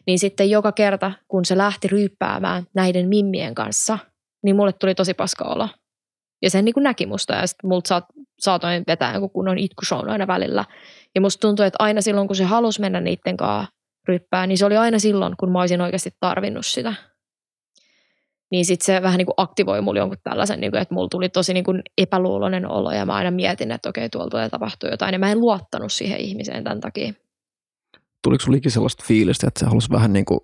Niin 0.06 0.18
sitten 0.18 0.50
joka 0.50 0.72
kerta, 0.72 1.12
kun 1.28 1.44
se 1.44 1.56
lähti 1.56 1.88
ryyppäämään 1.88 2.64
näiden 2.74 3.08
mimmien 3.08 3.54
kanssa, 3.54 3.98
niin 4.44 4.56
mulle 4.56 4.72
tuli 4.72 4.94
tosi 4.94 5.14
paska 5.14 5.44
olo. 5.44 5.68
Ja 6.42 6.50
sen 6.50 6.64
niin 6.64 6.74
kuin 6.74 6.84
näki 6.84 7.06
musta 7.06 7.34
ja 7.34 7.46
sitten 7.46 7.68
multa 7.68 7.88
saat, 7.88 8.04
saatoin 8.38 8.84
vetää 8.86 9.14
joku 9.14 9.28
kunnon 9.28 9.58
itkushown 9.58 10.08
aina 10.08 10.26
välillä. 10.26 10.64
Ja 11.14 11.20
musta 11.20 11.40
tuntui, 11.40 11.66
että 11.66 11.76
aina 11.78 12.00
silloin, 12.00 12.26
kun 12.26 12.36
se 12.36 12.44
halusi 12.44 12.80
mennä 12.80 13.00
niiden 13.00 13.36
kanssa 13.36 13.72
ryppään, 14.08 14.48
niin 14.48 14.58
se 14.58 14.66
oli 14.66 14.76
aina 14.76 14.98
silloin, 14.98 15.34
kun 15.36 15.52
mä 15.52 15.60
olisin 15.60 15.80
oikeasti 15.80 16.10
tarvinnut 16.20 16.66
sitä. 16.66 16.94
Niin 18.50 18.64
sitten 18.64 18.86
se 18.86 19.02
vähän 19.02 19.18
niin 19.18 19.26
kuin 19.26 19.34
aktivoi 19.36 19.80
mulle 19.80 19.98
jonkun 19.98 20.18
tällaisen, 20.22 20.60
niin 20.60 20.70
kuin, 20.70 20.82
että 20.82 20.94
mulla 20.94 21.08
tuli 21.08 21.28
tosi 21.28 21.54
niin 21.54 21.64
kuin 21.64 21.82
epäluuloinen 21.98 22.70
olo 22.70 22.92
ja 22.92 23.06
mä 23.06 23.14
aina 23.14 23.30
mietin, 23.30 23.70
että 23.70 23.88
okei, 23.88 24.08
tuolla 24.08 24.30
tulee 24.30 24.48
tapahtua 24.48 24.90
jotain. 24.90 25.12
Ja 25.12 25.18
mä 25.18 25.32
en 25.32 25.40
luottanut 25.40 25.92
siihen 25.92 26.20
ihmiseen 26.20 26.64
tämän 26.64 26.80
takia. 26.80 27.12
Tuliko 28.22 28.44
sinulle 28.44 28.70
sellaista 28.70 29.04
fiilistä, 29.06 29.48
että 29.48 29.60
se 29.60 29.66
halusi 29.66 29.90
vähän 29.90 30.12
niin 30.12 30.24
kuin 30.24 30.40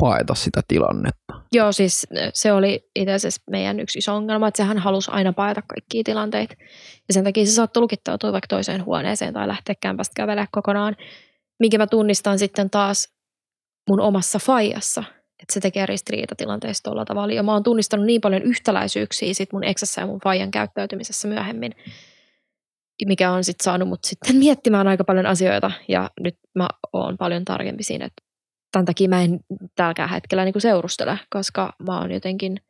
paeta 0.00 0.34
sitä 0.34 0.60
tilannetta? 0.68 1.40
Joo, 1.52 1.72
siis 1.72 2.06
se 2.32 2.52
oli 2.52 2.90
itse 2.96 3.12
asiassa 3.12 3.42
meidän 3.50 3.80
yksi 3.80 3.98
iso 3.98 4.14
ongelma, 4.14 4.48
että 4.48 4.56
sehän 4.56 4.78
halusi 4.78 5.10
aina 5.10 5.32
paeta 5.32 5.62
kaikkia 5.62 6.02
tilanteita. 6.04 6.54
Ja 7.08 7.14
sen 7.14 7.24
takia 7.24 7.46
se 7.46 7.52
saattoi 7.52 7.80
lukittautua 7.80 8.32
vaikka 8.32 8.48
toiseen 8.48 8.84
huoneeseen 8.84 9.34
tai 9.34 9.48
lähteä 9.48 9.74
kämpästä 9.80 10.12
kävelemään 10.16 10.48
kokonaan 10.50 10.96
minkä 11.58 11.78
mä 11.78 11.86
tunnistan 11.86 12.38
sitten 12.38 12.70
taas 12.70 13.08
mun 13.88 14.00
omassa 14.00 14.38
faijassa, 14.38 15.04
että 15.42 15.54
se 15.54 15.60
tekee 15.60 15.86
ristiriitatilanteessa 15.86 16.82
tuolla 16.82 17.04
tavalla. 17.04 17.34
Ja 17.34 17.42
mä 17.42 17.52
oon 17.52 17.62
tunnistanut 17.62 18.06
niin 18.06 18.20
paljon 18.20 18.42
yhtäläisyyksiä 18.42 19.34
sit 19.34 19.52
mun 19.52 19.64
eksässä 19.64 20.00
ja 20.00 20.06
mun 20.06 20.20
faijan 20.24 20.50
käyttäytymisessä 20.50 21.28
myöhemmin, 21.28 21.72
mikä 23.06 23.30
on 23.30 23.44
sitten 23.44 23.64
saanut 23.64 23.88
mut 23.88 24.04
sitten 24.04 24.36
miettimään 24.36 24.88
aika 24.88 25.04
paljon 25.04 25.26
asioita. 25.26 25.70
Ja 25.88 26.10
nyt 26.20 26.36
mä 26.54 26.68
oon 26.92 27.16
paljon 27.16 27.44
tarkempi 27.44 27.82
siinä, 27.82 28.04
että 28.04 28.22
tämän 28.76 28.86
takia 28.86 29.08
mä 29.08 29.22
en 29.22 29.40
tälläkään 29.74 30.08
hetkellä 30.08 30.44
niin 30.44 30.60
seurustele, 30.60 31.18
koska 31.30 31.72
mä 31.86 32.00
oon 32.00 32.10
jotenkin 32.10 32.60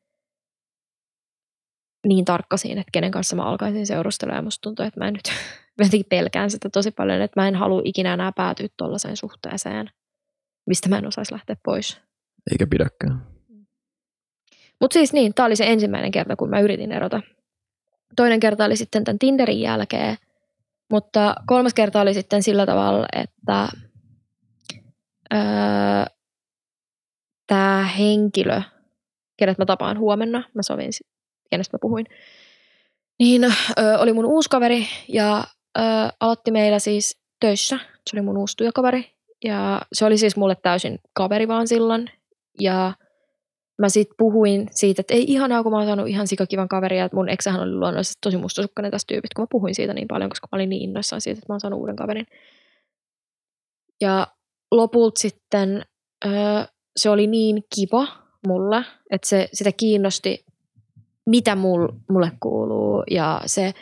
niin 2.06 2.24
tarkka 2.24 2.56
siinä, 2.56 2.80
että 2.80 2.90
kenen 2.92 3.10
kanssa 3.10 3.36
mä 3.36 3.44
alkaisin 3.44 3.86
seurustella. 3.86 4.34
Ja 4.34 4.42
musta 4.42 4.62
tuntuu, 4.62 4.84
että 4.84 5.00
mä 5.00 5.08
en 5.08 5.14
nyt 5.14 5.32
jotenkin 5.78 6.06
pelkään 6.08 6.50
sitä 6.50 6.68
tosi 6.70 6.90
paljon, 6.90 7.20
että 7.20 7.40
mä 7.40 7.48
en 7.48 7.54
halua 7.54 7.82
ikinä 7.84 8.14
enää 8.14 8.32
päätyä 8.32 8.66
tuollaiseen 8.76 9.16
suhteeseen, 9.16 9.90
mistä 10.66 10.88
mä 10.88 10.98
en 10.98 11.06
osaisi 11.06 11.32
lähteä 11.32 11.56
pois. 11.64 12.00
Eikä 12.52 12.66
pidäkään. 12.66 13.26
Mutta 14.80 14.94
siis 14.94 15.12
niin, 15.12 15.34
tämä 15.34 15.46
oli 15.46 15.56
se 15.56 15.66
ensimmäinen 15.66 16.10
kerta, 16.10 16.36
kun 16.36 16.50
mä 16.50 16.60
yritin 16.60 16.92
erota. 16.92 17.22
Toinen 18.16 18.40
kerta 18.40 18.64
oli 18.64 18.76
sitten 18.76 19.04
tämän 19.04 19.18
Tinderin 19.18 19.60
jälkeen, 19.60 20.16
mutta 20.90 21.34
kolmas 21.46 21.74
kerta 21.74 22.00
oli 22.00 22.14
sitten 22.14 22.42
sillä 22.42 22.66
tavalla, 22.66 23.06
että 23.12 23.68
öö, 25.34 25.40
tämä 27.46 27.84
henkilö, 27.98 28.62
kenet 29.36 29.58
mä 29.58 29.66
tapaan 29.66 29.98
huomenna, 29.98 30.42
mä 30.54 30.62
sovin, 30.62 30.90
kenestä 31.50 31.74
mä 31.74 31.78
puhuin, 31.82 32.06
niin 33.18 33.44
ö, 33.44 33.50
oli 33.98 34.12
mun 34.12 34.24
uusi 34.24 34.48
kaveri 34.50 34.86
ja 35.08 35.44
ö, 35.78 35.82
aloitti 36.20 36.50
meillä 36.50 36.78
siis 36.78 37.20
töissä. 37.40 37.78
Se 37.78 38.16
oli 38.16 38.22
mun 38.22 38.38
uusi 38.38 38.56
työkaveri 38.56 39.16
ja 39.44 39.80
se 39.92 40.04
oli 40.04 40.18
siis 40.18 40.36
mulle 40.36 40.56
täysin 40.62 40.98
kaveri 41.12 41.48
vaan 41.48 41.68
silloin. 41.68 42.10
Ja 42.60 42.92
mä 43.78 43.88
sitten 43.88 44.14
puhuin 44.18 44.68
siitä, 44.70 45.00
että 45.00 45.14
ei 45.14 45.24
ihanaa, 45.28 45.62
kun 45.62 45.72
mä 45.72 45.78
oon 45.78 45.86
saanut 45.86 46.08
ihan 46.08 46.26
sikakivan 46.26 46.68
kaveria. 46.68 47.04
Että 47.04 47.16
mun 47.16 47.28
eksähän 47.28 47.60
oli 47.60 47.74
luonnollisesti 47.74 48.18
tosi 48.20 48.36
mustasukkainen 48.36 48.90
tästä 48.90 49.08
tyypistä, 49.08 49.34
kun 49.36 49.42
mä 49.42 49.46
puhuin 49.50 49.74
siitä 49.74 49.94
niin 49.94 50.08
paljon, 50.08 50.30
koska 50.30 50.48
mä 50.52 50.56
olin 50.56 50.68
niin 50.68 50.82
innoissaan 50.82 51.20
siitä, 51.20 51.38
että 51.38 51.52
mä 51.52 51.54
oon 51.54 51.60
saanut 51.60 51.80
uuden 51.80 51.96
kaverin. 51.96 52.26
Ja 54.00 54.26
lopulta 54.72 55.20
sitten 55.20 55.84
ö, 56.24 56.28
se 56.96 57.10
oli 57.10 57.26
niin 57.26 57.64
kiva 57.74 58.06
mulle, 58.46 58.84
että 59.10 59.28
se, 59.28 59.48
sitä 59.52 59.72
kiinnosti, 59.72 60.44
mitä 61.26 61.56
mul, 61.56 61.88
mulle 62.10 62.32
kuuluu. 62.40 63.02
Ja 63.10 63.42
se 63.46 63.74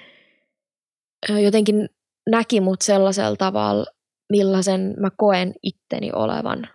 jotenkin 1.43 1.89
näki 2.30 2.61
mut 2.61 2.82
sellaisella 2.82 3.37
tavalla, 3.37 3.87
millaisen 4.30 4.95
mä 4.99 5.09
koen 5.16 5.55
itteni 5.62 6.12
olevan. 6.12 6.68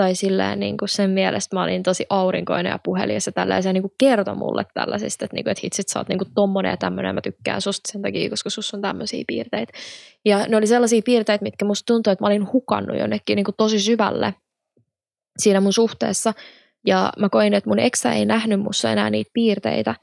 Tai 0.00 0.14
silleen 0.14 0.60
niin 0.60 0.76
kuin 0.76 0.88
sen 0.88 1.10
mielestä 1.10 1.56
mä 1.56 1.62
olin 1.62 1.82
tosi 1.82 2.06
aurinkoinen 2.10 2.70
ja 2.70 2.78
puhelias 2.84 3.26
ja 3.26 3.32
tällaisia 3.32 3.72
niin 3.72 3.82
kuin 3.82 3.92
kertoi 3.98 4.34
mulle 4.34 4.66
tällaisista, 4.74 5.24
että, 5.24 5.34
niin 5.34 5.44
kuin, 5.44 5.52
että 5.52 5.60
hitsit 5.64 5.88
sä 5.88 5.98
oot 5.98 6.08
niin 6.08 6.18
kuin 6.18 6.28
tommonen 6.34 6.70
ja 6.70 6.76
tämmöinen 6.76 7.08
ja 7.08 7.12
mä 7.12 7.20
tykkään 7.20 7.60
susta 7.60 7.92
sen 7.92 8.02
takia, 8.02 8.30
koska 8.30 8.50
sus 8.50 8.74
on 8.74 8.80
tämmöisiä 8.80 9.24
piirteitä. 9.26 9.72
Ja 10.24 10.46
ne 10.48 10.56
oli 10.56 10.66
sellaisia 10.66 11.02
piirteitä, 11.04 11.42
mitkä 11.42 11.64
musta 11.64 11.86
tuntui, 11.86 12.12
että 12.12 12.24
mä 12.24 12.26
olin 12.26 12.52
hukannut 12.52 12.98
jonnekin 12.98 13.36
niin 13.36 13.44
kuin 13.44 13.54
tosi 13.58 13.80
syvälle 13.80 14.34
siinä 15.38 15.60
mun 15.60 15.72
suhteessa. 15.72 16.32
Ja 16.86 17.12
mä 17.18 17.28
koin, 17.28 17.54
että 17.54 17.70
mun 17.70 17.78
eksä 17.78 18.12
ei 18.12 18.24
nähnyt 18.24 18.60
mussa 18.60 18.92
enää 18.92 19.10
niitä 19.10 19.30
piirteitä. 19.34 19.94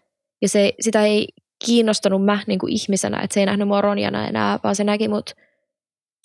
Ja 0.42 0.50
se, 0.50 0.74
sitä 0.80 1.06
ei 1.06 1.28
kiinnostanut 1.66 2.26
mä 2.26 2.40
niin 2.48 2.60
kuin 2.60 2.74
ihmisenä, 2.74 3.22
että 3.22 3.34
se 3.34 3.40
ei 3.40 3.46
nähnyt 3.46 3.68
mua 3.68 3.82
Ronjana 3.82 4.28
enää, 4.28 4.60
vaan 4.64 4.76
se 4.76 4.84
näki 4.84 5.08
mut 5.08 5.32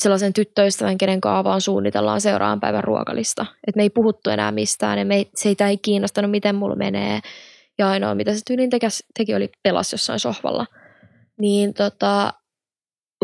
sellaisen 0.02 0.32
tyttöystävän, 0.32 0.98
kenen 0.98 1.20
kaavaan 1.20 1.60
suunnitellaan 1.60 2.20
seuraavan 2.20 2.60
päivän 2.60 2.84
ruokalista. 2.84 3.46
Että 3.66 3.76
me 3.78 3.82
ei 3.82 3.90
puhuttu 3.90 4.30
enää 4.30 4.52
mistään 4.52 4.98
ja 4.98 5.04
me 5.04 5.16
ei, 5.16 5.30
se 5.34 5.54
ei 5.68 5.78
kiinnostanut, 5.78 6.30
miten 6.30 6.54
mulla 6.54 6.76
menee. 6.76 7.20
Ja 7.78 7.88
ainoa, 7.88 8.14
mitä 8.14 8.34
se 8.34 8.40
tyylin 8.46 8.70
teki, 8.70 8.86
teki 9.18 9.34
oli 9.34 9.50
pelas 9.62 9.92
jossain 9.92 10.18
sohvalla. 10.18 10.66
Niin 11.38 11.74
tota, 11.74 12.32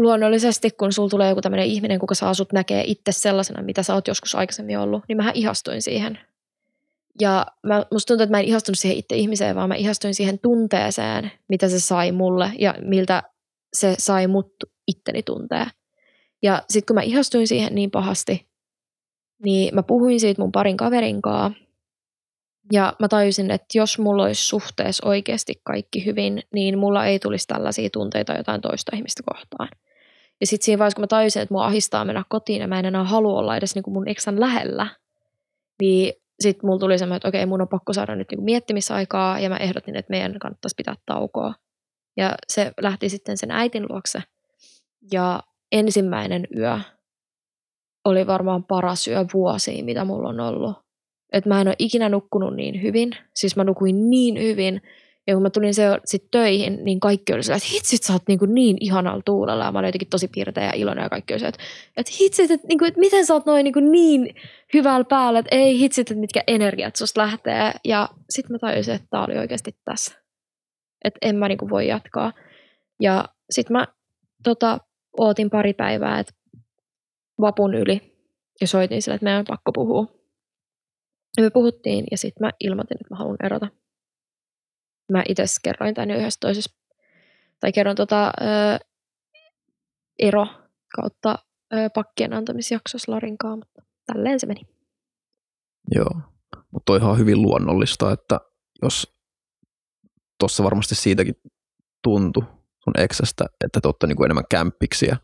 luonnollisesti, 0.00 0.70
kun 0.70 0.92
sulla 0.92 1.08
tulee 1.08 1.28
joku 1.28 1.40
tämmöinen 1.40 1.66
ihminen, 1.66 1.98
kuka 1.98 2.14
saa 2.14 2.34
sut 2.34 2.52
näkee 2.52 2.84
itse 2.86 3.12
sellaisena, 3.12 3.62
mitä 3.62 3.82
sä 3.82 3.94
oot 3.94 4.08
joskus 4.08 4.34
aikaisemmin 4.34 4.78
ollut, 4.78 5.04
niin 5.08 5.16
mä 5.16 5.30
ihastuin 5.34 5.82
siihen. 5.82 6.18
Ja 7.20 7.46
mä, 7.66 7.84
musta 7.92 8.06
tuntuu, 8.06 8.22
että 8.22 8.36
mä 8.36 8.40
en 8.40 8.46
ihastunut 8.46 8.78
siihen 8.78 8.98
itse 8.98 9.16
ihmiseen, 9.16 9.56
vaan 9.56 9.68
mä 9.68 9.74
ihastuin 9.74 10.14
siihen 10.14 10.38
tunteeseen, 10.38 11.32
mitä 11.48 11.68
se 11.68 11.80
sai 11.80 12.12
mulle 12.12 12.52
ja 12.58 12.74
miltä 12.80 13.22
se 13.76 13.94
sai 13.98 14.26
mut 14.26 14.52
itteni 14.86 15.22
tuntee. 15.22 15.66
Ja 16.42 16.62
sitten 16.68 16.86
kun 16.86 16.94
mä 16.94 17.02
ihastuin 17.02 17.48
siihen 17.48 17.74
niin 17.74 17.90
pahasti, 17.90 18.48
niin 19.44 19.74
mä 19.74 19.82
puhuin 19.82 20.20
siitä 20.20 20.42
mun 20.42 20.52
parin 20.52 20.76
kaverin 20.76 21.22
kanssa. 21.22 21.60
Ja 22.72 22.92
mä 22.98 23.08
tajusin, 23.08 23.50
että 23.50 23.78
jos 23.78 23.98
mulla 23.98 24.22
olisi 24.22 24.46
suhteessa 24.46 25.08
oikeasti 25.08 25.60
kaikki 25.64 26.06
hyvin, 26.06 26.42
niin 26.54 26.78
mulla 26.78 27.06
ei 27.06 27.18
tulisi 27.18 27.46
tällaisia 27.46 27.88
tunteita 27.92 28.32
jotain 28.32 28.60
toista 28.60 28.96
ihmistä 28.96 29.22
kohtaan. 29.34 29.68
Ja 30.40 30.46
sitten 30.46 30.64
siinä 30.64 30.78
vaiheessa, 30.78 30.96
kun 30.96 31.02
mä 31.02 31.06
tajusin, 31.06 31.42
että 31.42 31.54
mua 31.54 31.66
ahistaa 31.66 32.04
mennä 32.04 32.24
kotiin 32.28 32.60
ja 32.60 32.68
mä 32.68 32.78
en 32.78 32.84
enää 32.84 33.04
halua 33.04 33.38
olla 33.38 33.56
edes 33.56 33.74
niinku 33.74 33.90
mun 33.90 34.08
eksän 34.08 34.40
lähellä, 34.40 34.86
niin 35.82 36.12
sitten 36.40 36.66
mulla 36.66 36.78
tuli 36.78 36.98
semmoinen, 36.98 37.16
että 37.16 37.28
okei, 37.28 37.46
mun 37.46 37.62
on 37.62 37.68
pakko 37.68 37.92
saada 37.92 38.16
nyt 38.16 38.30
niinku 38.30 38.44
miettimisaikaa 38.44 39.40
ja 39.40 39.48
mä 39.48 39.56
ehdotin, 39.56 39.96
että 39.96 40.10
meidän 40.10 40.38
kannattaisi 40.38 40.74
pitää 40.76 40.94
taukoa. 41.06 41.54
Ja 42.16 42.34
se 42.48 42.72
lähti 42.80 43.08
sitten 43.08 43.36
sen 43.36 43.50
äitin 43.50 43.86
luokse. 43.88 44.22
Ja 45.12 45.42
ensimmäinen 45.72 46.46
yö 46.56 46.78
oli 48.04 48.26
varmaan 48.26 48.64
paras 48.64 49.08
yö 49.08 49.24
vuosiin, 49.34 49.84
mitä 49.84 50.04
mulla 50.04 50.28
on 50.28 50.40
ollut. 50.40 50.76
Et 51.32 51.46
mä 51.46 51.60
en 51.60 51.68
ole 51.68 51.76
ikinä 51.78 52.08
nukkunut 52.08 52.56
niin 52.56 52.82
hyvin. 52.82 53.10
Siis 53.34 53.56
mä 53.56 53.64
nukuin 53.64 54.10
niin 54.10 54.42
hyvin. 54.42 54.82
Ja 55.26 55.34
kun 55.34 55.42
mä 55.42 55.50
tulin 55.50 55.74
se 55.74 55.84
sit 56.04 56.30
töihin, 56.30 56.84
niin 56.84 57.00
kaikki 57.00 57.32
oli 57.32 57.42
sellainen, 57.42 57.66
että 57.66 57.74
hitsit 57.74 58.02
sä 58.02 58.12
oot 58.12 58.22
niin, 58.28 58.38
kuin 58.38 58.54
niin 58.54 58.76
ihanalla 58.80 59.22
tuulella. 59.24 59.64
Ja 59.64 59.72
mä 59.72 59.78
olin 59.78 59.88
jotenkin 59.88 60.08
tosi 60.08 60.28
pirteä 60.28 60.64
ja 60.64 60.72
iloinen 60.74 61.02
ja 61.02 61.08
kaikki 61.08 61.34
oli 61.34 61.46
että, 61.46 61.62
että 61.96 62.12
hitsit, 62.20 62.50
että, 62.50 62.66
niin 62.66 62.78
kuin, 62.78 62.88
että 62.88 63.00
miten 63.00 63.26
sä 63.26 63.34
oot 63.34 63.46
noin 63.46 63.64
niin, 63.64 63.72
kuin 63.72 63.92
niin 63.92 64.34
hyvällä 64.74 65.04
päällä, 65.04 65.38
että 65.38 65.56
ei 65.56 65.78
hitsit, 65.78 66.10
että 66.10 66.20
mitkä 66.20 66.42
energiat 66.46 66.96
susta 66.96 67.20
lähtee. 67.20 67.72
Ja 67.84 68.08
sitten 68.30 68.54
mä 68.54 68.58
tajusin, 68.58 68.94
että 68.94 69.06
tää 69.10 69.24
oli 69.24 69.38
oikeasti 69.38 69.76
tässä. 69.84 70.14
että 71.04 71.18
en 71.22 71.36
mä 71.36 71.48
niinku 71.48 71.70
voi 71.70 71.88
jatkaa. 71.88 72.32
Ja 73.00 73.24
sitten 73.50 73.72
mä 73.76 73.86
tota, 74.44 74.78
ootin 75.18 75.50
pari 75.50 75.72
päivää, 75.72 76.18
että 76.18 76.32
vapun 77.40 77.74
yli 77.74 78.18
ja 78.60 78.66
soitin 78.66 79.02
sille, 79.02 79.14
että 79.14 79.24
meidän 79.24 79.38
on 79.38 79.44
pakko 79.48 79.72
puhua. 79.72 80.06
Ja 81.36 81.42
me 81.42 81.50
puhuttiin 81.50 82.04
ja 82.10 82.18
sitten 82.18 82.46
mä 82.46 82.50
ilmoitin, 82.60 82.96
että 83.00 83.14
mä 83.14 83.18
haluan 83.18 83.36
erota. 83.44 83.68
Mä 85.12 85.22
itse 85.28 85.44
kerroin 85.62 85.94
tämän 85.94 86.10
yhdessä 86.10 86.38
toisessa, 86.40 86.76
tai 87.60 87.72
kerron 87.72 87.96
tota, 87.96 88.32
ö, 88.40 88.78
ero 90.18 90.46
kautta 90.96 91.38
ö, 91.72 91.90
pakkien 91.94 92.32
antamisjaksossa 92.32 93.12
Larinkaan, 93.12 93.58
mutta 93.58 93.82
tälleen 94.06 94.40
se 94.40 94.46
meni. 94.46 94.60
Joo, 95.94 96.20
mutta 96.70 96.84
toi 96.84 96.98
ihan 96.98 97.18
hyvin 97.18 97.42
luonnollista, 97.42 98.12
että 98.12 98.40
jos 98.82 99.18
tuossa 100.38 100.64
varmasti 100.64 100.94
siitäkin 100.94 101.34
tuntui 102.02 102.57
sun 102.88 103.02
eksästä, 103.04 103.46
että 103.64 103.80
te 103.80 103.88
olette 103.88 104.06
niinku 104.06 104.24
enemmän 104.24 104.44
kämppiksiä, 104.50 105.16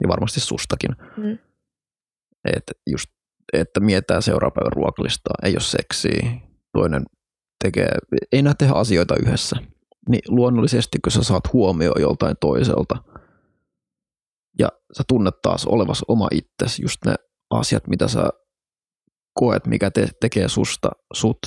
niin 0.00 0.08
varmasti 0.08 0.40
sustakin. 0.40 0.90
Mm. 1.16 1.38
Et 2.44 2.62
just, 2.90 3.10
että 3.52 3.80
mietää 3.80 4.20
seuraavan 4.20 4.52
päivän 4.52 4.72
ruokalistaa, 4.72 5.34
ei 5.42 5.52
ole 5.52 5.60
seksiä, 5.60 6.30
toinen 6.72 7.04
tekee, 7.64 7.88
ei 8.32 8.42
näe 8.42 8.54
tehdä 8.58 8.72
asioita 8.72 9.14
yhdessä. 9.16 9.56
Niin 10.08 10.22
luonnollisesti, 10.28 10.98
kun 11.04 11.12
sä 11.12 11.22
saat 11.22 11.52
huomioon 11.52 12.00
joltain 12.00 12.36
toiselta, 12.40 12.96
ja 14.58 14.68
sä 14.96 15.02
tunnet 15.08 15.34
taas 15.42 15.66
olevas 15.66 16.04
oma 16.08 16.28
itsesi, 16.30 16.82
just 16.82 16.98
ne 17.06 17.14
asiat, 17.50 17.86
mitä 17.86 18.08
sä 18.08 18.28
koet, 19.34 19.66
mikä 19.66 19.90
te, 19.90 20.08
tekee 20.20 20.48
susta 20.48 20.90
sut, 21.12 21.38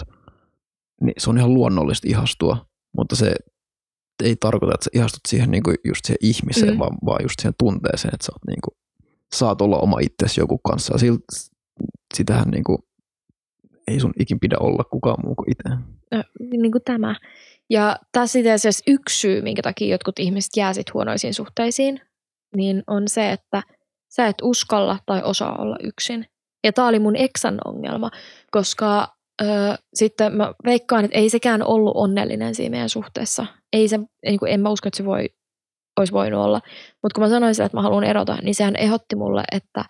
niin 1.02 1.14
se 1.18 1.30
on 1.30 1.38
ihan 1.38 1.54
luonnollista 1.54 2.08
ihastua, 2.08 2.66
mutta 2.98 3.16
se 3.16 3.36
ei 4.24 4.36
tarkoita, 4.36 4.74
että 4.74 4.84
sä 4.84 4.90
ihastut 4.94 5.22
siihen 5.28 5.52
niin 5.52 5.64
kuin 5.64 5.76
just 5.86 6.06
siihen 6.06 6.18
ihmiseen, 6.22 6.74
Mm. 6.74 6.80
vaan, 6.80 6.98
vaan 7.06 7.24
just 7.24 7.40
siihen 7.40 7.54
tunteeseen, 7.60 8.14
että 8.14 8.26
sä 8.26 8.32
oot 8.34 8.48
niin 8.48 8.62
kuin, 8.64 8.78
saat 9.36 9.62
olla 9.62 9.78
oma 9.80 10.00
itsesi 10.00 10.42
joku 10.42 10.58
kanssa. 10.58 10.98
Silt, 10.98 11.24
sitähän 12.14 12.48
niin 12.48 12.64
kuin, 12.64 12.78
ei 13.88 14.00
sun 14.00 14.14
ikin 14.20 14.40
pidä 14.40 14.56
olla 14.60 14.84
kukaan 14.84 15.18
muu 15.26 15.36
kuin 15.36 15.52
itse. 15.52 15.84
Ö, 16.14 16.24
niin 16.40 16.72
kuin 16.72 16.82
tämä. 16.86 17.16
Ja 17.70 17.96
tässä 18.12 18.40
itse 18.40 18.52
asiassa 18.52 18.84
yksi 18.88 19.20
syy, 19.20 19.42
minkä 19.42 19.62
takia 19.62 19.88
jotkut 19.88 20.20
ihmiset 20.20 20.52
jää 20.58 20.74
sit 20.74 20.94
huonoisiin 20.94 21.34
suhteisiin, 21.34 22.02
niin 22.56 22.84
on 22.88 23.04
se, 23.08 23.32
että 23.32 23.64
sä 24.10 24.28
et 24.28 24.36
uskalla 24.42 25.00
tai 25.06 25.22
osaa 25.24 25.56
olla 25.62 25.78
yksin. 25.84 26.26
Ja 26.64 26.74
tämä 26.74 26.88
oli 26.88 27.00
mun 27.00 27.16
eksän 27.16 27.58
ongelma, 27.66 28.12
koska 28.52 29.17
ö, 29.42 29.46
sitten 29.94 30.36
mä 30.36 30.54
veikkaan, 30.66 31.06
että 31.06 31.18
ei 31.18 31.30
sekään 31.30 31.64
ollut 31.64 31.92
onnellinen 31.96 32.56
siinä 32.56 32.72
meidän 32.72 32.90
suhteessa. 32.90 33.46
Ei 33.74 33.88
se, 33.88 34.00
niin 34.26 34.40
kuin 34.40 34.52
en 34.52 34.62
mä 34.62 34.70
usko, 34.70 34.88
että 34.88 34.98
se 34.98 35.06
voi, 35.06 35.30
olisi 36.00 36.14
voinut 36.14 36.46
olla. 36.46 36.62
Mutta 37.04 37.16
kun 37.16 37.24
mä 37.24 37.30
sanoin 37.30 37.56
sille, 37.56 37.66
että 37.66 37.78
mä 37.78 37.82
haluan 37.82 38.04
erota, 38.04 38.38
niin 38.42 38.56
sehän 38.56 38.76
ehdotti 38.76 39.16
mulle, 39.16 39.44
että 39.52 39.86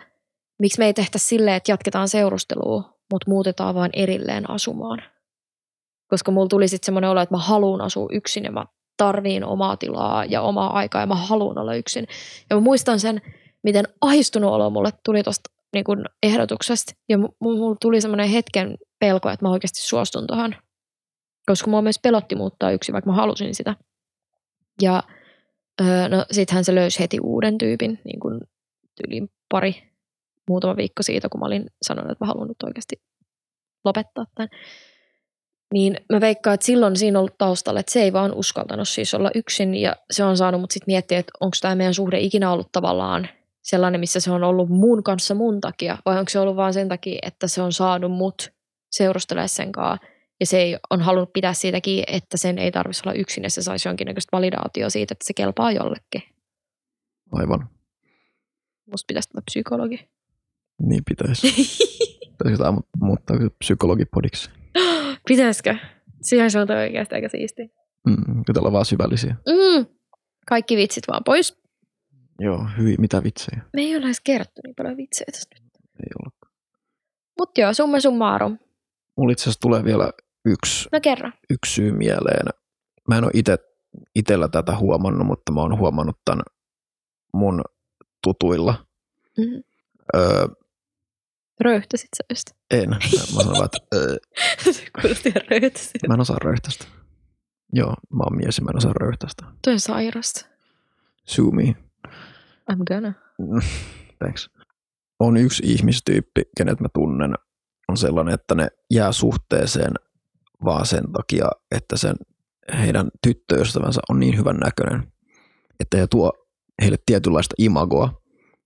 miksi 0.59 0.79
me 0.79 0.85
ei 0.85 0.93
tehtä 0.93 1.17
silleen, 1.17 1.55
että 1.55 1.71
jatketaan 1.71 2.09
seurustelua, 2.09 2.83
mutta 3.11 3.29
muutetaan 3.29 3.75
vaan 3.75 3.89
erilleen 3.93 4.49
asumaan. 4.49 5.03
Koska 6.09 6.31
mulla 6.31 6.47
tuli 6.47 6.67
sitten 6.67 6.85
semmoinen 6.85 7.09
olo, 7.09 7.21
että 7.21 7.35
mä 7.35 7.41
haluan 7.41 7.81
asua 7.81 8.07
yksin 8.11 8.43
ja 8.43 8.51
mä 8.51 8.65
tarviin 8.97 9.43
omaa 9.43 9.77
tilaa 9.77 10.25
ja 10.25 10.41
omaa 10.41 10.73
aikaa 10.73 11.01
ja 11.01 11.07
mä 11.07 11.15
haluan 11.15 11.57
olla 11.57 11.75
yksin. 11.75 12.07
Ja 12.49 12.55
mä 12.55 12.59
muistan 12.59 12.99
sen, 12.99 13.21
miten 13.63 13.85
ahistunut 14.01 14.51
olo 14.51 14.69
mulle 14.69 14.89
tuli 15.05 15.23
tuosta 15.23 15.56
niin 15.73 15.83
kun 15.83 16.05
ehdotuksesta. 16.23 16.93
Ja 17.09 17.17
mu- 17.17 17.35
mulla 17.39 17.75
tuli 17.81 18.01
semmoinen 18.01 18.29
hetken 18.29 18.77
pelko, 18.99 19.29
että 19.29 19.45
mä 19.45 19.51
oikeasti 19.51 19.81
suostun 19.81 20.27
tuohon. 20.27 20.55
Koska 21.45 21.69
mua 21.69 21.81
myös 21.81 21.99
pelotti 21.99 22.35
muuttaa 22.35 22.71
yksin, 22.71 22.93
vaikka 22.93 23.09
mä 23.09 23.15
halusin 23.15 23.55
sitä. 23.55 23.75
Ja 24.81 25.03
no 26.09 26.25
sittenhän 26.31 26.65
se 26.65 26.75
löysi 26.75 26.99
heti 26.99 27.19
uuden 27.19 27.57
tyypin, 27.57 27.99
niin 28.03 28.19
kuin 28.19 28.41
yli 29.07 29.27
pari, 29.49 29.91
muutama 30.49 30.77
viikko 30.77 31.03
siitä, 31.03 31.29
kun 31.29 31.39
mä 31.39 31.45
olin 31.45 31.65
sanonut, 31.81 32.11
että 32.11 32.25
mä 32.25 32.27
haluan 32.27 32.47
nyt 32.47 32.63
oikeasti 32.63 33.01
lopettaa 33.85 34.25
tämän. 34.35 34.49
Niin 35.73 35.97
mä 36.13 36.21
veikkaan, 36.21 36.53
että 36.53 36.65
silloin 36.65 36.95
siinä 36.95 37.19
on 37.19 37.21
ollut 37.21 37.37
taustalla, 37.37 37.79
että 37.79 37.91
se 37.91 38.01
ei 38.01 38.13
vaan 38.13 38.33
uskaltanut 38.33 38.89
siis 38.89 39.13
olla 39.13 39.31
yksin 39.35 39.75
ja 39.75 39.95
se 40.11 40.23
on 40.23 40.37
saanut 40.37 40.61
mut 40.61 40.71
sitten 40.71 40.93
miettiä, 40.93 41.19
että 41.19 41.31
onko 41.39 41.57
tämä 41.61 41.75
meidän 41.75 41.93
suhde 41.93 42.19
ikinä 42.19 42.51
ollut 42.51 42.71
tavallaan 42.71 43.27
sellainen, 43.69 43.99
missä 43.99 44.19
se 44.19 44.31
on 44.31 44.43
ollut 44.43 44.69
mun 44.69 45.03
kanssa 45.03 45.35
mun 45.35 45.61
takia 45.61 45.97
vai 46.05 46.19
onko 46.19 46.29
se 46.29 46.39
ollut 46.39 46.55
vaan 46.55 46.73
sen 46.73 46.89
takia, 46.89 47.19
että 47.21 47.47
se 47.47 47.61
on 47.61 47.73
saanut 47.73 48.11
mut 48.11 48.53
seurustelemaan 48.91 49.49
sen 49.49 49.71
kanssa 49.71 50.07
ja 50.39 50.45
se 50.45 50.57
ei, 50.57 50.77
on 50.89 51.01
halunnut 51.01 51.33
pitää 51.33 51.53
siitäkin, 51.53 52.03
että 52.07 52.37
sen 52.37 52.57
ei 52.57 52.71
tarvitsisi 52.71 53.09
olla 53.09 53.19
yksin 53.19 53.43
ja 53.43 53.49
se 53.49 53.61
saisi 53.61 53.87
jonkinnäköistä 53.87 54.37
validaatio 54.37 54.89
siitä, 54.89 55.11
että 55.11 55.25
se 55.25 55.33
kelpaa 55.33 55.71
jollekin. 55.71 56.23
Aivan. 57.31 57.69
Musta 58.91 59.07
pitäisi 59.07 59.29
olla 59.33 59.41
psykologi. 59.45 60.09
Niin 60.81 61.03
pitäisi. 61.07 61.47
Pitäisikö 62.37 62.63
tämä 62.63 62.77
mu- 62.77 62.87
muuttaa 63.01 63.37
psykologipodiksi? 63.59 64.49
Pitäisikö? 65.27 65.75
Siihen 66.21 66.51
se 66.51 66.59
on 66.59 66.71
oikeasti 66.71 67.15
aika 67.15 67.29
siisti. 67.29 67.71
Mm, 68.07 68.43
on 68.57 68.73
vaan 68.73 68.85
syvällisiä. 68.85 69.35
Mm. 69.47 69.85
Kaikki 70.47 70.77
vitsit 70.77 71.03
vaan 71.07 71.23
pois. 71.23 71.66
Joo, 72.39 72.65
hyvin. 72.77 72.95
Mitä 72.99 73.23
vitsejä? 73.23 73.61
Me 73.73 73.81
ei 73.81 73.95
ole 73.95 74.05
edes 74.05 74.21
kerrottu 74.23 74.61
niin 74.63 74.75
paljon 74.75 74.97
vitsejä 74.97 75.27
tästä. 75.31 75.55
Ei 75.79 76.09
olla. 76.19 76.51
Mutta 77.39 77.61
joo, 77.61 77.73
summa 77.73 77.99
summarum. 77.99 78.57
Mulla 79.17 79.31
itse 79.31 79.43
asiassa 79.43 79.59
tulee 79.59 79.83
vielä 79.83 80.11
yksi, 80.45 80.89
No 80.91 80.99
kerro. 81.01 81.31
yksi 81.49 81.73
syy 81.73 81.91
mieleen. 81.91 82.45
Mä 83.07 83.17
en 83.17 83.23
ole 83.23 83.31
ite, 83.33 83.57
itellä 84.15 84.47
tätä 84.47 84.77
huomannut, 84.77 85.27
mutta 85.27 85.51
mä 85.51 85.61
oon 85.61 85.77
huomannut 85.77 86.19
tämän 86.25 86.43
mun 87.33 87.61
tutuilla. 88.23 88.85
Mm. 89.37 89.63
Öö, 90.15 90.47
Röyhtäsit 91.61 92.09
sä 92.17 92.23
just? 92.29 92.47
en. 92.71 92.89
Mä 92.89 92.97
sanon 93.43 93.53
vaan, 93.53 93.65
että 93.65 93.77
öö, 93.95 94.17
Se 94.73 94.85
kuulosti 95.01 95.29
ihan 95.29 95.61
mä 96.07 96.13
en 96.13 96.19
osaa 96.21 96.37
röyhtästä. 96.43 96.85
Joo, 97.73 97.93
mä 98.13 98.23
oon 98.23 98.37
mies 98.37 98.57
ja 98.57 98.63
mä 98.63 98.69
en 98.71 98.77
osaa 98.77 98.93
röyhtästä. 98.93 99.45
Toi 99.63 99.73
on 99.73 99.79
sairasta. 99.79 100.45
Sue 101.25 101.51
me. 101.51 101.75
I'm 102.71 102.83
gonna. 102.87 103.13
Thanks. 104.19 104.49
On 105.19 105.37
yksi 105.37 105.63
ihmistyyppi, 105.65 106.41
kenet 106.57 106.79
mä 106.79 106.87
tunnen, 106.93 107.33
on 107.87 107.97
sellainen, 107.97 108.33
että 108.33 108.55
ne 108.55 108.67
jää 108.91 109.11
suhteeseen 109.11 109.93
vaan 110.65 110.85
sen 110.85 111.11
takia, 111.11 111.49
että 111.71 111.97
sen 111.97 112.15
heidän 112.79 113.09
tyttöystävänsä 113.23 114.01
on 114.09 114.19
niin 114.19 114.37
hyvän 114.37 114.57
näköinen, 114.57 115.11
että 115.79 115.97
he 115.97 116.07
tuo 116.07 116.31
heille 116.81 116.97
tietynlaista 117.05 117.55
imagoa 117.57 118.21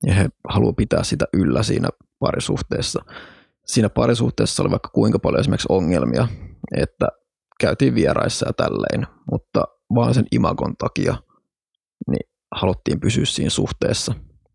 ja 0.05 0.13
he 0.13 0.29
haluaa 0.49 0.73
pitää 0.73 1.03
sitä 1.03 1.25
yllä 1.33 1.63
siinä 1.63 1.89
parisuhteessa. 2.19 3.05
Siinä 3.65 3.89
parisuhteessa 3.89 4.63
oli 4.63 4.71
vaikka 4.71 4.89
kuinka 4.89 5.19
paljon 5.19 5.39
esimerkiksi 5.39 5.67
ongelmia, 5.69 6.27
että 6.77 7.07
käytiin 7.59 7.95
vieraissa 7.95 8.47
ja 8.47 8.53
tälleen, 8.53 9.07
mutta 9.31 9.63
vaan 9.95 10.13
sen 10.13 10.25
imagon 10.31 10.77
takia 10.77 11.15
niin 12.07 12.30
haluttiin 12.51 12.99
pysyä 12.99 13.25
siinä 13.25 13.49
suhteessa. 13.49 14.13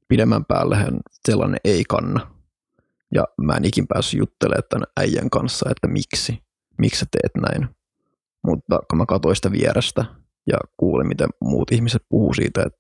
Pidemmän 0.09 0.45
päällähän 0.45 1.01
sellainen 1.29 1.61
ei 1.65 1.85
kanna. 1.89 2.37
Ja 3.15 3.25
mä 3.43 3.53
en 3.53 3.65
ikin 3.65 3.87
päässyt 3.87 4.21
juttelemaan 4.21 4.63
tämän 4.69 4.87
äijän 4.97 5.31
kanssa, 5.31 5.71
että 5.71 5.89
miksi, 5.89 6.43
miksi 6.79 7.01
sä 7.01 7.07
teet 7.11 7.49
näin. 7.49 7.69
Mutta 8.47 8.79
kun 8.91 8.99
mä 8.99 9.07
katsoin 9.07 9.37
sitä 9.37 9.53
vierestä 9.53 10.05
ja 10.47 10.57
kuulin, 10.77 11.09
miten 11.09 11.29
muut 11.41 11.73
ihmiset 11.73 12.03
puhuu 12.09 12.35
siitä, 12.35 12.63
että, 12.67 12.79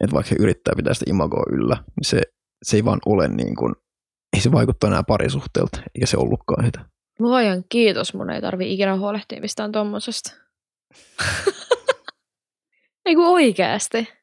että 0.00 0.14
vaikka 0.14 0.30
he 0.30 0.42
yrittää 0.42 0.74
pitää 0.76 0.94
sitä 0.94 1.10
imagoa 1.10 1.44
yllä, 1.52 1.76
niin 1.96 2.04
se, 2.04 2.22
se 2.62 2.76
ei 2.76 2.84
vaan 2.84 2.98
ole 3.06 3.28
niin 3.28 3.56
kuin, 3.56 3.74
ei 4.36 4.40
se 4.40 4.52
vaikuttaa 4.52 4.88
enää 4.88 5.02
parisuhteelta, 5.02 5.82
eikä 5.94 6.06
se 6.06 6.16
ollutkaan 6.16 6.64
sitä. 6.64 6.84
Luojan 7.18 7.64
kiitos, 7.68 8.14
mun 8.14 8.30
ei 8.30 8.40
tarvi 8.40 8.72
ikinä 8.72 8.96
huolehtia 8.96 9.40
mistään 9.40 9.72
tommosesta. 9.72 10.34
ei 13.06 13.14
kun 13.14 13.26
oikeasti. 13.26 14.17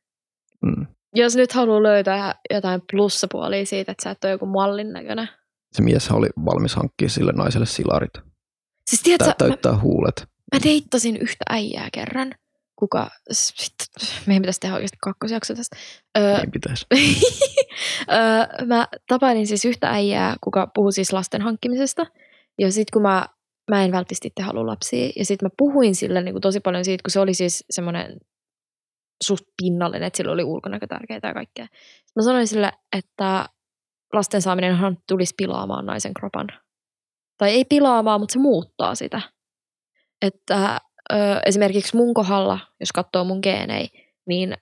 Mm. 0.62 0.86
Jos 1.16 1.36
nyt 1.36 1.52
haluaa 1.52 1.84
löytää 1.84 2.36
jotain 2.54 2.82
plussapuolia 2.92 3.66
siitä, 3.66 3.92
että 3.92 4.04
sä 4.04 4.12
et 4.12 4.24
ole 4.24 4.32
joku 4.32 4.46
mallin 4.46 4.94
näköinen. 4.94 5.30
Se 5.74 5.82
mies 5.84 6.12
oli 6.12 6.28
valmis 6.46 6.76
hankkia 6.76 7.10
sille 7.10 7.32
naiselle 7.32 7.66
silarit. 7.66 8.14
Siis 8.90 9.02
tiedätkö, 9.04 9.26
Tää 9.26 9.48
mä, 9.48 9.50
täyttää 9.50 9.80
huulet. 9.80 10.28
mä 10.54 10.60
deittasin 10.64 11.18
yhtä 11.18 11.46
äijää 11.50 11.90
kerran, 11.94 12.34
kuka, 12.76 13.10
sit, 13.32 13.74
meidän 14.26 14.42
pitäisi 14.42 14.60
tehdä 14.60 14.76
oikeasti 14.76 14.98
kakkosjakso 15.02 15.56
tästä. 15.56 15.76
Öö, 16.18 16.38
Niin 16.38 16.52
pitäisi. 16.52 16.86
öö, 18.12 18.66
mä 18.66 18.88
tapailin 19.08 19.48
siis 19.48 19.66
yhtä 19.66 19.90
äijää, 19.90 20.36
kuka 20.44 20.68
puhui 20.76 20.94
siis 20.94 21.14
lasten 21.14 21.42
hankkimisesta. 21.42 22.06
Ja 22.60 22.72
sitten 22.72 22.92
kun 22.94 23.02
mä, 23.02 23.26
mä 23.72 23.84
en 23.84 23.92
välttämättä 23.92 24.28
itse 24.28 24.44
halua 24.44 24.66
lapsia, 24.68 25.10
ja 25.16 25.26
sitten 25.26 25.46
mä 25.46 25.50
puhuin 25.58 25.96
sille 25.96 26.22
niin 26.22 26.34
kuin 26.34 26.42
tosi 26.42 26.60
paljon 26.60 26.86
siitä, 26.86 27.04
kun 27.04 27.12
se 27.12 27.20
oli 27.20 27.34
siis 27.34 27.66
semmoinen 27.70 28.18
suht 29.24 29.44
pinnallinen, 29.62 30.08
että 30.08 30.18
sillä 30.18 30.32
oli 30.32 30.44
ulkonäkö 30.44 30.88
tärkeää 30.88 31.20
ja 31.24 31.34
kaikkea. 31.34 31.68
Mä 32.16 32.22
sanoin 32.24 32.48
sille, 32.48 32.72
että 32.98 33.50
lasten 34.14 34.42
saaminenhan 34.42 34.98
tulisi 35.08 35.34
pilaamaan 35.38 35.86
naisen 35.86 36.14
kropan. 36.14 36.48
Tai 37.38 37.50
ei 37.50 37.66
pilaamaan, 37.66 38.20
mutta 38.20 38.34
se 38.34 38.40
muuttaa 38.40 38.96
sitä. 38.96 39.22
Että 40.22 40.82
ö, 41.14 41.16
esimerkiksi 41.46 41.96
mun 41.98 42.14
kohdalla, 42.14 42.60
jos 42.80 42.92
katsoo 42.92 43.24
mun 43.24 43.40
geenei, 43.44 43.88
niin 44.28 44.54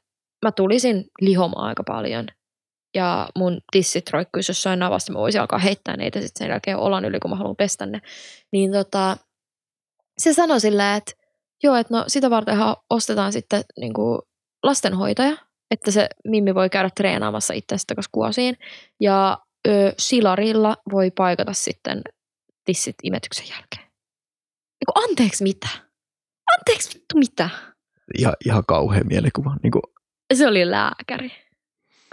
mä 0.45 0.51
tulisin 0.51 1.05
lihomaan 1.21 1.67
aika 1.67 1.84
paljon. 1.88 2.27
Ja 2.95 3.27
mun 3.38 3.61
tissit 3.71 4.09
roikkuisi 4.09 4.49
jossain 4.49 4.80
navassa, 4.80 5.13
mä 5.13 5.19
voisin 5.19 5.41
alkaa 5.41 5.59
heittää 5.59 5.97
niitä 5.97 6.21
sitten 6.21 6.39
sen 6.39 6.49
jälkeen 6.49 6.77
olan 6.77 7.05
yli, 7.05 7.19
kun 7.19 7.30
mä 7.30 7.35
haluan 7.35 7.55
pestä 7.55 7.85
ne. 7.85 8.01
Niin 8.51 8.71
tota, 8.71 9.17
se 10.17 10.34
sanoi 10.34 10.59
silleen, 10.59 10.97
että 10.97 11.11
joo, 11.63 11.75
että 11.75 11.97
no 11.97 12.03
sitä 12.07 12.30
vartenhan 12.30 12.75
ostetaan 12.89 13.34
sitten 13.34 13.63
niin 13.80 13.93
kuin 13.93 14.19
lastenhoitaja, 14.64 15.38
että 15.72 15.91
se 15.91 16.07
Mimmi 16.27 16.56
voi 16.56 16.69
käydä 16.69 16.90
treenaamassa 16.95 17.53
itsestä 17.53 17.88
takaisin 17.88 18.10
kuosiin. 18.11 18.57
Ja 18.99 19.38
ö, 19.68 19.94
silarilla 19.98 20.77
voi 20.91 21.11
paikata 21.11 21.53
sitten 21.53 22.02
tissit 22.65 22.95
imetyksen 23.03 23.45
jälkeen. 23.49 23.84
Niin 23.84 24.94
kuin, 24.94 25.10
anteeksi 25.10 25.44
mitä? 25.44 25.68
Anteeksi 26.60 26.99
vittu 26.99 27.18
mitä? 27.18 27.49
Ihan, 28.18 28.34
ihan 28.45 28.64
kauhea 28.68 29.03
mielikuva. 29.03 29.56
Niin 29.64 29.72
kuin, 29.72 29.81
Se 30.34 30.48
oli 30.48 30.72
lääkäri. 30.72 31.31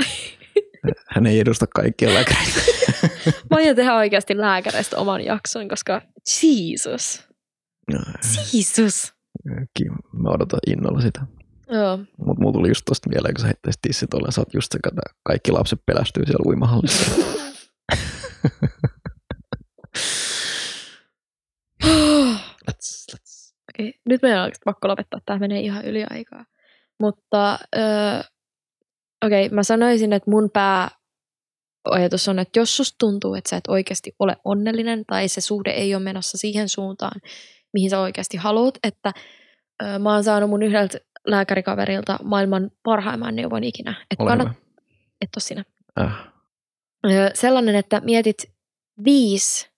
hän 1.14 1.26
ei 1.26 1.40
edusta 1.40 1.66
kaikkia 1.66 2.14
lääkäreitä. 2.14 2.60
Mä 3.50 3.56
aion 3.56 3.76
tehdä 3.76 3.94
oikeasti 3.94 4.38
lääkäreistä 4.38 4.96
oman 4.96 5.24
jakson, 5.24 5.68
koska 5.68 6.02
Jesus. 6.42 7.28
Jesus. 8.52 9.14
Kiva. 9.74 9.96
Mä 10.12 10.30
odotan 10.30 10.60
innolla 10.66 11.00
sitä. 11.00 11.20
Joo. 11.70 11.98
Mutta 12.26 12.42
mulla 12.42 12.52
tuli 12.52 12.68
just 12.68 12.82
tosta 12.84 13.10
mieleen, 13.10 13.34
kun 13.34 13.40
sä 13.40 13.46
heittäisit 13.46 13.80
tissit 13.82 14.10
tuolla, 14.10 14.30
sä 14.30 14.40
oot 14.40 14.54
just 14.54 14.72
se, 14.72 14.78
että 14.88 15.02
kaikki 15.22 15.52
lapset 15.52 15.80
pelästyy 15.86 16.26
siellä 16.26 16.44
uimahallissa. 16.46 17.10
let's, 22.70 23.06
let's. 23.12 23.54
Okei, 23.74 23.94
nyt 24.06 24.22
meidän 24.22 24.44
on 24.44 24.50
pakko 24.64 24.88
lopettaa. 24.88 25.20
Tämä 25.26 25.38
menee 25.38 25.60
ihan 25.60 25.84
yli 25.84 26.04
aikaa. 26.10 26.44
Mutta 27.00 27.58
öö, 27.76 28.20
okei, 29.26 29.48
mä 29.48 29.62
sanoisin, 29.62 30.12
että 30.12 30.30
mun 30.30 30.50
pääajatus 30.52 32.28
on, 32.28 32.38
että 32.38 32.58
jos 32.58 32.76
susta 32.76 32.96
tuntuu, 32.98 33.34
että 33.34 33.50
sä 33.50 33.56
et 33.56 33.68
oikeasti 33.68 34.14
ole 34.18 34.36
onnellinen 34.44 35.04
tai 35.06 35.28
se 35.28 35.40
suhde 35.40 35.70
ei 35.70 35.94
ole 35.94 36.02
menossa 36.02 36.38
siihen 36.38 36.68
suuntaan, 36.68 37.20
mihin 37.72 37.90
sä 37.90 38.00
oikeasti 38.00 38.36
haluat, 38.36 38.78
että 38.82 39.12
öö, 39.82 39.98
mä 39.98 40.12
oon 40.14 40.24
saanut 40.24 40.50
mun 40.50 40.62
yhdeltä 40.62 40.98
lääkärikaverilta 41.26 42.18
maailman 42.22 42.70
parhaimman 42.82 43.36
neuvon 43.36 43.64
ikinä. 43.64 44.06
Että 44.10 44.24
kannat, 44.24 44.48
et 45.20 45.28
ole 45.36 45.42
sinä. 45.42 45.64
Äh. 46.00 46.30
Sellainen, 47.34 47.74
että 47.74 48.00
mietit 48.04 48.52
viisi 49.04 49.70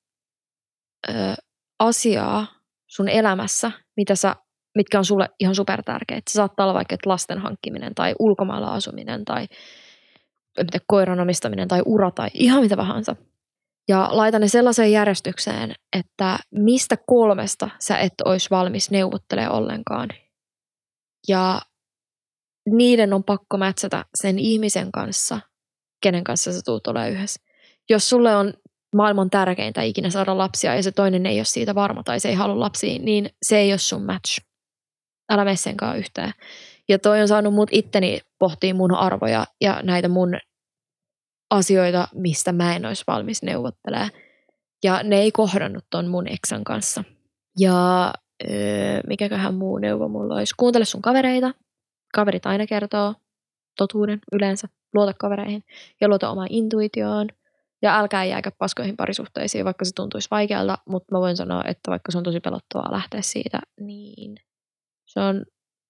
öö, 1.08 1.34
asiaa 1.78 2.46
sun 2.86 3.08
elämässä, 3.08 3.70
mitä 3.96 4.14
sä, 4.14 4.36
mitkä 4.74 4.98
on 4.98 5.04
sulle 5.04 5.28
ihan 5.40 5.54
super 5.54 5.82
tärkeitä. 5.82 6.30
Se 6.30 6.32
saattaa 6.32 6.66
olla 6.66 6.74
vaikka 6.74 6.94
että 6.94 7.10
lasten 7.10 7.38
hankkiminen 7.38 7.94
tai 7.94 8.14
ulkomailla 8.18 8.74
asuminen 8.74 9.24
tai 9.24 9.46
tiedä, 10.54 10.84
koiran 10.86 11.20
omistaminen 11.20 11.68
tai 11.68 11.82
ura 11.84 12.10
tai 12.10 12.28
ihan 12.34 12.62
mitä 12.62 12.76
tahansa. 12.76 13.16
Ja 13.88 14.08
laita 14.12 14.38
ne 14.38 14.48
sellaiseen 14.48 14.92
järjestykseen, 14.92 15.74
että 15.98 16.38
mistä 16.50 16.96
kolmesta 17.06 17.70
sä 17.78 17.98
et 17.98 18.14
olisi 18.24 18.50
valmis 18.50 18.90
neuvottelemaan 18.90 19.54
ollenkaan. 19.54 20.08
Ja 21.28 21.60
niiden 22.70 23.12
on 23.12 23.24
pakko 23.24 23.58
mätsätä 23.58 24.04
sen 24.14 24.38
ihmisen 24.38 24.92
kanssa, 24.92 25.40
kenen 26.02 26.24
kanssa 26.24 26.52
sä 26.52 26.60
tuut 26.64 26.86
olemaan 26.86 27.10
yhdessä. 27.10 27.40
Jos 27.90 28.08
sulle 28.08 28.36
on 28.36 28.54
maailman 28.96 29.30
tärkeintä 29.30 29.82
ikinä 29.82 30.10
saada 30.10 30.38
lapsia 30.38 30.74
ja 30.74 30.82
se 30.82 30.92
toinen 30.92 31.26
ei 31.26 31.38
ole 31.38 31.44
siitä 31.44 31.74
varma 31.74 32.02
tai 32.02 32.20
se 32.20 32.28
ei 32.28 32.34
halua 32.34 32.60
lapsia, 32.60 32.98
niin 32.98 33.30
se 33.42 33.58
ei 33.58 33.72
ole 33.72 33.78
sun 33.78 34.06
match. 34.06 34.40
Älä 35.30 35.44
mene 35.44 35.56
senkaan 35.56 35.98
yhteen. 35.98 36.32
Ja 36.88 36.98
toi 36.98 37.20
on 37.20 37.28
saanut 37.28 37.54
mut 37.54 37.68
itteni 37.72 38.20
pohtia 38.38 38.74
mun 38.74 38.94
arvoja 38.94 39.46
ja 39.60 39.80
näitä 39.82 40.08
mun 40.08 40.38
asioita, 41.50 42.08
mistä 42.14 42.52
mä 42.52 42.76
en 42.76 42.86
olisi 42.86 43.04
valmis 43.06 43.42
neuvottelemaan. 43.42 44.10
Ja 44.84 45.02
ne 45.02 45.20
ei 45.20 45.32
kohdannut 45.32 45.84
ton 45.90 46.08
mun 46.08 46.28
eksän 46.28 46.64
kanssa. 46.64 47.04
Ja 47.58 48.12
öö, 48.50 49.00
mikäköhän 49.06 49.54
muu 49.54 49.78
neuvo 49.78 50.08
mulla 50.08 50.34
olisi. 50.34 50.54
Kuuntele 50.56 50.84
sun 50.84 51.02
kavereita. 51.02 51.54
Kaverit 52.14 52.46
aina 52.46 52.66
kertoo 52.66 53.14
totuuden 53.78 54.18
yleensä. 54.32 54.68
Luota 54.94 55.12
kavereihin 55.18 55.64
ja 56.00 56.08
luota 56.08 56.30
omaan 56.30 56.48
intuitioon. 56.50 57.28
Ja 57.82 57.98
älkää 57.98 58.24
jääkä 58.24 58.50
paskoihin 58.58 58.96
parisuhteisiin, 58.96 59.64
vaikka 59.64 59.84
se 59.84 59.90
tuntuisi 59.94 60.28
vaikealta, 60.30 60.78
mutta 60.88 61.14
mä 61.14 61.20
voin 61.20 61.36
sanoa, 61.36 61.64
että 61.64 61.90
vaikka 61.90 62.12
se 62.12 62.18
on 62.18 62.24
tosi 62.24 62.40
pelottavaa 62.40 62.92
lähteä 62.92 63.22
siitä, 63.22 63.60
niin 63.80 64.36
se 65.06 65.20
on 65.20 65.44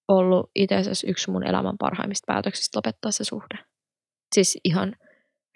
ollut 0.08 0.50
itse 0.54 0.76
asiassa 0.76 1.06
yksi 1.06 1.30
mun 1.30 1.46
elämän 1.46 1.78
parhaimmista 1.78 2.32
päätöksistä 2.32 2.78
lopettaa 2.78 3.10
se 3.10 3.24
suhde. 3.24 3.58
Siis 4.34 4.58
ihan 4.64 4.96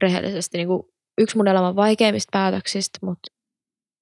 rehellisesti 0.02 0.58
niin 0.58 0.68
kuin 0.68 0.82
yksi 1.18 1.36
mun 1.36 1.48
elämän 1.48 1.76
vaikeimmista 1.76 2.30
päätöksistä, 2.32 2.98
mutta 3.02 3.35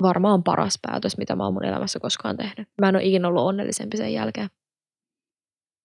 varmaan 0.05 0.43
paras 0.43 0.79
päätös, 0.83 1.19
mitä 1.19 1.37
mä 1.37 1.45
oon 1.45 1.55
mun 1.55 1.65
elämässä 1.65 2.01
koskaan 2.01 2.37
tehnyt. 2.37 2.69
Mä 2.81 2.89
en 2.89 2.97
ole 2.97 3.05
ikinä 3.05 3.29
ollut 3.29 3.43
onnellisempi 3.43 3.97
sen 3.97 4.13
jälkeen. 4.13 4.49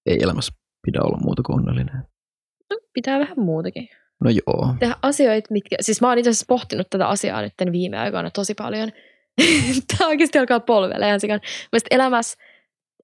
Ei 0.06 0.18
elämässä 0.22 0.54
pidä 0.86 1.00
olla 1.04 1.18
muuta 1.24 1.42
kuin 1.46 1.60
onnellinen. 1.60 2.04
No, 2.70 2.78
pitää 2.94 3.20
vähän 3.20 3.40
muutakin. 3.40 3.90
No 4.24 4.30
joo. 4.30 4.76
tehdä 4.80 4.96
asioita, 5.02 5.48
mitkä... 5.52 5.76
Siis 5.80 6.02
mä 6.02 6.10
oon 6.10 6.18
itse 6.18 6.30
asiassa 6.30 6.46
pohtinut 6.48 6.88
tätä 6.90 7.08
asiaa 7.08 7.42
nyt 7.42 7.54
viime 7.72 7.98
aikoina 7.98 8.32
tosi 8.32 8.54
paljon. 8.54 8.92
Tämä 9.98 10.08
oikeasti 10.08 10.40
alkaa 10.40 10.60
polvelle 10.60 11.08
ihan 11.08 11.20
sikan. 11.20 11.40
Mielestäni 11.72 11.96
elämässä 11.96 12.38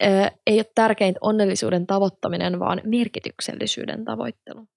ö, 0.03 0.07
ei 0.47 0.57
ole 0.57 0.71
tärkeintä 0.75 1.17
onnellisuuden 1.21 1.87
tavoittaminen, 1.87 2.59
vaan 2.59 2.81
merkityksellisyyden 2.85 4.05
tavoittelu. 4.05 4.67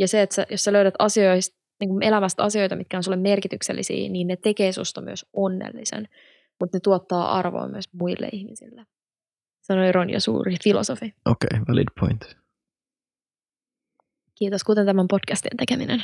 Ja 0.00 0.08
se, 0.08 0.22
että 0.22 0.34
sä, 0.34 0.46
jos 0.50 0.64
sä 0.64 0.72
löydät 0.72 0.94
asioista, 0.98 1.57
niin 1.80 1.88
kuin 1.90 2.02
elämästä 2.02 2.42
asioita, 2.42 2.76
mitkä 2.76 2.96
on 2.96 3.02
sulle 3.02 3.16
merkityksellisiä, 3.16 4.08
niin 4.08 4.26
ne 4.26 4.36
tekee 4.36 4.72
susta 4.72 5.00
myös 5.00 5.26
onnellisen. 5.32 6.08
Mutta 6.60 6.76
ne 6.76 6.80
tuottaa 6.80 7.32
arvoa 7.38 7.68
myös 7.68 7.84
muille 7.92 8.28
ihmisille. 8.32 8.86
Sanoi 9.60 9.92
Ronja 9.92 10.20
Suuri, 10.20 10.56
filosofi. 10.64 11.14
Okei, 11.24 11.48
okay, 11.52 11.60
valid 11.68 11.88
point. 12.00 12.36
Kiitos, 14.38 14.64
kuten 14.64 14.86
tämän 14.86 15.08
podcastin 15.08 15.56
tekeminen. 15.56 16.02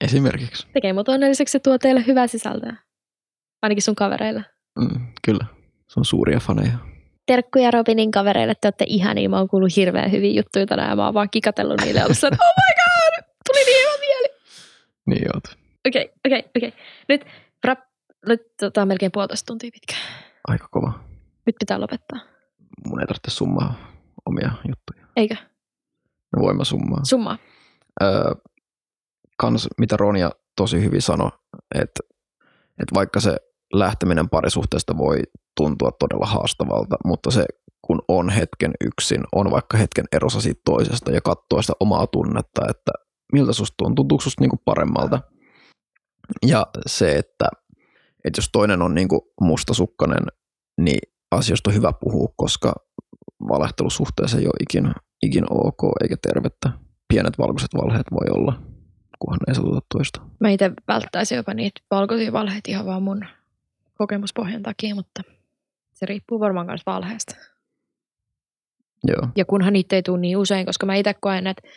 Esimerkiksi. 0.00 0.66
Tekee 0.72 0.92
mut 0.92 1.08
onnelliseksi 1.08 1.56
ja 1.56 1.60
tuo 1.60 1.78
teille 1.78 2.04
hyvää 2.06 2.26
sisältöä. 2.26 2.76
Ainakin 3.62 3.82
sun 3.82 3.94
kavereille. 3.94 4.44
Mm, 4.78 5.06
kyllä. 5.26 5.46
Se 5.88 6.00
on 6.00 6.04
suuria 6.04 6.40
faneja. 6.40 6.78
Terkkuja 7.26 7.70
Robinin 7.70 8.10
kavereille, 8.10 8.54
te 8.60 8.66
olette 8.66 8.84
ihania. 8.88 9.28
Mä 9.28 9.38
oon 9.38 9.48
kuullut 9.48 9.76
hirveän 9.76 10.12
hyviä 10.12 10.40
juttuja 10.40 10.66
tänään. 10.66 10.96
Mä 10.96 11.04
oon 11.04 11.14
vaan 11.14 11.30
kikatellut 11.30 11.80
niille 11.80 12.04
ollut 12.04 12.16
että 12.16 12.26
oh 12.46 12.54
my 12.56 12.70
god, 12.80 13.24
tuli 13.46 13.64
niin 13.64 13.82
hyvä 13.82 14.00
mieli. 14.00 14.28
Niin 15.10 15.28
oot. 15.34 15.44
Okei, 15.88 16.04
okay, 16.04 16.16
okei, 16.26 16.38
okay, 16.38 16.50
okei. 16.56 16.68
Okay. 16.68 16.80
Nyt, 17.08 17.24
rap, 17.64 17.78
nyt 18.26 18.40
tota, 18.60 18.86
melkein 18.86 19.12
puolitoista 19.12 19.46
tuntia 19.46 19.70
pitkä. 19.72 19.94
Aika 20.48 20.68
kova. 20.70 20.92
Nyt 21.46 21.56
pitää 21.58 21.80
lopettaa. 21.80 22.18
Mun 22.86 23.00
ei 23.00 23.06
tarvitse 23.06 23.30
summaa 23.30 23.74
omia 24.26 24.50
juttuja. 24.68 25.06
Eikö? 25.16 25.36
No 26.36 26.42
voin 26.42 26.56
mä 26.56 26.64
summaa. 26.64 27.04
Summaa. 27.04 27.38
Öö, 28.02 28.34
kans 29.38 29.68
mitä 29.78 29.96
Ronja 29.96 30.30
tosi 30.56 30.84
hyvin 30.84 31.02
sanoi, 31.02 31.30
että, 31.74 32.00
että 32.82 32.94
vaikka 32.94 33.20
se 33.20 33.36
lähteminen 33.72 34.28
parisuhteesta 34.28 34.98
voi 34.98 35.22
tuntua 35.56 35.90
todella 35.98 36.26
haastavalta, 36.26 36.96
mutta 37.04 37.30
se 37.30 37.46
kun 37.82 38.02
on 38.08 38.30
hetken 38.30 38.72
yksin, 38.80 39.24
on 39.32 39.50
vaikka 39.50 39.78
hetken 39.78 40.04
erossa 40.12 40.40
siitä 40.40 40.60
toisesta 40.64 41.10
ja 41.10 41.20
katsoo 41.20 41.62
sitä 41.62 41.72
omaa 41.80 42.06
tunnetta, 42.06 42.62
että 42.68 42.92
miltä 43.32 43.52
susta 43.52 43.74
tuntuu, 43.78 43.94
tuntuuko 43.94 44.22
susta 44.22 44.42
niinku 44.42 44.60
paremmalta. 44.64 45.20
Ja 46.46 46.66
se, 46.86 47.16
että, 47.16 47.48
että 48.24 48.38
jos 48.38 48.48
toinen 48.52 48.82
on 48.82 48.94
niinku 48.94 49.32
mustasukkainen, 49.40 50.26
niin 50.80 51.00
asioista 51.30 51.70
on 51.70 51.74
hyvä 51.74 51.92
puhua, 52.00 52.28
koska 52.36 52.72
valehtelusuhteessa 53.48 54.38
ei 54.38 54.46
ole 54.46 54.52
ikin, 54.60 54.92
ikin 55.22 55.44
ok 55.50 55.82
eikä 56.02 56.16
tervettä. 56.22 56.70
Pienet 57.08 57.38
valkoiset 57.38 57.74
valheet 57.74 58.06
voi 58.12 58.40
olla, 58.40 58.62
kunhan 59.18 59.40
ei 59.48 59.54
satuta 59.54 59.80
toista. 59.94 60.20
Mä 60.40 60.50
itse 60.50 60.70
välttäisin 60.88 61.36
jopa 61.36 61.54
niitä 61.54 61.80
valkoisia 61.90 62.32
valheita 62.32 62.70
ihan 62.70 62.86
vaan 62.86 63.02
mun 63.02 63.24
kokemuspohjan 63.98 64.62
takia, 64.62 64.94
mutta 64.94 65.22
se 65.92 66.06
riippuu 66.06 66.40
varmaan 66.40 66.66
myös 66.66 66.80
valheesta. 66.86 67.36
Joo, 69.04 69.28
Ja 69.36 69.44
kunhan 69.44 69.72
niitä 69.72 69.96
ei 69.96 70.02
tule 70.02 70.20
niin 70.20 70.36
usein, 70.36 70.66
koska 70.66 70.86
mä 70.86 70.94
itse 70.94 71.14
koen, 71.14 71.46
että 71.46 71.68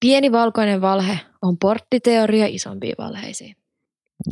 pieni 0.00 0.32
valkoinen 0.32 0.80
valhe 0.80 1.20
on 1.42 1.58
porttiteoria 1.58 2.46
isompiin 2.46 2.94
valheisiin. 2.98 3.56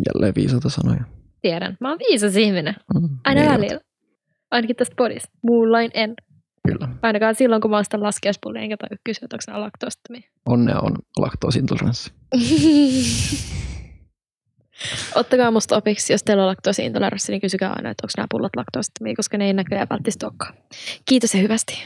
jälleen 0.07 0.35
viisata 0.35 0.69
sanoja. 0.69 1.01
Tiedän, 1.43 1.77
mä 1.81 1.89
oon 1.89 1.99
viisas 1.99 2.37
ihminen. 2.37 2.75
Mm, 3.01 3.09
Aina 3.25 3.41
niin 3.41 3.53
välillä. 3.53 3.81
Ainakin 4.51 4.77
tästä 4.77 4.95
podista. 4.97 5.29
Muulloin 5.43 5.91
en. 5.95 6.15
Kyllä. 6.69 6.89
Ainakaan 7.03 7.35
silloin, 7.35 7.63
kun 7.63 7.71
mä 7.71 7.79
ostan 7.79 8.03
laskiaispullia, 8.03 8.63
enkä 8.63 8.77
tai 8.77 8.89
kysyä, 9.05 9.21
että 9.25 9.37
onko 9.37 9.43
nämä 9.47 9.61
laktoostomia. 9.61 10.23
Onnea 10.47 10.81
on 10.81 10.97
laktoosintoleranssi. 11.19 12.13
Ottakaa 15.15 15.51
musta 15.51 15.77
opiksi, 15.77 16.13
jos 16.13 16.23
teillä 16.23 16.43
on 16.43 16.47
laktoosiintoleranssi, 16.49 17.33
niin 17.33 17.41
kysykää 17.41 17.73
aina, 17.77 17.91
että 17.91 18.05
onko 18.05 18.13
nämä 18.17 18.27
pullot 18.31 18.57
laktoosittomia, 18.57 19.15
koska 19.17 19.39
ne 19.39 19.47
ei 19.47 19.53
näköjään 19.53 19.87
välttämättä 19.91 20.27
olekaan. 20.27 20.55
Kiitos 21.05 21.35
ja 21.35 21.41
hyvästi. 21.41 21.83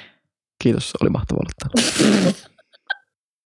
Kiitos, 0.63 0.93
oli 1.01 1.11
mahtavaa 1.11 1.41
olla 1.41 1.53
täällä. 2.23 2.33